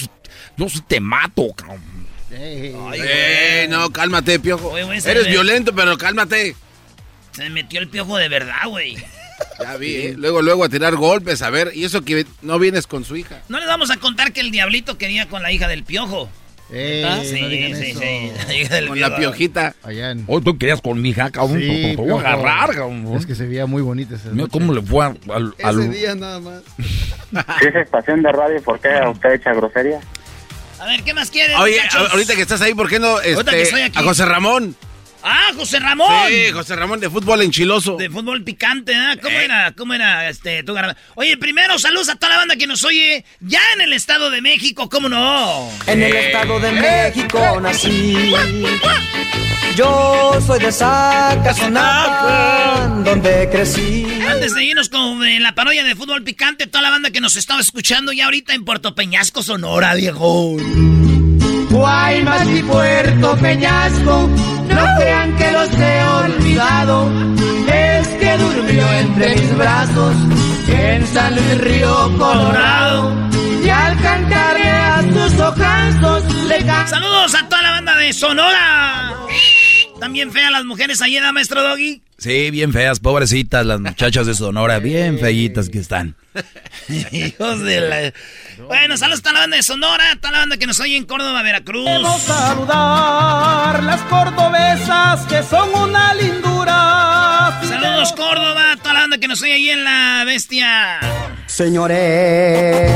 yo 0.57 0.67
te 0.87 1.01
mato, 1.01 1.53
cabrón. 1.55 1.94
Ey, 2.37 2.75
Ay, 2.91 3.69
no, 3.69 3.91
cálmate, 3.91 4.39
piojo. 4.41 4.71
Oye, 4.71 4.85
Eres 5.05 5.27
violento, 5.29 5.75
pero 5.75 5.97
cálmate. 5.99 6.57
Se 7.33 7.49
metió 7.51 7.81
el 7.81 7.89
piojo 7.89 8.17
de 8.17 8.29
verdad, 8.29 8.67
güey. 8.69 8.97
Ya 9.61 9.77
vi, 9.77 9.95
¿eh? 9.97 10.15
luego, 10.17 10.43
luego 10.43 10.65
a 10.65 10.69
tirar 10.69 10.95
golpes, 10.97 11.43
a 11.43 11.51
ver, 11.51 11.73
y 11.75 11.85
eso 11.85 12.03
que 12.03 12.25
no 12.43 12.59
vienes 12.59 12.87
con 12.87 13.05
su 13.05 13.17
hija. 13.17 13.43
No 13.49 13.59
les 13.59 13.67
vamos 13.67 13.91
a 13.91 13.97
contar 13.97 14.33
que 14.33 14.41
el 14.41 14.51
diablito 14.53 14.97
quería 14.99 15.29
con 15.29 15.43
la 15.43 15.51
hija 15.53 15.67
del 15.69 15.83
piojo. 15.85 16.29
Eh, 16.71 17.05
sí, 17.25 17.41
no 17.43 17.49
sí, 17.77 17.91
eso. 17.91 18.01
sí, 18.49 18.87
Con 18.89 18.99
la 19.01 19.17
piojita. 19.17 19.75
Allá 19.83 20.13
en... 20.13 20.25
Hoy 20.29 20.41
tú 20.43 20.57
querías 20.57 20.81
con 20.81 21.01
mi 21.03 21.11
hija, 21.11 21.31
cabrón. 21.31 21.59
Sí, 21.61 21.93
te 21.95 21.97
voy 21.97 22.11
a 22.11 22.15
agarrar, 22.33 22.71
cabrón. 22.75 23.15
Es 23.17 23.27
que 23.27 23.35
se 23.35 23.47
veía 23.47 23.67
muy 23.67 23.83
bonita 23.83 24.15
esa 24.15 24.31
Mira 24.31 24.45
noche. 24.45 24.53
cómo 24.53 24.73
le 24.73 24.81
fue 24.83 25.05
al... 25.05 25.19
al, 25.31 25.55
al- 25.63 25.81
Ese 25.81 25.89
día 25.91 26.15
nada 26.15 26.41
más. 26.41 26.63
Si 27.61 27.67
es 27.67 27.75
estación 27.75 28.23
de 28.23 28.33
radio, 28.33 28.63
¿por 28.63 28.81
qué 28.81 28.89
usted 29.11 29.33
echa 29.35 29.53
grosería? 29.53 30.01
A 30.81 30.87
ver, 30.87 31.03
¿qué 31.03 31.15
más 31.15 31.31
quieren? 31.31 31.57
Oye, 31.59 31.77
muchachos? 31.77 32.11
ahorita 32.13 32.35
que 32.37 32.43
estás 32.43 32.61
ahí, 32.61 32.75
¿por 32.75 32.89
qué 32.89 32.99
no 32.99 33.09
Ahorita 33.19 33.33
que 33.35 33.41
este, 33.43 33.63
estoy 33.63 33.83
aquí. 33.83 33.99
a 33.99 34.03
José 34.03 34.25
Ramón? 34.27 34.77
Ah, 35.27 35.53
José 35.57 35.79
Ramón. 35.81 36.29
Sí, 36.29 36.51
José 36.53 36.77
Ramón 36.77 37.01
de 37.01 37.09
fútbol 37.09 37.41
enchiloso. 37.41 37.97
De 37.97 38.11
fútbol 38.11 38.45
picante, 38.45 38.93
¿eh? 38.93 39.19
¿Cómo 39.23 39.35
Eh. 39.39 39.45
era? 39.47 39.73
¿Cómo 39.73 39.95
era 39.95 40.29
este 40.29 40.63
tu 40.65 40.75
garra- 40.75 40.95
Oye, 41.15 41.39
primero 41.39 41.79
saludos 41.79 42.11
a 42.11 42.17
toda 42.17 42.33
la 42.33 42.37
banda 42.41 42.57
que 42.57 42.67
nos 42.67 42.85
oye 42.85 43.25
ya 43.41 43.61
en 43.75 43.81
el 43.81 43.95
Estado 43.95 44.29
de 44.31 44.43
México, 44.43 44.91
¿cómo 44.91 45.09
no? 45.09 45.71
En 45.87 46.03
el 46.03 46.15
Estado 46.15 46.61
de 46.61 46.73
México 46.73 47.59
nací. 47.63 48.35
Yo 49.77 50.41
soy 50.47 50.61
de 50.61 50.71
Zacazonapa, 50.71 51.73
donde 53.05 53.49
crecí. 53.51 54.07
Antes 54.29 54.55
de 54.55 54.65
irnos 54.65 54.89
con 54.89 55.27
eh, 55.27 55.41
la 55.41 55.57
parodia 55.57 55.83
de 55.83 55.97
fútbol 55.97 56.23
picante, 56.23 56.69
toda 56.69 56.83
la 56.83 56.91
banda 56.91 57.11
que 57.11 57.21
nos 57.21 57.35
estaba 57.35 57.61
escuchando 57.61 58.13
ya 58.13 58.27
ahorita 58.27 58.55
en 58.55 58.65
Puerto 58.65 58.95
Peñasco, 58.95 59.43
Sonora, 59.43 59.95
viejo. 59.95 60.57
Guaymas 61.71 62.49
y 62.51 62.63
Puerto 62.63 63.37
Peñasco, 63.37 64.29
no 64.69 64.87
crean 64.97 65.37
que 65.37 65.51
los 65.51 65.69
he 65.73 66.05
olvidado. 66.05 67.11
Es 67.67 68.07
que 68.07 68.39
durmió 68.39 68.93
entre 68.93 69.35
mis 69.35 69.57
brazos 69.57 70.15
en 70.69 71.05
San 71.09 71.35
Luis 71.35 71.59
Río 71.59 72.17
Colorado. 72.17 73.13
Y 73.65 73.69
al 73.69 74.01
cantarle 74.01 74.71
a 74.71 75.03
sus 75.03 75.41
ojazos 75.41 76.23
le 76.47 76.61
Saludos 76.61 77.35
a 77.35 77.49
toda 77.49 77.63
la 77.63 77.71
banda 77.71 77.97
de 77.97 78.13
Sonora. 78.13 79.15
También 80.05 80.33
feas 80.33 80.53
las 80.53 80.67
mujeres 80.67 81.01
ahí, 81.01 81.19
¿da, 81.19 81.33
maestro 81.33 81.63
Doggy? 81.63 82.03
Sí, 82.19 82.51
bien 82.51 82.75
feas, 82.75 83.01
pobrecitas 83.01 83.65
las 83.65 83.81
muchachas 83.81 84.27
de 84.27 84.35
Sonora, 84.35 84.79
bien 84.79 85.19
feitas 85.19 85.71
que 85.71 85.79
están. 85.79 86.15
Hijos 87.11 87.61
de 87.61 87.81
la... 87.81 88.13
Bueno, 88.67 88.99
saludos 88.99 89.21
a 89.21 89.23
toda 89.23 89.33
la 89.33 89.41
banda 89.41 89.57
de 89.57 89.63
Sonora, 89.63 90.11
a 90.11 90.17
toda 90.17 90.33
la 90.33 90.39
banda 90.41 90.59
que 90.59 90.67
nos 90.67 90.79
oye 90.81 90.99
en 90.99 91.07
Córdoba, 91.07 91.43
Veracruz. 91.43 91.87
Queremos 91.87 92.21
saludar 92.21 93.83
las 93.83 94.03
cordobesas 94.03 95.25
que 95.25 95.43
son 95.43 95.75
una 95.75 96.13
lindura. 96.13 97.59
Saludos 97.67 98.13
Córdoba, 98.13 98.73
a 98.73 98.77
toda 98.77 98.93
la 98.93 99.01
banda 99.01 99.17
que 99.17 99.29
nos 99.29 99.41
oye 99.41 99.55
ahí 99.55 99.71
en 99.71 99.85
La 99.85 100.25
Bestia. 100.27 101.01
Señores, 101.47 102.93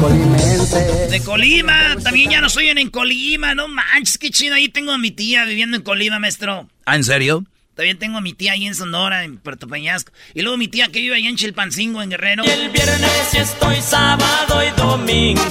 colimense. 0.00 1.08
De 1.10 1.20
Colima, 1.20 1.96
también 2.02 2.30
ya 2.30 2.40
nos 2.40 2.56
oyen 2.56 2.78
en 2.78 2.90
Colima, 2.90 3.54
no 3.54 3.68
manches, 3.68 4.18
qué 4.18 4.30
chido, 4.30 4.54
ahí 4.54 4.68
tengo 4.68 4.92
a 4.92 4.98
mi 4.98 5.10
tía 5.10 5.44
viviendo 5.44 5.76
en 5.76 5.82
Colima, 5.82 6.18
maestro. 6.18 6.68
¿Ah, 6.84 6.96
en 6.96 7.04
serio? 7.04 7.44
También 7.74 7.98
tengo 7.98 8.16
a 8.16 8.20
mi 8.22 8.32
tía 8.32 8.52
ahí 8.52 8.66
en 8.66 8.74
Sonora, 8.74 9.24
en 9.24 9.36
Puerto 9.36 9.68
Peñasco. 9.68 10.10
Y 10.32 10.40
luego 10.40 10.56
mi 10.56 10.68
tía 10.68 10.88
que 10.88 11.00
vive 11.00 11.16
allá 11.16 11.28
en 11.28 11.36
Chilpancingo, 11.36 12.02
en 12.02 12.10
Guerrero. 12.10 12.42
Y 12.44 12.48
el 12.48 12.70
viernes 12.70 13.34
y 13.34 13.36
estoy 13.36 13.82
sábado 13.82 14.62
y 14.62 14.70
domingo 14.80 15.42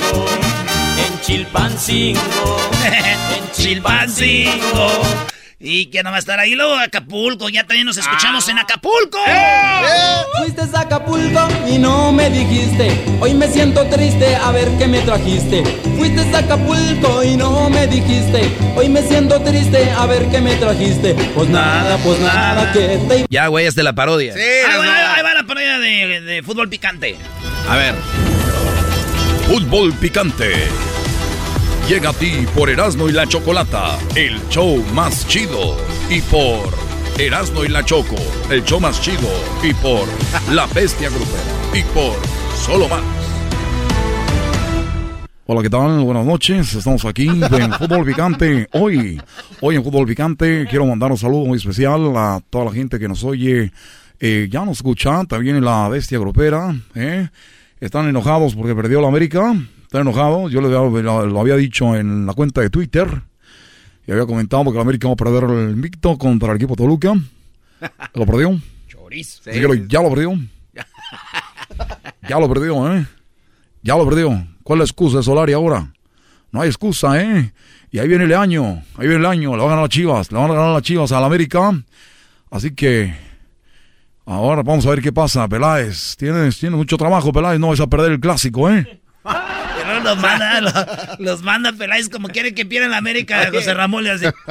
en 1.08 1.22
Chilpancingo. 1.22 2.58
en 3.38 3.52
Chilpancingo. 3.52 5.35
Y 5.58 5.86
que 5.86 6.04
no 6.04 6.10
va 6.10 6.18
a 6.18 6.20
estar 6.20 6.38
ahí 6.38 6.54
luego 6.54 6.76
Acapulco, 6.76 7.48
ya 7.48 7.64
también 7.64 7.86
nos 7.86 7.96
escuchamos 7.96 8.48
en 8.50 8.60
Acapulco. 8.60 9.18
Fuiste 10.38 10.62
a 10.62 10.82
Acapulco 10.82 11.48
y 11.68 11.78
no 11.78 12.12
me 12.12 12.30
dijiste. 12.30 12.92
Hoy 13.22 13.34
me 13.34 13.48
siento 13.48 13.86
triste, 13.88 14.36
a 14.36 14.52
ver 14.52 14.68
qué 14.78 14.88
me 14.88 15.00
trajiste. 15.02 15.64
Fuiste 15.98 16.22
a 16.36 16.40
Acapulco 16.40 17.24
y 17.24 17.38
no 17.38 17.70
me 17.70 17.88
dijiste. 17.88 18.52
Hoy 18.76 18.90
me 18.90 19.02
siento 19.02 19.40
triste, 19.42 19.90
a 19.92 20.06
ver 20.06 20.26
qué 20.30 20.42
me 20.42 20.56
trajiste. 20.56 21.14
Pues 21.34 21.48
nada, 21.48 21.98
pues 22.00 22.20
nada, 22.20 22.74
que 22.74 23.00
te. 23.08 23.26
Ya, 23.30 23.48
güey, 23.48 23.66
es 23.66 23.76
de 23.76 23.84
la 23.84 23.94
parodia. 23.94 24.34
Sí, 24.34 24.40
ahí, 24.40 24.78
va, 24.78 25.14
ahí 25.16 25.24
va 25.24 25.34
la 25.36 25.44
parodia 25.44 25.80
de, 25.80 26.20
de 26.22 26.44
fútbol 26.44 26.68
picante. 26.68 27.16
A 27.70 27.78
ver. 27.78 27.96
Fútbol 29.48 29.94
picante. 29.94 30.68
Llega 31.88 32.10
a 32.10 32.14
ti 32.14 32.48
por 32.56 32.68
Erasmo 32.72 33.08
y 33.10 33.12
la 33.12 33.28
Chocolata, 33.28 34.00
el 34.16 34.40
show 34.50 34.84
más 34.96 35.28
chido. 35.28 35.78
Y 36.10 36.20
por 36.22 36.74
Erasmo 37.20 37.64
y 37.64 37.68
la 37.68 37.86
Choco, 37.86 38.16
el 38.50 38.64
show 38.64 38.80
más 38.80 39.00
chido. 39.00 39.30
Y 39.62 39.72
por 39.76 40.08
La 40.52 40.66
Bestia 40.66 41.10
Grupera. 41.10 41.44
Y 41.76 41.84
por 41.94 42.16
Solo 42.56 42.90
Más. 42.90 43.04
Hola, 45.46 45.62
¿qué 45.62 45.70
tal? 45.70 46.04
Buenas 46.04 46.26
noches. 46.26 46.74
Estamos 46.74 47.06
aquí 47.06 47.28
en 47.28 47.72
Fútbol 47.74 48.04
Picante. 48.04 48.68
Hoy, 48.72 49.22
hoy 49.62 49.76
en 49.76 49.84
Fútbol 49.84 50.08
Picante, 50.08 50.66
quiero 50.68 50.88
mandar 50.88 51.12
un 51.12 51.20
saludo 51.20 51.46
muy 51.46 51.60
especial 51.60 52.18
a 52.18 52.42
toda 52.50 52.66
la 52.66 52.72
gente 52.72 52.98
que 52.98 53.08
nos 53.08 53.24
oye. 53.24 53.72
Eh, 54.20 54.48
ya 54.50 54.66
nos 54.66 54.78
escucha 54.78 55.24
también 55.26 55.64
la 55.64 55.88
Bestia 55.88 56.18
Grupera. 56.18 56.76
¿eh? 56.96 57.30
Están 57.80 58.10
enojados 58.10 58.56
porque 58.56 58.74
perdió 58.74 59.02
la 59.02 59.08
América. 59.10 59.54
Están 59.86 60.02
enojados. 60.02 60.52
Yo 60.52 60.62
lo, 60.62 60.70
lo- 60.70 61.26
lo 61.26 61.40
había 61.40 61.56
dicho 61.56 61.96
en 61.96 62.26
la 62.26 62.34
cuenta 62.34 62.62
de 62.62 62.70
Twitter. 62.70 63.22
Y 64.08 64.12
había 64.12 64.26
comentado 64.26 64.64
que 64.66 64.74
la 64.76 64.82
América 64.82 65.08
va 65.08 65.14
a 65.14 65.18
perder 65.18 65.44
el 65.46 65.72
invicto 65.72 66.18
contra 66.18 66.52
el 66.52 66.58
equipo 66.58 66.76
Toluca. 66.76 67.14
Lo 68.14 68.26
perdió. 68.26 68.60
Chorizo. 68.88 69.42
Así 69.50 69.60
que 69.60 69.68
lo- 69.68 69.74
ya 69.74 70.02
lo 70.02 70.10
perdió. 70.10 70.34
Ya 72.28 72.40
lo 72.40 72.48
perdió, 72.52 72.96
¿eh? 72.96 73.06
Ya 73.84 73.96
lo 73.96 74.06
perdió. 74.06 74.48
¿Cuál 74.64 74.78
es 74.78 74.80
la 74.80 74.86
excusa 74.86 75.18
de 75.18 75.24
Solari 75.24 75.54
ahora? 75.54 75.92
No 76.52 76.62
hay 76.62 76.70
excusa, 76.70 77.22
¿eh? 77.22 77.52
Y 77.92 78.00
ahí 78.00 78.08
viene 78.08 78.24
el 78.26 78.34
año. 78.34 78.82
Ahí 78.96 79.08
viene 79.08 79.16
el 79.18 79.26
año. 79.26 79.52
Le 79.52 79.58
van 79.58 79.68
a 79.68 79.70
ganar 79.70 79.82
las 79.84 79.90
chivas. 79.90 80.32
Le 80.32 80.38
van 80.38 80.50
a 80.52 80.54
ganar 80.56 80.74
las 80.74 80.82
chivas 80.84 81.12
a 81.12 81.20
la 81.20 81.28
América. 81.28 81.72
Así 82.50 82.74
que. 82.74 83.14
Ahora 84.26 84.64
vamos 84.64 84.86
a 84.88 84.90
ver 84.90 85.02
qué 85.02 85.12
pasa, 85.14 85.48
Peláez. 85.48 86.16
Tienes, 86.18 86.58
tienes 86.58 86.78
mucho 86.78 86.98
trabajo, 86.98 87.32
Peláez. 87.32 87.60
No 87.60 87.68
vas 87.70 87.80
a 87.80 87.88
perder 87.88 88.14
el 88.14 88.20
clásico, 88.20 88.70
¿eh? 88.72 89.02
Los 90.06 90.18
manda, 90.18 90.62
los, 90.62 90.74
los 91.20 91.42
manda 91.42 91.74
Peláez 91.74 92.10
como 92.10 92.28
quiere 92.30 92.54
que 92.54 92.66
pierda 92.66 92.88
la 92.88 92.98
América. 92.98 93.50
José 93.52 93.74
Ramón 93.74 94.04
le 94.04 94.12
hace. 94.12 94.32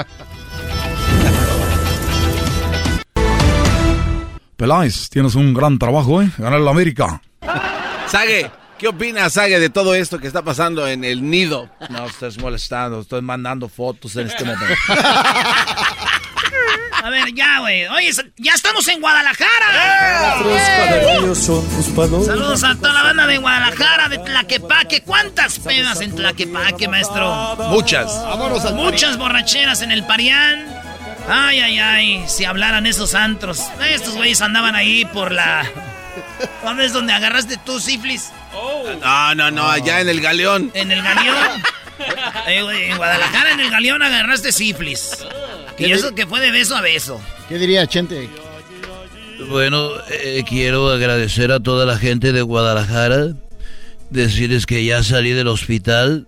Peláez, 4.56 5.08
tienes 5.10 5.34
un 5.34 5.52
gran 5.52 5.78
trabajo, 5.78 6.22
¿eh? 6.22 6.30
Ganar 6.38 6.60
la 6.60 6.70
América. 6.70 7.20
Sague, 8.06 8.50
¿qué 8.78 8.88
opinas, 8.88 9.32
Sague, 9.32 9.58
de 9.58 9.68
todo 9.68 9.94
esto 9.94 10.18
que 10.18 10.28
está 10.28 10.42
pasando 10.42 10.86
en 10.86 11.02
el 11.04 11.28
nido? 11.28 11.68
No 11.90 12.06
estés 12.06 12.38
molestando, 12.38 13.00
estoy 13.00 13.20
mandando 13.22 13.68
fotos 13.68 14.14
en 14.16 14.28
este 14.28 14.44
momento. 14.44 14.74
A 17.04 17.10
ver, 17.10 17.34
ya, 17.34 17.58
güey. 17.58 17.86
Oye, 17.88 18.10
ya 18.38 18.54
estamos 18.54 18.88
en 18.88 18.98
Guadalajara. 18.98 20.38
Saludos 22.24 22.64
a 22.64 22.74
toda 22.76 22.94
la 22.94 23.02
banda 23.02 23.26
de 23.26 23.36
Guadalajara, 23.36 24.08
de 24.08 24.16
Tlaquepaque. 24.16 25.02
¿Cuántas 25.02 25.58
pedas 25.58 26.00
en 26.00 26.14
Tlaquepaque, 26.16 26.88
maestro? 26.88 27.56
Muchas. 27.68 28.10
Muchas 28.72 29.18
borracheras 29.18 29.82
en 29.82 29.92
el 29.92 30.06
Parián. 30.06 30.66
Ay, 31.28 31.60
ay, 31.60 31.78
ay. 31.78 32.24
Si 32.26 32.46
hablaran 32.46 32.86
esos 32.86 33.14
antros. 33.14 33.60
Estos 33.86 34.14
güeyes 34.14 34.40
andaban 34.40 34.74
ahí 34.74 35.04
por 35.04 35.30
la. 35.30 35.70
¿Dónde 36.62 36.86
es 36.86 36.94
donde 36.94 37.12
agarraste 37.12 37.58
tú, 37.66 37.80
sífilis? 37.80 38.32
No, 39.02 39.34
no, 39.34 39.50
no, 39.50 39.68
allá 39.68 40.00
en 40.00 40.08
el 40.08 40.22
galeón. 40.22 40.70
En 40.72 40.90
el 40.90 41.02
galeón. 41.02 41.62
Eh, 42.46 42.58
en 42.90 42.96
Guadalajara, 42.96 43.52
en 43.52 43.60
el 43.60 43.70
galeón 43.70 44.02
agarraste 44.02 44.52
sífilis. 44.52 45.16
Y 45.78 45.90
eso 45.90 46.14
que 46.14 46.26
fue 46.26 46.40
de 46.40 46.50
beso 46.50 46.76
a 46.76 46.80
beso. 46.80 47.20
¿Qué 47.48 47.58
diría 47.58 47.86
Chente? 47.86 48.28
Bueno, 49.48 49.88
eh, 50.10 50.44
quiero 50.48 50.90
agradecer 50.90 51.50
a 51.52 51.60
toda 51.60 51.84
la 51.84 51.98
gente 51.98 52.32
de 52.32 52.42
Guadalajara, 52.42 53.34
decirles 54.10 54.66
que 54.66 54.84
ya 54.84 55.02
salí 55.02 55.30
del 55.30 55.48
hospital 55.48 56.26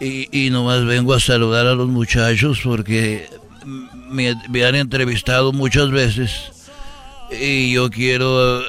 y, 0.00 0.28
y 0.30 0.50
nomás 0.50 0.84
vengo 0.84 1.14
a 1.14 1.20
saludar 1.20 1.66
a 1.66 1.74
los 1.74 1.88
muchachos 1.88 2.60
porque 2.62 3.28
me, 3.64 4.34
me 4.48 4.64
han 4.64 4.74
entrevistado 4.74 5.52
muchas 5.52 5.90
veces 5.90 6.52
y 7.30 7.72
yo 7.72 7.90
quiero 7.90 8.60
eh, 8.60 8.64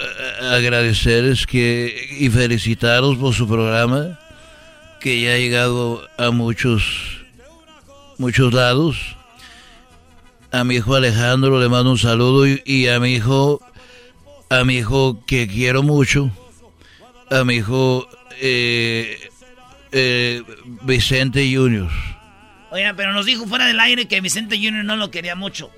agradecerles 0.51 1.45
que, 1.45 2.17
y 2.19 2.29
felicitaros 2.29 3.17
por 3.17 3.33
su 3.33 3.47
programa 3.47 4.19
que 4.99 5.21
ya 5.21 5.33
ha 5.33 5.37
llegado 5.37 6.05
a 6.17 6.31
muchos, 6.31 6.83
muchos 8.17 8.53
lados. 8.53 9.15
A 10.51 10.63
mi 10.63 10.75
hijo 10.75 10.95
Alejandro 10.95 11.59
le 11.59 11.69
mando 11.69 11.91
un 11.91 11.97
saludo 11.97 12.47
y, 12.47 12.61
y 12.65 12.87
a 12.87 12.99
mi 12.99 13.13
hijo, 13.13 13.61
a 14.49 14.63
mi 14.63 14.77
hijo 14.77 15.23
que 15.27 15.47
quiero 15.47 15.83
mucho, 15.83 16.31
a 17.29 17.43
mi 17.43 17.55
hijo 17.55 18.07
eh, 18.41 19.29
eh, 19.91 20.41
Vicente 20.81 21.47
Junior. 21.53 21.89
Oiga, 22.71 22.93
pero 22.95 23.13
nos 23.13 23.25
dijo 23.25 23.45
fuera 23.45 23.67
del 23.67 23.79
aire 23.79 24.07
que 24.07 24.21
Vicente 24.21 24.55
Junior 24.55 24.83
no 24.83 24.95
lo 24.95 25.11
quería 25.11 25.35
mucho. 25.35 25.69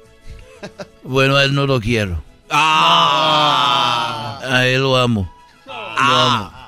Bueno, 1.03 1.35
a 1.35 1.43
él 1.43 1.53
no 1.53 1.65
lo 1.65 1.81
quiero. 1.81 2.23
A 2.49 4.39
él 4.65 4.81
lo 4.81 4.95
amo. 4.97 5.33
Lo 5.65 5.73
amo. 5.73 6.60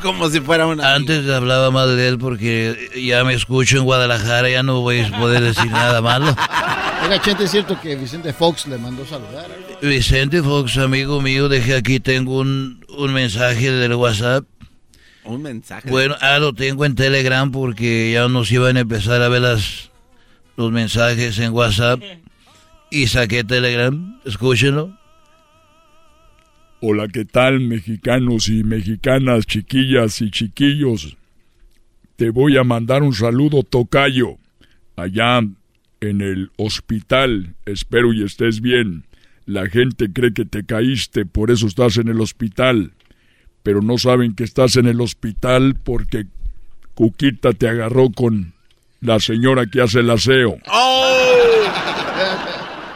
Como 0.02 0.30
si 0.30 0.40
fuera 0.40 0.66
una. 0.66 0.94
Antes 0.94 1.28
hablaba 1.28 1.70
mal 1.70 1.96
de 1.96 2.08
él 2.08 2.18
porque 2.18 2.90
ya 2.96 3.24
me 3.24 3.34
escucho 3.34 3.78
en 3.78 3.84
Guadalajara, 3.84 4.48
ya 4.48 4.62
no 4.62 4.80
voy 4.80 5.00
a 5.00 5.18
poder 5.18 5.42
decir 5.42 5.70
nada 5.70 6.00
malo. 6.00 6.26
Oiga, 7.02 7.20
Chente, 7.22 7.44
es 7.44 7.50
cierto 7.50 7.80
que 7.80 7.96
Vicente 7.96 8.32
Fox 8.32 8.66
le 8.66 8.78
mandó 8.78 9.06
saludar. 9.06 9.46
Vicente 9.80 10.42
Fox, 10.42 10.76
amigo 10.78 11.20
mío, 11.22 11.48
dejé 11.48 11.76
aquí, 11.76 11.98
tengo 11.98 12.38
un, 12.38 12.84
un 12.88 13.12
mensaje 13.12 13.70
del 13.70 13.94
WhatsApp. 13.94 14.44
Un 15.24 15.42
mensaje. 15.42 15.88
Bueno, 15.88 16.16
ah, 16.20 16.38
lo 16.38 16.52
tengo 16.52 16.84
en 16.84 16.94
Telegram 16.94 17.50
porque 17.50 18.12
ya 18.12 18.28
nos 18.28 18.50
iban 18.52 18.76
a 18.76 18.80
empezar 18.80 19.22
a 19.22 19.28
ver 19.28 19.42
las, 19.42 19.90
los 20.56 20.70
mensajes 20.72 21.38
en 21.38 21.52
WhatsApp. 21.52 22.00
Y 22.90 23.06
saqué 23.06 23.44
Telegram, 23.44 24.20
escúchenlo. 24.24 24.99
Hola, 26.82 27.08
¿qué 27.08 27.26
tal, 27.26 27.60
mexicanos 27.60 28.48
y 28.48 28.64
mexicanas, 28.64 29.44
chiquillas 29.44 30.22
y 30.22 30.30
chiquillos? 30.30 31.14
Te 32.16 32.30
voy 32.30 32.56
a 32.56 32.64
mandar 32.64 33.02
un 33.02 33.12
saludo, 33.12 33.62
Tocayo, 33.64 34.38
allá 34.96 35.40
en 36.00 36.20
el 36.22 36.50
hospital. 36.56 37.54
Espero 37.66 38.14
y 38.14 38.24
estés 38.24 38.62
bien. 38.62 39.04
La 39.44 39.66
gente 39.68 40.10
cree 40.10 40.32
que 40.32 40.46
te 40.46 40.64
caíste, 40.64 41.26
por 41.26 41.50
eso 41.50 41.66
estás 41.66 41.98
en 41.98 42.08
el 42.08 42.18
hospital. 42.18 42.92
Pero 43.62 43.82
no 43.82 43.98
saben 43.98 44.34
que 44.34 44.44
estás 44.44 44.76
en 44.76 44.86
el 44.86 45.02
hospital 45.02 45.76
porque 45.84 46.24
Cuquita 46.94 47.52
te 47.52 47.68
agarró 47.68 48.08
con 48.08 48.54
la 49.02 49.20
señora 49.20 49.66
que 49.66 49.82
hace 49.82 50.00
el 50.00 50.08
aseo. 50.08 50.56
¡Oh! 50.66 51.10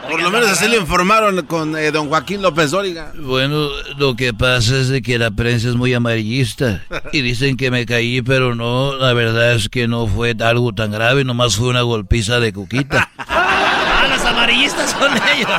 Por 0.09 0.21
lo 0.21 0.29
menos 0.29 0.49
así 0.49 0.67
le 0.67 0.77
informaron 0.77 1.45
con 1.45 1.77
eh, 1.77 1.91
don 1.91 2.09
Joaquín 2.09 2.41
López 2.41 2.71
Dóriga. 2.71 3.11
Bueno, 3.15 3.69
lo 3.97 4.15
que 4.15 4.33
pasa 4.33 4.77
es 4.77 4.89
de 4.89 5.01
que 5.01 5.17
la 5.17 5.31
prensa 5.31 5.69
es 5.69 5.75
muy 5.75 5.93
amarillista 5.93 6.83
y 7.11 7.21
dicen 7.21 7.57
que 7.57 7.71
me 7.71 7.85
caí, 7.85 8.21
pero 8.21 8.55
no, 8.55 8.95
la 8.95 9.13
verdad 9.13 9.53
es 9.53 9.69
que 9.69 9.87
no 9.87 10.07
fue 10.07 10.35
algo 10.39 10.73
tan 10.73 10.91
grave, 10.91 11.23
nomás 11.23 11.55
fue 11.55 11.67
una 11.67 11.81
golpiza 11.81 12.39
de 12.39 12.53
cuquita. 12.53 13.09
ah, 13.17 14.07
los 14.09 14.25
amarillistas 14.25 14.91
son 14.91 15.11
ellos. 15.35 15.49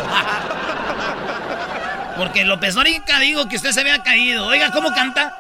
Porque 2.17 2.45
López 2.45 2.75
Dóriga 2.75 3.19
digo 3.21 3.49
que 3.49 3.57
usted 3.57 3.73
se 3.73 3.81
había 3.81 4.03
caído. 4.03 4.47
Oiga, 4.47 4.71
¿cómo 4.71 4.93
canta? 4.95 5.35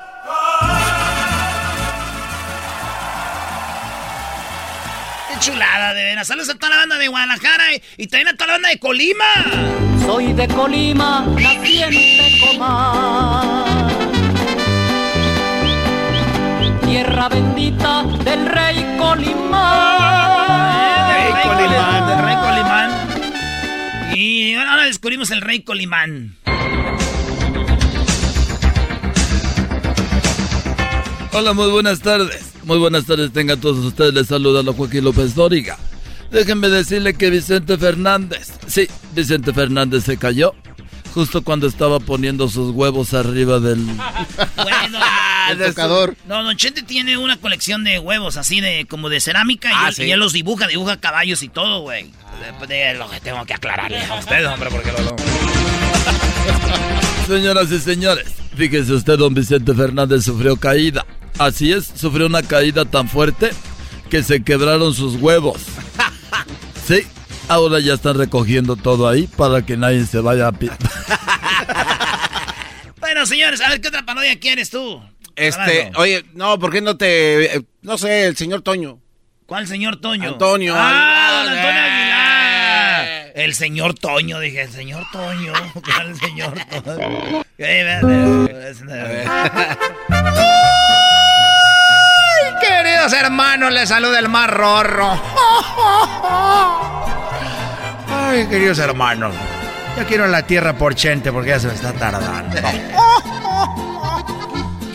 Chulada, 5.40 5.94
de 5.94 6.02
veras. 6.02 6.26
Saludos 6.26 6.50
a 6.50 6.54
toda 6.54 6.70
la 6.70 6.76
banda 6.76 6.98
de 6.98 7.08
Guadalajara 7.08 7.64
y, 7.96 8.06
también 8.06 8.28
a 8.28 8.36
toda 8.36 8.46
la 8.48 8.52
banda 8.54 8.68
de 8.70 8.78
Colima. 8.78 9.24
Soy 10.04 10.32
de 10.32 10.48
Colima, 10.48 11.26
nací 11.38 11.82
en 11.82 12.40
Tecomán. 12.40 13.64
Tierra 16.84 17.28
bendita 17.28 18.02
del 18.24 18.46
rey 18.46 18.96
Colimán. 18.98 19.98
Del 21.08 21.32
rey 21.32 21.42
Colimán, 21.42 22.06
del 22.08 22.18
rey 22.24 22.36
Colimán. 22.36 22.90
Y 24.14 24.54
ahora 24.54 24.84
descubrimos 24.84 25.30
el 25.30 25.40
rey 25.40 25.62
Colimán. 25.62 26.36
Hola, 31.32 31.52
muy 31.52 31.70
buenas 31.70 32.00
tardes. 32.00 32.56
Muy 32.66 32.78
buenas 32.78 33.06
tardes, 33.06 33.32
tengan 33.32 33.60
todos 33.60 33.78
ustedes. 33.84 34.12
Les 34.12 34.26
saluda 34.26 34.68
a 34.68 34.74
Joaquín 34.74 35.05
López 35.05 35.36
Dóriga. 35.36 35.78
Déjenme 36.32 36.68
decirle 36.68 37.14
que 37.14 37.30
Vicente 37.30 37.78
Fernández, 37.78 38.55
sí, 38.66 38.88
Vicente 39.14 39.52
Fernández 39.52 40.02
se 40.02 40.16
cayó 40.16 40.52
justo 41.14 41.44
cuando 41.44 41.68
estaba 41.68 42.01
poniendo 42.01 42.48
sus 42.48 42.74
huevos 42.74 43.14
arriba 43.14 43.60
del. 43.60 43.78
Bueno, 44.56 44.98
el 45.51 45.59
tocador. 45.59 46.16
No, 46.26 46.43
Don 46.43 46.56
Chente 46.56 46.82
tiene 46.82 47.16
una 47.16 47.36
colección 47.36 47.84
de 47.84 48.01
huevos 48.01 48.36
así 48.36 48.60
de 48.60 48.84
como 48.86 49.09
de 49.10 49.20
cerámica 49.20 49.70
y, 49.70 49.74
ah, 49.74 49.90
él, 49.97 50.18
los 50.18 50.32
dibuja, 50.32 50.66
dibuja 50.66 50.98
caballos 50.98 51.44
y 51.44 51.48
todo, 51.48 51.82
güey. 51.82 52.10
De, 52.66 52.94
lo 52.94 53.09
que 53.09 53.20
tengo 53.20 53.47
que 53.47 53.55
aclararle 53.55 54.05
a 54.05 54.16
usted, 54.16 54.44
hombre, 54.44 54.70
porque 54.70 54.90
lo. 54.90 55.16
Señoras 57.27 57.73
y 57.73 57.81
señores, 57.81 58.27
fíjese 58.57 58.93
usted, 58.93 59.19
don 59.19 59.35
Vicente 59.35 59.74
Fernández 59.74 60.23
sufrió 60.24 60.57
caída. 60.57 61.05
Así 61.39 61.73
es, 61.73 61.90
sufrió 61.94 62.27
una 62.27 62.43
caída 62.43 62.85
tan 62.85 63.09
fuerte 63.09 63.51
que 64.09 64.23
se 64.23 64.44
quebraron 64.44 64.94
sus 64.94 65.16
huevos. 65.16 65.62
Sí, 66.86 67.03
ahora 67.48 67.81
ya 67.81 67.94
están 67.94 68.16
recogiendo 68.16 68.77
todo 68.77 69.09
ahí 69.09 69.27
para 69.27 69.66
que 69.66 69.77
nadie 69.77 70.07
se 70.07 70.20
vaya 70.20 70.47
a... 70.47 70.53
bueno, 73.01 73.27
señores, 73.27 73.61
a 73.61 73.70
ver 73.70 73.81
qué 73.81 73.89
otra 73.89 74.07
parodia 74.07 74.39
quieres 74.39 74.70
tú. 74.70 75.03
Este, 75.35 75.90
oye, 75.97 76.24
no, 76.35 76.61
¿por 76.61 76.70
qué 76.70 76.81
no 76.81 76.97
te... 76.97 77.66
no 77.82 77.98
sé, 77.98 78.28
el 78.28 78.36
señor 78.36 78.62
Toño. 78.62 79.01
¿Cuál 79.47 79.66
señor 79.66 80.01
Toño? 80.01 80.28
Antonio. 80.28 80.74
Ah, 80.77 81.40
Antonio 81.40 81.61
Aguilar. 81.61 81.95
El 83.36 83.54
señor 83.54 83.92
Toño, 83.92 84.40
dije, 84.40 84.62
el 84.62 84.72
señor 84.72 85.04
Toño. 85.12 85.52
el 86.00 86.18
señor 86.18 86.54
Toño? 86.82 87.42
Queridos 92.58 93.12
hermanos, 93.12 93.70
les 93.72 93.90
saluda 93.90 94.20
el 94.20 94.30
más 94.30 94.48
rorro. 94.48 95.20
Ay, 98.08 98.46
queridos 98.46 98.78
hermanos. 98.78 99.34
Yo 99.98 100.06
quiero 100.06 100.26
la 100.28 100.46
tierra 100.46 100.72
por 100.72 100.94
Chente 100.94 101.30
porque 101.30 101.50
ya 101.50 101.60
se 101.60 101.66
me 101.66 101.74
está 101.74 101.92
tardando. 101.92 102.56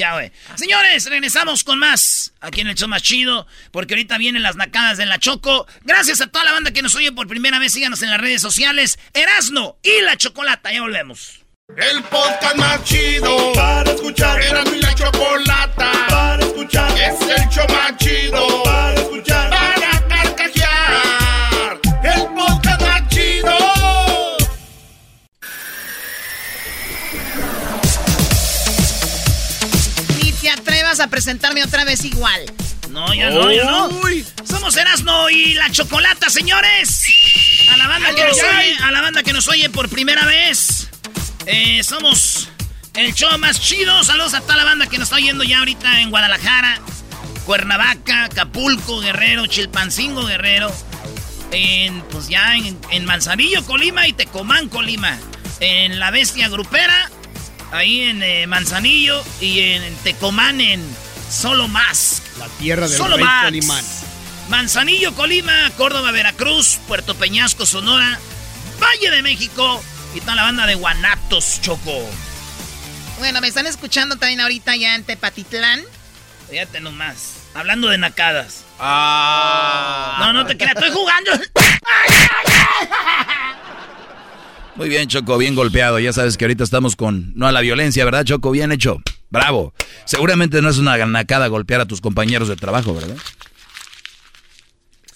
Ya, 0.01 0.13
güey. 0.13 0.31
Señores, 0.55 1.05
regresamos 1.05 1.63
con 1.63 1.77
más 1.77 2.33
aquí 2.39 2.61
en 2.61 2.67
el 2.67 2.73
show 2.73 2.87
más 2.87 3.03
chido. 3.03 3.45
Porque 3.69 3.93
ahorita 3.93 4.17
vienen 4.17 4.41
las 4.41 4.55
nacadas 4.55 4.97
de 4.97 5.05
la 5.05 5.19
Choco. 5.19 5.67
Gracias 5.83 6.21
a 6.21 6.27
toda 6.27 6.43
la 6.43 6.53
banda 6.53 6.71
que 6.71 6.81
nos 6.81 6.95
oye 6.95 7.11
por 7.11 7.27
primera 7.27 7.59
vez. 7.59 7.73
Síganos 7.73 8.01
en 8.01 8.09
las 8.09 8.19
redes 8.19 8.41
sociales. 8.41 8.97
Erasno 9.13 9.77
y 9.83 10.01
la 10.01 10.17
Chocolata. 10.17 10.73
Ya 10.73 10.81
volvemos. 10.81 11.41
El 11.77 12.01
podcast 12.05 12.55
más 12.55 12.83
chido 12.83 13.53
para 13.53 13.91
escuchar. 13.91 14.41
Erasno 14.41 14.75
y 14.75 14.81
la 14.81 14.95
Chocolata 14.95 15.91
para 16.09 16.43
escuchar. 16.43 16.91
Es 16.97 17.21
el 17.21 17.49
show 17.49 17.67
más 17.69 17.95
chido 17.97 18.63
para 18.63 18.95
escuchar. 18.95 19.51
Para 19.51 19.80
a 31.01 31.07
presentarme 31.07 31.63
otra 31.63 31.83
vez 31.83 32.05
igual. 32.05 32.45
No, 32.89 33.13
ya 33.13 33.29
no, 33.29 33.51
ya 33.51 33.63
no. 33.63 33.89
Somos 34.43 34.75
Erasno 34.75 35.29
y 35.29 35.53
la 35.53 35.71
Chocolata, 35.71 36.29
señores. 36.29 37.03
A 37.71 37.77
la 37.77 37.87
banda 37.87 38.13
que 38.13 38.25
nos 38.25 38.37
oye, 38.37 38.77
a 38.83 38.91
la 38.91 39.01
banda 39.01 39.23
que 39.23 39.33
nos 39.33 39.47
oye 39.47 39.69
por 39.69 39.89
primera 39.89 40.25
vez. 40.25 40.89
Eh, 41.45 41.83
somos 41.83 42.49
el 42.93 43.13
show 43.13 43.37
más 43.39 43.61
chido. 43.61 44.03
Saludos 44.03 44.33
a 44.33 44.41
toda 44.41 44.57
la 44.57 44.65
banda 44.65 44.87
que 44.87 44.97
nos 44.97 45.07
está 45.07 45.15
oyendo 45.15 45.43
ya 45.43 45.59
ahorita 45.59 46.01
en 46.01 46.09
Guadalajara, 46.09 46.79
Cuernavaca, 47.45 48.25
Acapulco, 48.25 48.99
Guerrero, 48.99 49.47
Chilpancingo, 49.47 50.25
Guerrero. 50.25 50.71
En, 51.51 52.01
pues 52.03 52.29
ya 52.29 52.55
en, 52.55 53.05
Manzanillo, 53.05 53.65
Colima 53.65 54.07
y 54.07 54.13
Tecomán, 54.13 54.69
Colima. 54.69 55.17
En 55.59 55.99
La 55.99 56.11
Bestia 56.11 56.49
Grupera, 56.49 57.09
ahí 57.71 58.01
en 58.01 58.21
eh, 58.23 58.47
Manzanillo 58.47 59.23
y 59.39 59.59
en 59.59 59.95
Tecomán, 59.97 60.61
en 60.61 60.83
Solo 61.29 61.67
Más. 61.67 62.21
La 62.37 62.47
tierra 62.59 62.87
del 62.87 62.97
Solo 62.97 63.17
rey. 63.17 63.25
Colimán. 63.43 63.83
Manzanillo, 64.49 65.15
Colima, 65.15 65.71
Córdoba, 65.77 66.11
Veracruz, 66.11 66.79
Puerto 66.87 67.15
Peñasco, 67.15 67.65
Sonora, 67.65 68.19
Valle 68.81 69.09
de 69.09 69.21
México 69.21 69.81
y 70.13 70.19
toda 70.19 70.35
la 70.35 70.43
banda 70.43 70.65
de 70.65 70.75
Guanatos, 70.75 71.61
Choco. 71.61 72.09
Bueno, 73.19 73.39
me 73.39 73.47
están 73.47 73.67
escuchando 73.67 74.17
también 74.17 74.41
ahorita 74.41 74.75
ya 74.75 74.95
en 74.95 75.03
Tepatitlán. 75.03 75.81
Fíjate 76.49 76.81
nomás. 76.81 77.35
Hablando 77.53 77.89
de 77.89 77.97
nacadas. 77.97 78.63
Ah. 78.79 80.17
No, 80.19 80.33
no 80.33 80.45
te 80.45 80.57
creas, 80.57 80.75
estoy 80.75 80.91
jugando. 80.91 81.31
Muy 84.75 84.89
bien, 84.89 85.07
Choco, 85.07 85.37
bien 85.37 85.55
golpeado. 85.55 85.99
Ya 85.99 86.13
sabes 86.13 86.37
que 86.37 86.45
ahorita 86.45 86.63
estamos 86.63 86.95
con 86.95 87.33
no 87.35 87.47
a 87.47 87.51
la 87.51 87.61
violencia, 87.61 88.05
¿verdad, 88.05 88.23
Choco? 88.23 88.51
Bien 88.51 88.71
hecho. 88.71 89.01
Bravo. 89.29 89.73
Seguramente 90.05 90.61
no 90.61 90.69
es 90.69 90.77
una 90.77 90.97
nacada 91.05 91.47
golpear 91.47 91.81
a 91.81 91.85
tus 91.85 92.01
compañeros 92.01 92.47
de 92.47 92.55
trabajo, 92.55 92.93
¿verdad? 92.93 93.17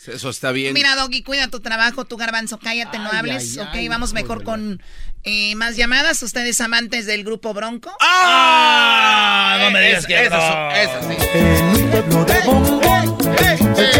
Eso 0.07 0.29
está 0.29 0.51
bien. 0.51 0.73
Mira, 0.73 0.95
Doggy, 0.95 1.23
cuida 1.23 1.47
tu 1.47 1.59
trabajo, 1.61 2.05
tu 2.05 2.15
garbanzo, 2.15 2.59
cállate, 2.59 2.99
no 2.99 3.09
hables. 3.11 3.57
ok, 3.57 3.75
vamos 3.89 4.13
mejor 4.13 4.43
con 4.43 4.81
eh, 5.23 5.55
más 5.55 5.75
llamadas. 5.75 6.21
Ustedes 6.21 6.61
amantes 6.61 7.05
del 7.07 7.23
grupo 7.23 7.53
Bronco. 7.53 7.91
¡Ah! 8.01 9.57
No 9.61 9.71
me 9.71 9.81
digas 9.81 10.05
que 10.05 10.25
eso, 10.25 10.37
no. 10.37 10.71
eso 10.71 10.99
sí. 11.09 11.15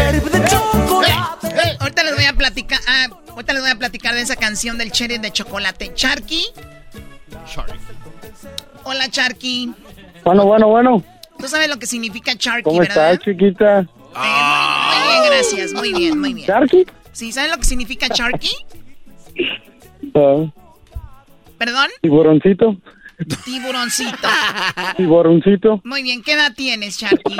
Ahorita 0.00 1.35
les 2.16 2.24
voy 2.24 2.34
a 2.34 2.36
platicar, 2.36 2.78
ah, 2.88 3.06
ahorita 3.30 3.52
les 3.52 3.62
voy 3.62 3.70
a 3.70 3.76
platicar 3.76 4.14
de 4.14 4.22
esa 4.22 4.36
canción 4.36 4.78
del 4.78 4.90
cherry 4.90 5.18
de 5.18 5.30
chocolate. 5.30 5.92
Charky. 5.94 6.44
Hola, 8.84 9.08
Charky. 9.10 9.72
Bueno, 10.24 10.46
bueno, 10.46 10.68
bueno. 10.68 11.04
Tú 11.38 11.46
sabes 11.48 11.68
lo 11.68 11.78
que 11.78 11.86
significa 11.86 12.34
Charky, 12.36 12.62
¿Cómo 12.62 12.80
¿verdad? 12.80 13.12
estás, 13.12 13.24
chiquita? 13.24 13.80
Eh, 13.80 13.86
muy, 14.14 15.04
muy 15.04 15.12
bien, 15.12 15.24
gracias. 15.26 15.72
Muy 15.72 15.92
bien, 15.92 16.18
muy 16.18 16.34
bien. 16.34 16.46
¿Charky? 16.46 16.86
¿Sí? 17.12 17.32
¿Sabes 17.32 17.50
lo 17.50 17.58
que 17.58 17.64
significa 17.64 18.08
Charky? 18.08 18.50
Ah, 20.14 20.46
¿Perdón? 21.58 21.88
tiburoncito. 22.00 22.76
Tiburoncito. 23.44 24.28
Tiburoncito. 24.96 25.80
Muy 25.84 26.02
bien, 26.02 26.22
¿qué 26.22 26.32
edad 26.32 26.52
tienes, 26.54 26.98
Charky? 26.98 27.36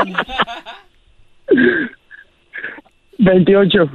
28. 3.18 3.90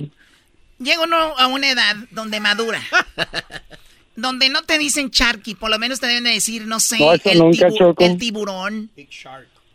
Llega 0.82 1.04
uno 1.04 1.16
a 1.38 1.48
una 1.48 1.70
edad 1.70 1.96
donde 2.12 2.40
madura. 2.40 2.82
Donde 4.16 4.50
no 4.50 4.62
te 4.64 4.78
dicen 4.78 5.10
Charky, 5.10 5.56
por 5.56 5.70
lo 5.72 5.80
menos 5.80 6.02
te 6.02 6.06
deben 6.06 6.26
de 6.26 6.32
decir, 6.32 6.68
no 6.68 6.80
sé, 6.82 7.00
No, 7.00 7.14
el, 7.14 7.40
nunca, 7.40 7.70
tibu- 7.70 7.96
el 7.98 8.18
tiburón. 8.18 8.92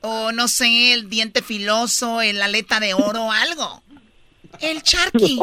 O 0.02 0.30
no 0.30 0.46
sé, 0.46 0.92
el 0.92 1.08
diente 1.08 1.40
filoso, 1.42 2.20
el 2.20 2.40
aleta 2.42 2.78
de 2.78 2.92
oro, 2.92 3.32
algo. 3.32 3.82
El 4.60 4.82
Charky. 4.82 5.38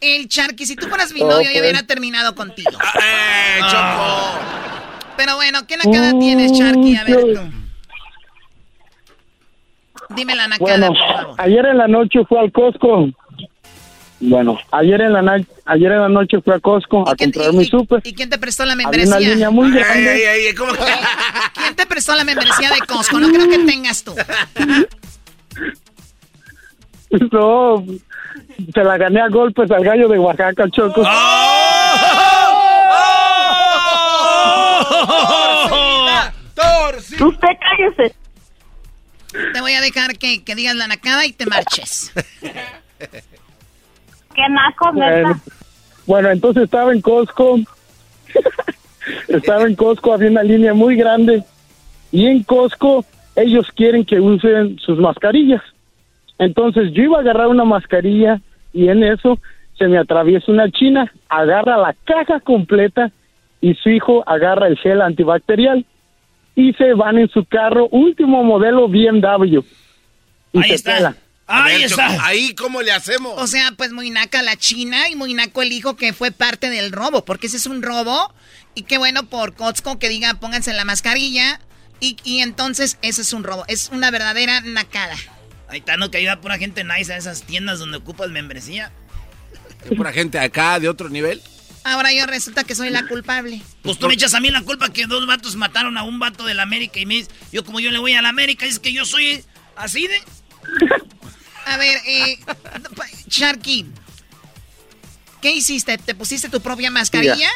El 0.00 0.28
Charqui, 0.28 0.64
si 0.64 0.76
tú 0.76 0.86
fueras 0.86 1.12
mi 1.12 1.20
novio, 1.20 1.50
yo 1.52 1.60
hubiera 1.60 1.82
terminado 1.82 2.34
contigo. 2.36 2.70
¡Eh, 2.70 3.60
Choco! 3.68 4.38
Pero 5.16 5.34
bueno, 5.34 5.66
¿qué 5.66 5.76
nacada 5.76 6.18
tienes, 6.18 6.52
Charqui? 6.56 6.96
A 6.96 7.04
ver 7.04 7.20
tú. 7.34 7.40
Dime 10.14 10.34
la 10.34 10.48
nacada, 10.48 10.70
Bueno, 10.78 10.86
por 10.88 10.96
favor. 11.16 11.34
ayer 11.40 11.66
en 11.66 11.78
la 11.78 11.88
noche 11.88 12.20
fui 12.28 12.38
al 12.38 12.50
Costco. 12.52 13.10
Bueno, 14.22 14.58
ayer 14.70 15.00
en 15.00 15.14
la 15.14 15.22
na- 15.22 15.42
ayer 15.64 15.92
en 15.92 16.00
la 16.02 16.08
noche 16.10 16.40
fui 16.44 16.52
a 16.52 16.60
Costco 16.60 17.08
a 17.08 17.16
comprar 17.16 17.52
mi 17.54 17.64
súper. 17.64 18.00
¿Y 18.04 18.12
quién 18.12 18.28
te 18.28 18.36
prestó 18.38 18.64
la 18.66 18.72
Había 18.74 18.86
membresía? 18.86 19.16
una 19.16 19.28
línea 19.28 19.50
muy 19.50 19.70
grande. 19.72 20.10
Ay, 20.10 20.22
ay, 20.22 20.46
ay, 20.48 20.54
¿cómo 20.54 20.72
que? 20.72 20.78
¿Quién 21.54 21.74
te 21.74 21.86
prestó 21.86 22.14
la 22.14 22.24
membresía 22.24 22.70
de 22.70 22.80
Costco? 22.86 23.18
No 23.18 23.28
creo 23.30 23.48
que 23.48 23.58
tengas 23.60 24.04
tú. 24.04 24.14
No, 27.32 27.84
se 28.72 28.84
la 28.84 28.96
gané 28.96 29.20
a 29.20 29.28
golpes 29.28 29.68
al 29.72 29.82
gallo 29.82 30.06
de 30.06 30.16
Oaxaca, 30.16 30.70
Choco. 30.70 31.02
Usted 37.20 37.48
cállese. 37.60 38.14
Te 39.52 39.60
voy 39.60 39.72
a 39.74 39.80
dejar 39.80 40.16
que, 40.18 40.42
que 40.42 40.54
digas 40.54 40.74
la 40.74 40.86
nacada 40.88 41.24
y 41.26 41.32
te 41.32 41.46
marches. 41.46 42.12
Qué 44.34 44.48
naco. 44.48 44.92
Bueno, 44.92 45.40
bueno, 46.06 46.30
entonces 46.30 46.64
estaba 46.64 46.92
en 46.92 47.00
Costco. 47.00 47.58
estaba 49.28 49.62
en 49.62 49.74
Costco, 49.74 50.12
había 50.12 50.30
una 50.30 50.42
línea 50.42 50.74
muy 50.74 50.96
grande. 50.96 51.44
Y 52.12 52.26
en 52.26 52.42
Costco 52.42 53.04
ellos 53.36 53.68
quieren 53.74 54.04
que 54.04 54.20
usen 54.20 54.78
sus 54.78 54.98
mascarillas. 54.98 55.62
Entonces 56.38 56.92
yo 56.92 57.02
iba 57.02 57.18
a 57.18 57.20
agarrar 57.20 57.48
una 57.48 57.64
mascarilla 57.64 58.40
y 58.72 58.88
en 58.88 59.02
eso 59.02 59.38
se 59.78 59.88
me 59.88 59.98
atraviesa 59.98 60.52
una 60.52 60.70
china, 60.70 61.12
agarra 61.28 61.76
la 61.76 61.94
caja 62.04 62.40
completa 62.40 63.10
y 63.60 63.74
su 63.74 63.90
hijo 63.90 64.22
agarra 64.26 64.66
el 64.68 64.78
gel 64.78 65.00
antibacterial 65.00 65.84
y 66.54 66.72
se 66.74 66.94
van 66.94 67.18
en 67.18 67.28
su 67.28 67.44
carro 67.44 67.88
último 67.90 68.42
modelo 68.42 68.88
BMW. 68.88 69.60
Y 70.52 70.58
Ahí 70.58 70.64
se 70.64 70.74
está. 70.74 71.14
Ahí 71.50 71.78
ver, 71.78 71.90
está. 71.90 72.08
Choco, 72.08 72.22
ahí 72.22 72.54
cómo 72.54 72.82
le 72.82 72.92
hacemos. 72.92 73.34
O 73.36 73.46
sea, 73.46 73.72
pues 73.76 73.92
muy 73.92 74.10
naca 74.10 74.42
la 74.42 74.56
China 74.56 75.08
y 75.08 75.16
muy 75.16 75.34
naco 75.34 75.62
el 75.62 75.72
hijo 75.72 75.96
que 75.96 76.12
fue 76.12 76.30
parte 76.30 76.70
del 76.70 76.92
robo, 76.92 77.24
porque 77.24 77.48
ese 77.48 77.56
es 77.56 77.66
un 77.66 77.82
robo. 77.82 78.32
Y 78.74 78.82
qué 78.82 78.98
bueno 78.98 79.28
por 79.28 79.54
Costco 79.54 79.98
que 79.98 80.08
diga 80.08 80.34
pónganse 80.34 80.72
la 80.72 80.84
mascarilla. 80.84 81.60
Y, 81.98 82.16
y 82.24 82.40
entonces 82.40 82.98
ese 83.02 83.22
es 83.22 83.32
un 83.32 83.44
robo. 83.44 83.64
Es 83.68 83.90
una 83.92 84.10
verdadera 84.10 84.60
nacada. 84.60 85.16
Ahí 85.68 85.80
está, 85.80 85.96
no 85.96 86.10
que 86.10 86.18
ayuda 86.18 86.40
pura 86.40 86.58
gente 86.58 86.84
nice 86.84 87.12
a 87.12 87.16
esas 87.16 87.42
tiendas 87.42 87.78
donde 87.78 87.98
ocupas 87.98 88.30
membresía. 88.30 88.92
¿Hay 89.84 89.96
pura 89.96 90.12
gente 90.12 90.38
acá 90.38 90.78
de 90.80 90.88
otro 90.88 91.08
nivel? 91.08 91.42
Ahora 91.84 92.12
yo 92.12 92.26
resulta 92.26 92.64
que 92.64 92.74
soy 92.74 92.90
la 92.90 93.06
culpable. 93.06 93.62
Pues 93.82 93.98
tú 93.98 94.06
me 94.06 94.14
echas 94.14 94.34
a 94.34 94.40
mí 94.40 94.50
la 94.50 94.62
culpa 94.62 94.92
que 94.92 95.06
dos 95.06 95.26
vatos 95.26 95.56
mataron 95.56 95.96
a 95.96 96.02
un 96.02 96.18
vato 96.18 96.44
de 96.44 96.54
la 96.54 96.62
América 96.62 97.00
y 97.00 97.06
me 97.06 97.14
dices, 97.14 97.32
yo 97.52 97.64
como 97.64 97.80
yo 97.80 97.90
le 97.90 97.98
voy 97.98 98.12
a 98.12 98.22
la 98.22 98.28
América, 98.28 98.66
es 98.66 98.78
que 98.78 98.92
yo 98.92 99.04
soy 99.04 99.44
así 99.76 100.06
de... 100.06 100.20
A 101.70 101.76
ver, 101.76 101.98
eh, 102.06 102.38
Sharky, 103.28 103.86
¿qué 105.40 105.52
hiciste? 105.52 105.96
¿Te 105.98 106.14
pusiste 106.16 106.48
tu 106.48 106.60
propia 106.60 106.90
mascarilla? 106.90 107.48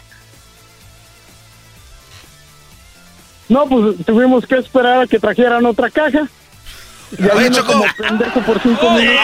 No, 3.48 3.66
pues 3.68 3.96
tuvimos 4.06 4.46
que 4.46 4.56
esperar 4.56 5.02
a 5.02 5.06
que 5.06 5.18
trajeran 5.18 5.66
otra 5.66 5.90
caja. 5.90 6.28
Y 7.18 7.22
ahí 7.28 7.48
vino 7.50 7.64
como 7.66 7.84
pendejo 7.98 8.40
por 8.42 8.60
cinco 8.62 8.90
minutos. 8.92 9.20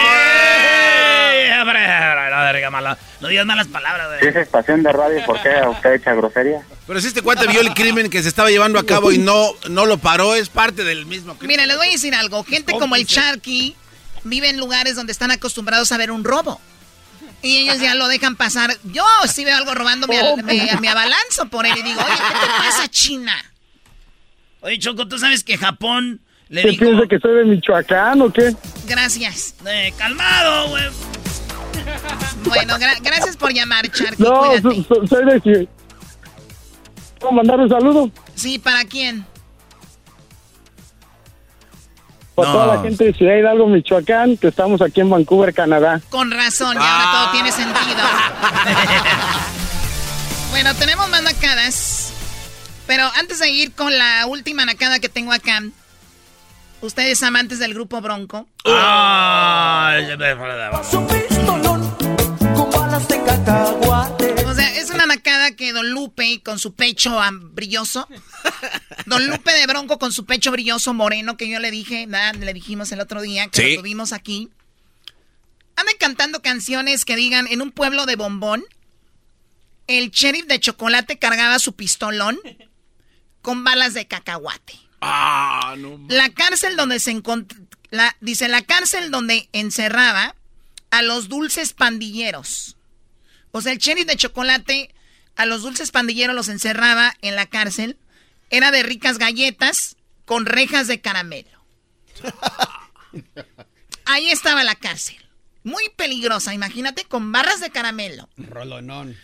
No 2.43 2.53
digas 2.57 2.71
malas- 2.71 2.97
no 3.21 3.27
digas 3.29 3.45
malas 3.45 3.67
palabras, 3.67 4.07
Si 4.19 4.25
güey. 4.25 4.29
es 4.29 4.35
estación 4.47 4.83
de 4.83 4.91
radio, 4.91 5.25
¿por 5.25 5.41
qué 5.41 5.49
usted 5.69 5.93
echa 5.93 6.13
grosería? 6.13 6.61
Pero 6.85 6.99
si 6.99 7.07
este 7.07 7.21
cuate 7.21 7.47
vio 7.47 7.61
el 7.61 7.73
crimen 7.73 8.09
que 8.09 8.21
se 8.21 8.27
estaba 8.29 8.49
llevando 8.49 8.77
a 8.77 8.85
cabo 8.85 9.11
y 9.11 9.17
no, 9.17 9.51
no 9.69 9.85
lo 9.85 9.97
paró, 9.97 10.35
es 10.35 10.49
parte 10.49 10.83
del 10.83 11.05
mismo 11.05 11.35
crimen. 11.35 11.47
Mira, 11.55 11.65
les 11.65 11.77
voy 11.77 11.87
a 11.87 11.91
decir 11.91 12.13
algo. 12.13 12.43
Gente 12.43 12.73
como 12.73 12.95
el 12.97 13.05
Sharky 13.05 13.75
vive 14.23 14.49
en 14.49 14.57
lugares 14.57 14.95
donde 14.95 15.11
están 15.11 15.31
acostumbrados 15.31 15.91
a 15.91 15.97
ver 15.97 16.11
un 16.11 16.23
robo. 16.23 16.59
Y 17.43 17.57
ellos 17.57 17.79
ya 17.79 17.95
lo 17.95 18.07
dejan 18.07 18.35
pasar. 18.35 18.77
Yo 18.83 19.03
si 19.27 19.43
veo 19.45 19.57
algo 19.57 19.73
robando 19.73 20.07
me, 20.07 20.21
Oh, 20.21 20.37
me, 20.37 20.69
me 20.79 20.89
abalanzo 20.89 21.47
por 21.49 21.65
él 21.65 21.73
y 21.77 21.81
digo, 21.81 21.99
oye, 21.99 22.13
¿qué 22.15 22.39
te 22.39 22.47
pasa, 22.57 22.87
China? 22.87 23.33
Oye, 24.61 24.77
Choco, 24.77 25.07
¿tú 25.07 25.17
sabes 25.17 25.43
que 25.43 25.57
Japón 25.57 26.21
le 26.49 26.61
¿Qué 26.61 26.69
dijo... 26.69 26.85
piensa 26.85 27.07
que 27.09 27.17
soy 27.19 27.33
de 27.39 27.45
Michoacán 27.45 28.21
o 28.21 28.31
qué? 28.31 28.55
Gracias. 28.85 29.55
Eh, 29.65 29.91
calmado, 29.97 30.69
güey. 30.69 30.83
Bueno, 32.43 32.75
gra- 32.77 32.99
gracias 33.01 33.35
por 33.37 33.51
llamar, 33.53 33.87
Sharky. 33.89 34.21
No, 34.21 34.41
Cuídate. 34.61 34.85
soy 35.07 35.25
de 35.25 35.67
¿Puedo 37.19 37.33
mandar 37.33 37.59
un 37.59 37.69
saludo? 37.69 38.11
Sí, 38.35 38.59
¿para 38.59 38.83
quién? 38.85 39.25
Para 42.41 42.53
No. 42.53 42.59
toda 42.59 42.75
la 42.75 42.81
gente 42.81 43.03
de 43.05 43.13
Ciudad 43.13 43.35
Hidalgo, 43.35 43.67
Michoacán, 43.67 44.37
que 44.37 44.47
estamos 44.47 44.81
aquí 44.81 45.01
en 45.01 45.09
Vancouver, 45.09 45.53
Canadá. 45.53 46.01
Con 46.09 46.31
razón, 46.31 46.75
y 46.75 46.79
ahora 46.79 47.11
todo 47.11 47.31
tiene 47.31 47.51
sentido. 47.51 48.01
bueno, 50.51 50.73
tenemos 50.75 51.09
más 51.09 51.23
nacadas. 51.23 52.13
Pero 52.87 53.03
antes 53.19 53.39
de 53.39 53.49
ir 53.49 53.73
con 53.73 53.95
la 53.97 54.25
última 54.27 54.65
nacada 54.65 54.99
que 54.99 55.07
tengo 55.07 55.31
acá, 55.31 55.61
ustedes 56.81 57.21
amantes 57.23 57.59
del 57.59 57.73
grupo 57.73 58.01
Bronco, 58.01 58.47
Ay, 58.65 60.03
O 60.03 60.07
sea, 60.07 60.15
es 60.15 60.21
que 65.55 65.73
Don 65.73 65.89
Lupe 65.91 66.41
con 66.43 66.59
su 66.59 66.73
pecho 66.73 67.19
brilloso. 67.51 68.07
Don 69.05 69.27
Lupe 69.27 69.51
de 69.53 69.65
Bronco 69.67 69.99
con 69.99 70.11
su 70.11 70.25
pecho 70.25 70.51
brilloso 70.51 70.93
moreno 70.93 71.37
que 71.37 71.49
yo 71.49 71.59
le 71.59 71.71
dije, 71.71 72.05
¿verdad? 72.07 72.35
le 72.35 72.53
dijimos 72.53 72.91
el 72.91 72.99
otro 72.99 73.21
día 73.21 73.47
que 73.49 73.61
Sí. 73.61 73.75
lo 73.75 73.81
tuvimos 73.81 74.13
aquí. 74.13 74.49
Anda 75.75 75.91
cantando 75.99 76.41
canciones 76.41 77.05
que 77.05 77.15
digan 77.15 77.47
en 77.47 77.61
un 77.61 77.71
pueblo 77.71 78.05
de 78.05 78.15
bombón. 78.15 78.63
El 79.87 80.11
sheriff 80.11 80.45
de 80.45 80.59
chocolate 80.59 81.17
cargaba 81.17 81.59
su 81.59 81.73
pistolón 81.73 82.39
con 83.41 83.63
balas 83.63 83.93
de 83.93 84.07
cacahuate. 84.07 84.79
Ah, 85.01 85.75
no. 85.77 85.99
La 86.09 86.29
cárcel 86.29 86.75
donde 86.75 86.99
se 86.99 87.11
encontró, 87.11 87.57
dice 88.19 88.47
la 88.47 88.61
cárcel 88.61 89.09
donde 89.11 89.49
encerraba 89.53 90.35
a 90.91 91.01
los 91.01 91.27
dulces 91.29 91.73
pandilleros. 91.73 92.77
O 93.51 93.61
sea, 93.61 93.71
el 93.71 93.79
sheriff 93.79 94.05
de 94.05 94.15
chocolate 94.15 94.93
a 95.35 95.45
los 95.45 95.61
dulces 95.61 95.91
pandilleros 95.91 96.35
los 96.35 96.49
encerraba 96.49 97.15
en 97.21 97.35
la 97.35 97.45
cárcel. 97.45 97.97
Era 98.49 98.71
de 98.71 98.83
ricas 98.83 99.17
galletas 99.17 99.95
con 100.25 100.45
rejas 100.45 100.87
de 100.87 101.01
caramelo. 101.01 101.65
Ahí 104.05 104.29
estaba 104.29 104.63
la 104.63 104.75
cárcel. 104.75 105.17
Muy 105.63 105.89
peligrosa, 105.95 106.53
imagínate, 106.53 107.05
con 107.05 107.31
barras 107.31 107.59
de 107.59 107.69
caramelo. 107.69 108.29
Rolonón. 108.37 109.17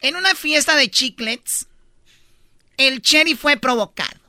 En 0.00 0.16
una 0.16 0.34
fiesta 0.34 0.76
de 0.76 0.90
chiclets, 0.90 1.68
el 2.76 3.00
sheriff 3.00 3.40
fue 3.40 3.56
provocado 3.56 4.26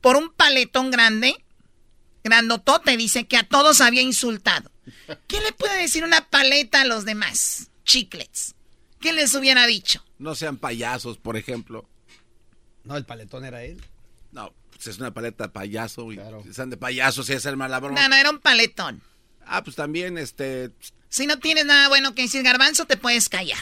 por 0.00 0.16
un 0.16 0.30
paletón 0.30 0.90
grande, 0.90 1.34
grandotote, 2.24 2.96
dice 2.96 3.26
que 3.26 3.36
a 3.36 3.42
todos 3.42 3.80
había 3.80 4.02
insultado. 4.02 4.70
¿Qué 5.26 5.40
le 5.40 5.52
puede 5.52 5.78
decir 5.78 6.04
una 6.04 6.28
paleta 6.28 6.82
a 6.82 6.84
los 6.84 7.04
demás? 7.04 7.70
Chiclets. 7.84 8.54
¿Qué 9.00 9.12
les 9.12 9.34
hubiera 9.34 9.66
dicho? 9.66 10.04
No 10.18 10.34
sean 10.34 10.56
payasos, 10.56 11.18
por 11.18 11.36
ejemplo. 11.36 11.88
No, 12.84 12.96
el 12.96 13.04
paletón 13.04 13.44
era 13.44 13.62
él. 13.62 13.82
No, 14.32 14.52
pues 14.70 14.86
es 14.88 14.98
una 14.98 15.12
paleta 15.12 15.44
de 15.44 15.50
payaso. 15.50 16.10
Y 16.12 16.16
si 16.42 16.48
están 16.50 16.70
de 16.70 16.76
payasos 16.76 17.28
y 17.30 17.34
es 17.34 17.46
el 17.46 17.56
mala 17.56 17.78
broma. 17.80 18.00
No, 18.00 18.08
no, 18.08 18.16
era 18.16 18.30
un 18.30 18.38
paletón. 18.38 19.02
Ah, 19.46 19.62
pues 19.62 19.76
también, 19.76 20.18
este... 20.18 20.70
Si 21.08 21.26
no 21.26 21.38
tienes 21.38 21.64
nada 21.64 21.88
bueno 21.88 22.14
que 22.14 22.22
decir, 22.22 22.42
garbanzo, 22.42 22.84
te 22.84 22.96
puedes 22.98 23.28
callar. 23.30 23.58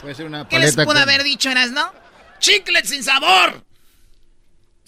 Puede 0.00 0.14
ser 0.14 0.26
una 0.26 0.48
¿Qué 0.48 0.58
les 0.58 0.74
paleta 0.74 0.84
pudo 0.84 0.94
con- 0.94 1.02
haber 1.02 1.22
dicho, 1.24 1.50
Eras, 1.50 1.70
no? 1.70 1.92
¡Chiclets 2.40 2.88
sin 2.88 3.02
sabor! 3.04 3.64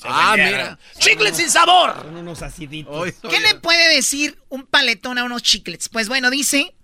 Ah, 0.02 0.34
mira. 0.36 0.78
¡Chiclets 0.98 1.36
sin 1.36 1.50
sabor! 1.50 1.94
Son 2.02 2.16
unos 2.16 2.42
aciditos. 2.42 3.12
¿Qué 3.28 3.40
le 3.40 3.56
puede 3.56 3.94
decir 3.94 4.40
un 4.48 4.64
paletón 4.66 5.18
a 5.18 5.24
unos 5.24 5.42
chiclets? 5.42 5.88
Pues 5.88 6.08
bueno, 6.08 6.30
dice 6.30 6.74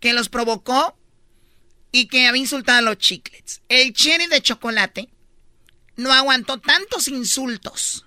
que 0.00 0.12
los 0.12 0.28
provocó 0.28 0.96
y 1.98 2.08
que 2.08 2.26
había 2.26 2.42
insultado 2.42 2.78
a 2.78 2.82
los 2.82 2.98
chiclets. 2.98 3.62
El 3.70 3.94
cherry 3.94 4.26
de 4.26 4.42
chocolate 4.42 5.08
no 5.96 6.12
aguantó 6.12 6.58
tantos 6.60 7.08
insultos 7.08 8.04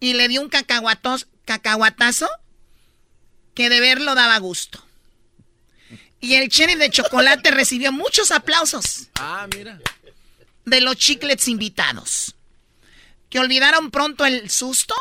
y 0.00 0.14
le 0.14 0.26
dio 0.28 0.40
un 0.40 0.48
cacahuatos- 0.48 1.26
cacahuatazo 1.44 2.28
que 3.54 3.68
de 3.68 3.78
verlo 3.80 4.14
daba 4.14 4.38
gusto. 4.38 4.82
Y 6.18 6.34
el 6.36 6.48
cherry 6.48 6.76
de 6.76 6.88
chocolate 6.88 7.50
recibió 7.60 7.92
muchos 7.92 8.30
aplausos 8.30 9.08
Ah, 9.16 9.46
mira. 9.54 9.78
de 10.64 10.80
los 10.80 10.96
chiclets 10.96 11.48
invitados. 11.48 12.34
Que 13.28 13.38
olvidaron 13.38 13.90
pronto 13.90 14.24
el 14.24 14.48
susto 14.48 14.94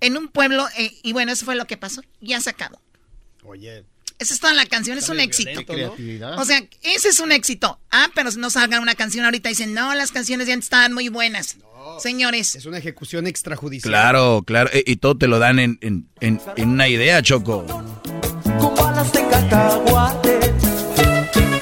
en 0.00 0.16
un 0.16 0.28
pueblo, 0.28 0.66
eh, 0.78 0.98
y 1.02 1.12
bueno, 1.12 1.32
eso 1.32 1.44
fue 1.44 1.56
lo 1.56 1.66
que 1.66 1.76
pasó. 1.76 2.00
Ya 2.22 2.40
se 2.40 2.48
acabó. 2.50 2.80
Oye. 3.44 3.84
Esa 4.20 4.34
es 4.34 4.40
toda 4.40 4.52
la 4.52 4.66
canción, 4.66 4.98
es 4.98 5.08
un 5.08 5.18
éxito. 5.18 5.62
O 6.36 6.44
sea, 6.44 6.62
ese 6.82 7.08
es 7.08 7.20
un 7.20 7.32
éxito. 7.32 7.80
Ah, 7.90 8.10
pero 8.14 8.30
no 8.32 8.50
salgan 8.50 8.82
una 8.82 8.94
canción 8.94 9.24
ahorita 9.24 9.48
y 9.48 9.52
dicen, 9.52 9.72
no, 9.72 9.94
las 9.94 10.12
canciones 10.12 10.46
ya 10.46 10.54
estaban 10.54 10.92
muy 10.92 11.08
buenas. 11.08 11.56
Señores. 11.98 12.54
Es 12.54 12.66
una 12.66 12.76
ejecución 12.76 13.26
extrajudicial. 13.26 13.90
Claro, 13.90 14.42
claro. 14.46 14.68
E, 14.74 14.84
y, 14.86 14.96
todo 14.96 15.16
te 15.16 15.26
lo 15.26 15.38
dan 15.38 15.58
en, 15.58 15.78
en, 15.80 16.06
en, 16.20 16.68
una 16.68 16.88
idea, 16.88 17.22
Choco. 17.22 17.64
Con 18.60 18.74
balas 18.74 19.10
de 19.10 19.26
cacahuate. 19.26 20.40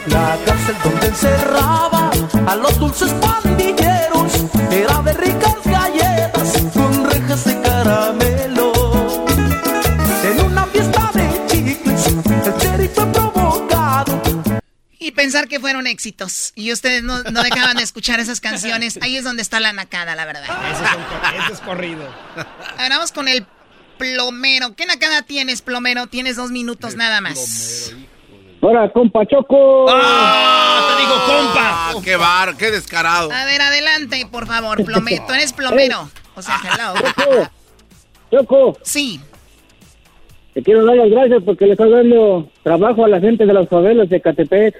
La 0.08 0.36
cárcel 0.44 0.74
donde 0.82 1.06
encerraba 1.06 2.10
a 2.44 2.56
los 2.56 2.76
dulces 2.78 3.12
pandilleros 3.12 4.32
era 4.72 5.02
de 5.02 5.12
ricas 5.12 5.57
pensar 15.18 15.48
que 15.48 15.58
fueron 15.58 15.86
éxitos. 15.88 16.52
Y 16.54 16.72
ustedes 16.72 17.02
no, 17.02 17.22
no 17.24 17.42
dejaban 17.42 17.76
de 17.76 17.82
escuchar 17.82 18.20
esas 18.20 18.40
canciones. 18.40 18.98
Ahí 19.02 19.16
es 19.16 19.24
donde 19.24 19.42
está 19.42 19.58
la 19.58 19.72
nacada, 19.72 20.14
la 20.14 20.24
verdad. 20.24 20.44
Ese 20.70 21.52
es, 21.52 21.60
corrido. 21.60 22.04
Ahora 22.78 22.96
vamos 22.96 23.10
con 23.10 23.26
el 23.26 23.44
plomero. 23.98 24.76
¿Qué 24.76 24.86
nacada 24.86 25.22
tienes, 25.22 25.60
plomero? 25.60 26.06
Tienes 26.06 26.36
dos 26.36 26.52
minutos 26.52 26.94
nada 26.94 27.20
más. 27.20 27.92
Ahora, 28.62 28.88
compa 28.92 29.26
Choco. 29.26 29.86
¡Ah! 29.90 30.94
Te 30.94 31.02
digo, 31.02 31.14
compa. 31.14 31.60
Ah, 31.60 31.94
¡Qué 32.02 32.16
bar! 32.16 32.56
¡Qué 32.56 32.70
descarado! 32.70 33.32
A 33.32 33.44
ver, 33.44 33.60
adelante, 33.60 34.24
por 34.30 34.46
favor, 34.46 34.84
plomero. 34.84 35.24
Tú 35.26 35.32
eres 35.32 35.52
plomero. 35.52 36.08
O 36.36 36.42
sea, 36.42 36.60
hello. 36.62 36.94
Choco. 37.16 37.50
Choco. 38.30 38.78
Sí. 38.82 39.20
Te 40.54 40.62
quiero 40.62 40.84
dar 40.84 40.96
las 40.96 41.10
gracias 41.10 41.42
porque 41.44 41.66
le 41.66 41.72
estás 41.72 41.90
dando 41.90 42.48
trabajo 42.62 43.04
a 43.04 43.08
la 43.08 43.20
gente 43.20 43.46
de 43.46 43.52
las 43.52 43.68
favelas 43.68 44.08
de 44.08 44.20
Catepec. 44.20 44.76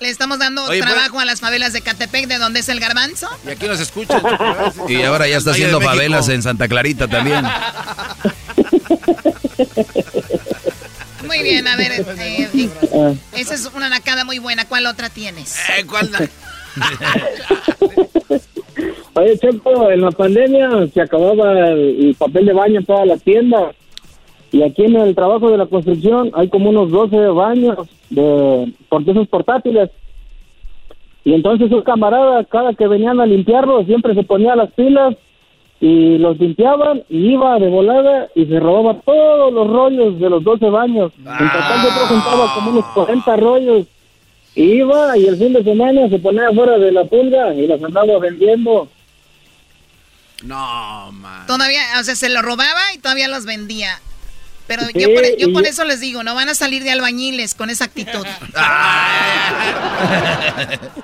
Le 0.00 0.10
estamos 0.10 0.38
dando 0.38 0.66
trabajo 0.68 1.18
a 1.18 1.24
las 1.24 1.40
favelas 1.40 1.72
de 1.72 1.80
Catepec, 1.80 2.26
de 2.28 2.38
donde 2.38 2.60
es 2.60 2.68
el 2.68 2.78
garbanzo. 2.78 3.28
Y 3.46 3.50
aquí 3.50 3.66
nos 3.66 3.80
escuchan. 3.80 4.22
y 4.88 5.02
ahora 5.02 5.26
ya 5.26 5.38
está 5.38 5.50
haciendo 5.50 5.80
favelas 5.80 6.28
en 6.28 6.42
Santa 6.42 6.68
Clarita 6.68 7.08
también. 7.08 7.44
Muy 11.26 11.42
bien, 11.42 11.66
a 11.68 11.76
ver, 11.76 11.92
eh, 12.18 12.48
esa 13.34 13.54
es 13.54 13.66
una 13.74 13.88
nacada 13.88 14.24
muy 14.24 14.38
buena. 14.38 14.66
¿Cuál 14.66 14.86
otra 14.86 15.10
tienes? 15.10 15.56
Eh, 15.78 15.84
¿Cuál? 15.84 16.10
Oye, 19.14 19.38
Checo, 19.38 19.90
en 19.90 20.00
la 20.00 20.10
pandemia 20.12 20.70
se 20.94 21.00
acababa 21.00 21.70
el, 21.70 22.14
papel 22.18 22.46
de 22.46 22.52
baño 22.52 22.78
en 22.78 22.86
todas 22.86 23.06
las 23.06 23.22
tiendas. 23.22 23.74
Y 24.50 24.62
aquí 24.62 24.84
en 24.84 24.96
el 24.96 25.14
trabajo 25.14 25.50
de 25.50 25.58
la 25.58 25.66
construcción 25.66 26.30
hay 26.34 26.48
como 26.48 26.70
unos 26.70 26.90
12 26.90 27.16
baños 27.28 27.88
de 28.10 28.72
esos 29.06 29.28
portátiles. 29.28 29.90
Y 31.24 31.34
entonces 31.34 31.70
un 31.70 31.82
camarada, 31.82 32.44
cada 32.44 32.72
que 32.72 32.86
venían 32.86 33.20
a 33.20 33.26
limpiarlo, 33.26 33.84
siempre 33.84 34.14
se 34.14 34.22
ponía 34.22 34.56
las 34.56 34.70
pilas 34.72 35.14
y 35.80 36.18
los 36.18 36.38
limpiaban 36.38 37.02
y 37.08 37.32
iba 37.32 37.58
de 37.58 37.68
volada 37.68 38.28
y 38.34 38.46
se 38.46 38.58
robaba 38.58 39.00
todos 39.00 39.52
los 39.52 39.68
rollos 39.68 40.18
de 40.18 40.30
los 40.30 40.42
12 40.42 40.70
baños. 40.70 41.12
En 41.18 41.24
total 41.24 41.82
yo 41.82 41.88
presentaba 42.00 42.54
como 42.54 42.70
unos 42.70 42.84
40 42.86 43.36
rollos. 43.36 43.86
iba 44.54 45.18
y 45.18 45.26
el 45.26 45.36
fin 45.36 45.52
de 45.52 45.62
semana 45.62 46.08
se 46.08 46.18
ponía 46.18 46.50
fuera 46.52 46.78
de 46.78 46.92
la 46.92 47.04
pulga 47.04 47.54
y 47.54 47.66
los 47.66 47.82
andaba 47.82 48.18
vendiendo. 48.18 48.88
No, 50.44 51.12
man. 51.12 51.46
Todavía, 51.46 51.82
o 52.00 52.04
sea, 52.04 52.14
se 52.14 52.28
lo 52.28 52.42
robaba 52.42 52.80
y 52.94 52.98
todavía 52.98 53.28
los 53.28 53.44
vendía. 53.44 54.00
Pero 54.68 54.82
yo, 54.94 55.12
por, 55.14 55.36
yo 55.38 55.52
por 55.52 55.66
eso 55.66 55.84
les 55.84 56.00
digo, 56.00 56.22
no 56.22 56.34
van 56.34 56.50
a 56.50 56.54
salir 56.54 56.84
de 56.84 56.90
albañiles 56.90 57.54
con 57.54 57.70
esa 57.70 57.86
actitud. 57.86 58.22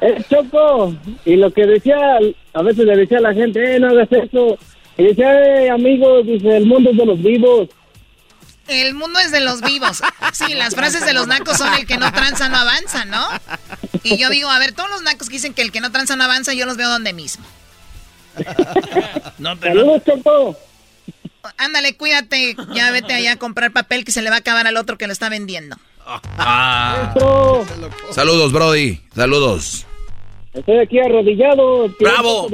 eh, 0.03 0.23
Choco, 0.28 0.95
y 1.24 1.36
lo 1.36 1.51
que 1.51 1.66
decía, 1.66 2.19
a 2.53 2.62
veces 2.62 2.85
le 2.85 2.95
decía 2.95 3.19
a 3.19 3.23
la 3.23 3.32
gente, 3.32 3.77
eh, 3.77 3.81
no 3.81 3.89
hagas 3.89 4.12
eso. 4.12 4.59
Y 4.99 5.05
decía, 5.05 5.32
eh, 5.32 5.70
amigos, 5.70 6.27
dice, 6.27 6.59
el 6.59 6.66
mundo 6.66 6.91
es 6.91 6.99
de 6.99 7.07
los 7.07 7.23
vivos. 7.23 7.70
El 8.69 8.95
mundo 8.95 9.19
es 9.19 9.32
de 9.32 9.41
los 9.41 9.62
vivos. 9.62 10.03
Sí, 10.35 10.55
las 10.55 10.74
frases 10.74 11.07
de 11.07 11.15
los 11.15 11.27
nacos 11.27 11.57
son 11.57 11.73
el 11.73 11.86
que 11.86 11.97
no 11.97 12.12
tranza 12.12 12.51
no 12.51 12.59
avanza, 12.59 13.07
¿no? 13.07 13.27
Y 14.03 14.19
yo 14.19 14.28
digo, 14.28 14.51
a 14.51 14.59
ver, 14.59 14.73
todos 14.73 14.91
los 14.91 15.03
nacos 15.03 15.28
que 15.28 15.36
dicen 15.36 15.55
que 15.55 15.62
el 15.62 15.73
que 15.73 15.81
no 15.81 15.91
tranza 15.91 16.16
no 16.16 16.24
avanza, 16.24 16.53
yo 16.53 16.66
los 16.66 16.77
veo 16.77 16.91
donde 16.91 17.15
mismo. 17.15 17.45
no, 19.39 19.59
pero... 19.59 19.81
Saludos, 19.81 20.03
Choco. 20.05 20.59
Ándale, 21.59 21.97
cuídate. 21.97 22.57
Ya 22.75 22.91
vete 22.91 23.15
allá 23.15 23.33
a 23.33 23.37
comprar 23.37 23.73
papel 23.73 24.05
que 24.05 24.12
se 24.12 24.23
le 24.23 24.31
va 24.31 24.37
a 24.37 24.39
acabar 24.41 24.66
al 24.66 24.77
otro 24.77 24.99
que 24.99 25.07
lo 25.07 25.12
está 25.12 25.29
vendiendo. 25.29 25.77
Ah. 26.07 27.15
Saludos, 28.11 28.53
Brody. 28.53 29.01
Saludos. 29.15 29.87
Estoy 30.53 30.79
aquí 30.79 30.99
arrodillado. 31.01 31.89
¡Bravo! 31.99 32.49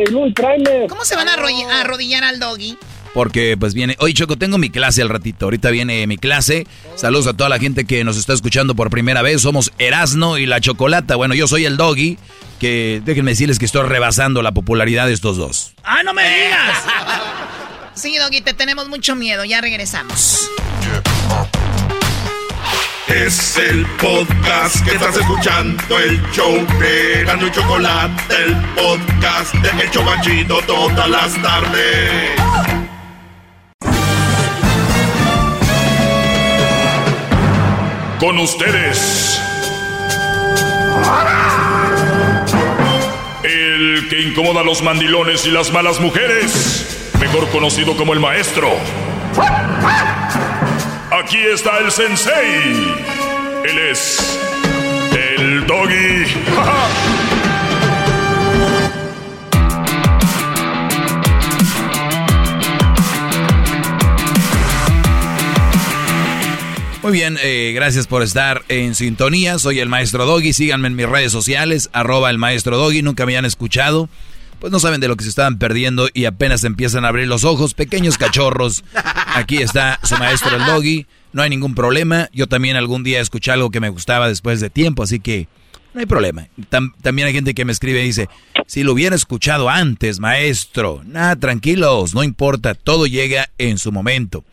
¿Cómo 0.89 1.05
se 1.05 1.17
van 1.17 1.29
a 1.29 1.35
arrodillar 1.81 2.25
al 2.25 2.41
doggy? 2.41 2.77
Porque 3.13 3.57
pues 3.59 3.75
viene, 3.75 3.97
oye 3.99 4.15
Choco, 4.15 4.37
tengo 4.37 4.57
mi 4.57 4.71
clase 4.71 5.03
al 5.03 5.09
ratito, 5.09 5.47
ahorita 5.47 5.71
viene 5.71 6.07
mi 6.07 6.17
clase. 6.17 6.67
Saludos 6.95 7.27
a 7.27 7.35
toda 7.35 7.49
la 7.49 7.59
gente 7.59 7.85
que 7.85 8.05
nos 8.05 8.17
está 8.17 8.33
escuchando 8.33 8.77
por 8.77 8.89
primera 8.89 9.21
vez. 9.21 9.43
Somos 9.43 9.73
Erasno 9.79 10.39
y 10.39 10.47
la 10.47 10.61
Chocolata. 10.61 11.17
Bueno, 11.17 11.35
yo 11.35 11.49
soy 11.49 11.65
el 11.65 11.77
doggy, 11.77 12.19
que 12.61 13.03
déjenme 13.05 13.33
decirles 13.33 13.59
que 13.59 13.65
estoy 13.65 13.87
rebasando 13.87 14.43
la 14.43 14.53
popularidad 14.53 15.07
de 15.07 15.13
estos 15.13 15.37
dos. 15.37 15.75
¡Ah, 15.83 16.03
no 16.05 16.15
me 16.15 16.23
digas! 16.23 16.85
Sí, 18.01 18.17
Doggy, 18.17 18.41
te 18.41 18.55
tenemos 18.55 18.89
mucho 18.89 19.15
miedo. 19.15 19.45
Ya 19.45 19.61
regresamos. 19.61 20.49
Es 23.09 23.59
el 23.59 23.85
podcast 24.01 24.83
que 24.87 24.93
estás 24.93 25.19
escuchando, 25.19 25.99
el 25.99 26.19
show 26.33 26.67
de 26.79 27.25
Gano 27.27 27.47
y 27.47 27.51
Chocolate, 27.51 28.35
el 28.43 28.57
podcast 28.75 29.53
de 29.57 29.83
El 29.83 30.47
todas 30.47 31.11
las 31.11 31.43
tardes. 31.43 32.41
Con 38.19 38.39
ustedes. 38.39 39.39
El 43.43 44.09
que 44.09 44.23
incomoda 44.23 44.63
a 44.63 44.65
los 44.65 44.83
mandilones 44.83 45.45
y 45.45 45.51
las 45.51 45.71
malas 45.71 46.01
mujeres 46.01 46.97
mejor 47.21 47.49
conocido 47.51 47.97
como 47.97 48.15
el 48.15 48.21
maestro. 48.21 48.71
Aquí 51.13 51.39
está 51.39 51.79
el 51.79 51.93
sensei. 51.93 52.95
Él 53.65 53.79
es 53.91 54.39
el 55.13 55.67
doggy. 55.67 56.25
Muy 67.03 67.13
bien, 67.13 67.39
eh, 67.43 67.73
gracias 67.75 68.07
por 68.07 68.23
estar 68.23 68.63
en 68.69 68.95
sintonía. 68.95 69.59
Soy 69.59 69.81
el 69.81 69.89
maestro 69.89 70.27
Doggy. 70.27 70.53
Síganme 70.53 70.89
en 70.89 70.97
mis 70.97 71.09
redes 71.09 71.33
sociales, 71.33 71.89
arroba 71.93 72.31
el 72.31 72.39
maestro 72.39 72.77
Doggy. 72.77 73.03
Nunca 73.03 73.27
me 73.27 73.37
han 73.37 73.45
escuchado 73.47 74.09
pues 74.61 74.71
no 74.71 74.79
saben 74.79 75.01
de 75.01 75.09
lo 75.09 75.17
que 75.17 75.25
se 75.25 75.31
estaban 75.31 75.59
perdiendo 75.59 76.09
y 76.13 76.27
apenas 76.27 76.65
empiezan 76.65 77.05
a 77.05 77.09
abrir 77.09 77.27
los 77.27 77.45
ojos. 77.45 77.75
Pequeños 77.75 78.19
cachorros. 78.19 78.85
Aquí 79.35 79.57
está 79.57 79.99
su 80.05 80.17
maestro 80.19 80.55
el 80.55 80.67
doggy. 80.67 81.07
No 81.33 81.43
hay 81.43 81.51
ningún 81.51 81.75
problema. 81.75 82.29
Yo 82.33 82.47
también 82.47 82.77
algún 82.77 83.03
día 83.03 83.21
escuché 83.21 83.51
algo 83.51 83.71
que 83.71 83.81
me 83.81 83.89
gustaba 83.89 84.29
después 84.29 84.61
de 84.61 84.69
tiempo, 84.69 85.03
así 85.03 85.19
que 85.19 85.49
no 85.95 86.01
hay 86.01 86.07
problema. 86.07 86.47
también 87.03 87.27
hay 87.27 87.35
gente 87.35 87.55
que 87.55 87.65
me 87.65 87.73
escribe 87.73 88.03
y 88.03 88.07
dice, 88.07 88.29
si 88.67 88.85
lo 88.85 88.93
hubiera 88.93 89.17
escuchado 89.17 89.71
antes, 89.71 90.21
maestro. 90.21 91.01
Nada, 91.05 91.37
tranquilos, 91.37 92.15
no 92.15 92.23
importa, 92.23 92.75
todo 92.75 93.07
llega 93.07 93.49
en 93.59 93.79
su 93.79 93.91
momento. 93.91 94.45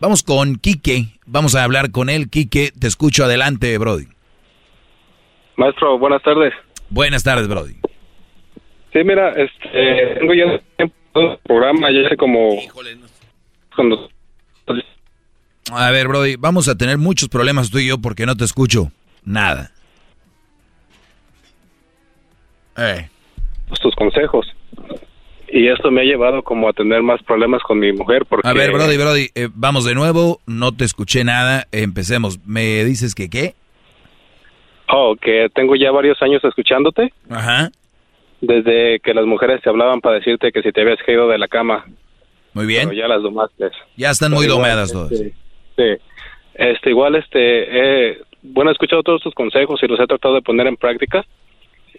Vamos 0.00 0.22
con 0.22 0.56
Quique, 0.56 1.06
vamos 1.24 1.54
a 1.54 1.64
hablar 1.64 1.92
con 1.92 2.10
él. 2.10 2.28
Quique, 2.28 2.72
te 2.78 2.88
escucho 2.88 3.24
adelante, 3.24 3.78
Brody. 3.78 4.08
Maestro, 5.56 5.98
buenas 5.98 6.22
tardes. 6.22 6.52
Buenas 6.90 7.22
tardes, 7.22 7.48
Brody. 7.48 7.76
Sí, 8.96 9.04
mira, 9.04 9.30
este, 9.32 10.14
tengo 10.18 10.32
ya 10.32 10.58
un 10.78 11.38
programa, 11.44 11.90
ya 11.90 12.06
hace 12.06 12.16
como... 12.16 12.56
Cuando... 13.74 14.08
A 15.70 15.90
ver, 15.90 16.08
Brody, 16.08 16.36
vamos 16.36 16.66
a 16.66 16.78
tener 16.78 16.96
muchos 16.96 17.28
problemas 17.28 17.70
tú 17.70 17.78
y 17.78 17.88
yo 17.88 17.98
porque 17.98 18.24
no 18.24 18.36
te 18.36 18.44
escucho 18.44 18.90
nada. 19.22 19.70
Eh. 22.78 23.10
Tus 23.82 23.94
consejos. 23.96 24.46
Y 25.48 25.68
esto 25.68 25.90
me 25.90 26.00
ha 26.00 26.04
llevado 26.04 26.42
como 26.42 26.66
a 26.66 26.72
tener 26.72 27.02
más 27.02 27.22
problemas 27.22 27.62
con 27.64 27.78
mi 27.78 27.92
mujer 27.92 28.24
porque... 28.26 28.48
A 28.48 28.54
ver, 28.54 28.72
Brody, 28.72 28.96
Brody, 28.96 29.28
eh, 29.34 29.48
vamos 29.52 29.84
de 29.84 29.94
nuevo, 29.94 30.40
no 30.46 30.74
te 30.74 30.86
escuché 30.86 31.22
nada, 31.22 31.66
empecemos. 31.70 32.38
¿Me 32.46 32.82
dices 32.84 33.14
que 33.14 33.28
qué? 33.28 33.54
Oh, 34.88 35.16
que 35.20 35.48
tengo 35.54 35.76
ya 35.76 35.90
varios 35.90 36.22
años 36.22 36.42
escuchándote. 36.42 37.12
Ajá 37.28 37.70
desde 38.40 39.00
que 39.00 39.14
las 39.14 39.26
mujeres 39.26 39.62
te 39.62 39.68
hablaban 39.68 40.00
para 40.00 40.16
decirte 40.16 40.52
que 40.52 40.62
si 40.62 40.72
te 40.72 40.82
habías 40.82 41.02
caído 41.02 41.28
de 41.28 41.38
la 41.38 41.48
cama. 41.48 41.84
Muy 42.52 42.66
bien. 42.66 42.90
ya 42.92 43.08
las 43.08 43.22
domaste. 43.22 43.70
Ya 43.96 44.10
están 44.10 44.32
muy 44.32 44.46
domadas 44.46 44.92
todas. 44.92 45.10
Sí, 45.10 45.32
sí. 45.76 45.96
Este, 46.54 46.90
igual, 46.90 47.16
este, 47.16 48.10
eh, 48.10 48.18
bueno, 48.42 48.70
he 48.70 48.72
escuchado 48.72 49.02
todos 49.02 49.22
tus 49.22 49.34
consejos 49.34 49.82
y 49.82 49.86
los 49.86 50.00
he 50.00 50.06
tratado 50.06 50.34
de 50.34 50.42
poner 50.42 50.66
en 50.66 50.76
práctica 50.76 51.24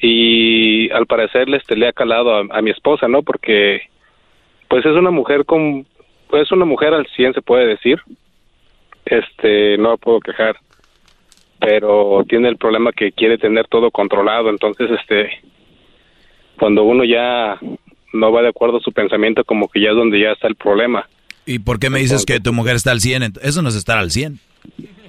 y 0.01 0.89
al 0.91 1.05
parecer 1.05 1.53
este, 1.53 1.75
le 1.75 1.87
ha 1.87 1.93
calado 1.93 2.35
a, 2.35 2.61
mi 2.61 2.71
esposa, 2.71 3.07
¿no? 3.07 3.23
Porque 3.23 3.81
pues 4.67 4.85
es 4.85 4.93
una 4.93 5.11
mujer 5.11 5.45
con, 5.45 5.85
pues 6.29 6.51
una 6.51 6.65
mujer 6.65 6.93
al 6.93 7.07
100 7.07 7.33
se 7.33 7.41
puede 7.41 7.67
decir, 7.67 8.01
este, 9.05 9.77
no 9.77 9.91
la 9.91 9.97
puedo 9.97 10.19
quejar, 10.19 10.57
pero 11.59 12.23
tiene 12.27 12.49
el 12.49 12.57
problema 12.57 12.91
que 12.91 13.11
quiere 13.11 13.37
tener 13.37 13.67
todo 13.67 13.91
controlado, 13.91 14.49
entonces 14.49 14.91
este, 14.91 15.41
cuando 16.59 16.83
uno 16.83 17.03
ya 17.03 17.59
no 18.13 18.31
va 18.31 18.41
de 18.41 18.49
acuerdo 18.49 18.77
a 18.77 18.81
su 18.81 18.91
pensamiento, 18.91 19.43
como 19.43 19.67
que 19.67 19.81
ya 19.81 19.89
es 19.89 19.95
donde 19.95 20.19
ya 20.19 20.31
está 20.31 20.47
el 20.47 20.55
problema. 20.55 21.07
¿Y 21.45 21.59
por 21.59 21.79
qué 21.79 21.89
me 21.89 21.99
dices 21.99 22.25
que 22.25 22.39
tu 22.39 22.51
mujer 22.51 22.75
está 22.75 22.91
al 22.91 22.99
100? 22.99 23.33
Eso 23.41 23.61
no 23.61 23.69
es 23.69 23.75
estar 23.75 23.97
al 23.97 24.11
100. 24.11 24.39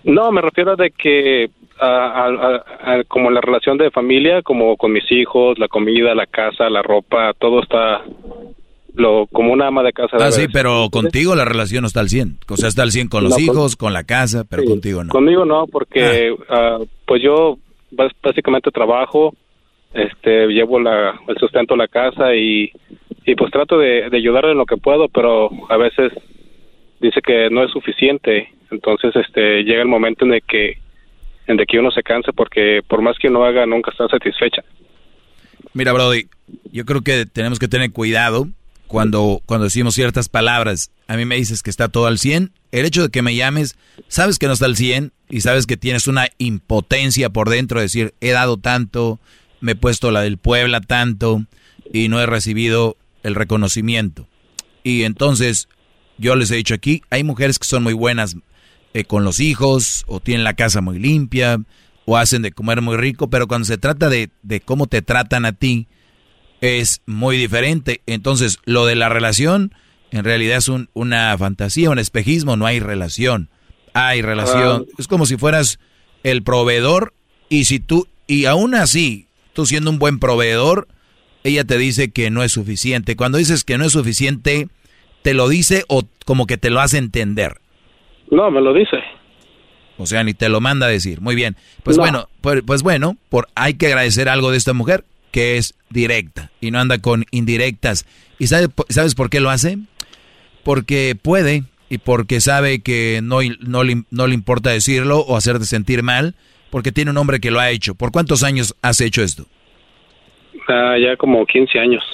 No, 0.05 0.31
me 0.31 0.41
refiero 0.41 0.73
a 0.73 0.77
de 0.77 0.91
que 0.91 1.51
como 3.09 3.31
la 3.31 3.41
relación 3.41 3.79
de 3.79 3.91
familia, 3.91 4.43
como 4.43 4.77
con 4.77 4.93
mis 4.93 5.11
hijos, 5.11 5.59
la 5.59 5.69
comida, 5.69 6.15
la 6.15 6.27
casa, 6.27 6.69
la 6.70 6.83
ropa, 6.83 7.33
todo 7.39 7.62
está 7.62 8.03
lo 8.95 9.27
como 9.29 9.53
una 9.53 9.69
ama 9.69 9.83
de 9.85 9.93
casa. 9.93 10.16
ah, 10.19 10.33
sí, 10.33 10.47
pero 10.53 10.89
contigo 10.91 11.37
la 11.37 11.45
relación 11.45 11.83
no 11.83 11.87
está 11.87 12.01
al 12.01 12.09
100. 12.09 12.39
O 12.49 12.57
sea, 12.57 12.69
está 12.69 12.83
al 12.83 12.91
100 12.91 13.09
con 13.09 13.25
los 13.25 13.39
hijos, 13.39 13.77
con, 13.77 13.93
la 13.93 14.05
casa, 14.05 14.45
pero 14.49 14.65
contigo 14.65 15.05
no. 15.05 15.11
Conmigo 15.11 15.45
no, 15.45 15.66
porque 15.66 16.35
ah. 16.49 16.79
Ah, 16.79 16.79
pues 17.07 17.23
yo 17.23 17.59
básicamente 18.23 18.70
trabajo, 18.70 19.35
este 19.94 20.47
llevo 20.48 20.81
la, 20.81 21.20
el 21.27 21.36
sustento 21.39 21.74
a 21.74 21.78
la 21.78 21.89
casa 21.89 22.35
y, 22.35 22.73
pues 23.36 23.51
trato 23.51 23.78
de, 23.78 24.09
de 24.09 24.16
ayudarle 24.16 24.52
en 24.52 24.59
lo 24.59 24.66
que 24.66 24.78
puedo, 24.78 25.09
pero 25.09 25.51
a 25.69 25.77
veces 25.77 26.12
dice 27.01 27.20
que 27.20 27.51
no 27.51 27.62
es 27.62 27.70
suficiente. 27.70 28.48
Entonces 28.70 29.15
este 29.16 29.62
llega 29.65 29.82
el 29.82 29.89
momento 29.89 30.24
en 30.24 30.35
el 30.35 30.43
que 30.43 30.78
en 31.47 31.56
de 31.56 31.66
que 31.66 31.78
uno 31.78 31.90
se 31.90 32.02
cansa 32.02 32.32
porque 32.32 32.82
por 32.86 33.02
más 33.02 33.16
que 33.19 33.28
uno 33.28 33.44
haga 33.44 33.66
nunca 33.66 33.90
está 33.90 34.06
satisfecha. 34.09 34.62
Mira, 35.73 35.93
Brody, 35.93 36.27
yo 36.70 36.85
creo 36.85 37.02
que 37.02 37.27
tenemos 37.27 37.59
que 37.59 37.69
tener 37.69 37.90
cuidado 37.90 38.48
cuando, 38.86 39.40
cuando 39.47 39.65
decimos 39.65 39.94
ciertas 39.94 40.28
palabras. 40.28 40.90
A 41.06 41.16
mí 41.16 41.24
me 41.24 41.36
dices 41.36 41.62
que 41.62 41.70
está 41.70 41.89
todo 41.89 42.06
al 42.06 42.19
100. 42.19 42.51
El 42.73 42.86
hecho 42.86 43.02
de 43.02 43.09
que 43.10 43.23
me 43.23 43.35
llames, 43.35 43.78
sabes 44.09 44.39
que 44.39 44.47
no 44.47 44.52
está 44.52 44.66
al 44.66 44.77
100 44.77 45.12
y 45.31 45.40
sabes 45.40 45.66
que 45.66 45.77
tienes 45.77 46.06
una 46.06 46.28
impotencia 46.39 47.31
por 47.31 47.48
dentro 47.48 47.78
de 47.78 47.85
decir, 47.85 48.15
he 48.20 48.31
dado 48.31 48.56
tanto, 48.56 49.19
me 49.60 49.72
he 49.72 49.76
puesto 49.76 50.10
la 50.10 50.22
del 50.22 50.39
Puebla 50.39 50.80
tanto 50.80 51.44
y 51.93 52.09
no 52.09 52.20
he 52.20 52.26
recibido 52.26 52.97
el 53.22 53.35
reconocimiento. 53.35 54.28
Y 54.82 55.02
entonces, 55.02 55.68
yo 56.18 56.36
les 56.36 56.51
he 56.51 56.56
dicho 56.56 56.74
aquí, 56.74 57.02
hay 57.10 57.24
mujeres 57.24 57.59
que 57.59 57.66
son 57.66 57.82
muy 57.82 57.94
buenas 57.94 58.36
eh, 58.94 59.05
con 59.05 59.24
los 59.24 59.40
hijos, 59.40 60.05
o 60.06 60.20
tienen 60.20 60.44
la 60.44 60.55
casa 60.55 60.80
muy 60.80 60.98
limpia, 60.98 61.60
o 62.05 62.16
hacen 62.16 62.43
de 62.43 62.52
comer 62.52 62.80
muy 62.80 62.97
rico, 62.97 63.28
pero 63.28 63.47
cuando 63.47 63.66
se 63.66 63.78
trata 63.78 64.09
de, 64.09 64.30
de 64.43 64.60
cómo 64.60 64.86
te 64.86 65.02
tratan 65.02 65.44
a 65.44 65.52
ti, 65.52 65.89
es 66.60 67.02
muy 67.06 67.36
diferente. 67.36 68.02
Entonces, 68.06 68.59
lo 68.64 68.86
de 68.86 68.97
la 68.97 69.09
relación, 69.09 69.74
en 70.10 70.24
realidad 70.24 70.59
es 70.59 70.68
un, 70.68 70.89
una 70.94 71.36
fantasía, 71.36 71.90
un 71.90 71.98
espejismo, 71.98 72.56
no 72.56 72.66
hay 72.66 72.80
relación. 72.80 73.51
Hay 73.94 74.22
relación. 74.22 74.86
Ah. 74.89 74.94
Es 74.98 75.06
como 75.06 75.26
si 75.26 75.36
fueras 75.36 75.78
el 76.22 76.43
proveedor 76.43 77.14
y 77.48 77.64
si 77.64 77.80
tú, 77.80 78.09
y 78.26 78.47
aún 78.47 78.74
así, 78.74 79.27
tú 79.59 79.66
siendo 79.66 79.90
un 79.90 79.98
buen 79.98 80.20
proveedor, 80.20 80.86
ella 81.43 81.64
te 81.64 81.78
dice 81.78 82.12
que 82.12 82.30
no 82.30 82.44
es 82.44 82.52
suficiente. 82.52 83.16
Cuando 83.16 83.39
dices 83.39 83.64
que 83.64 83.76
no 83.76 83.85
es 83.85 83.90
suficiente, 83.90 84.68
¿te 85.22 85.35
lo 85.35 85.48
dice 85.48 85.82
o 85.89 86.05
como 86.24 86.47
que 86.47 86.59
te 86.59 86.70
lo 86.70 86.78
hace 86.78 86.97
entender? 86.98 87.56
No, 88.30 88.52
me 88.52 88.60
lo 88.60 88.72
dice. 88.72 88.98
O 89.97 90.06
sea, 90.06 90.22
ni 90.22 90.32
te 90.32 90.48
lo 90.48 90.60
manda 90.60 90.86
a 90.86 90.89
decir. 90.89 91.20
Muy 91.20 91.35
bien. 91.35 91.56
Pues 91.82 91.97
bueno, 91.97 92.28
pues, 92.40 92.62
pues, 92.64 92.85
bueno, 92.85 93.16
por, 93.30 93.48
hay 93.56 93.74
que 93.74 93.89
agradecer 93.89 94.28
algo 94.28 94.52
de 94.52 94.59
esta 94.59 94.74
mujer, 94.74 95.05
que 95.32 95.56
es 95.56 95.74
directa 95.90 96.52
y 96.60 96.70
no 96.70 96.78
anda 96.78 96.98
con 96.98 97.24
indirectas. 97.32 98.06
¿Y 98.39 98.47
sabe, 98.47 98.68
sabes 98.90 99.16
por 99.16 99.28
qué 99.28 99.40
lo 99.40 99.51
hace? 99.51 99.78
Porque 100.62 101.18
puede 101.20 101.64
y 101.89 101.98
porque 101.98 102.40
sabe 102.40 102.78
que 102.78 103.18
no, 103.24 103.40
no, 103.59 103.82
no 104.09 104.26
le 104.28 104.35
importa 104.35 104.70
decirlo 104.70 105.18
o 105.18 105.36
hacerte 105.36 105.64
sentir 105.64 106.05
mal, 106.05 106.36
porque 106.70 106.93
tiene 106.93 107.11
un 107.11 107.16
hombre 107.16 107.40
que 107.40 107.51
lo 107.51 107.61
ha 107.61 107.70
hecho. 107.70 107.95
¿Por 107.95 108.12
cuántos 108.12 108.43
años 108.43 108.74
has 108.82 109.01
hecho 109.01 109.23
esto? 109.23 109.45
Ah, 110.69 110.97
ya 110.99 111.16
como 111.16 111.45
15 111.47 111.78
años. 111.78 112.05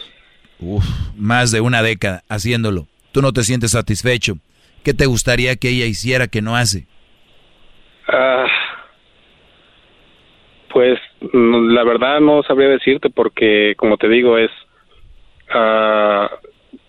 Uf, 0.61 0.85
más 1.17 1.51
de 1.51 1.61
una 1.61 1.83
década 1.83 2.23
haciéndolo. 2.29 2.87
Tú 3.13 3.23
no 3.23 3.33
te 3.33 3.43
sientes 3.43 3.73
satisfecho. 3.73 4.35
¿Qué 4.85 4.95
te 4.95 5.07
gustaría 5.07 5.57
que 5.57 5.71
ella 5.71 5.87
hiciera 5.87 6.29
que 6.29 6.43
no 6.43 6.57
hace? 6.57 6.87
Ah, 8.07 8.47
pues 10.69 10.99
la 11.33 11.85
verdad 11.85 12.21
no 12.21 12.43
sabría 12.43 12.69
decirte 12.69 13.11
porque, 13.11 13.75
como 13.77 13.97
te 13.97 14.09
digo, 14.09 14.37
es... 14.39 14.51
Uh, 15.49 16.27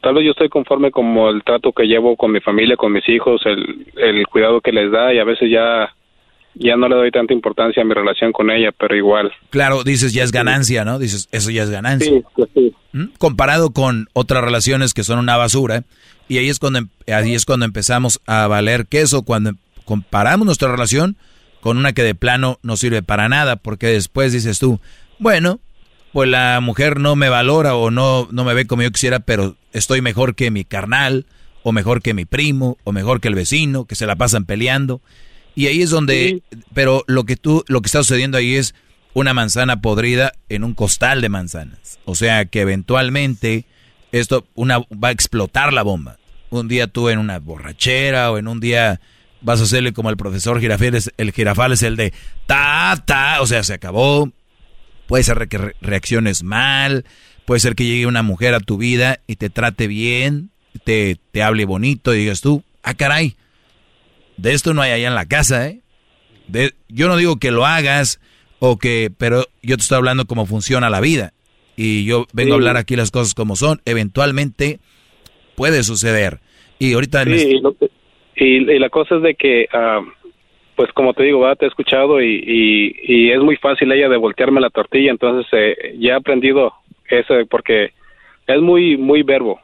tal 0.01 0.15
vez 0.15 0.25
yo 0.25 0.31
estoy 0.31 0.49
conforme 0.49 0.91
como 0.91 1.29
el 1.29 1.43
trato 1.43 1.71
que 1.71 1.87
llevo 1.87 2.15
con 2.15 2.31
mi 2.31 2.41
familia, 2.41 2.77
con 2.77 2.91
mis 2.91 3.07
hijos, 3.07 3.45
el, 3.45 3.87
el 3.97 4.27
cuidado 4.27 4.61
que 4.61 4.71
les 4.71 4.91
da 4.91 5.13
y 5.13 5.19
a 5.19 5.23
veces 5.23 5.49
ya 5.49 5.93
ya 6.55 6.75
no 6.75 6.87
le 6.87 6.95
doy 6.95 7.11
tanta 7.11 7.33
importancia 7.33 7.83
a 7.83 7.85
mi 7.85 7.93
relación 7.93 8.31
con 8.31 8.49
ella, 8.49 8.71
pero 8.77 8.95
igual. 8.95 9.31
Claro, 9.49 9.83
dices 9.83 10.13
ya 10.13 10.23
es 10.23 10.31
ganancia, 10.31 10.85
¿no? 10.85 10.99
Dices, 10.99 11.27
eso 11.31 11.51
ya 11.51 11.63
es 11.63 11.69
ganancia. 11.69 12.11
Sí, 12.11 12.23
pues 12.35 12.49
sí. 12.53 12.73
¿Mm? 12.93 13.05
Comparado 13.17 13.71
con 13.71 14.07
otras 14.13 14.43
relaciones 14.43 14.93
que 14.93 15.03
son 15.03 15.19
una 15.19 15.37
basura, 15.37 15.83
y 16.27 16.37
ahí 16.37 16.49
es 16.49 16.59
cuando 16.59 16.79
em, 16.79 16.89
ahí 17.07 17.35
es 17.35 17.45
cuando 17.45 17.65
empezamos 17.65 18.21
a 18.25 18.47
valer 18.47 18.87
queso, 18.87 19.23
cuando 19.23 19.51
comparamos 19.85 20.45
nuestra 20.45 20.71
relación 20.71 21.17
con 21.61 21.77
una 21.77 21.93
que 21.93 22.03
de 22.03 22.15
plano 22.15 22.59
no 22.63 22.77
sirve 22.77 23.03
para 23.03 23.29
nada, 23.29 23.55
porque 23.55 23.87
después 23.87 24.31
dices 24.31 24.59
tú, 24.59 24.79
bueno, 25.19 25.59
pues 26.13 26.29
la 26.29 26.59
mujer 26.61 26.99
no 26.99 27.15
me 27.15 27.29
valora 27.29 27.75
o 27.75 27.91
no, 27.91 28.27
no 28.31 28.43
me 28.43 28.53
ve 28.53 28.67
como 28.67 28.83
yo 28.83 28.91
quisiera, 28.91 29.19
pero 29.19 29.55
estoy 29.73 30.01
mejor 30.01 30.35
que 30.35 30.51
mi 30.51 30.63
carnal, 30.63 31.25
o 31.63 31.71
mejor 31.71 32.01
que 32.03 32.13
mi 32.13 32.25
primo, 32.25 32.77
o 32.83 32.91
mejor 32.91 33.19
que 33.19 33.27
el 33.27 33.35
vecino, 33.35 33.85
que 33.85 33.95
se 33.95 34.05
la 34.05 34.15
pasan 34.15 34.45
peleando. 34.45 35.01
Y 35.55 35.67
ahí 35.67 35.81
es 35.81 35.89
donde, 35.89 36.43
pero 36.73 37.03
lo 37.07 37.23
que 37.23 37.37
tú, 37.37 37.63
lo 37.67 37.81
que 37.81 37.87
está 37.87 37.99
sucediendo 37.99 38.37
ahí 38.37 38.55
es 38.55 38.75
una 39.13 39.33
manzana 39.33 39.81
podrida 39.81 40.33
en 40.49 40.65
un 40.65 40.73
costal 40.73 41.21
de 41.21 41.29
manzanas. 41.29 41.99
O 42.03 42.15
sea 42.15 42.45
que 42.45 42.61
eventualmente 42.61 43.65
esto 44.11 44.45
una, 44.53 44.79
va 44.79 45.07
a 45.07 45.11
explotar 45.11 45.71
la 45.71 45.83
bomba. 45.83 46.17
Un 46.49 46.67
día 46.67 46.87
tú 46.87 47.09
en 47.09 47.19
una 47.19 47.39
borrachera 47.39 48.31
o 48.31 48.37
en 48.37 48.49
un 48.49 48.59
día 48.59 48.99
vas 49.41 49.61
a 49.61 49.63
hacerle 49.63 49.93
como 49.93 50.09
el 50.09 50.17
profesor 50.17 50.59
Girafales, 50.59 51.11
el 51.17 51.31
Girafal 51.31 51.71
es 51.71 51.83
el 51.83 51.95
de 51.95 52.13
ta, 52.45 53.01
ta, 53.05 53.41
o 53.41 53.47
sea, 53.47 53.63
se 53.63 53.73
acabó. 53.73 54.31
Puede 55.07 55.23
ser 55.23 55.47
que 55.47 55.73
reacciones 55.81 56.43
mal, 56.43 57.05
puede 57.45 57.61
ser 57.61 57.75
que 57.75 57.85
llegue 57.85 58.07
una 58.07 58.23
mujer 58.23 58.53
a 58.53 58.59
tu 58.59 58.77
vida 58.77 59.19
y 59.27 59.37
te 59.37 59.49
trate 59.49 59.87
bien, 59.87 60.49
te, 60.83 61.19
te 61.31 61.43
hable 61.43 61.63
bonito 61.65 62.13
y 62.13 62.19
digas 62.19 62.41
tú, 62.41 62.63
ah, 62.83 62.95
caray, 62.95 63.37
de 64.37 64.53
esto 64.53 64.73
no 64.73 64.81
hay 64.81 64.91
allá 64.91 65.07
en 65.07 65.15
la 65.15 65.25
casa, 65.25 65.67
¿eh? 65.67 65.81
De, 66.47 66.73
yo 66.89 67.07
no 67.07 67.17
digo 67.17 67.37
que 67.37 67.51
lo 67.51 67.65
hagas 67.65 68.19
o 68.59 68.77
que, 68.77 69.09
pero 69.17 69.45
yo 69.63 69.77
te 69.77 69.81
estoy 69.81 69.97
hablando 69.97 70.25
cómo 70.25 70.45
funciona 70.45 70.89
la 70.89 71.01
vida 71.01 71.33
y 71.75 72.05
yo 72.05 72.25
vengo 72.33 72.53
a 72.53 72.55
hablar 72.55 72.77
aquí 72.77 72.95
las 72.95 73.11
cosas 73.11 73.33
como 73.33 73.55
son. 73.55 73.81
Eventualmente 73.85 74.79
puede 75.55 75.83
suceder. 75.83 76.39
Y 76.79 76.93
ahorita... 76.93 77.23
Sí, 77.25 77.61
y, 78.37 78.79
la 78.79 78.89
cosa 78.89 79.15
es 79.15 79.21
de 79.21 79.35
que, 79.35 79.67
ah, 79.73 80.01
pues 80.75 80.91
como 80.93 81.13
te 81.13 81.23
digo, 81.23 81.53
te 81.55 81.65
he 81.65 81.67
escuchado 81.67 82.21
y, 82.21 82.43
y, 83.01 83.31
es 83.31 83.39
muy 83.39 83.55
fácil 83.57 83.91
ella 83.91 84.09
de 84.09 84.17
voltearme 84.17 84.59
la 84.59 84.69
tortilla, 84.69 85.11
entonces 85.11 85.47
eh, 85.53 85.95
ya 85.99 86.13
he 86.13 86.15
aprendido 86.15 86.73
eso 87.09 87.33
porque 87.49 87.91
es 88.47 88.61
muy, 88.61 88.97
muy 88.97 89.23
verbo. 89.23 89.59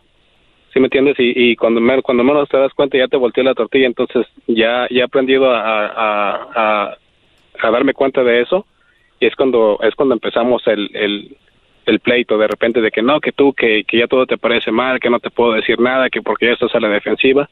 ¿Sí 0.74 0.80
me 0.80 0.86
entiendes? 0.86 1.16
Y, 1.20 1.52
y 1.52 1.56
cuando, 1.56 1.82
menos 1.82 2.50
te 2.50 2.58
das 2.58 2.74
cuenta 2.74 2.98
ya 2.98 3.08
te 3.08 3.18
volteé 3.18 3.44
la 3.44 3.54
tortilla, 3.54 3.88
entonces 3.88 4.26
ya, 4.48 4.88
ya 4.90 5.02
he 5.02 5.04
aprendido 5.04 5.52
a, 5.52 5.86
a, 5.88 6.98
a, 7.62 7.72
darme 7.72 7.94
cuenta 7.94 8.24
de 8.24 8.42
eso 8.42 8.66
y 9.20 9.26
es 9.26 9.36
cuando, 9.36 9.80
es 9.84 9.94
cuando 9.96 10.16
empezamos 10.16 10.66
el, 10.68 10.90
el, 10.94 11.38
el 11.86 12.00
pleito 12.00 12.38
de 12.38 12.48
repente 12.48 12.82
de 12.82 12.90
que 12.90 13.02
no, 13.02 13.20
que 13.20 13.34
tú, 13.34 13.54
que, 13.54 13.84
que 13.86 14.00
ya 14.00 14.08
todo 14.08 14.26
te 14.26 14.38
parece 14.38 14.72
mal, 14.72 15.00
que 15.00 15.10
no 15.10 15.20
te 15.20 15.30
puedo 15.30 15.54
decir 15.54 15.80
nada, 15.80 16.10
que 16.10 16.22
porque 16.22 16.48
ya 16.48 16.54
estás 16.54 16.74
a 16.74 16.80
la 16.80 16.88
defensiva, 16.90 17.50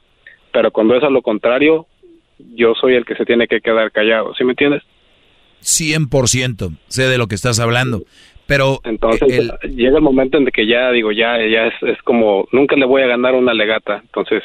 pero 0.53 0.71
cuando 0.71 0.95
es 0.95 1.03
a 1.03 1.09
lo 1.09 1.21
contrario, 1.21 1.87
yo 2.55 2.73
soy 2.75 2.95
el 2.95 3.05
que 3.05 3.15
se 3.15 3.25
tiene 3.25 3.47
que 3.47 3.59
quedar 3.59 3.91
callado, 3.91 4.33
¿sí 4.35 4.45
me 4.45 4.51
entiendes? 4.51 4.83
100% 5.61 6.77
sé 6.87 7.03
de 7.03 7.17
lo 7.17 7.27
que 7.27 7.35
estás 7.35 7.59
hablando, 7.59 8.03
pero... 8.49 8.81
Entonces 8.83 9.51
llega 9.63 9.97
el 9.97 10.03
momento 10.03 10.39
en 10.39 10.45
que 10.47 10.65
ya 10.65 10.89
digo, 10.91 11.11
ya, 11.11 11.37
ya 11.37 11.67
es, 11.67 11.73
es 11.83 12.01
como, 12.01 12.47
nunca 12.51 12.75
le 12.75 12.85
voy 12.85 13.03
a 13.03 13.07
ganar 13.07 13.35
una 13.35 13.53
legata, 13.53 13.99
entonces 14.01 14.43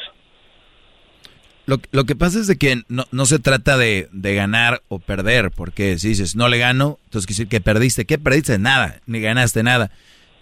lo, 1.65 1.77
lo, 1.91 2.03
que 2.03 2.15
pasa 2.15 2.37
es 2.37 2.45
de 2.45 2.59
que 2.59 2.83
no, 2.87 3.05
no 3.11 3.25
se 3.25 3.39
trata 3.39 3.75
de, 3.75 4.07
de, 4.11 4.35
ganar 4.35 4.83
o 4.87 4.99
perder, 4.99 5.49
porque 5.49 5.97
si 5.97 6.09
dices 6.09 6.35
no 6.35 6.47
le 6.47 6.59
gano, 6.59 6.99
entonces 7.05 7.25
quiere 7.25 7.37
decir 7.37 7.47
que 7.47 7.59
perdiste. 7.59 8.05
¿Qué 8.05 8.19
perdiste? 8.19 8.59
Nada, 8.59 8.99
ni 9.07 9.19
ganaste 9.19 9.63
nada. 9.63 9.89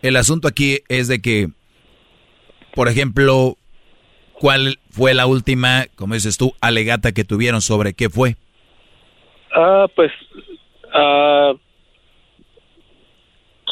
El 0.01 0.17
asunto 0.17 0.49
aquí 0.49 0.79
es 0.89 1.07
de 1.07 1.21
que, 1.21 1.47
por 2.75 2.89
ejemplo, 2.89 3.55
¿cuál, 4.33 4.79
fue 4.89 5.13
la 5.13 5.25
última, 5.25 5.85
como 5.95 6.15
dices 6.15 6.37
tú, 6.37 6.51
alegata 6.59 7.13
que 7.13 7.23
tuvieron 7.23 7.61
sobre 7.61 7.93
qué 7.93 8.09
fue? 8.09 8.35
Ah, 9.55 9.85
pues 9.95 10.11
ah, 10.93 11.53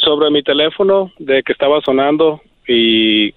sobre 0.02 0.30
mi 0.30 0.44
teléfono 0.44 1.12
de 1.20 1.44
que 1.44 1.54
estaba 1.54 1.82
sonando 1.82 2.42
y 2.68 3.34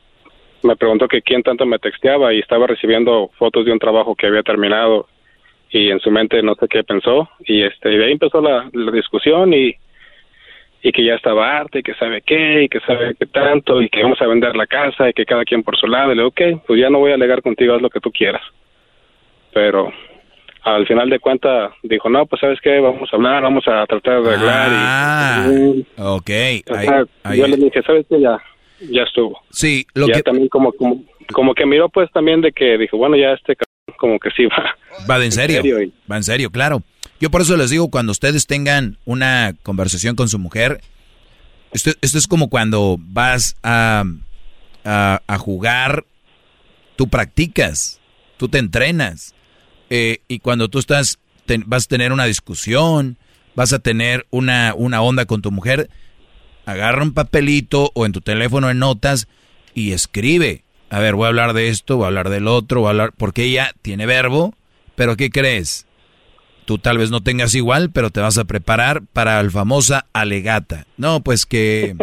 me 0.62 0.76
preguntó 0.76 1.08
que 1.08 1.22
quién 1.22 1.42
tanto 1.42 1.66
me 1.66 1.78
texteaba 1.78 2.32
y 2.32 2.38
estaba 2.38 2.66
recibiendo 2.66 3.30
fotos 3.38 3.64
de 3.64 3.72
un 3.72 3.78
trabajo 3.78 4.14
que 4.14 4.26
había 4.26 4.42
terminado 4.42 5.06
y 5.70 5.90
en 5.90 6.00
su 6.00 6.10
mente 6.10 6.42
no 6.42 6.54
sé 6.54 6.66
qué 6.68 6.84
pensó. 6.84 7.28
Y 7.46 7.62
este 7.62 7.92
y 7.92 7.98
de 7.98 8.04
ahí 8.06 8.12
empezó 8.12 8.40
la, 8.40 8.70
discusión 8.92 9.52
y 9.52 9.74
y 10.82 10.92
que 10.92 11.02
ya 11.02 11.14
estaba 11.14 11.58
arte 11.58 11.78
y 11.78 11.82
que 11.82 11.94
sabe 11.94 12.20
qué 12.20 12.64
y 12.64 12.68
que 12.68 12.80
sabe 12.80 13.14
qué 13.18 13.24
tanto 13.26 13.80
y 13.80 13.88
que 13.88 14.02
vamos 14.02 14.20
a 14.20 14.26
vender 14.26 14.54
la 14.54 14.66
casa 14.66 15.08
y 15.08 15.14
que 15.14 15.24
cada 15.24 15.44
quien 15.44 15.62
por 15.62 15.76
su 15.78 15.86
lado. 15.86 16.12
Y 16.12 16.16
le 16.16 16.22
digo 16.22 16.28
ok 16.28 16.66
pues 16.66 16.80
ya 16.80 16.90
no 16.90 16.98
voy 16.98 17.12
a 17.12 17.14
alegar 17.14 17.42
contigo 17.42 17.74
haz 17.74 17.82
lo 17.82 17.90
que 17.90 18.00
tú 18.00 18.10
quieras 18.10 18.42
pero 19.54 19.92
al 20.64 20.86
final 20.86 21.10
de 21.10 21.20
cuentas 21.20 21.72
dijo 21.82 22.08
no 22.08 22.26
pues 22.26 22.40
sabes 22.40 22.58
qué 22.62 22.80
vamos 22.80 23.08
a 23.12 23.16
hablar 23.16 23.42
vamos 23.42 23.64
a 23.68 23.86
tratar 23.86 24.22
de 24.22 24.28
arreglar 24.30 24.68
ah, 24.70 25.48
y 25.50 25.84
ok 25.98 26.30
yo 27.36 27.46
le 27.46 27.56
dije 27.56 27.82
sabes 27.82 28.06
qué 28.08 28.20
ya 28.20 28.40
ya 28.90 29.02
estuvo. 29.02 29.40
Sí, 29.50 29.86
lo 29.94 30.06
ya 30.08 30.14
que... 30.14 30.22
también 30.22 30.48
como, 30.48 30.72
como, 30.72 31.04
como 31.32 31.54
que 31.54 31.66
miró 31.66 31.88
pues 31.88 32.10
también 32.12 32.40
de 32.40 32.52
que 32.52 32.78
dijo, 32.78 32.96
bueno, 32.96 33.16
ya 33.16 33.32
este 33.32 33.56
como 33.98 34.18
que 34.18 34.30
sí 34.30 34.46
va. 34.46 34.74
Va 35.08 35.18
de 35.18 35.26
en 35.26 35.32
serio, 35.32 35.62
va 36.10 36.16
en 36.16 36.24
serio, 36.24 36.50
claro. 36.50 36.82
Yo 37.20 37.30
por 37.30 37.40
eso 37.40 37.56
les 37.56 37.70
digo, 37.70 37.90
cuando 37.90 38.12
ustedes 38.12 38.46
tengan 38.46 38.98
una 39.04 39.54
conversación 39.62 40.16
con 40.16 40.28
su 40.28 40.38
mujer, 40.38 40.80
esto, 41.72 41.90
esto 42.00 42.18
es 42.18 42.26
como 42.26 42.50
cuando 42.50 42.96
vas 42.98 43.56
a, 43.62 44.04
a, 44.84 45.38
jugar, 45.38 46.04
tú 46.96 47.08
practicas, 47.08 48.00
tú 48.36 48.48
te 48.48 48.58
entrenas. 48.58 49.33
Eh, 49.96 50.22
y 50.26 50.40
cuando 50.40 50.68
tú 50.68 50.80
estás, 50.80 51.20
vas 51.66 51.84
a 51.84 51.88
tener 51.88 52.10
una 52.10 52.24
discusión, 52.24 53.16
vas 53.54 53.72
a 53.72 53.78
tener 53.78 54.26
una, 54.30 54.74
una 54.76 55.00
onda 55.02 55.24
con 55.24 55.40
tu 55.40 55.52
mujer, 55.52 55.88
agarra 56.66 57.04
un 57.04 57.12
papelito 57.12 57.92
o 57.94 58.04
en 58.04 58.10
tu 58.10 58.20
teléfono 58.20 58.70
en 58.70 58.80
notas 58.80 59.28
y 59.72 59.92
escribe. 59.92 60.64
A 60.90 60.98
ver, 60.98 61.14
voy 61.14 61.26
a 61.26 61.28
hablar 61.28 61.52
de 61.52 61.68
esto, 61.68 61.96
voy 61.96 62.06
a 62.06 62.08
hablar 62.08 62.28
del 62.28 62.48
otro, 62.48 62.80
voy 62.80 62.88
a 62.88 62.90
hablar, 62.90 63.12
porque 63.16 63.44
ella 63.44 63.72
tiene 63.82 64.04
verbo, 64.04 64.56
pero 64.96 65.16
¿qué 65.16 65.30
crees? 65.30 65.86
Tú 66.64 66.78
tal 66.78 66.98
vez 66.98 67.12
no 67.12 67.22
tengas 67.22 67.54
igual, 67.54 67.92
pero 67.92 68.10
te 68.10 68.18
vas 68.18 68.36
a 68.36 68.46
preparar 68.46 69.04
para 69.12 69.40
la 69.40 69.50
famosa 69.50 70.06
alegata. 70.12 70.88
No, 70.96 71.20
pues 71.20 71.46
que... 71.46 71.94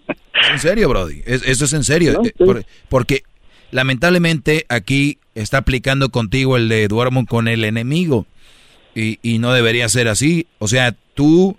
en 0.52 0.58
serio, 0.60 0.88
Brody. 0.88 1.24
Eso 1.26 1.64
es 1.64 1.72
en 1.72 1.82
serio. 1.82 2.22
Eh, 2.24 2.62
porque 2.88 3.24
lamentablemente 3.72 4.66
aquí 4.68 5.18
está 5.40 5.58
aplicando 5.58 6.10
contigo 6.10 6.56
el 6.56 6.68
de 6.68 6.88
duermo 6.88 7.26
con 7.26 7.48
el 7.48 7.64
enemigo. 7.64 8.26
Y, 8.94 9.18
y 9.22 9.38
no 9.38 9.52
debería 9.52 9.88
ser 9.88 10.08
así. 10.08 10.46
O 10.58 10.68
sea, 10.68 10.94
tú 11.14 11.56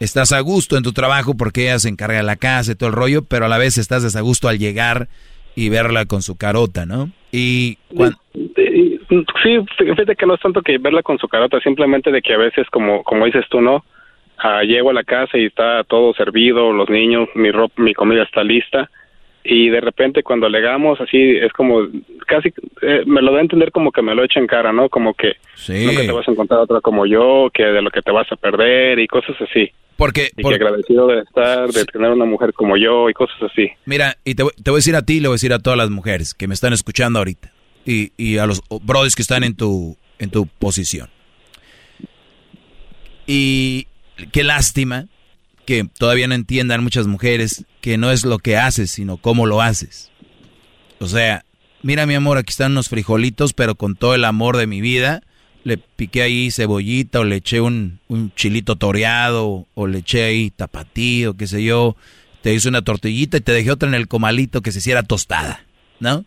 estás 0.00 0.32
a 0.32 0.40
gusto 0.40 0.76
en 0.76 0.82
tu 0.82 0.92
trabajo 0.92 1.36
porque 1.36 1.62
ella 1.62 1.78
se 1.78 1.88
encarga 1.88 2.16
de 2.16 2.24
la 2.24 2.36
casa 2.36 2.72
y 2.72 2.74
todo 2.74 2.88
el 2.88 2.96
rollo, 2.96 3.22
pero 3.22 3.46
a 3.46 3.48
la 3.48 3.58
vez 3.58 3.78
estás 3.78 4.02
desagusto 4.02 4.48
al 4.48 4.58
llegar 4.58 5.08
y 5.54 5.68
verla 5.68 6.06
con 6.06 6.22
su 6.22 6.36
carota, 6.36 6.86
¿no? 6.86 7.10
Y 7.30 7.78
sí, 9.42 9.58
fíjate 9.78 10.16
que 10.16 10.26
no 10.26 10.34
es 10.34 10.40
tanto 10.40 10.62
que 10.62 10.78
verla 10.78 11.02
con 11.02 11.18
su 11.18 11.28
carota, 11.28 11.60
simplemente 11.60 12.10
de 12.10 12.22
que 12.22 12.34
a 12.34 12.38
veces, 12.38 12.68
como 12.70 13.02
como 13.04 13.26
dices 13.26 13.44
tú, 13.48 13.60
¿no? 13.60 13.84
Ah, 14.38 14.62
llego 14.64 14.90
a 14.90 14.94
la 14.94 15.04
casa 15.04 15.38
y 15.38 15.46
está 15.46 15.84
todo 15.84 16.14
servido, 16.14 16.72
los 16.72 16.88
niños, 16.88 17.28
mi 17.34 17.52
ropa, 17.52 17.80
mi 17.80 17.94
comida 17.94 18.24
está 18.24 18.42
lista 18.42 18.90
y 19.44 19.68
de 19.70 19.80
repente 19.80 20.22
cuando 20.22 20.48
legamos 20.48 21.00
así 21.00 21.36
es 21.36 21.52
como 21.52 21.88
casi 22.26 22.52
eh, 22.82 23.02
me 23.06 23.22
lo 23.22 23.32
da 23.32 23.38
a 23.38 23.42
entender 23.42 23.72
como 23.72 23.90
que 23.90 24.02
me 24.02 24.14
lo 24.14 24.24
echa 24.24 24.40
en 24.40 24.46
cara, 24.46 24.72
¿no? 24.72 24.88
Como 24.88 25.14
que 25.14 25.34
nunca 25.68 26.00
te 26.00 26.12
vas 26.12 26.28
a 26.28 26.30
encontrar 26.30 26.60
otra 26.60 26.80
como 26.80 27.06
yo, 27.06 27.48
que 27.52 27.64
de 27.64 27.82
lo 27.82 27.90
que 27.90 28.02
te 28.02 28.12
vas 28.12 28.30
a 28.30 28.36
perder 28.36 28.98
y 28.98 29.06
cosas 29.06 29.36
así. 29.40 29.70
Porque, 29.96 30.30
y 30.36 30.42
que 30.42 30.54
agradecido 30.54 31.06
de 31.08 31.20
estar, 31.20 31.68
de 31.68 31.84
tener 31.84 32.10
una 32.10 32.24
mujer 32.24 32.52
como 32.54 32.76
yo 32.76 33.08
y 33.10 33.12
cosas 33.12 33.36
así. 33.42 33.70
Mira, 33.84 34.16
y 34.24 34.34
te, 34.34 34.44
te 34.62 34.70
voy 34.70 34.78
a 34.78 34.82
decir 34.82 34.96
a 34.96 35.02
ti, 35.02 35.20
le 35.20 35.28
voy 35.28 35.34
a 35.34 35.36
decir 35.36 35.52
a 35.52 35.58
todas 35.58 35.76
las 35.76 35.90
mujeres 35.90 36.34
que 36.34 36.48
me 36.48 36.54
están 36.54 36.72
escuchando 36.72 37.18
ahorita 37.18 37.52
y, 37.84 38.12
y 38.16 38.38
a 38.38 38.46
los 38.46 38.62
brothers 38.82 39.14
que 39.14 39.22
están 39.22 39.44
en 39.44 39.56
tu, 39.56 39.96
en 40.18 40.30
tu 40.30 40.46
posición. 40.46 41.08
Y 43.26 43.86
qué 44.32 44.44
lástima 44.44 45.06
que 45.64 45.84
todavía 45.98 46.26
no 46.26 46.34
entiendan 46.34 46.82
muchas 46.82 47.06
mujeres 47.06 47.64
que 47.82 47.98
no 47.98 48.10
es 48.10 48.24
lo 48.24 48.38
que 48.38 48.56
haces, 48.56 48.90
sino 48.92 49.18
cómo 49.18 49.44
lo 49.44 49.60
haces. 49.60 50.10
O 51.00 51.08
sea, 51.08 51.44
mira 51.82 52.06
mi 52.06 52.14
amor, 52.14 52.38
aquí 52.38 52.52
están 52.52 52.72
unos 52.72 52.88
frijolitos, 52.88 53.52
pero 53.52 53.74
con 53.74 53.96
todo 53.96 54.14
el 54.14 54.24
amor 54.24 54.56
de 54.56 54.66
mi 54.66 54.80
vida 54.80 55.22
le 55.64 55.78
piqué 55.78 56.22
ahí 56.22 56.50
cebollita 56.50 57.20
o 57.20 57.24
le 57.24 57.36
eché 57.36 57.60
un, 57.60 58.00
un 58.08 58.32
chilito 58.34 58.76
toreado 58.76 59.66
o 59.74 59.86
le 59.86 59.98
eché 59.98 60.22
ahí 60.22 60.50
tapatío, 60.50 61.36
qué 61.36 61.46
sé 61.46 61.62
yo. 61.62 61.96
Te 62.40 62.54
hice 62.54 62.68
una 62.68 62.82
tortillita 62.82 63.36
y 63.36 63.40
te 63.40 63.52
dejé 63.52 63.70
otra 63.70 63.88
en 63.88 63.94
el 63.94 64.08
comalito 64.08 64.62
que 64.62 64.72
se 64.72 64.78
hiciera 64.78 65.02
tostada, 65.02 65.64
¿no? 66.00 66.24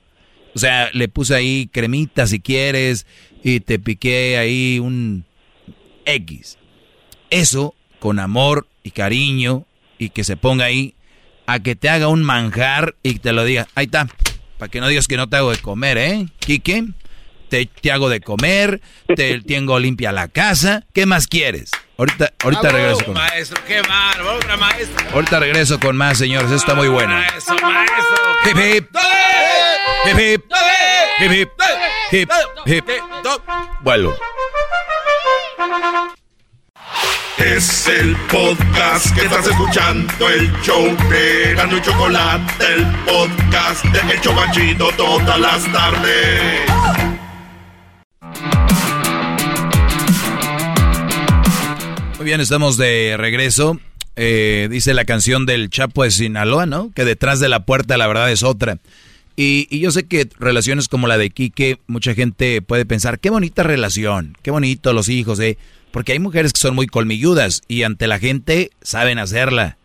O 0.53 0.59
sea, 0.59 0.89
le 0.93 1.07
puse 1.07 1.35
ahí 1.35 1.69
cremita 1.71 2.27
si 2.27 2.39
quieres 2.39 3.05
y 3.43 3.61
te 3.61 3.79
piqué 3.79 4.37
ahí 4.37 4.79
un 4.79 5.25
X. 6.05 6.57
Eso 7.29 7.75
con 7.99 8.19
amor 8.19 8.67
y 8.83 8.91
cariño 8.91 9.65
y 9.97 10.09
que 10.09 10.23
se 10.23 10.37
ponga 10.37 10.65
ahí 10.65 10.95
a 11.47 11.59
que 11.59 11.75
te 11.75 11.89
haga 11.89 12.07
un 12.07 12.23
manjar 12.23 12.95
y 13.03 13.19
te 13.19 13.33
lo 13.33 13.43
diga. 13.43 13.67
Ahí 13.75 13.85
está. 13.85 14.07
Para 14.57 14.69
que 14.69 14.79
no 14.79 14.87
digas 14.87 15.07
que 15.07 15.17
no 15.17 15.27
te 15.27 15.37
hago 15.37 15.51
de 15.51 15.57
comer, 15.57 15.97
¿eh? 15.97 16.27
Kike 16.39 16.85
te, 17.63 17.91
hago 17.91 18.09
de 18.09 18.21
comer, 18.21 18.81
te 19.15 19.41
tengo 19.47 19.79
limpia 19.79 20.11
la 20.11 20.27
casa. 20.27 20.83
¿Qué 20.93 21.05
más 21.05 21.27
quieres? 21.27 21.71
Ahorita, 21.97 22.33
ahorita 22.43 22.69
regreso 22.71 23.05
con 23.05 23.13
maestro, 23.13 23.61
qué 23.65 23.81
mal, 23.83 24.59
maestro. 24.59 25.09
Ahorita 25.13 25.39
regreso 25.39 25.79
con 25.79 25.95
más, 25.95 26.17
señores. 26.17 26.45
Esto 26.45 26.57
está 26.57 26.75
muy 26.75 26.89
bueno. 26.89 27.13
Maestro, 27.13 27.55
maestro. 27.61 28.25
Hip 28.45 28.57
hip. 28.57 28.89
Hip 30.05 30.19
hip. 30.19 30.43
Hip 31.19 31.31
hip. 31.31 32.29
Hip 32.65 32.89
hip. 32.89 33.01
Vuelo. 33.81 34.15
Es 37.37 37.87
el 37.87 38.15
podcast 38.31 39.13
que 39.13 39.25
estás 39.25 39.45
escuchando, 39.45 40.29
el 40.29 40.49
show 40.61 40.85
de 41.09 41.53
Gano 41.53 41.77
y 41.77 41.81
Chocolate, 41.81 42.53
el 42.73 42.85
podcast 43.03 43.83
de 43.83 44.13
El 44.13 44.21
Chocachito 44.21 44.87
todas 44.95 45.37
las 45.37 45.71
tardes. 45.71 46.61
Muy 52.17 52.25
bien, 52.25 52.39
estamos 52.39 52.77
de 52.77 53.15
regreso. 53.17 53.81
Eh, 54.15 54.69
dice 54.71 54.93
la 54.93 55.03
canción 55.03 55.45
del 55.45 55.69
Chapo 55.69 56.05
de 56.05 56.11
Sinaloa, 56.11 56.65
¿no? 56.65 56.91
Que 56.95 57.03
detrás 57.03 57.41
de 57.41 57.49
la 57.49 57.65
puerta 57.65 57.97
la 57.97 58.07
verdad 58.07 58.31
es 58.31 58.43
otra. 58.43 58.77
Y, 59.35 59.67
y, 59.69 59.81
yo 59.81 59.91
sé 59.91 60.07
que 60.07 60.29
relaciones 60.39 60.87
como 60.87 61.07
la 61.07 61.17
de 61.17 61.29
Quique, 61.29 61.79
mucha 61.87 62.13
gente 62.13 62.61
puede 62.61 62.85
pensar, 62.85 63.19
qué 63.19 63.29
bonita 63.29 63.63
relación, 63.63 64.37
qué 64.41 64.51
bonito 64.51 64.93
los 64.93 65.09
hijos, 65.09 65.41
¿eh? 65.41 65.57
Porque 65.95 66.11
hay 66.11 66.19
mujeres 66.19 66.51
que 66.51 66.59
son 66.59 66.75
muy 66.75 66.87
colmilludas 66.87 67.61
y 67.69 67.83
ante 67.83 68.07
la 68.07 68.19
gente 68.19 68.71
saben 68.81 69.17
hacerla, 69.17 69.77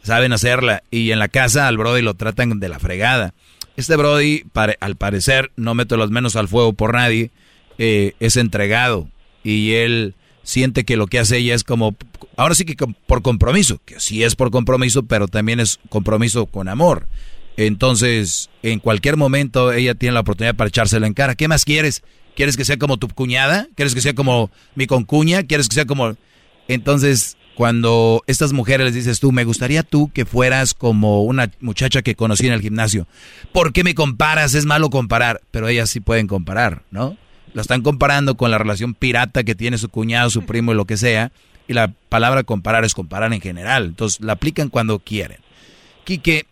saben 0.00 0.32
hacerla. 0.32 0.84
Y 0.92 1.10
en 1.10 1.18
la 1.18 1.26
casa 1.26 1.66
al 1.66 1.76
Brody 1.76 2.02
lo 2.02 2.14
tratan 2.14 2.60
de 2.60 2.68
la 2.68 2.78
fregada. 2.78 3.34
Este 3.76 3.96
Brody, 3.96 4.44
al 4.78 4.94
parecer, 4.94 5.50
no 5.56 5.74
meto 5.74 5.96
las 5.96 6.12
manos 6.12 6.36
al 6.36 6.46
fuego 6.46 6.72
por 6.72 6.94
nadie, 6.94 7.32
eh, 7.78 8.12
es 8.20 8.36
entregado 8.36 9.10
y 9.42 9.72
él 9.72 10.14
siente 10.44 10.84
que 10.84 10.96
lo 10.96 11.08
que 11.08 11.18
hace 11.18 11.38
ella 11.38 11.56
es 11.56 11.64
como, 11.64 11.96
ahora 12.36 12.54
sí 12.54 12.64
que 12.64 12.76
por 13.08 13.22
compromiso, 13.22 13.80
que 13.84 13.98
sí 13.98 14.22
es 14.22 14.36
por 14.36 14.52
compromiso, 14.52 15.02
pero 15.02 15.26
también 15.26 15.58
es 15.58 15.80
compromiso 15.88 16.46
con 16.46 16.68
amor. 16.68 17.08
Entonces, 17.56 18.50
en 18.62 18.78
cualquier 18.78 19.16
momento 19.16 19.72
ella 19.72 19.96
tiene 19.96 20.14
la 20.14 20.20
oportunidad 20.20 20.54
para 20.54 20.68
echárselo 20.68 21.06
en 21.06 21.14
cara. 21.14 21.34
¿Qué 21.34 21.48
más 21.48 21.64
quieres? 21.64 22.04
¿Quieres 22.36 22.56
que 22.56 22.66
sea 22.66 22.76
como 22.76 22.98
tu 22.98 23.08
cuñada? 23.08 23.66
¿Quieres 23.74 23.94
que 23.94 24.02
sea 24.02 24.14
como 24.14 24.50
mi 24.74 24.86
concuña? 24.86 25.42
¿Quieres 25.44 25.68
que 25.68 25.74
sea 25.74 25.86
como... 25.86 26.16
Entonces, 26.68 27.36
cuando 27.54 28.22
estas 28.26 28.52
mujeres 28.52 28.84
les 28.84 28.94
dices 28.94 29.20
tú, 29.20 29.32
me 29.32 29.44
gustaría 29.44 29.82
tú 29.82 30.10
que 30.12 30.26
fueras 30.26 30.74
como 30.74 31.22
una 31.22 31.50
muchacha 31.60 32.02
que 32.02 32.14
conocí 32.14 32.46
en 32.46 32.52
el 32.52 32.60
gimnasio. 32.60 33.06
¿Por 33.52 33.72
qué 33.72 33.82
me 33.82 33.94
comparas? 33.94 34.52
Es 34.54 34.66
malo 34.66 34.90
comparar, 34.90 35.40
pero 35.50 35.66
ellas 35.66 35.88
sí 35.88 36.00
pueden 36.00 36.26
comparar, 36.26 36.82
¿no? 36.90 37.16
Lo 37.54 37.62
están 37.62 37.80
comparando 37.80 38.36
con 38.36 38.50
la 38.50 38.58
relación 38.58 38.92
pirata 38.92 39.42
que 39.42 39.54
tiene 39.54 39.78
su 39.78 39.88
cuñado, 39.88 40.28
su 40.28 40.44
primo 40.44 40.72
y 40.72 40.74
lo 40.74 40.84
que 40.84 40.98
sea. 40.98 41.32
Y 41.66 41.72
la 41.72 41.94
palabra 42.10 42.44
comparar 42.44 42.84
es 42.84 42.94
comparar 42.94 43.32
en 43.32 43.40
general. 43.40 43.86
Entonces 43.86 44.20
la 44.20 44.34
aplican 44.34 44.68
cuando 44.68 44.98
quieren. 44.98 45.38
Quique, 46.04 46.44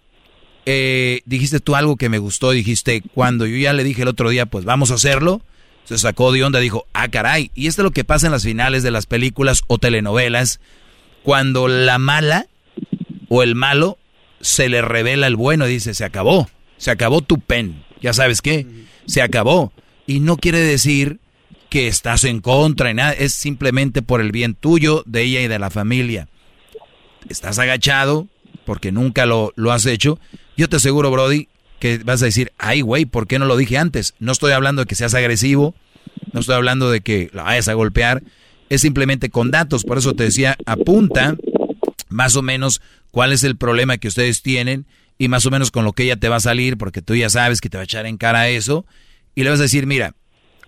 eh, 0.65 1.21
dijiste 1.27 1.61
tú 1.61 1.77
algo 1.77 1.97
que 1.97 2.09
me 2.09 2.17
gustó. 2.17 2.53
Dijiste, 2.53 3.03
cuando 3.13 3.45
yo 3.45 3.59
ya 3.59 3.75
le 3.75 3.85
dije 3.85 4.01
el 4.01 4.09
otro 4.09 4.31
día, 4.31 4.47
pues 4.47 4.65
vamos 4.65 4.91
a 4.91 4.95
hacerlo. 4.95 5.43
Se 5.85 5.99
sacó 5.99 6.33
de 6.33 6.45
onda, 6.45 6.61
dijo, 6.61 6.87
ah, 6.93 7.09
caray. 7.09 7.51
Y 7.55 7.67
esto 7.67 7.83
es 7.83 7.85
lo 7.85 7.91
que 7.91 8.05
pasa 8.05 8.27
en 8.27 8.33
las 8.33 8.45
finales 8.45 8.83
de 8.83 8.91
las 8.91 9.07
películas 9.07 9.63
o 9.67 9.79
telenovelas. 9.79 10.61
Cuando 11.23 11.69
la 11.69 11.99
mala 11.99 12.47
o 13.29 13.43
el 13.43 13.55
malo 13.55 13.99
se 14.41 14.69
le 14.69 14.83
revela 14.83 15.27
el 15.27 15.37
bueno 15.37 15.67
y 15.67 15.73
dice, 15.73 15.95
se 15.95 16.05
acabó. 16.05 16.49
Se 16.77 16.91
acabó 16.91 17.21
tu 17.21 17.39
pen. 17.39 17.85
Ya 18.01 18.13
sabes 18.13 18.41
qué. 18.43 18.67
Se 19.07 19.23
acabó. 19.23 19.73
Y 20.07 20.21
no 20.21 20.37
quiere 20.37 20.59
decir 20.59 21.19
que 21.71 21.89
estás 21.89 22.25
en 22.25 22.41
contra 22.41 22.91
y 22.91 22.95
nada, 22.95 23.13
es 23.13 23.35
simplemente 23.35 24.01
por 24.01 24.21
el 24.21 24.31
bien 24.31 24.55
tuyo, 24.55 25.03
de 25.07 25.23
ella 25.23 25.41
y 25.41 25.49
de 25.49 25.59
la 25.59 25.71
familia. 25.71 26.29
Estás 27.29 27.59
agachado 27.59 28.29
porque 28.65 28.93
nunca 28.93 29.27
lo, 29.27 29.53
lo 29.57 29.73
has 29.73 29.85
hecho. 29.87 30.19
Yo 30.57 30.69
te 30.69 30.77
aseguro, 30.77 31.11
Brody, 31.11 31.49
que 31.85 31.99
vas 31.99 32.23
a 32.23 32.25
decir, 32.25 32.51
ay, 32.57 32.81
güey, 32.81 33.05
¿por 33.05 33.27
qué 33.27 33.39
no 33.39 33.45
lo 33.45 33.59
dije 33.59 33.77
antes? 33.77 34.15
No 34.19 34.33
estoy 34.33 34.53
hablando 34.53 34.81
de 34.81 34.87
que 34.87 34.95
seas 34.95 35.13
agresivo, 35.13 35.75
no 36.33 36.41
estoy 36.41 36.55
hablando 36.55 36.91
de 36.91 37.03
que 37.03 37.29
la 37.35 37.43
vayas 37.43 37.69
a 37.69 37.75
golpear, 37.75 38.23
es 38.71 38.81
simplemente 38.81 39.29
con 39.29 39.51
datos. 39.51 39.85
Por 39.85 39.99
eso 39.99 40.15
te 40.15 40.25
decía, 40.25 40.57
apunta 40.65 41.37
más 42.09 42.37
o 42.37 42.43
menos 42.43 42.81
cuál 43.11 43.35
es 43.35 43.45
el 43.45 43.59
problema 43.59 43.99
que 43.99 44.09
ustedes 44.09 44.41
tienen 44.41 44.87
y 45.19 45.29
más 45.29 45.45
o 45.45 45.51
menos 45.51 45.71
con 45.71 45.85
lo 45.85 45.93
que 45.93 46.05
ella 46.05 46.17
te 46.17 46.31
va 46.31 46.37
a 46.37 46.41
salir, 46.41 46.79
porque 46.79 47.03
tú 47.03 47.15
ya 47.17 47.29
sabes 47.29 47.61
que 47.61 47.69
te 47.69 47.77
va 47.77 47.83
a 47.83 47.85
echar 47.85 48.07
en 48.07 48.17
cara 48.17 48.49
eso, 48.49 48.87
y 49.35 49.45
le 49.45 49.51
vas 49.51 49.59
a 49.61 49.65
decir, 49.65 49.87
mira, 49.87 50.15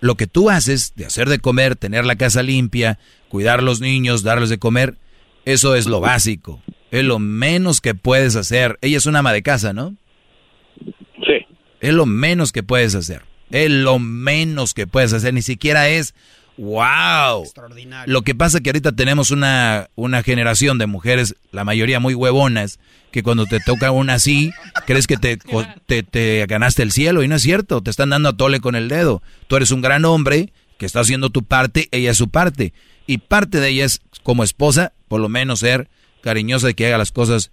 lo 0.01 0.17
que 0.17 0.27
tú 0.27 0.51
haces 0.51 0.93
de 0.97 1.07
hacer 1.07 1.31
de 1.31 1.39
comer, 1.39 1.77
tener 1.77 2.05
la 2.05 2.17
casa 2.17 2.43
limpia, 2.43 2.99
cuidar 3.31 3.61
a 3.61 3.63
los 3.63 3.81
niños, 3.81 4.23
darles 4.23 4.51
de 4.51 4.59
comer, 4.59 4.99
eso 5.47 5.77
es 5.77 5.87
lo 5.87 6.01
básico, 6.01 6.61
es 6.91 7.05
lo 7.05 7.19
menos 7.19 7.81
que 7.81 7.95
puedes 7.95 8.37
hacer. 8.37 8.79
Ella 8.83 8.99
es 8.99 9.07
una 9.07 9.21
ama 9.21 9.33
de 9.33 9.43
casa, 9.43 9.73
¿no? 9.73 9.97
Sí. 11.25 11.47
Es 11.81 11.95
lo 11.95 12.07
menos 12.07 12.53
que 12.53 12.63
puedes 12.63 12.95
hacer. 12.95 13.23
Es 13.51 13.71
lo 13.71 13.99
menos 13.99 14.75
que 14.75 14.87
puedes 14.87 15.13
hacer. 15.13 15.33
Ni 15.35 15.43
siquiera 15.43 15.89
es, 15.89 16.15
wow. 16.57 17.43
Extraordinario. 17.43 18.13
Lo 18.13 18.23
que 18.23 18.35
pasa 18.35 18.59
es 18.59 18.63
que 18.63 18.71
ahorita 18.71 18.93
tenemos 18.93 19.31
una, 19.31 19.89
una 19.95 20.23
generación 20.23 20.79
de 20.79 20.87
mujeres, 20.87 21.37
la 21.53 21.65
mayoría 21.65 22.01
muy 22.01 22.15
huevonas, 22.15 22.81
que 23.11 23.23
cuando 23.23 23.47
te 23.47 23.61
toca 23.61 23.91
una 23.93 24.15
así, 24.15 24.51
crees 24.87 25.07
que 25.07 25.17
te, 25.17 25.39
te, 25.87 26.03
te 26.03 26.45
ganaste 26.47 26.83
el 26.83 26.93
cielo. 26.93 27.23
Y 27.23 27.29
no 27.29 27.37
es 27.37 27.43
cierto, 27.43 27.83
te 27.83 27.91
están 27.91 28.11
dando 28.11 28.31
a 28.31 28.37
tole 28.37 28.61
con 28.61 28.75
el 28.75 28.89
dedo. 28.89 29.23
Tú 29.47 29.57
eres 29.57 29.71
un 29.71 29.81
gran 29.81 30.05
hombre 30.05 30.53
que 30.79 30.87
está 30.87 31.01
haciendo 31.01 31.31
tu 31.31 31.45
parte, 31.45 31.89
ella 31.93 32.11
es 32.11 32.17
su 32.17 32.29
parte. 32.29 32.73
Y 33.07 33.19
parte 33.19 33.61
de 33.61 33.69
ella 33.69 33.85
es, 33.85 34.01
como 34.23 34.43
esposa, 34.45 34.93
por 35.09 35.21
lo 35.21 35.29
menos 35.29 35.61
ser 35.61 35.89
cariñosa 36.21 36.71
y 36.71 36.75
que 36.75 36.87
haga 36.89 36.99
las 36.99 37.13
cosas 37.13 37.53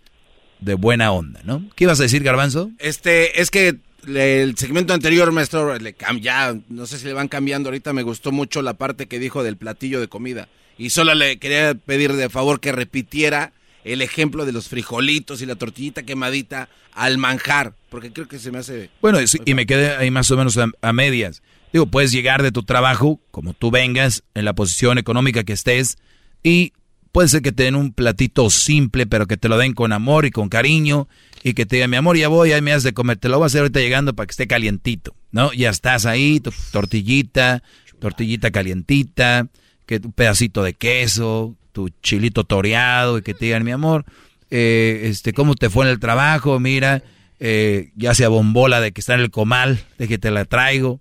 de 0.59 0.75
buena 0.75 1.11
onda, 1.11 1.41
¿no? 1.43 1.63
¿Qué 1.75 1.85
ibas 1.85 1.99
a 1.99 2.03
decir, 2.03 2.23
Garbanzo? 2.23 2.71
Este, 2.79 3.41
es 3.41 3.51
que 3.51 3.77
el 4.07 4.57
segmento 4.57 4.93
anterior, 4.93 5.31
maestro, 5.31 5.77
le 5.77 5.95
ya, 6.21 6.55
no 6.69 6.85
sé 6.85 6.99
si 6.99 7.05
le 7.05 7.13
van 7.13 7.27
cambiando 7.27 7.69
ahorita, 7.69 7.93
me 7.93 8.03
gustó 8.03 8.31
mucho 8.31 8.61
la 8.61 8.73
parte 8.73 9.07
que 9.07 9.19
dijo 9.19 9.43
del 9.43 9.57
platillo 9.57 9.99
de 9.99 10.07
comida. 10.07 10.47
Y 10.77 10.89
solo 10.89 11.13
le 11.13 11.37
quería 11.37 11.75
pedir 11.75 12.13
de 12.13 12.29
favor 12.29 12.59
que 12.59 12.71
repitiera 12.71 13.53
el 13.83 14.01
ejemplo 14.01 14.45
de 14.45 14.53
los 14.53 14.69
frijolitos 14.69 15.41
y 15.41 15.45
la 15.45 15.55
tortillita 15.55 16.03
quemadita 16.03 16.69
al 16.93 17.17
manjar, 17.17 17.73
porque 17.89 18.11
creo 18.11 18.27
que 18.27 18.39
se 18.39 18.51
me 18.51 18.59
hace... 18.59 18.89
Bueno, 19.01 19.19
y 19.45 19.53
me 19.53 19.65
quedé 19.65 19.95
ahí 19.95 20.11
más 20.11 20.31
o 20.31 20.37
menos 20.37 20.57
a, 20.57 20.67
a 20.81 20.93
medias. 20.93 21.41
Digo, 21.71 21.87
puedes 21.87 22.11
llegar 22.11 22.43
de 22.43 22.51
tu 22.51 22.63
trabajo, 22.63 23.19
como 23.31 23.53
tú 23.53 23.71
vengas, 23.71 24.23
en 24.35 24.45
la 24.45 24.53
posición 24.53 24.97
económica 24.97 25.43
que 25.43 25.53
estés, 25.53 25.97
y 26.43 26.73
puede 27.13 27.29
ser 27.29 27.41
que 27.41 27.53
te 27.53 27.63
den 27.63 27.75
un 27.75 27.93
platito 27.93 28.49
simple, 28.49 29.05
pero 29.05 29.27
que 29.27 29.37
te 29.37 29.47
lo 29.47 29.57
den 29.57 29.73
con 29.73 29.93
amor 29.93 30.25
y 30.25 30.31
con 30.31 30.49
cariño, 30.49 31.07
y 31.43 31.53
que 31.53 31.65
te 31.65 31.77
digan, 31.77 31.91
mi 31.91 31.97
amor, 31.97 32.17
ya 32.17 32.27
voy, 32.27 32.51
ahí 32.51 32.61
me 32.61 32.73
has 32.73 32.83
de 32.83 32.93
comer, 32.93 33.17
te 33.17 33.29
lo 33.29 33.37
voy 33.37 33.45
a 33.45 33.47
hacer 33.47 33.61
ahorita 33.61 33.79
llegando 33.79 34.13
para 34.13 34.27
que 34.27 34.31
esté 34.31 34.47
calientito, 34.47 35.15
¿no? 35.31 35.53
Ya 35.53 35.69
estás 35.69 36.05
ahí, 36.05 36.39
tu 36.39 36.51
tortillita, 36.71 37.63
tortillita 37.99 38.51
calientita, 38.51 39.47
que 39.85 40.01
un 40.03 40.11
pedacito 40.11 40.63
de 40.63 40.73
queso, 40.73 41.55
tu 41.71 41.89
chilito 42.01 42.45
toreado, 42.45 43.19
y 43.19 43.21
que 43.21 43.35
te 43.35 43.45
digan, 43.45 43.63
mi 43.63 43.71
amor, 43.71 44.05
eh, 44.49 45.03
este, 45.05 45.33
¿cómo 45.33 45.53
te 45.53 45.69
fue 45.69 45.85
en 45.85 45.91
el 45.91 45.99
trabajo? 45.99 46.59
Mira, 46.59 47.03
eh, 47.39 47.91
ya 47.95 48.15
sea 48.15 48.29
bombola 48.29 48.81
de 48.81 48.91
que 48.91 49.01
está 49.01 49.13
en 49.13 49.19
el 49.19 49.29
comal, 49.29 49.85
de 49.99 50.07
que 50.07 50.17
te 50.17 50.31
la 50.31 50.45
traigo. 50.45 50.99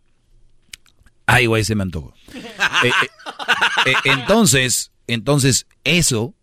Ay, 1.24 1.46
güey, 1.46 1.64
se 1.64 1.74
me 1.74 1.82
antojó. 1.82 2.12
Eh, 2.84 2.90
eh, 3.86 3.94
entonces, 4.04 4.91
entonces, 5.06 5.66
eso 5.84 6.34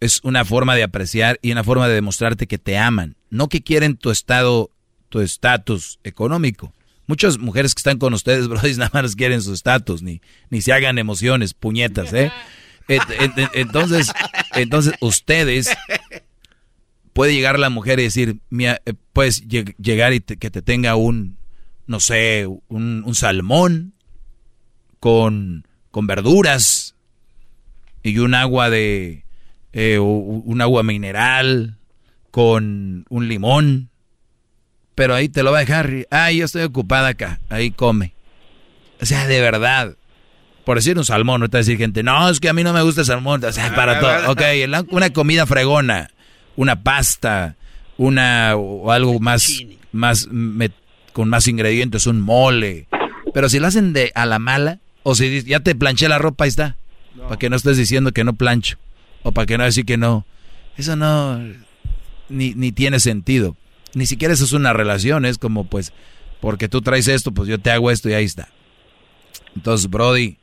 es 0.00 0.20
una 0.22 0.44
forma 0.44 0.74
de 0.76 0.82
apreciar 0.84 1.38
y 1.42 1.50
una 1.52 1.64
forma 1.64 1.88
de 1.88 1.94
demostrarte 1.94 2.46
que 2.46 2.58
te 2.58 2.78
aman. 2.78 3.16
No 3.30 3.48
que 3.48 3.62
quieren 3.62 3.96
tu 3.96 4.10
estado, 4.10 4.70
tu 5.08 5.20
estatus 5.20 5.98
económico. 6.04 6.72
Muchas 7.06 7.38
mujeres 7.38 7.74
que 7.74 7.80
están 7.80 7.98
con 7.98 8.14
ustedes, 8.14 8.46
bro, 8.48 8.60
nada 8.76 8.90
más 8.92 9.16
quieren 9.16 9.42
su 9.42 9.52
estatus, 9.54 10.02
ni, 10.02 10.20
ni 10.50 10.60
se 10.62 10.72
hagan 10.72 10.98
emociones, 10.98 11.54
puñetas, 11.54 12.12
¿eh? 12.12 12.30
Entonces, 13.54 14.10
entonces 14.54 14.94
ustedes 15.00 15.68
puede 17.12 17.34
llegar 17.34 17.58
la 17.58 17.68
mujer 17.70 17.98
y 18.00 18.04
decir, 18.04 18.40
eh, 18.60 18.76
puedes 19.12 19.46
lleg- 19.46 19.74
llegar 19.76 20.14
y 20.14 20.20
te- 20.20 20.36
que 20.36 20.50
te 20.50 20.62
tenga 20.62 20.96
un, 20.96 21.36
no 21.86 22.00
sé, 22.00 22.46
un, 22.68 23.02
un 23.04 23.14
salmón 23.14 23.92
con, 25.00 25.66
con 25.90 26.06
verduras 26.06 26.94
y 28.02 28.18
un 28.18 28.34
agua 28.34 28.70
de, 28.70 29.24
eh, 29.72 29.98
un 29.98 30.60
agua 30.60 30.82
mineral 30.82 31.76
con 32.30 33.04
un 33.08 33.28
limón. 33.28 33.90
Pero 34.94 35.14
ahí 35.14 35.28
te 35.28 35.42
lo 35.42 35.52
va 35.52 35.58
a 35.58 35.60
dejar. 35.60 36.06
Ay, 36.10 36.38
yo 36.38 36.44
estoy 36.44 36.62
ocupada 36.62 37.08
acá. 37.08 37.40
Ahí 37.50 37.70
come. 37.70 38.12
O 39.00 39.06
sea, 39.06 39.26
de 39.26 39.40
verdad. 39.40 39.94
Por 40.64 40.76
decir 40.76 40.98
un 40.98 41.04
salmón, 41.04 41.40
no 41.40 41.48
te 41.48 41.56
va 41.56 41.60
a 41.60 41.62
decir 41.64 41.78
gente, 41.78 42.02
no, 42.02 42.28
es 42.28 42.40
que 42.40 42.48
a 42.48 42.52
mí 42.52 42.62
no 42.62 42.72
me 42.74 42.82
gusta 42.82 43.00
el 43.02 43.06
salmón. 43.06 43.42
O 43.42 43.52
sea, 43.52 43.74
para 43.74 44.00
todo. 44.00 44.32
Ok, 44.32 44.42
una 44.90 45.10
comida 45.10 45.46
fregona, 45.46 46.10
una 46.56 46.82
pasta, 46.82 47.56
una 47.96 48.54
o 48.56 48.90
algo 48.92 49.18
más, 49.18 49.62
más 49.92 50.28
me- 50.30 50.70
con 51.14 51.28
más 51.30 51.48
ingredientes, 51.48 52.06
un 52.06 52.20
mole. 52.20 52.86
Pero 53.32 53.48
si 53.48 53.58
lo 53.60 53.66
hacen 53.68 53.92
de 53.94 54.12
a 54.14 54.26
la 54.26 54.38
mala, 54.38 54.78
o 55.04 55.14
si 55.14 55.42
ya 55.44 55.60
te 55.60 55.74
planché 55.74 56.06
la 56.08 56.18
ropa, 56.18 56.44
ahí 56.44 56.48
está. 56.50 56.76
Para 57.22 57.38
que 57.38 57.50
no 57.50 57.56
estés 57.56 57.76
diciendo 57.76 58.12
que 58.12 58.24
no 58.24 58.34
plancho. 58.34 58.78
O 59.22 59.32
para 59.32 59.46
que 59.46 59.58
no 59.58 59.64
decir 59.64 59.84
que 59.84 59.96
no. 59.96 60.26
Eso 60.76 60.96
no, 60.96 61.40
ni, 62.28 62.54
ni 62.54 62.72
tiene 62.72 63.00
sentido. 63.00 63.56
Ni 63.94 64.06
siquiera 64.06 64.34
eso 64.34 64.44
es 64.44 64.52
una 64.52 64.72
relación, 64.72 65.24
es 65.24 65.38
como 65.38 65.64
pues, 65.64 65.92
porque 66.40 66.68
tú 66.68 66.82
traes 66.82 67.08
esto, 67.08 67.32
pues 67.32 67.48
yo 67.48 67.58
te 67.58 67.70
hago 67.70 67.90
esto 67.90 68.08
y 68.08 68.14
ahí 68.14 68.24
está. 68.24 68.48
Entonces, 69.56 69.90
Brody, 69.90 70.36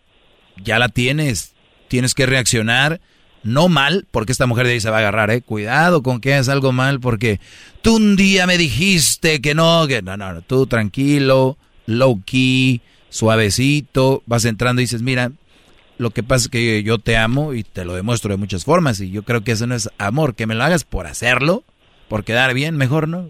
ya 0.63 0.79
la 0.79 0.89
tienes, 0.89 1.53
tienes 1.87 2.13
que 2.13 2.25
reaccionar, 2.25 2.99
no 3.43 3.69
mal, 3.69 4.07
porque 4.11 4.31
esta 4.31 4.47
mujer 4.47 4.65
de 4.65 4.73
ahí 4.73 4.79
se 4.79 4.89
va 4.89 4.97
a 4.97 4.99
agarrar, 4.99 5.29
eh. 5.29 5.41
Cuidado 5.41 6.01
con 6.01 6.19
que 6.19 6.33
hagas 6.33 6.49
algo 6.49 6.71
mal, 6.71 6.99
porque 6.99 7.39
tú 7.81 7.97
un 7.97 8.15
día 8.15 8.47
me 8.47 8.57
dijiste 8.57 9.39
que 9.41 9.53
no, 9.53 9.87
que 9.87 10.01
no, 10.01 10.17
no, 10.17 10.33
no, 10.33 10.41
tú 10.41 10.65
tranquilo, 10.65 11.57
low 11.85 12.21
key, 12.25 12.81
suavecito, 13.09 14.23
vas 14.25 14.45
entrando 14.45 14.81
y 14.81 14.85
dices, 14.85 15.03
mira, 15.03 15.31
lo 15.97 16.09
que 16.09 16.23
pasa 16.23 16.45
es 16.45 16.49
que 16.49 16.83
yo 16.83 16.97
te 16.97 17.17
amo 17.17 17.53
y 17.53 17.63
te 17.63 17.85
lo 17.85 17.93
demuestro 17.93 18.31
de 18.31 18.37
muchas 18.37 18.65
formas 18.65 18.99
y 19.01 19.11
yo 19.11 19.23
creo 19.23 19.43
que 19.43 19.51
eso 19.51 19.67
no 19.67 19.75
es 19.75 19.89
amor, 19.97 20.35
que 20.35 20.47
me 20.47 20.55
lo 20.55 20.63
hagas 20.63 20.83
por 20.83 21.07
hacerlo, 21.07 21.63
por 22.07 22.23
quedar 22.23 22.53
bien, 22.53 22.77
mejor 22.77 23.07
no. 23.07 23.29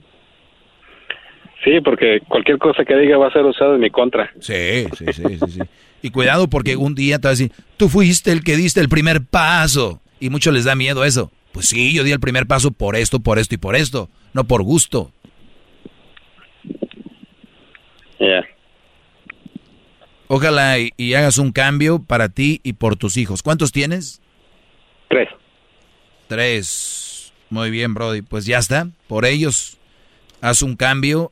Sí, 1.64 1.82
porque 1.84 2.20
cualquier 2.28 2.60
cosa 2.60 2.86
que 2.86 2.96
diga 2.96 3.18
va 3.18 3.28
a 3.28 3.32
ser 3.34 3.44
usada 3.44 3.76
en 3.76 3.82
mi 3.82 3.90
contra. 3.90 4.32
Sí, 4.40 4.86
sí, 4.96 5.06
sí, 5.14 5.24
sí, 5.24 5.52
sí. 5.52 5.60
Y 6.04 6.12
cuidado 6.12 6.48
porque 6.48 6.76
un 6.76 6.94
día 6.94 7.18
te 7.18 7.28
va 7.28 7.30
a 7.30 7.34
decir, 7.34 7.52
tú 7.78 7.90
fuiste 7.90 8.32
el 8.32 8.44
que 8.44 8.56
diste 8.56 8.80
el 8.80 8.90
primer 8.90 9.26
paso. 9.26 10.00
Y 10.20 10.30
muchos 10.30 10.54
les 10.54 10.66
da 10.66 10.76
miedo 10.76 11.04
eso. 11.04 11.32
Pues 11.52 11.68
sí, 11.68 11.94
yo 11.94 12.04
di 12.04 12.12
el 12.12 12.20
primer 12.20 12.46
paso 12.46 12.72
por 12.72 12.96
esto, 12.96 13.20
por 13.20 13.40
esto 13.40 13.56
y 13.56 13.58
por 13.58 13.76
esto, 13.76 14.10
no 14.34 14.44
por 14.44 14.62
gusto. 14.62 15.12
Ya. 18.20 18.46
Ojalá 20.28 20.80
y, 20.80 20.92
y 20.98 21.14
hagas 21.14 21.38
un 21.38 21.52
cambio 21.52 22.00
para 22.00 22.30
ti 22.30 22.60
y 22.64 22.74
por 22.74 22.96
tus 22.96 23.18
hijos. 23.18 23.44
¿Cuántos 23.44 23.72
tienes? 23.72 24.22
Tres. 25.10 25.30
Tres. 26.28 27.34
Muy 27.50 27.70
bien, 27.70 27.94
Brody. 27.94 28.22
Pues 28.22 28.46
ya 28.46 28.58
está. 28.58 28.90
Por 29.08 29.26
ellos, 29.26 29.78
haz 30.42 30.62
un 30.62 30.76
cambio. 30.76 31.32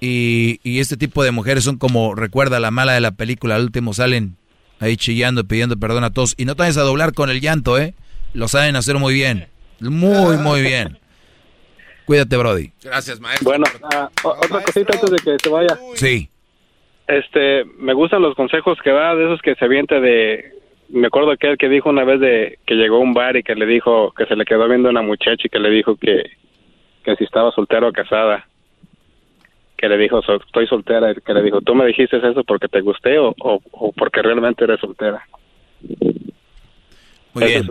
Y, 0.00 0.60
y 0.62 0.80
este 0.80 0.98
tipo 0.98 1.24
de 1.24 1.30
mujeres 1.30 1.64
son 1.64 1.78
como, 1.78 2.14
recuerda 2.14 2.60
la 2.60 2.70
mala 2.70 2.92
de 2.92 3.00
la 3.00 3.12
película, 3.12 3.56
al 3.56 3.62
último 3.62 3.94
salen 3.94 4.36
ahí 4.78 4.98
chillando, 4.98 5.44
pidiendo 5.44 5.78
perdón 5.78 6.04
a 6.04 6.10
todos. 6.12 6.34
Y 6.36 6.44
no 6.44 6.54
te 6.54 6.62
vayas 6.62 6.76
a 6.76 6.82
doblar 6.82 7.14
con 7.14 7.30
el 7.30 7.40
llanto, 7.40 7.78
¿eh? 7.78 7.94
Lo 8.34 8.48
saben 8.48 8.76
hacer 8.76 8.96
muy 8.98 9.14
bien. 9.14 9.48
Muy, 9.80 10.36
muy 10.36 10.60
bien. 10.60 10.98
Cuídate, 12.04 12.36
Brody. 12.36 12.72
Gracias, 12.82 13.18
maestro. 13.18 13.46
Bueno, 13.48 13.64
ah, 13.92 14.10
otra 14.22 14.62
cosita 14.62 14.92
antes 14.92 15.10
de 15.10 15.16
que 15.16 15.36
se 15.42 15.48
vaya. 15.48 15.78
Sí. 15.94 16.28
Este, 17.08 17.64
me 17.78 17.92
gustan 17.94 18.22
los 18.22 18.34
consejos 18.34 18.78
que 18.82 18.90
da 18.90 19.14
de 19.14 19.24
esos 19.26 19.40
que 19.42 19.54
se 19.54 19.64
avienta 19.64 20.00
de... 20.00 20.52
Me 20.88 21.08
acuerdo 21.08 21.30
aquel 21.32 21.56
que 21.58 21.68
dijo 21.68 21.88
una 21.90 22.04
vez 22.04 22.20
de 22.20 22.58
que 22.66 22.74
llegó 22.74 22.96
a 22.96 23.00
un 23.00 23.12
bar 23.14 23.36
y 23.36 23.42
que 23.42 23.54
le 23.56 23.66
dijo 23.66 24.12
que 24.16 24.26
se 24.26 24.36
le 24.36 24.44
quedó 24.44 24.68
viendo 24.68 24.88
una 24.88 25.02
muchacha 25.02 25.42
y 25.44 25.48
que 25.48 25.58
le 25.58 25.70
dijo 25.70 25.96
que, 25.96 26.22
que 27.04 27.16
si 27.16 27.24
estaba 27.24 27.50
soltero 27.52 27.88
o 27.88 27.92
casada. 27.92 28.46
Que 29.76 29.88
le 29.88 29.98
dijo, 29.98 30.22
"So- 30.22 30.36
estoy 30.36 30.66
soltera. 30.68 31.10
y 31.10 31.16
Que 31.16 31.34
le 31.34 31.42
dijo, 31.42 31.60
¿tú 31.60 31.74
me 31.74 31.86
dijiste 31.86 32.16
eso 32.18 32.44
porque 32.44 32.68
te 32.68 32.80
gusté 32.82 33.18
o, 33.18 33.34
o, 33.40 33.60
o 33.72 33.92
porque 33.92 34.22
realmente 34.22 34.62
eres 34.64 34.78
soltera? 34.80 35.22
Muy 37.34 37.42
bien. 37.48 37.66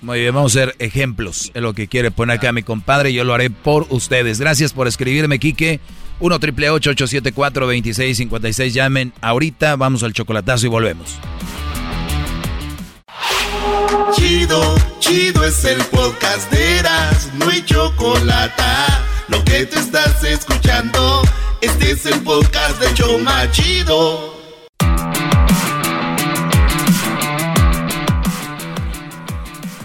Muy 0.00 0.20
bien, 0.20 0.34
vamos 0.34 0.56
a 0.56 0.62
hacer 0.62 0.74
ejemplos. 0.78 1.50
Es 1.54 1.60
lo 1.60 1.74
que 1.74 1.88
quiere 1.88 2.10
poner 2.10 2.36
acá 2.38 2.52
mi 2.52 2.62
compadre. 2.62 3.12
Yo 3.12 3.24
lo 3.24 3.34
haré 3.34 3.50
por 3.50 3.84
ustedes. 3.90 4.40
Gracias 4.40 4.72
por 4.72 4.86
escribirme, 4.86 5.38
Quique. 5.38 5.80
1 6.22 6.38
triple 6.38 6.70
874 6.70 7.66
2656 7.66 8.72
Llamen 8.72 9.12
ahorita, 9.20 9.74
vamos 9.74 10.04
al 10.04 10.12
chocolatazo 10.12 10.66
y 10.66 10.68
volvemos. 10.68 11.18
Chido, 14.14 14.76
chido 15.00 15.44
es 15.44 15.64
el 15.64 15.82
podcast 15.86 16.48
de 16.52 16.78
Eras, 16.78 17.28
no 17.34 17.48
hay 17.48 17.64
chocolate. 17.64 18.62
Lo 19.28 19.42
que 19.42 19.66
te 19.66 19.80
estás 19.80 20.22
escuchando, 20.22 21.22
este 21.60 21.90
es 21.90 22.06
el 22.06 22.20
podcast 22.20 22.80
de 22.80 22.94
Choma 22.94 23.50
Chido. 23.50 24.40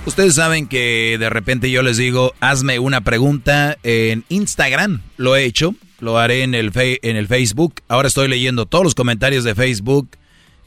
Ustedes 0.06 0.36
saben 0.36 0.68
que 0.68 1.18
de 1.20 1.30
repente 1.32 1.72
yo 1.72 1.82
les 1.82 1.98
digo, 1.98 2.34
hazme 2.40 2.78
una 2.78 3.02
pregunta 3.02 3.78
en 3.82 4.24
Instagram. 4.30 5.02
Lo 5.18 5.36
he 5.36 5.44
hecho, 5.44 5.76
lo 6.00 6.18
haré 6.18 6.44
en 6.44 6.56
el, 6.56 6.72
en 6.76 7.16
el 7.16 7.28
Facebook. 7.28 7.82
Ahora 7.88 8.08
estoy 8.08 8.28
leyendo 8.28 8.66
todos 8.66 8.84
los 8.84 8.96
comentarios 8.96 9.44
de 9.44 9.56
Facebook 9.56 10.10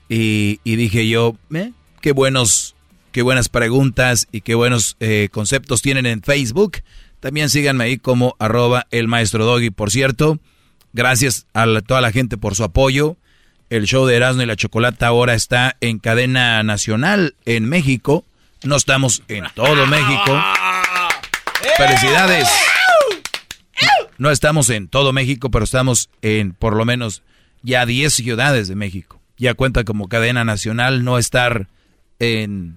y, 0.08 0.58
dije 0.64 1.08
yo, 1.08 1.36
eh, 1.54 1.72
qué 2.00 2.12
buenos, 2.12 2.74
qué 3.12 3.22
buenas 3.22 3.48
preguntas 3.48 4.28
y 4.32 4.40
qué 4.40 4.54
buenos 4.54 4.96
eh, 5.00 5.28
conceptos 5.30 5.82
tienen 5.82 6.06
en 6.06 6.22
Facebook. 6.22 6.78
También 7.20 7.50
síganme 7.50 7.84
ahí 7.84 7.98
como 7.98 8.34
arroba 8.38 8.86
el 8.90 9.08
maestro 9.08 9.44
Doggy. 9.44 9.70
Por 9.70 9.90
cierto, 9.90 10.38
gracias 10.92 11.46
a 11.54 11.66
toda 11.82 12.00
la 12.00 12.12
gente 12.12 12.36
por 12.36 12.54
su 12.54 12.64
apoyo. 12.64 13.16
El 13.68 13.86
show 13.86 14.06
de 14.06 14.16
Erasmo 14.16 14.42
y 14.42 14.46
la 14.46 14.56
Chocolata 14.56 15.06
ahora 15.06 15.34
está 15.34 15.76
en 15.80 15.98
cadena 15.98 16.62
nacional 16.62 17.34
en 17.44 17.66
México 17.68 18.24
no 18.62 18.76
estamos 18.76 19.22
en 19.28 19.44
todo 19.54 19.86
México. 19.86 20.42
Felicidades. 21.76 22.48
No 24.20 24.30
estamos 24.30 24.68
en 24.68 24.86
todo 24.86 25.14
México, 25.14 25.50
pero 25.50 25.64
estamos 25.64 26.10
en 26.20 26.52
por 26.52 26.76
lo 26.76 26.84
menos 26.84 27.22
ya 27.62 27.86
10 27.86 28.12
ciudades 28.12 28.68
de 28.68 28.74
México. 28.74 29.18
Ya 29.38 29.54
cuenta 29.54 29.82
como 29.84 30.10
cadena 30.10 30.44
nacional 30.44 31.04
no 31.04 31.16
estar 31.16 31.68
en... 32.18 32.76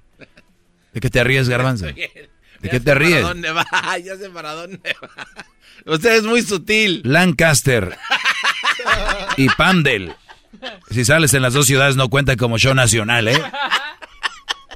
¿De 0.94 1.02
qué 1.02 1.10
te 1.10 1.22
ríes, 1.22 1.50
Garbanzo? 1.50 1.88
¿De 2.62 2.70
qué 2.70 2.80
te 2.80 2.96
ríes? 2.96 3.24
¿Para 3.24 3.28
dónde 3.28 3.52
va? 3.52 3.68
Ya 4.06 4.16
sé 4.16 4.30
para 4.30 4.54
dónde 4.54 4.96
va. 5.04 5.94
Usted 5.94 6.16
es 6.16 6.24
muy 6.24 6.44
sutil. 6.44 7.02
Lancaster 7.04 7.98
y 9.36 9.50
Pandel. 9.50 10.16
Si 10.92 11.04
sales 11.04 11.34
en 11.34 11.42
las 11.42 11.52
dos 11.52 11.66
ciudades 11.66 11.98
no 11.98 12.08
cuenta 12.08 12.38
como 12.38 12.58
show 12.58 12.74
nacional, 12.74 13.28
¿eh? 13.28 13.44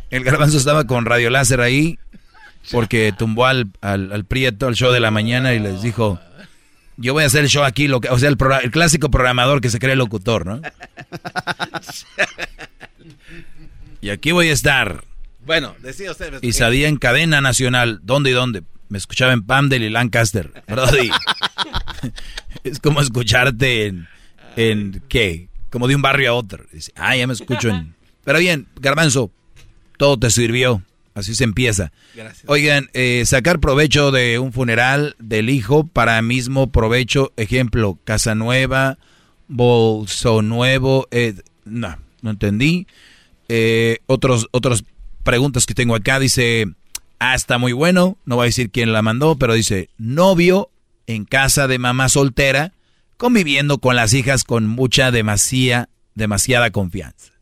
El 0.09 0.25
garbanzo 0.25 0.57
estaba 0.57 0.85
con 0.85 1.05
radio 1.05 1.29
láser 1.29 1.61
ahí 1.61 1.97
porque 2.71 3.13
tumbó 3.17 3.45
al, 3.45 3.71
al, 3.79 4.25
Prieto 4.25 4.67
al 4.67 4.75
show 4.75 4.91
de 4.91 4.99
la 4.99 5.11
mañana 5.11 5.53
y 5.53 5.59
les 5.59 5.81
dijo, 5.81 6.19
yo 6.97 7.13
voy 7.13 7.23
a 7.23 7.27
hacer 7.27 7.43
el 7.43 7.49
show 7.49 7.63
aquí, 7.63 7.87
lo 7.87 8.01
que, 8.01 8.09
o 8.09 8.19
sea, 8.19 8.29
el, 8.29 8.37
el 8.63 8.71
clásico 8.71 9.09
programador 9.09 9.61
que 9.61 9.69
se 9.69 9.79
cree 9.79 9.95
locutor, 9.95 10.45
¿no? 10.45 10.61
y 14.01 14.09
aquí 14.09 14.31
voy 14.31 14.49
a 14.49 14.53
estar. 14.53 15.05
Bueno, 15.45 15.75
decía 15.81 16.11
usted. 16.11 16.39
Y 16.41 16.53
salía 16.53 16.89
en 16.89 16.97
cadena 16.97 17.39
nacional. 17.39 17.99
¿Dónde 18.03 18.31
y 18.31 18.33
dónde? 18.33 18.63
Me 18.89 18.97
escuchaba 18.97 19.33
en 19.33 19.43
Pamdel 19.43 19.83
y 19.83 19.89
Lancaster. 19.89 20.63
Brody. 20.67 21.11
es 22.63 22.79
como 22.79 22.99
escucharte 22.99 23.85
en, 23.85 24.07
en, 24.55 25.03
¿qué? 25.07 25.49
Como 25.69 25.87
de 25.87 25.95
un 25.95 26.01
barrio 26.01 26.31
a 26.31 26.33
otro. 26.33 26.65
Dice, 26.71 26.91
ah, 26.95 27.15
ya 27.15 27.27
me 27.27 27.33
escucho 27.33 27.69
en... 27.69 27.95
Pero 28.23 28.39
bien, 28.39 28.67
Garbanzo, 28.79 29.31
todo 29.97 30.17
te 30.17 30.31
sirvió. 30.31 30.81
Así 31.17 31.33
se 31.33 31.45
empieza. 31.45 31.91
Gracias. 32.13 32.43
Oigan, 32.45 32.91
eh, 32.93 33.23
sacar 33.25 33.59
provecho 33.59 34.11
de 34.11 34.37
un 34.37 34.53
funeral 34.53 35.15
del 35.17 35.49
hijo 35.49 35.87
para 35.87 36.21
mismo 36.21 36.71
provecho, 36.71 37.33
ejemplo, 37.37 37.97
casa 38.03 38.35
nueva, 38.35 38.99
bolso 39.47 40.43
nuevo, 40.43 41.07
eh, 41.09 41.33
no, 41.65 41.97
no 42.21 42.29
entendí. 42.29 42.85
Eh, 43.49 43.97
otros, 44.05 44.47
otras 44.51 44.83
preguntas 45.23 45.65
que 45.65 45.73
tengo 45.73 45.95
acá, 45.95 46.19
dice, 46.19 46.67
ah, 47.17 47.33
está 47.33 47.57
muy 47.57 47.73
bueno, 47.73 48.19
no 48.25 48.35
voy 48.35 48.43
a 48.43 48.53
decir 48.53 48.69
quién 48.69 48.93
la 48.93 49.01
mandó, 49.01 49.37
pero 49.39 49.55
dice, 49.55 49.89
novio 49.97 50.69
en 51.07 51.25
casa 51.25 51.67
de 51.67 51.79
mamá 51.79 52.09
soltera, 52.09 52.73
conviviendo 53.17 53.79
con 53.79 53.95
las 53.95 54.13
hijas 54.13 54.43
con 54.43 54.67
mucha 54.67 55.09
demasía, 55.09 55.89
demasiada 56.13 56.69
confianza. 56.69 57.33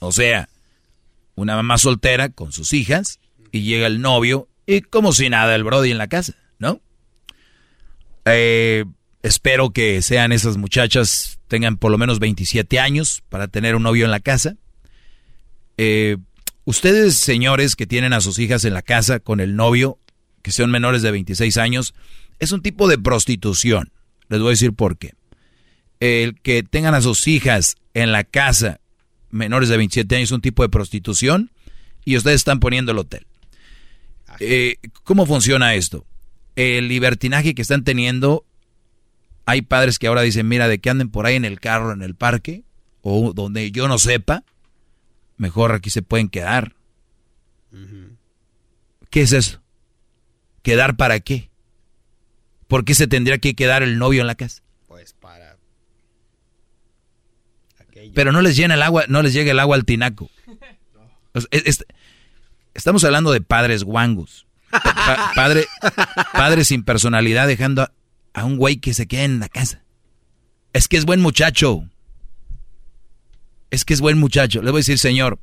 O 0.00 0.10
sea, 0.10 0.48
una 1.34 1.56
mamá 1.56 1.78
soltera 1.78 2.28
con 2.28 2.52
sus 2.52 2.72
hijas 2.72 3.20
y 3.50 3.62
llega 3.62 3.86
el 3.86 4.00
novio 4.00 4.48
y 4.66 4.80
como 4.82 5.12
si 5.12 5.28
nada 5.28 5.54
el 5.54 5.64
Brody 5.64 5.90
en 5.90 5.98
la 5.98 6.08
casa, 6.08 6.34
¿no? 6.58 6.80
Eh, 8.24 8.84
espero 9.22 9.70
que 9.70 10.02
sean 10.02 10.32
esas 10.32 10.56
muchachas, 10.56 11.38
tengan 11.48 11.76
por 11.76 11.90
lo 11.90 11.98
menos 11.98 12.18
27 12.18 12.78
años 12.78 13.22
para 13.28 13.48
tener 13.48 13.74
un 13.74 13.82
novio 13.82 14.04
en 14.04 14.10
la 14.10 14.20
casa. 14.20 14.56
Eh, 15.76 16.16
ustedes, 16.64 17.16
señores, 17.16 17.76
que 17.76 17.86
tienen 17.86 18.12
a 18.12 18.20
sus 18.20 18.38
hijas 18.38 18.64
en 18.64 18.74
la 18.74 18.82
casa 18.82 19.18
con 19.20 19.40
el 19.40 19.56
novio, 19.56 19.98
que 20.42 20.52
sean 20.52 20.70
menores 20.70 21.02
de 21.02 21.10
26 21.10 21.56
años, 21.56 21.94
es 22.38 22.52
un 22.52 22.62
tipo 22.62 22.88
de 22.88 22.98
prostitución. 22.98 23.92
Les 24.28 24.40
voy 24.40 24.48
a 24.48 24.50
decir 24.50 24.72
por 24.72 24.96
qué. 24.96 25.14
El 26.00 26.40
que 26.40 26.62
tengan 26.62 26.94
a 26.94 27.00
sus 27.00 27.28
hijas 27.28 27.76
en 27.94 28.12
la 28.12 28.24
casa 28.24 28.80
menores 29.32 29.68
de 29.68 29.76
27 29.76 30.14
años 30.16 30.30
un 30.30 30.40
tipo 30.40 30.62
de 30.62 30.68
prostitución 30.68 31.50
y 32.04 32.16
ustedes 32.16 32.36
están 32.36 32.60
poniendo 32.60 32.92
el 32.92 32.98
hotel. 32.98 33.26
Eh, 34.38 34.76
¿Cómo 35.02 35.26
funciona 35.26 35.74
esto? 35.74 36.06
El 36.54 36.88
libertinaje 36.88 37.54
que 37.54 37.62
están 37.62 37.82
teniendo, 37.82 38.44
hay 39.46 39.62
padres 39.62 39.98
que 39.98 40.06
ahora 40.06 40.22
dicen, 40.22 40.46
mira, 40.48 40.68
de 40.68 40.78
que 40.78 40.90
anden 40.90 41.10
por 41.10 41.26
ahí 41.26 41.34
en 41.34 41.44
el 41.44 41.58
carro, 41.60 41.92
en 41.92 42.02
el 42.02 42.14
parque, 42.14 42.62
o 43.00 43.32
donde 43.32 43.70
yo 43.72 43.88
no 43.88 43.98
sepa, 43.98 44.44
mejor 45.36 45.72
aquí 45.72 45.90
se 45.90 46.02
pueden 46.02 46.28
quedar. 46.28 46.74
¿Qué 49.10 49.22
es 49.22 49.32
eso? 49.32 49.62
¿Quedar 50.62 50.96
para 50.96 51.20
qué? 51.20 51.50
¿Por 52.68 52.84
qué 52.84 52.94
se 52.94 53.06
tendría 53.06 53.38
que 53.38 53.54
quedar 53.54 53.82
el 53.82 53.98
novio 53.98 54.20
en 54.20 54.26
la 54.26 54.34
casa? 54.34 54.62
Pero 58.14 58.32
no 58.32 58.42
les 58.42 58.56
llena 58.56 58.74
el 58.74 58.82
agua, 58.82 59.04
no 59.08 59.22
les 59.22 59.32
llega 59.32 59.50
el 59.50 59.60
agua 59.60 59.76
al 59.76 59.84
tinaco. 59.84 60.30
estamos 62.74 63.04
hablando 63.04 63.32
de 63.32 63.40
padres 63.40 63.84
guangos. 63.84 64.46
padre, 65.34 65.66
padre 66.32 66.64
sin 66.64 66.82
personalidad 66.82 67.46
dejando 67.46 67.90
a, 68.32 68.44
un 68.44 68.56
güey 68.56 68.76
que 68.76 68.94
se 68.94 69.06
quede 69.06 69.24
en 69.24 69.40
la 69.40 69.48
casa. 69.48 69.82
Es 70.72 70.88
que 70.88 70.96
es 70.96 71.04
buen 71.04 71.20
muchacho. 71.20 71.88
Es 73.70 73.84
que 73.84 73.94
es 73.94 74.00
buen 74.00 74.18
muchacho. 74.18 74.62
Le 74.62 74.70
voy 74.70 74.78
a 74.78 74.80
decir, 74.80 74.98
señor, 74.98 75.38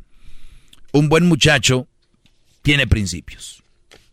un 0.92 1.10
buen 1.10 1.28
muchacho 1.28 1.88
tiene 2.62 2.88
principios. 2.88 3.64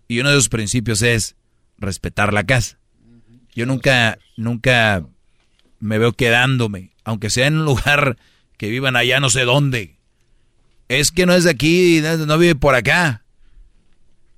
Y 0.08 0.20
uno 0.20 0.30
de 0.30 0.36
esos 0.36 0.48
principios 0.48 1.02
es 1.02 1.36
respetar 1.78 2.32
la 2.32 2.44
casa. 2.44 2.78
Yo 3.54 3.66
nunca, 3.66 4.18
nunca 4.36 5.06
me 5.80 5.98
veo 5.98 6.12
quedándome, 6.12 6.92
aunque 7.04 7.30
sea 7.30 7.46
en 7.46 7.58
un 7.58 7.64
lugar 7.64 8.16
que 8.56 8.68
vivan 8.68 8.96
allá 8.96 9.20
no 9.20 9.30
sé 9.30 9.44
dónde. 9.44 9.96
Es 10.88 11.10
que 11.10 11.26
no 11.26 11.34
es 11.34 11.44
de 11.44 11.50
aquí, 11.50 12.00
no 12.02 12.38
vive 12.38 12.54
por 12.54 12.74
acá. 12.74 13.24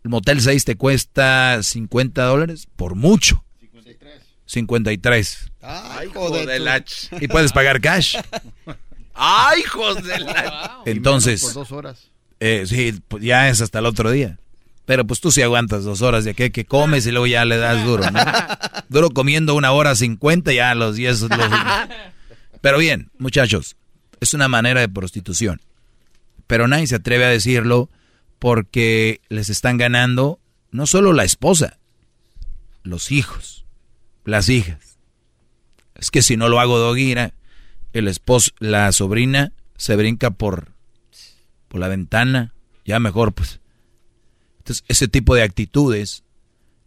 El 0.05 0.11
Motel 0.11 0.41
6 0.41 0.65
te 0.65 0.77
cuesta 0.77 1.63
50 1.63 2.23
dólares 2.25 2.67
por 2.77 2.95
mucho. 2.95 3.45
53. 3.61 4.23
53. 4.47 5.53
Ay, 5.61 6.09
hijo 6.09 6.31
de, 6.31 6.59
la... 6.59 6.85
Y 7.21 7.29
puedes 7.29 7.53
pagar 7.53 7.81
cash. 7.81 8.17
Ay, 9.15 9.61
hijos 9.61 10.03
de 10.05 10.21
la... 10.21 10.81
Entonces... 10.87 11.43
Por 11.43 11.55
dos 11.55 11.73
horas. 11.73 12.11
Eh, 12.41 12.65
sí, 12.67 12.95
pues 13.09 13.23
ya 13.25 13.49
es 13.49 13.61
hasta 13.61 13.81
el 13.81 13.87
otro 13.87 14.11
día. 14.11 14.39
Pero 14.87 15.07
pues 15.07 15.21
tú 15.21 15.31
sí 15.33 15.43
aguantas 15.43 15.85
dos 15.85 16.01
horas 16.01 16.25
de 16.25 16.35
qué 16.35 16.51
que 16.51 16.65
comes 16.65 17.07
y 17.07 17.11
luego 17.11 17.27
ya 17.27 17.45
le 17.45 17.59
das 17.59 17.85
duro, 17.85 18.11
¿no? 18.11 18.21
duro 18.89 19.11
comiendo 19.11 19.55
una 19.55 19.73
hora 19.73 19.95
cincuenta 19.97 20.53
ya 20.53 20.75
los 20.75 20.97
diez... 20.97 21.21
Los... 21.21 21.31
Pero 22.61 22.79
bien, 22.79 23.11
muchachos, 23.19 23.77
es 24.21 24.35
una 24.35 24.49
manera 24.49 24.81
de 24.81 24.89
prostitución. 24.89 25.61
Pero 26.47 26.69
nadie 26.69 26.87
se 26.87 26.97
atreve 26.97 27.25
a 27.25 27.31
decirlo 27.31 27.91
porque 28.39 29.21
les 29.29 29.51
están 29.51 29.77
ganando 29.77 30.41
no 30.71 30.87
solo 30.87 31.13
la 31.13 31.25
esposa, 31.25 31.79
los 32.83 33.11
hijos, 33.11 33.65
las 34.25 34.49
hijas. 34.49 34.99
Es 35.95 36.11
que 36.11 36.23
si 36.23 36.37
no 36.37 36.49
lo 36.49 36.61
hago 36.61 36.79
doguira, 36.79 37.35
el 37.93 38.09
esposo, 38.09 38.53
la 38.59 38.91
sobrina 38.93 39.53
se 39.77 39.97
brinca 39.97 40.31
por, 40.31 40.73
por 41.69 41.81
la 41.81 41.89
ventana, 41.89 42.55
ya 42.85 43.01
mejor 43.01 43.33
pues. 43.33 43.61
Entonces, 44.59 44.85
ese 44.89 45.09
tipo 45.09 45.35
de 45.35 45.43
actitudes 45.43 46.25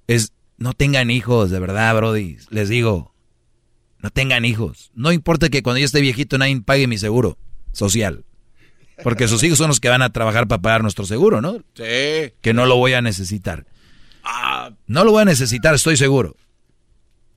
es, 0.07 0.33
no 0.57 0.73
tengan 0.73 1.09
hijos, 1.09 1.49
de 1.49 1.59
verdad, 1.59 1.95
Brody. 1.95 2.37
Les 2.49 2.69
digo, 2.69 3.10
no 4.01 4.09
tengan 4.09 4.45
hijos. 4.45 4.91
No 4.95 5.11
importa 5.11 5.49
que 5.49 5.63
cuando 5.63 5.79
yo 5.79 5.85
esté 5.85 6.01
viejito 6.01 6.37
nadie 6.37 6.59
pague 6.61 6.87
mi 6.87 6.97
seguro 6.97 7.37
social. 7.71 8.25
Porque 9.03 9.27
sus 9.27 9.41
hijos 9.43 9.57
son 9.57 9.67
los 9.67 9.79
que 9.79 9.89
van 9.89 10.01
a 10.01 10.11
trabajar 10.11 10.47
para 10.47 10.61
pagar 10.61 10.81
nuestro 10.83 11.05
seguro, 11.05 11.41
¿no? 11.41 11.57
Sí. 11.73 12.33
Que 12.41 12.53
no 12.53 12.65
lo 12.65 12.77
voy 12.77 12.93
a 12.93 13.01
necesitar. 13.01 13.65
Ah. 14.23 14.71
No 14.87 15.03
lo 15.03 15.11
voy 15.11 15.23
a 15.23 15.25
necesitar, 15.25 15.73
estoy 15.73 15.97
seguro. 15.97 16.35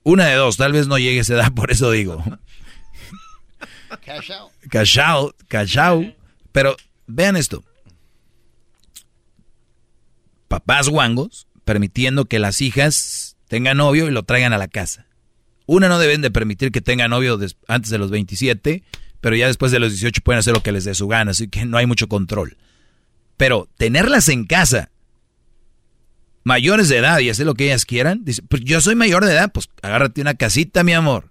Una 0.03 0.27
de 0.27 0.35
dos, 0.35 0.59
tal 0.59 0.73
vez 0.73 0.87
no 0.87 0.99
llegue 0.99 1.19
a 1.19 1.23
esa 1.23 1.35
edad, 1.35 1.53
por 1.55 1.71
eso 1.71 1.91
digo. 1.91 2.23
Cash 4.05 4.33
out. 4.33 4.53
Cash 4.71 4.99
out, 4.99 5.37
cash 5.49 5.79
out. 5.79 6.15
Pero 6.53 6.77
vean 7.07 7.37
esto. 7.37 7.65
Papás 10.49 10.89
guangos 10.89 11.47
permitiendo 11.65 12.27
que 12.27 12.39
las 12.39 12.61
hijas 12.61 13.37
tengan 13.49 13.79
novio 13.79 14.07
y 14.07 14.11
lo 14.11 14.25
traigan 14.25 14.53
a 14.53 14.59
la 14.59 14.69
casa. 14.69 15.07
Una 15.67 15.89
no 15.89 15.99
deben 15.99 16.21
de 16.21 16.31
permitir 16.31 16.73
que 16.73 16.81
tenga 16.81 17.09
novio 17.09 17.39
antes 17.69 17.91
de 17.91 17.99
los 17.99 18.11
27, 18.11 18.83
pero 19.21 19.37
ya 19.37 19.47
después 19.47 19.73
de 19.73 19.79
los 19.79 19.93
18 19.93 20.21
pueden 20.23 20.41
hacer 20.41 20.55
lo 20.55 20.63
que 20.63 20.73
les 20.73 20.85
dé 20.85 20.95
su 20.95 21.09
gana, 21.09 21.31
así 21.31 21.49
que 21.49 21.65
no 21.65 21.79
hay 21.79 21.87
mucho 21.87 22.09
control. 22.09 22.57
Pero 23.37 23.69
tenerlas 23.77 24.29
en 24.29 24.45
casa, 24.45 24.91
mayores 26.45 26.89
de 26.89 26.99
edad 26.99 27.19
y 27.21 27.31
hacer 27.31 27.47
lo 27.47 27.55
que 27.55 27.65
ellas 27.65 27.87
quieran, 27.87 28.25
dice, 28.25 28.43
pues 28.43 28.63
yo 28.63 28.81
soy 28.81 28.95
mayor 28.95 29.25
de 29.25 29.33
edad, 29.33 29.51
pues 29.53 29.69
agárrate 29.83 30.21
una 30.21 30.35
casita, 30.35 30.85
mi 30.85 30.93
amor. 30.93 31.31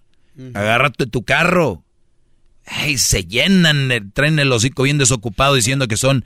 Agárrate 0.55 1.05
tu 1.05 1.23
carro. 1.23 1.83
Ay, 2.65 2.97
se 2.97 3.25
llenan, 3.25 3.91
eh, 3.91 4.01
traen 4.13 4.39
el 4.39 4.51
hocico 4.51 4.83
bien 4.83 4.97
desocupado 4.97 5.53
diciendo 5.53 5.87
que 5.87 5.97
son, 5.97 6.25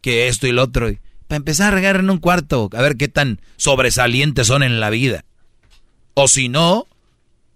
que 0.00 0.28
esto 0.28 0.46
y 0.46 0.52
lo 0.52 0.62
otro. 0.62 0.90
Para 1.28 1.36
empezar 1.36 1.72
a 1.72 1.76
regar 1.76 1.96
en 1.96 2.08
un 2.08 2.18
cuarto, 2.18 2.70
a 2.72 2.82
ver 2.82 2.96
qué 2.96 3.08
tan 3.08 3.40
sobresalientes 3.56 4.46
son 4.46 4.62
en 4.62 4.80
la 4.80 4.90
vida. 4.90 5.24
O 6.14 6.28
si 6.28 6.48
no, 6.48 6.86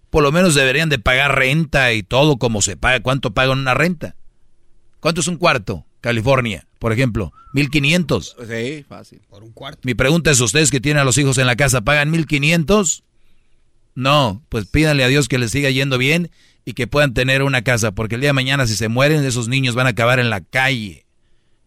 por 0.09 0.23
lo 0.23 0.31
menos 0.31 0.55
deberían 0.55 0.89
de 0.89 0.99
pagar 0.99 1.37
renta 1.37 1.93
y 1.93 2.03
todo 2.03 2.37
como 2.37 2.61
se 2.61 2.77
paga. 2.77 3.01
¿Cuánto 3.01 3.33
pagan 3.33 3.59
una 3.59 3.73
renta? 3.73 4.15
¿Cuánto 4.99 5.21
es 5.21 5.27
un 5.27 5.37
cuarto? 5.37 5.85
California, 6.01 6.67
por 6.79 6.93
ejemplo, 6.93 7.33
1500. 7.53 8.35
Sí, 8.47 8.85
fácil. 8.87 9.21
Por 9.29 9.43
un 9.43 9.51
cuarto. 9.51 9.81
Mi 9.83 9.93
pregunta 9.93 10.31
es, 10.31 10.39
¿ustedes 10.39 10.71
que 10.71 10.79
tienen 10.79 11.01
a 11.01 11.05
los 11.05 11.17
hijos 11.17 11.37
en 11.37 11.47
la 11.47 11.55
casa 11.55 11.81
pagan 11.81 12.11
1500? 12.11 13.03
No, 13.95 14.43
pues 14.49 14.67
pídanle 14.67 15.03
a 15.03 15.07
Dios 15.07 15.27
que 15.27 15.39
les 15.39 15.51
siga 15.51 15.69
yendo 15.69 15.97
bien 15.97 16.29
y 16.65 16.73
que 16.73 16.85
puedan 16.85 17.13
tener 17.13 17.43
una 17.43 17.63
casa, 17.63 17.91
porque 17.91 18.15
el 18.15 18.21
día 18.21 18.29
de 18.29 18.33
mañana 18.33 18.67
si 18.67 18.75
se 18.75 18.89
mueren 18.89 19.23
esos 19.25 19.47
niños 19.47 19.73
van 19.73 19.87
a 19.87 19.91
acabar 19.91 20.19
en 20.19 20.29
la 20.29 20.41
calle. 20.41 21.05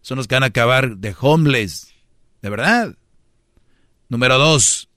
Son 0.01 0.17
los 0.17 0.27
que 0.27 0.35
van 0.35 0.43
a 0.43 0.47
acabar 0.47 0.97
de 0.97 1.15
homeless. 1.19 1.93
De 2.41 2.49
verdad. 2.49 2.95
Número 4.09 4.37
dos, 4.37 4.89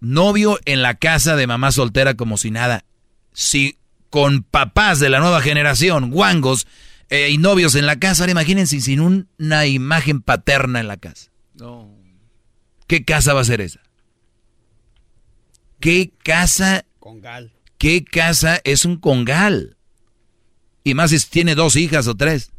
novio 0.00 0.58
en 0.64 0.82
la 0.82 0.94
casa 0.94 1.36
de 1.36 1.46
mamá 1.46 1.72
soltera 1.72 2.14
como 2.14 2.36
si 2.36 2.50
nada. 2.50 2.84
Si 3.32 3.78
con 4.10 4.42
papás 4.42 4.98
de 4.98 5.08
la 5.08 5.20
nueva 5.20 5.40
generación, 5.40 6.10
guangos, 6.10 6.66
eh, 7.10 7.30
y 7.30 7.38
novios 7.38 7.74
en 7.74 7.86
la 7.86 7.98
casa, 7.98 8.22
ahora 8.22 8.32
imagínense 8.32 8.80
sin 8.80 9.00
una 9.00 9.66
imagen 9.66 10.22
paterna 10.22 10.80
en 10.80 10.88
la 10.88 10.96
casa. 10.96 11.30
No. 11.54 11.92
¿Qué 12.86 13.04
casa 13.04 13.34
va 13.34 13.40
a 13.40 13.44
ser 13.44 13.60
esa? 13.60 13.80
¿Qué 15.80 16.12
casa? 16.22 16.84
Congal. 16.98 17.52
¿Qué 17.78 18.04
casa 18.04 18.60
es 18.64 18.84
un 18.84 18.96
congal? 18.96 19.76
Y 20.84 20.94
más 20.94 21.10
si 21.10 21.18
tiene 21.28 21.54
dos 21.54 21.76
hijas 21.76 22.06
o 22.06 22.14
tres. 22.14 22.52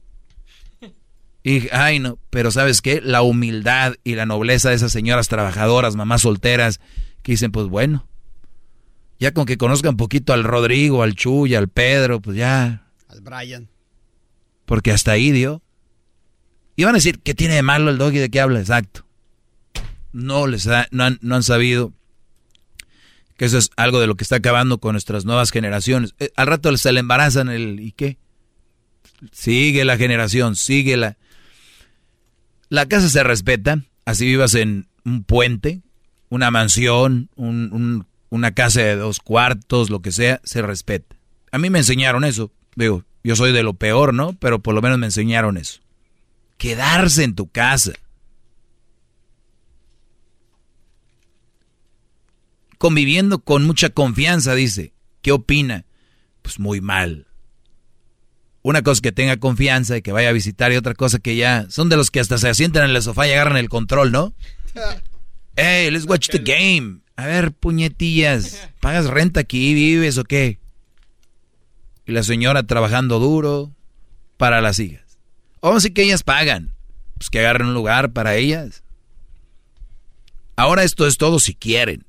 Y, 1.44 1.70
ay, 1.74 2.00
no, 2.00 2.20
pero 2.30 2.52
¿sabes 2.52 2.82
qué? 2.82 3.02
La 3.02 3.22
humildad 3.24 3.96
y 4.04 4.16
la 4.16 4.26
nobleza 4.26 4.70
de 4.70 4.76
esas 4.76 4.92
señoras 4.92 5.28
trabajadoras, 5.28 5.96
mamás 5.96 6.22
solteras, 6.22 6.80
que 7.22 7.34
dicen, 7.34 7.52
pues 7.52 7.68
bueno, 7.68 8.08
ya 9.20 9.34
con 9.34 9.46
que 9.46 9.58
conozcan 9.58 9.92
un 9.92 9.98
poquito 9.98 10.34
al 10.34 10.44
Rodrigo, 10.44 11.04
al 11.04 11.16
Chuy, 11.16 11.54
al 11.56 11.68
Pedro, 11.68 12.22
pues 12.22 12.38
ya. 12.38 12.88
Al 13.08 13.22
Brian. 13.22 13.70
Porque 14.66 14.92
hasta 14.92 15.12
ahí 15.12 15.32
dio. 15.32 15.62
Y 16.76 16.86
van 16.86 16.96
a 16.96 16.98
decir, 16.98 17.20
¿qué 17.20 17.36
tiene 17.36 17.56
de 17.56 17.62
malo 17.62 17.92
el 17.92 17.98
doggy 17.98 18.18
de 18.18 18.32
qué 18.32 18.40
habla? 18.42 18.60
Exacto. 18.60 19.06
No 20.12 20.48
les 20.48 20.68
no, 20.92 21.04
han, 21.04 21.20
no 21.22 21.36
han 21.36 21.44
sabido 21.44 21.94
que 23.38 23.46
eso 23.46 23.58
es 23.58 23.70
algo 23.76 24.00
de 24.00 24.08
lo 24.08 24.16
que 24.16 24.24
está 24.24 24.38
acabando 24.38 24.80
con 24.80 24.94
nuestras 24.94 25.26
nuevas 25.26 25.52
generaciones. 25.52 26.16
Eh, 26.20 26.32
al 26.36 26.48
rato 26.48 26.76
se 26.78 26.92
le 26.92 27.00
embarazan 27.00 27.50
el 27.50 27.80
¿y 27.80 27.92
qué? 27.92 28.18
Sigue 29.32 29.86
la 29.86 29.98
generación, 29.98 30.56
sigue 30.56 30.98
la... 30.98 31.18
La 32.70 32.88
casa 32.88 33.10
se 33.10 33.24
respeta, 33.24 33.84
así 34.06 34.26
vivas 34.26 34.56
en 34.56 34.88
un 35.06 35.24
puente, 35.24 35.82
una 36.32 36.50
mansión, 36.50 37.30
una 37.36 38.52
casa 38.54 38.82
de 38.82 38.96
dos 38.96 39.20
cuartos, 39.20 39.90
lo 39.90 40.02
que 40.02 40.14
sea, 40.14 40.40
se 40.46 40.62
respeta. 40.62 41.18
A 41.52 41.58
mí 41.58 41.70
me 41.70 41.80
enseñaron 41.80 42.24
eso. 42.24 42.54
Digo, 42.78 43.04
yo 43.22 43.36
soy 43.36 43.52
de 43.52 43.64
lo 43.64 43.74
peor, 43.74 44.14
¿no? 44.14 44.32
Pero 44.40 44.60
por 44.60 44.74
lo 44.74 44.82
menos 44.82 44.98
me 44.98 45.08
enseñaron 45.08 45.58
eso. 45.58 45.82
Quedarse 46.58 47.26
en 47.26 47.36
tu 47.36 47.50
casa. 47.50 47.92
Conviviendo 52.78 53.40
con 53.40 53.66
mucha 53.66 53.90
confianza, 53.90 54.56
dice. 54.56 54.94
¿Qué 55.22 55.34
opina? 55.34 55.84
Pues 56.44 56.60
muy 56.60 56.80
mal. 56.80 57.28
Una 58.62 58.84
cosa 58.84 59.02
que 59.02 59.12
tenga 59.12 59.36
confianza 59.36 59.98
y 59.98 60.02
que 60.02 60.14
vaya 60.14 60.30
a 60.30 60.34
visitar 60.34 60.72
y 60.72 60.78
otra 60.78 60.94
cosa 60.94 61.20
que 61.20 61.36
ya... 61.36 61.66
Son 61.70 61.90
de 61.90 61.98
los 61.98 62.10
que 62.10 62.22
hasta 62.22 62.38
se 62.38 62.48
asientan 62.48 62.90
en 62.90 62.96
el 62.96 63.02
sofá 63.02 63.28
y 63.28 63.34
agarran 63.34 63.58
el 63.58 63.68
control, 63.68 64.14
¿no? 64.14 64.34
Hey, 65.56 65.92
let's 65.92 66.06
watch 66.06 66.30
the 66.30 66.40
game. 66.40 67.02
A 67.16 67.26
ver, 67.26 67.52
puñetillas, 67.52 68.70
¿pagas 68.80 69.08
renta 69.08 69.42
aquí, 69.42 69.74
vives 69.74 70.18
o 70.18 70.24
qué? 70.24 70.60
Y 72.06 72.14
la 72.14 72.24
señora 72.24 72.64
trabajando 72.64 73.20
duro 73.20 73.72
para 74.38 74.62
las 74.62 74.80
hijas. 74.80 75.20
O 75.60 75.80
sí 75.80 75.92
que 75.92 76.04
ellas 76.04 76.24
pagan. 76.24 76.74
Pues 77.18 77.30
que 77.30 77.40
agarren 77.40 77.68
un 77.68 77.74
lugar 77.74 78.14
para 78.14 78.36
ellas. 78.36 78.84
Ahora 80.56 80.84
esto 80.84 81.06
es 81.06 81.18
todo 81.18 81.40
si 81.40 81.54
quieren. 81.54 82.06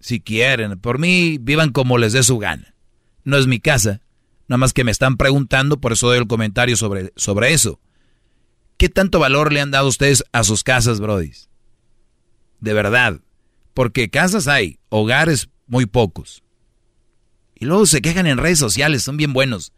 Si 0.00 0.20
quieren. 0.20 0.78
Por 0.80 0.98
mí, 0.98 1.38
vivan 1.40 1.70
como 1.70 1.98
les 1.98 2.12
dé 2.12 2.24
su 2.24 2.38
gana. 2.38 2.74
No 3.22 3.36
es 3.38 3.46
mi 3.46 3.60
casa. 3.60 4.00
Nada 4.48 4.58
más 4.58 4.72
que 4.72 4.82
me 4.82 4.90
están 4.90 5.16
preguntando, 5.16 5.80
por 5.80 5.92
eso 5.92 6.08
doy 6.08 6.18
el 6.18 6.26
comentario 6.26 6.76
sobre, 6.76 7.12
sobre 7.14 7.52
eso. 7.52 7.78
¿Qué 8.76 8.88
tanto 8.88 9.20
valor 9.20 9.52
le 9.52 9.60
han 9.60 9.70
dado 9.70 9.86
ustedes 9.86 10.24
a 10.32 10.42
sus 10.42 10.64
casas, 10.64 10.98
brodis? 10.98 11.48
De 12.62 12.72
verdad. 12.72 13.20
Porque 13.74 14.08
casas 14.08 14.48
hay, 14.48 14.78
hogares 14.88 15.50
muy 15.66 15.84
pocos. 15.84 16.42
Y 17.54 17.66
luego 17.66 17.84
se 17.84 18.00
quejan 18.00 18.26
en 18.26 18.38
redes 18.38 18.58
sociales, 18.58 19.02
son 19.02 19.18
bien 19.18 19.34
buenos. 19.34 19.72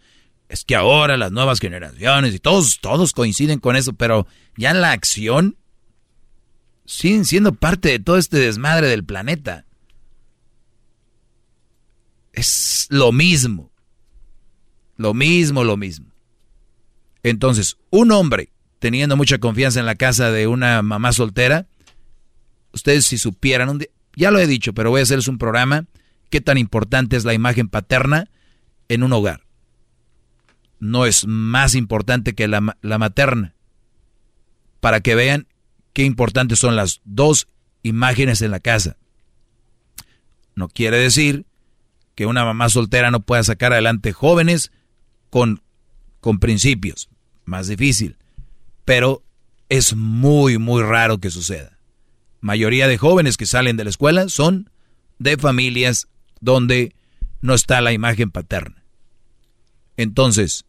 Es 0.49 0.65
que 0.65 0.77
ahora 0.77 1.17
las 1.17 1.33
nuevas 1.33 1.59
generaciones 1.59 2.35
y 2.35 2.39
todos, 2.39 2.79
todos 2.81 3.13
coinciden 3.13 3.59
con 3.59 3.75
eso, 3.75 3.95
pero 3.95 4.27
ya 4.57 4.73
la 4.75 4.93
acción 4.93 5.57
siguen 6.85 7.25
siendo 7.25 7.55
parte 7.55 7.89
de 7.89 7.99
todo 7.99 8.19
este 8.19 8.39
desmadre 8.39 8.89
del 8.89 9.05
planeta. 9.05 9.65
Es 12.33 12.87
lo 12.91 13.13
mismo. 13.13 13.73
Lo 14.97 15.15
mismo, 15.15 15.65
lo 15.65 15.77
mismo. 15.77 16.13
Entonces, 17.23 17.79
un 17.91 18.13
hombre 18.13 18.51
teniendo 18.79 19.17
mucha 19.17 19.39
confianza 19.39 19.81
en 19.81 19.87
la 19.87 19.95
casa 19.95 20.31
de 20.31 20.47
una 20.47 20.83
mamá 20.83 21.13
soltera, 21.13 21.67
ustedes 22.75 23.07
si 23.07 23.17
supieran, 23.17 23.69
un 23.69 23.79
día, 23.79 23.89
ya 24.17 24.31
lo 24.31 24.39
he 24.39 24.47
dicho, 24.47 24.75
pero 24.75 24.91
voy 24.91 25.01
a 25.01 25.03
hacerles 25.05 25.29
un 25.29 25.39
programa, 25.39 25.87
qué 26.29 26.41
tan 26.41 26.59
importante 26.59 27.17
es 27.17 27.25
la 27.25 27.35
imagen 27.35 27.69
paterna 27.69 28.29
en 28.89 29.03
un 29.03 29.13
hogar. 29.13 29.43
No 30.81 31.07
es 31.07 31.27
más 31.27 31.75
importante 31.75 32.35
que 32.35 32.49
la, 32.49 32.77
la 32.83 32.99
materna. 32.99 33.55
Para 34.81 35.01
que 35.01 35.15
vean 35.15 35.47
qué 35.93 36.03
importantes 36.05 36.59
son 36.59 36.77
las 36.77 37.01
dos 37.05 37.49
imágenes 37.83 38.43
en 38.43 38.51
la 38.51 38.61
casa. 38.61 38.97
No 40.55 40.69
quiere 40.69 40.99
decir 40.99 41.47
que 42.15 42.27
una 42.27 42.45
mamá 42.45 42.69
soltera 42.69 43.11
no 43.11 43.21
pueda 43.21 43.43
sacar 43.43 43.73
adelante 43.73 44.13
jóvenes 44.13 44.73
con, 45.31 45.63
con 46.21 46.39
principios. 46.39 47.09
Más 47.45 47.69
difícil. 47.69 48.19
Pero 48.85 49.23
es 49.69 49.97
muy, 49.97 50.59
muy 50.59 50.83
raro 50.83 51.19
que 51.19 51.31
suceda 51.31 51.74
mayoría 52.45 52.87
de 52.87 52.99
jóvenes 52.99 53.39
que 53.39 53.47
salen 53.47 53.79
de 53.79 53.85
la 53.85 53.91
escuela 53.91 54.29
son 54.29 54.69
de 55.19 55.39
familias 55.39 56.09
donde 56.41 56.95
no 57.41 57.55
está 57.55 57.81
la 57.81 57.93
imagen 57.93 58.31
paterna. 58.31 58.85
Entonces, 59.97 60.67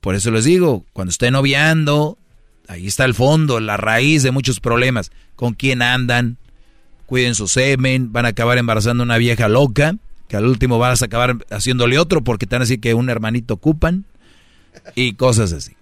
por 0.00 0.16
eso 0.16 0.32
les 0.32 0.44
digo, 0.44 0.84
cuando 0.92 1.10
estén 1.10 1.34
noviando, 1.34 2.18
ahí 2.66 2.88
está 2.88 3.04
el 3.04 3.14
fondo, 3.14 3.60
la 3.60 3.76
raíz 3.76 4.24
de 4.24 4.32
muchos 4.32 4.58
problemas. 4.58 5.12
¿Con 5.36 5.54
quién 5.54 5.80
andan? 5.80 6.38
Cuiden 7.06 7.36
su 7.36 7.46
semen, 7.46 8.12
van 8.12 8.26
a 8.26 8.30
acabar 8.30 8.58
embarazando 8.58 9.04
a 9.04 9.06
una 9.06 9.18
vieja 9.18 9.48
loca, 9.48 9.96
que 10.26 10.36
al 10.36 10.46
último 10.46 10.78
vas 10.78 11.02
a 11.02 11.04
acabar 11.04 11.36
haciéndole 11.50 12.00
otro 12.00 12.24
porque 12.24 12.46
te 12.46 12.56
van 12.56 12.62
a 12.62 12.64
decir 12.64 12.80
que 12.80 12.94
un 12.94 13.10
hermanito 13.10 13.54
ocupan 13.54 14.06
y 14.96 15.12
cosas 15.12 15.52
así. 15.52 15.76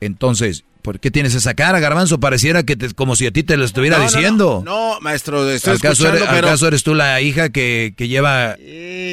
Entonces, 0.00 0.64
¿Por 0.82 1.00
qué 1.00 1.10
tienes 1.10 1.34
esa 1.34 1.54
cara, 1.54 1.80
Garbanzo? 1.80 2.20
Pareciera 2.20 2.62
que 2.64 2.76
te, 2.76 2.92
como 2.94 3.16
si 3.16 3.26
a 3.26 3.30
ti 3.30 3.42
te 3.42 3.56
lo 3.56 3.64
estuviera 3.64 3.98
diciendo. 3.98 4.62
No, 4.64 4.98
maestro, 5.00 5.48
estoy 5.50 5.76
¿Acaso, 5.76 6.08
eres, 6.08 6.22
¿Acaso 6.22 6.68
eres 6.68 6.82
tú 6.82 6.94
la 6.94 7.20
hija 7.20 7.50
que, 7.50 7.94
lleva 7.98 8.56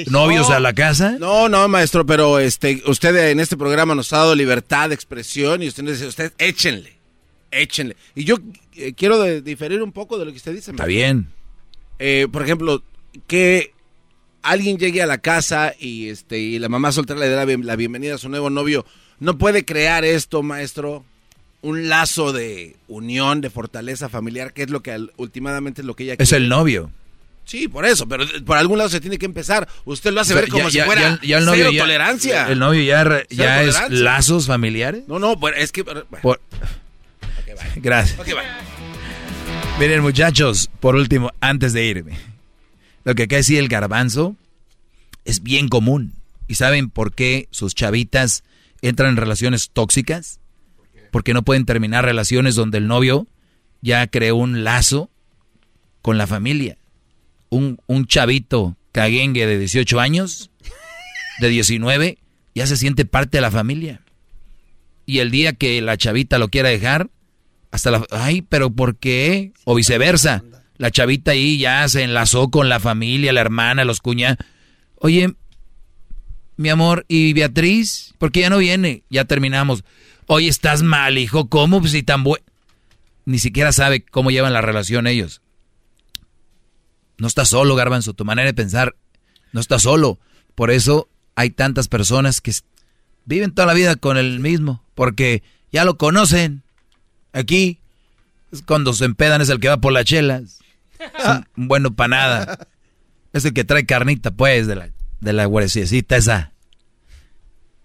novios 0.07 0.49
a 0.49 0.60
la 0.60 0.73
casa? 0.73 1.18
No, 1.19 1.49
no, 1.49 1.68
maestro, 1.68 2.06
pero 2.06 2.39
este, 2.39 2.81
usted 2.85 3.15
en 3.30 3.39
este 3.39 3.57
programa 3.57 3.95
nos 3.95 4.11
ha 4.14 4.18
dado 4.18 4.35
libertad 4.35 4.89
de 4.89 4.95
expresión 4.95 5.64
y 5.64 5.68
usted 5.68 5.84
dice, 5.84 6.07
usted 6.07 6.34
échenle, 6.38 6.98
échenle. 7.52 7.95
Y 8.15 8.23
yo 8.23 8.38
eh, 8.76 8.94
quiero 8.94 9.23
diferir 9.41 9.81
un 9.84 9.91
poco 9.91 10.18
de 10.18 10.26
lo 10.26 10.31
que 10.31 10.38
usted 10.38 10.53
dice. 10.53 10.72
Está 10.72 10.85
bien. 10.85 11.27
Eh, 11.99 12.27
por 12.31 12.44
ejemplo, 12.44 12.84
que 13.26 13.73
alguien 14.44 14.77
llegue 14.77 15.02
a 15.02 15.07
la 15.07 15.18
casa 15.18 15.73
y 15.77 16.10
este 16.10 16.39
y 16.39 16.60
la 16.60 16.69
mamá 16.69 16.91
soltera 16.91 17.19
le 17.19 17.27
dé 17.27 17.57
la, 17.57 17.76
bienvenida 17.76 18.15
a 18.15 18.18
su 18.18 18.30
nuevo 18.30 18.49
novio, 18.49 18.85
¿no 19.19 19.38
puede 19.38 19.65
crear 19.65 20.06
esto, 20.06 20.44
maestro? 20.44 21.03
Un 21.61 21.89
lazo 21.89 22.34
de 22.34 22.75
unión, 22.88 23.41
de 23.41 23.49
fortaleza 23.49 24.09
familiar, 24.09 24.53
que 24.53 24.63
es 24.63 24.69
lo 24.69 24.81
que 24.81 25.07
últimamente 25.17 25.81
es 25.81 25.88
lo 25.88 25.95
que 25.95 26.03
ella 26.03 26.15
Es 26.17 26.31
el 26.31 26.49
novio. 26.49 26.91
Sí, 27.45 27.67
por 27.69 27.85
eso, 27.85 28.07
pero 28.07 28.25
por 28.45 28.57
algún 28.57 28.77
lado 28.77 28.89
se 28.89 28.99
tiene 28.99 29.17
que 29.17 29.25
empezar. 29.25 29.67
Usted 29.85 30.11
lo 30.11 30.19
hace 30.19 30.35
ver 30.35 30.49
como 30.49 30.69
si 30.69 30.81
fuera 30.81 31.17
el 31.21 31.45
novio 31.45 31.71
tolerancia. 31.77 32.47
¿El 32.49 32.59
novio 32.59 32.84
ya, 32.84 33.23
ya 33.29 33.63
es 33.63 33.89
lazos 33.89 34.47
familiares? 34.47 35.03
No, 35.07 35.17
no, 35.17 35.39
pues 35.39 35.55
es 35.57 35.71
que... 35.71 35.85
Gracias. 37.77 38.19
Miren, 39.79 40.01
muchachos, 40.01 40.69
por 40.79 40.95
último, 40.95 41.31
antes 41.39 41.71
de 41.71 41.85
irme. 41.85 42.17
Lo 43.05 43.15
que 43.15 43.23
acá 43.23 43.38
decía 43.38 43.59
el 43.59 43.69
garbanzo 43.69 44.35
es 45.23 45.41
bien 45.41 45.69
común. 45.69 46.13
¿Y 46.47 46.55
saben 46.55 46.89
por 46.89 47.13
qué 47.13 47.47
sus 47.51 47.75
chavitas 47.75 48.43
entran 48.81 49.11
en 49.11 49.17
relaciones 49.17 49.69
tóxicas? 49.71 50.39
Porque 51.11 51.34
no 51.34 51.43
pueden 51.43 51.65
terminar 51.65 52.05
relaciones 52.05 52.55
donde 52.55 52.77
el 52.77 52.88
novio 52.88 53.27
ya 53.81 54.07
creó 54.07 54.35
un 54.35 54.63
lazo 54.63 55.09
con 56.01 56.17
la 56.17 56.27
familia 56.27 56.77
un, 57.49 57.79
un 57.88 58.05
chavito 58.05 58.77
caguengue 58.91 59.45
de 59.45 59.59
18 59.59 59.99
años, 59.99 60.49
de 61.39 61.49
19, 61.49 62.17
ya 62.55 62.67
se 62.67 62.77
siente 62.77 63.05
parte 63.05 63.38
de 63.38 63.41
la 63.41 63.51
familia. 63.51 64.01
Y 65.05 65.19
el 65.19 65.31
día 65.31 65.53
que 65.53 65.81
la 65.81 65.97
chavita 65.97 66.38
lo 66.38 66.49
quiera 66.49 66.69
dejar, 66.69 67.09
hasta 67.71 67.91
la... 67.91 68.05
Ay, 68.11 68.41
pero 68.41 68.71
¿por 68.71 68.97
qué? 68.97 69.53
O 69.65 69.75
viceversa. 69.75 70.43
La 70.77 70.91
chavita 70.91 71.31
ahí 71.31 71.57
ya 71.57 71.88
se 71.88 72.03
enlazó 72.03 72.49
con 72.49 72.69
la 72.69 72.79
familia, 72.79 73.34
la 73.34 73.41
hermana, 73.41 73.85
los 73.85 74.01
cuñados. 74.01 74.38
Oye, 74.95 75.34
mi 76.55 76.69
amor, 76.69 77.05
¿y 77.07 77.34
Beatriz? 77.34 78.13
¿Por 78.17 78.31
qué 78.31 78.41
ya 78.41 78.49
no 78.49 78.57
viene? 78.57 79.03
Ya 79.09 79.25
terminamos. 79.25 79.84
Oye, 80.27 80.49
estás 80.49 80.83
mal, 80.83 81.17
hijo. 81.17 81.49
¿Cómo? 81.49 81.79
Pues 81.79 81.93
si 81.93 82.03
tan 82.03 82.23
bueno. 82.23 82.45
Ni 83.25 83.39
siquiera 83.39 83.71
sabe 83.71 84.03
cómo 84.05 84.31
llevan 84.31 84.53
la 84.53 84.61
relación 84.61 85.07
ellos. 85.07 85.41
No 87.17 87.27
estás 87.27 87.49
solo, 87.49 87.75
Garbanzo, 87.75 88.13
tu 88.13 88.23
manera 88.25 88.45
de 88.45 88.53
pensar 88.53 88.95
no 89.51 89.59
está 89.59 89.79
solo. 89.79 90.19
Por 90.55 90.71
eso 90.71 91.09
hay 91.35 91.49
tantas 91.49 91.87
personas 91.87 92.41
que 92.41 92.53
viven 93.25 93.53
toda 93.53 93.65
la 93.65 93.73
vida 93.73 93.95
con 93.95 94.17
el 94.17 94.39
mismo, 94.39 94.83
porque 94.95 95.43
ya 95.71 95.85
lo 95.85 95.97
conocen. 95.97 96.63
Aquí, 97.33 97.79
es 98.51 98.61
cuando 98.61 98.93
se 98.93 99.05
empedan 99.05 99.41
es 99.41 99.49
el 99.49 99.59
que 99.59 99.69
va 99.69 99.77
por 99.77 99.93
las 99.93 100.05
chelas. 100.05 100.59
Es 100.99 101.25
un 101.55 101.67
bueno 101.67 101.95
para 101.95 102.07
nada. 102.07 102.67
Es 103.33 103.45
el 103.45 103.53
que 103.53 103.63
trae 103.63 103.85
carnita, 103.85 104.31
pues, 104.31 104.67
de 104.67 104.75
la, 104.75 104.89
de 105.19 105.33
la 105.33 105.47
huesecita 105.47 106.17
esa. 106.17 106.53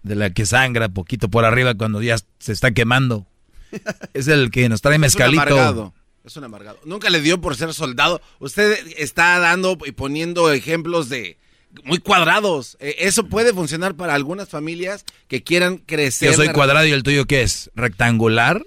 De 0.03 0.15
la 0.15 0.29
que 0.31 0.45
sangra 0.45 0.89
poquito 0.89 1.29
por 1.29 1.45
arriba 1.45 1.75
cuando 1.75 2.01
ya 2.01 2.17
se 2.39 2.51
está 2.51 2.71
quemando. 2.71 3.27
Es 4.13 4.27
el 4.27 4.51
que 4.51 4.69
nos 4.69 4.81
trae 4.81 4.99
mezcalito. 4.99 5.93
Es 6.23 6.37
un 6.37 6.43
amargado. 6.43 6.79
Nunca 6.85 7.09
le 7.09 7.21
dio 7.21 7.41
por 7.41 7.55
ser 7.57 7.73
soldado. 7.73 8.21
Usted 8.39 8.77
está 8.97 9.39
dando 9.39 9.77
y 9.85 9.91
poniendo 9.91 10.51
ejemplos 10.51 11.09
de 11.09 11.37
muy 11.83 11.97
cuadrados. 11.99 12.77
E, 12.79 12.95
eso 12.99 13.27
puede 13.27 13.53
funcionar 13.53 13.95
para 13.95 14.13
algunas 14.13 14.49
familias 14.49 15.05
que 15.27 15.43
quieran 15.43 15.77
crecer. 15.77 16.29
Yo 16.29 16.35
soy 16.35 16.49
cuadrado 16.49 16.85
y 16.85 16.91
el 16.91 17.03
tuyo 17.03 17.25
qué 17.25 17.41
es? 17.41 17.71
¿Rectangular? 17.75 18.63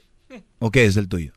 ¿O 0.58 0.70
qué 0.70 0.84
es 0.84 0.96
el 0.96 1.08
tuyo? 1.08 1.32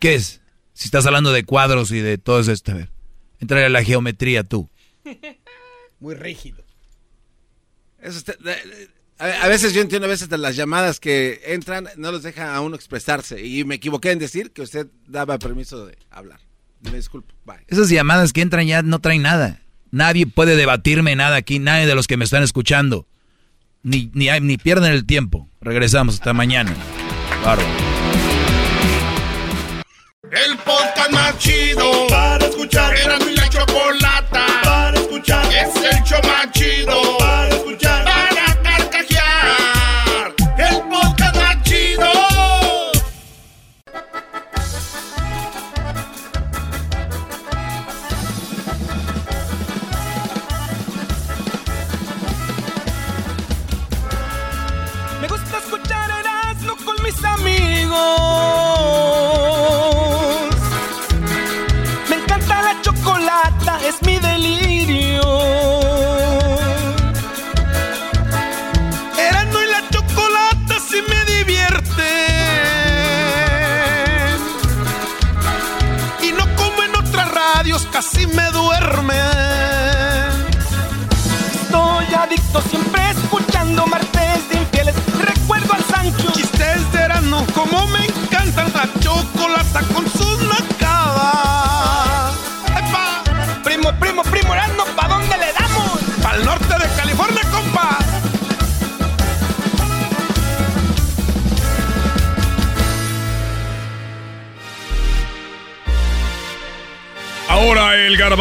¿Qué 0.00 0.14
es? 0.14 0.40
Si 0.74 0.86
estás 0.86 1.06
hablando 1.06 1.32
de 1.32 1.44
cuadros 1.44 1.90
y 1.90 2.00
de 2.00 2.18
todo 2.18 2.40
esto, 2.40 2.72
a 2.72 2.74
ver. 2.74 2.90
Entra 3.40 3.64
a 3.64 3.68
la 3.68 3.82
geometría 3.82 4.44
tú. 4.44 4.68
Muy 5.98 6.14
rígido. 6.14 6.62
Eso 8.02 8.22
a, 9.20 9.48
veces 9.48 9.74
yo 9.74 9.82
entiendo 9.82 10.06
a 10.06 10.10
veces 10.10 10.30
de 10.30 10.38
las 10.38 10.56
llamadas 10.56 10.98
que 10.98 11.42
entran, 11.44 11.88
no 11.96 12.10
los 12.10 12.22
deja 12.22 12.54
a 12.54 12.60
uno 12.62 12.74
expresarse. 12.74 13.44
Y 13.44 13.64
me 13.64 13.74
equivoqué 13.74 14.12
en 14.12 14.18
decir 14.18 14.50
que 14.50 14.62
usted 14.62 14.86
daba 15.06 15.38
permiso 15.38 15.84
de 15.86 15.98
hablar. 16.10 16.40
Me 16.80 16.92
disculpo. 16.92 17.34
Esas 17.68 17.90
llamadas 17.90 18.32
que 18.32 18.40
entran 18.40 18.66
ya 18.66 18.80
no 18.80 19.00
traen 19.00 19.22
nada. 19.22 19.60
Nadie 19.90 20.26
puede 20.26 20.56
debatirme 20.56 21.16
nada 21.16 21.36
aquí, 21.36 21.58
nadie 21.58 21.86
de 21.86 21.94
los 21.94 22.06
que 22.06 22.16
me 22.16 22.24
están 22.24 22.42
escuchando. 22.42 23.06
Ni, 23.82 24.10
ni, 24.14 24.28
ni 24.40 24.56
pierden 24.56 24.92
el 24.92 25.04
tiempo. 25.04 25.50
Regresamos 25.60 26.14
hasta 26.14 26.32
mañana. 26.32 26.74
Claro. 27.42 27.62
El 30.32 30.56
podcast 30.58 31.10
más 31.12 31.36
chido 31.38 32.06
para 32.08 32.46
escuchar. 32.46 32.96
Era 32.96 33.18
mi 33.18 33.34
la 33.34 33.48
chocolata 33.50 34.46
para 34.64 34.98
escuchar. 34.98 35.44
Es 35.52 35.76
el 35.76 36.02
show 36.04 36.20
más 36.24 36.50
chido 36.52 37.29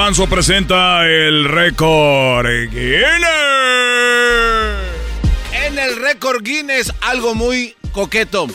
garbanzo 0.10 0.28
presenta 0.28 1.08
el 1.08 1.46
récord 1.46 2.48
Guinness. 2.72 3.28
En 5.54 5.78
el 5.78 5.98
récord 5.98 6.42
Guinness, 6.44 6.92
algo 7.02 7.36
muy 7.36 7.76
coqueto. 7.92 8.48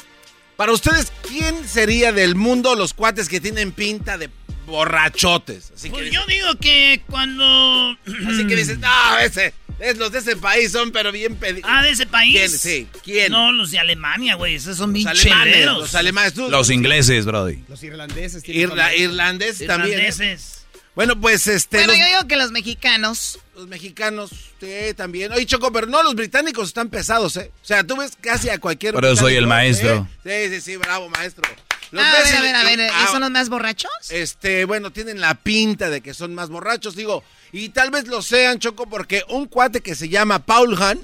Para 0.57 0.73
ustedes, 0.73 1.13
¿quién 1.29 1.55
sería 1.69 2.11
del 2.11 2.35
mundo 2.35 2.75
los 2.75 2.93
cuates 2.93 3.29
que 3.29 3.41
tienen 3.41 3.71
pinta 3.71 4.19
de 4.19 4.31
borrachotes? 4.67 5.71
Así 5.77 5.91
pues 5.91 6.11
yo 6.11 6.27
digo 6.27 6.57
que 6.61 7.03
cuando... 7.09 7.97
Así 8.29 8.49
que 8.49 8.57
dices, 8.57 8.81
no, 8.81 9.19
ese, 9.21 9.55
es 9.79 9.97
los 9.97 10.11
de 10.11 10.19
ese 10.19 10.35
país 10.35 10.73
son 10.73 10.91
pero 10.91 11.13
bien 11.13 11.37
pedidos. 11.37 11.71
Ah, 11.73 11.85
¿de 11.85 11.91
ese 11.91 12.07
país? 12.07 12.35
¿Quién? 12.37 12.51
Sí, 12.51 12.89
¿quién? 13.05 13.31
No, 13.31 13.53
los 13.53 13.71
de 13.71 13.79
Alemania, 13.79 14.35
güey, 14.35 14.57
esos 14.57 14.77
son 14.77 14.93
bien 14.93 15.09
los 15.09 15.25
alemanes, 15.25 15.67
Los 15.67 15.95
alemanes. 15.95 16.37
los 16.37 16.71
ingleses, 16.71 17.25
brody. 17.27 17.63
Los 17.69 17.81
irlandeses. 17.85 18.43
Irla, 18.49 18.93
irlandeses 18.97 19.69
también. 19.69 20.01
¿eh? 20.01 20.09
Irlandeses. 20.09 20.64
Bueno, 20.95 21.21
pues 21.21 21.47
este. 21.49 21.79
Bueno, 21.79 21.95
yo 21.95 22.07
digo 22.07 22.29
que 22.29 22.37
los 22.37 22.53
mexicanos. 22.53 23.41
Los 23.57 23.67
mexicanos, 23.67 24.31
sí, 24.61 24.95
también. 24.97 25.33
Oye, 25.33 25.45
Choco, 25.47 25.73
pero 25.73 25.87
no, 25.87 26.03
los 26.03 26.15
británicos 26.15 26.69
están 26.69 26.89
pesados, 26.89 27.37
¿eh? 27.37 27.51
O 27.63 27.67
sea, 27.67 27.85
tú 27.85 27.97
ves 27.97 28.13
casi 28.21 28.49
a 28.49 28.59
cualquier. 28.59 28.95
Pero 28.95 29.17
soy 29.17 29.35
el 29.35 29.47
maestro. 29.47 30.09
Sí, 30.23 30.49
sí, 30.51 30.61
sí, 30.61 30.77
bravo, 30.77 31.09
maestro. 31.09 31.45
a 31.93 31.97
ver, 31.97 32.37
a 32.37 32.41
ver, 32.41 32.55
a 32.55 32.65
ver, 32.65 32.81
¿y 33.03 33.07
son 33.11 33.21
los 33.21 33.31
más 33.31 33.49
borrachos? 33.49 33.91
Este, 34.11 34.65
bueno, 34.65 34.93
tienen 34.93 35.21
la 35.21 35.35
pinta 35.35 35.91
de 35.91 36.01
que 36.01 36.15
son 36.15 36.35
más 36.35 36.49
borrachos, 36.49 36.95
digo. 36.95 37.25
Y 37.53 37.71
tal 37.71 37.91
vez 37.91 38.07
lo 38.07 38.23
sean, 38.23 38.59
Choco, 38.61 38.87
porque 38.87 39.23
un 39.29 39.47
cuate 39.47 39.81
que 39.81 39.95
se 39.95 40.09
llama 40.09 40.41
Paul 40.41 40.81
Han, 40.81 41.01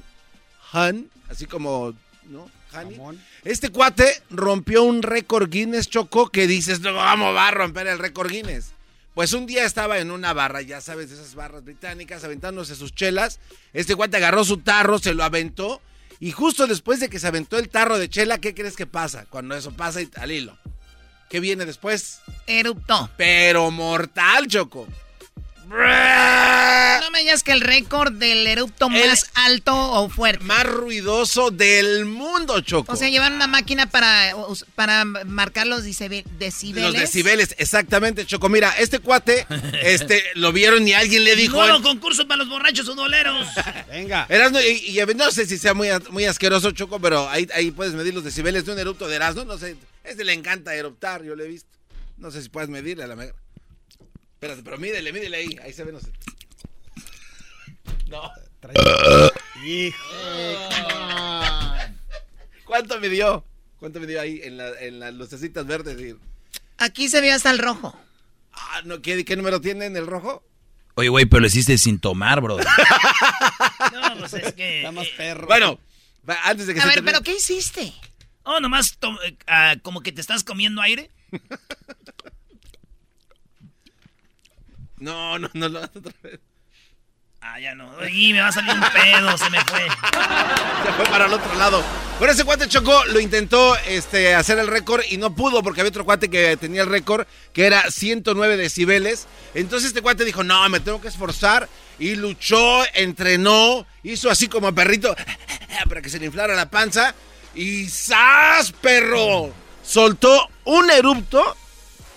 Han, 0.73 1.11
así 1.29 1.47
como, 1.47 1.95
¿no? 2.29 2.49
Hani. 2.73 2.97
Este 3.45 3.71
cuate 3.71 4.23
rompió 4.31 4.85
un 4.85 5.03
récord 5.03 5.51
Guinness, 5.51 5.89
Choco, 5.89 6.31
que 6.31 6.47
dices, 6.47 6.81
no, 6.81 6.95
vamos, 6.95 7.35
va 7.35 7.49
a 7.49 7.51
romper 7.51 7.89
el 7.89 7.99
récord 7.99 8.31
Guinness. 8.31 8.73
Pues 9.21 9.35
un 9.35 9.45
día 9.45 9.67
estaba 9.67 9.99
en 9.99 10.11
una 10.11 10.33
barra, 10.33 10.63
ya 10.63 10.81
sabes, 10.81 11.11
de 11.11 11.17
esas 11.17 11.35
barras 11.35 11.63
británicas, 11.63 12.25
aventándose 12.25 12.75
sus 12.75 12.95
chelas. 12.95 13.39
Este 13.75 13.93
guante 13.93 14.17
agarró 14.17 14.47
su 14.47 14.63
tarro, 14.63 14.99
se 14.99 15.13
lo 15.13 15.23
aventó. 15.23 15.83
Y 16.21 16.31
justo 16.31 16.67
después 16.67 17.01
de 17.01 17.11
que 17.11 17.19
se 17.19 17.27
aventó 17.27 17.59
el 17.59 17.69
tarro 17.69 17.99
de 17.99 18.09
chela, 18.09 18.39
¿qué 18.39 18.55
crees 18.55 18.77
que 18.77 18.87
pasa? 18.87 19.27
Cuando 19.29 19.55
eso 19.55 19.73
pasa 19.73 20.01
al 20.15 20.33
hilo. 20.33 20.57
¿Qué 21.29 21.39
viene 21.39 21.67
después? 21.67 22.23
Eruptó. 22.47 23.11
Pero 23.19 23.71
mortal, 23.71 24.47
Choco. 24.47 24.89
No 25.71 27.11
me 27.13 27.21
digas 27.21 27.45
que 27.45 27.53
el 27.53 27.61
récord 27.61 28.13
del 28.13 28.47
erupto 28.47 28.89
más 28.89 29.31
alto 29.35 29.73
o 29.75 30.09
fuerte. 30.09 30.45
Más 30.45 30.65
ruidoso 30.65 31.51
del 31.51 32.07
mundo, 32.07 32.61
Choco. 32.61 32.93
O 32.93 32.97
sea, 32.97 33.09
llevan 33.09 33.35
una 33.35 33.47
máquina 33.47 33.87
para, 33.87 34.35
para 34.75 35.05
marcar 35.05 35.69
los 35.69 35.85
decibeles. 35.85 36.25
Los 36.75 36.93
decibeles, 36.93 37.55
exactamente, 37.59 38.27
Choco. 38.27 38.49
Mira, 38.49 38.71
este 38.79 38.99
cuate, 38.99 39.47
este, 39.83 40.23
lo 40.35 40.53
vieron 40.53 40.87
y 40.89 40.93
alguien 40.93 41.23
le 41.25 41.37
dijo... 41.37 41.65
No, 41.65 41.83
concurso 41.83 42.27
para 42.27 42.39
los 42.39 42.49
borrachos 42.49 42.87
doleros. 42.87 43.47
Venga. 43.89 44.27
Erasno, 44.29 44.61
y, 44.61 44.99
y, 44.99 45.15
no 45.15 45.31
sé 45.31 45.47
si 45.47 45.57
sea 45.57 45.75
muy, 45.75 45.89
muy 46.11 46.25
asqueroso, 46.25 46.73
Choco, 46.73 47.01
pero 47.01 47.29
ahí, 47.29 47.49
ahí 47.55 47.71
puedes 47.71 47.95
medir 47.95 48.13
los 48.13 48.25
decibeles 48.25 48.65
de 48.65 48.73
un 48.73 48.79
erupto 48.79 49.07
de 49.07 49.17
Erasno. 49.17 49.45
No 49.45 49.57
sé, 49.57 49.77
este 50.03 50.25
le 50.25 50.33
encanta 50.33 50.75
eruptar, 50.75 51.23
yo 51.23 51.37
lo 51.37 51.45
he 51.45 51.49
visto. 51.49 51.69
No 52.19 52.31
sé 52.31 52.43
si 52.43 52.49
puedes 52.49 52.69
medirle 52.69 53.05
a 53.05 53.07
la 53.07 53.17
mega. 53.17 53.35
Espérate, 54.41 54.63
pero 54.63 54.79
mídele, 54.79 55.13
mídele 55.13 55.37
ahí. 55.37 55.59
Ahí 55.63 55.71
se 55.71 55.85
ven 55.85 55.93
los... 55.93 56.05
No. 58.09 58.33
¿Cuánto 62.65 62.99
me 63.01 63.11
dio? 63.11 63.45
¿Cuánto 63.79 64.01
me 64.01 64.07
dio 64.07 64.19
ahí 64.19 64.41
en, 64.43 64.57
la, 64.57 64.81
en 64.81 64.99
las 64.99 65.13
lucecitas 65.13 65.67
verdes? 65.67 66.17
Aquí 66.79 67.11
se 67.11 67.21
ve 67.21 67.33
hasta 67.33 67.51
el 67.51 67.59
rojo. 67.59 67.95
Ah, 68.55 68.81
no, 68.87 69.03
¿qué, 69.03 69.27
¿qué 69.27 69.37
número 69.37 69.61
tiene 69.61 69.85
en 69.85 69.97
el 69.99 70.07
rojo? 70.07 70.43
Oye, 70.95 71.11
güey, 71.11 71.27
pero 71.27 71.41
lo 71.41 71.47
hiciste 71.47 71.77
sin 71.77 72.01
tomar, 72.01 72.41
bro. 72.41 72.57
no, 73.93 74.19
pues 74.21 74.33
es 74.33 74.55
que... 74.55 74.79
Está 74.79 74.93
más 74.93 75.09
perro. 75.19 75.49
Bueno, 75.49 75.79
antes 76.45 76.67
de 76.67 76.73
que 76.73 76.81
A 76.81 76.87
ver, 76.87 77.05
¿pero 77.05 77.21
qué 77.21 77.35
hiciste? 77.35 77.93
Oh, 78.45 78.59
nomás 78.59 78.97
uh, 79.03 79.81
como 79.83 80.01
que 80.03 80.13
te 80.13 80.23
estás 80.23 80.45
comiendo 80.45 80.81
aire. 80.81 81.11
no, 85.01 85.39
no, 85.39 85.51
no, 85.55 85.69
no, 85.69 85.81
otra 85.81 86.13
vez. 86.23 86.41
Ah, 87.43 87.59
ya 87.59 87.75
no. 87.75 87.91
Y 88.07 88.35
me 88.35 88.41
va 88.41 88.49
a 88.49 88.53
salir 88.53 88.75
un 88.75 88.81
pedo, 88.81 89.39
se 89.39 89.49
me 89.49 89.61
fue. 89.65 89.81
Se 90.85 90.93
fue 90.93 91.07
para 91.07 91.27
el 91.27 91.33
otro 91.33 91.55
lado. 91.55 91.83
Bueno, 92.19 92.35
ese 92.35 92.45
cuate 92.45 92.69
Choco 92.69 93.05
lo 93.07 93.19
intentó 93.19 93.77
este, 93.87 94.35
hacer 94.35 94.59
el 94.59 94.67
récord 94.67 95.03
y 95.09 95.17
no 95.17 95.35
pudo 95.35 95.63
porque 95.63 95.81
había 95.81 95.89
otro 95.89 96.05
cuate 96.05 96.29
que 96.29 96.59
tenía 96.59 96.83
el 96.83 96.89
récord 96.89 97.27
que 97.55 97.65
era 97.65 97.91
109 97.91 98.59
decibeles. 98.59 99.27
Entonces 99.55 99.89
este 99.89 100.03
cuate 100.03 100.27
dijo, 100.27 100.45
no, 100.45 100.69
me 100.69 100.81
tengo 100.81 101.01
que 101.01 101.09
esforzar. 101.09 101.69
Y 101.99 102.15
luchó, 102.17 102.83
entrenó, 102.95 103.87
hizo 104.03 104.31
así 104.31 104.49
como 104.49 104.75
perrito 104.75 105.15
para 105.89 106.03
que 106.03 106.11
se 106.11 106.19
le 106.19 106.27
inflara 106.27 106.55
la 106.55 106.69
panza. 106.69 107.15
Y 107.55 107.89
¡zas, 107.89 108.73
perro! 108.73 109.53
Soltó 109.83 110.49
un 110.65 110.91
erupto 110.91 111.57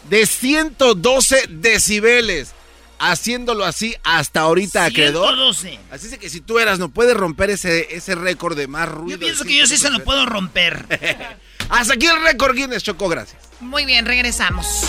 de 0.10 0.26
112 0.26 1.48
decibeles 1.48 2.54
haciéndolo 3.00 3.66
así 3.66 3.96
hasta 4.04 4.42
ahorita 4.42 4.90
112. 4.90 5.70
quedó. 5.70 5.80
Así 5.92 6.08
es 6.08 6.18
que 6.18 6.30
si 6.30 6.42
tú 6.42 6.60
eras, 6.60 6.80
no 6.80 6.90
puedes 6.90 7.16
romper 7.16 7.50
ese, 7.50 7.96
ese 7.96 8.16
récord 8.16 8.58
de 8.58 8.68
más 8.68 8.90
ruido. 8.90 9.18
Yo 9.18 9.20
pienso 9.20 9.44
que 9.46 9.56
yo 9.56 9.68
sí 9.68 9.78
se 9.78 9.90
lo 9.90 10.04
puedo 10.04 10.26
romper. 10.26 10.86
hasta 11.70 11.94
aquí 11.94 12.06
el 12.06 12.22
récord 12.24 12.56
Guinness, 12.56 12.84
Choco, 12.84 13.10
gracias. 13.10 13.42
Muy 13.60 13.86
bien, 13.86 14.06
regresamos. 14.06 14.86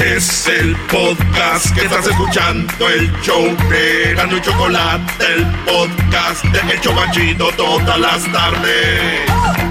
Es 0.00 0.46
el 0.46 0.74
podcast 0.90 1.74
que 1.74 1.82
estás 1.82 2.06
escuchando, 2.06 2.88
el 2.88 3.12
show 3.20 3.44
de 3.68 4.14
Gano 4.14 4.38
y 4.38 4.40
Chocolate, 4.40 5.26
el 5.34 5.46
podcast 5.66 6.42
de 6.42 6.72
El 6.72 6.80
Chocachito 6.80 7.52
todas 7.52 8.00
las 8.00 8.32
tardes. 8.32 9.69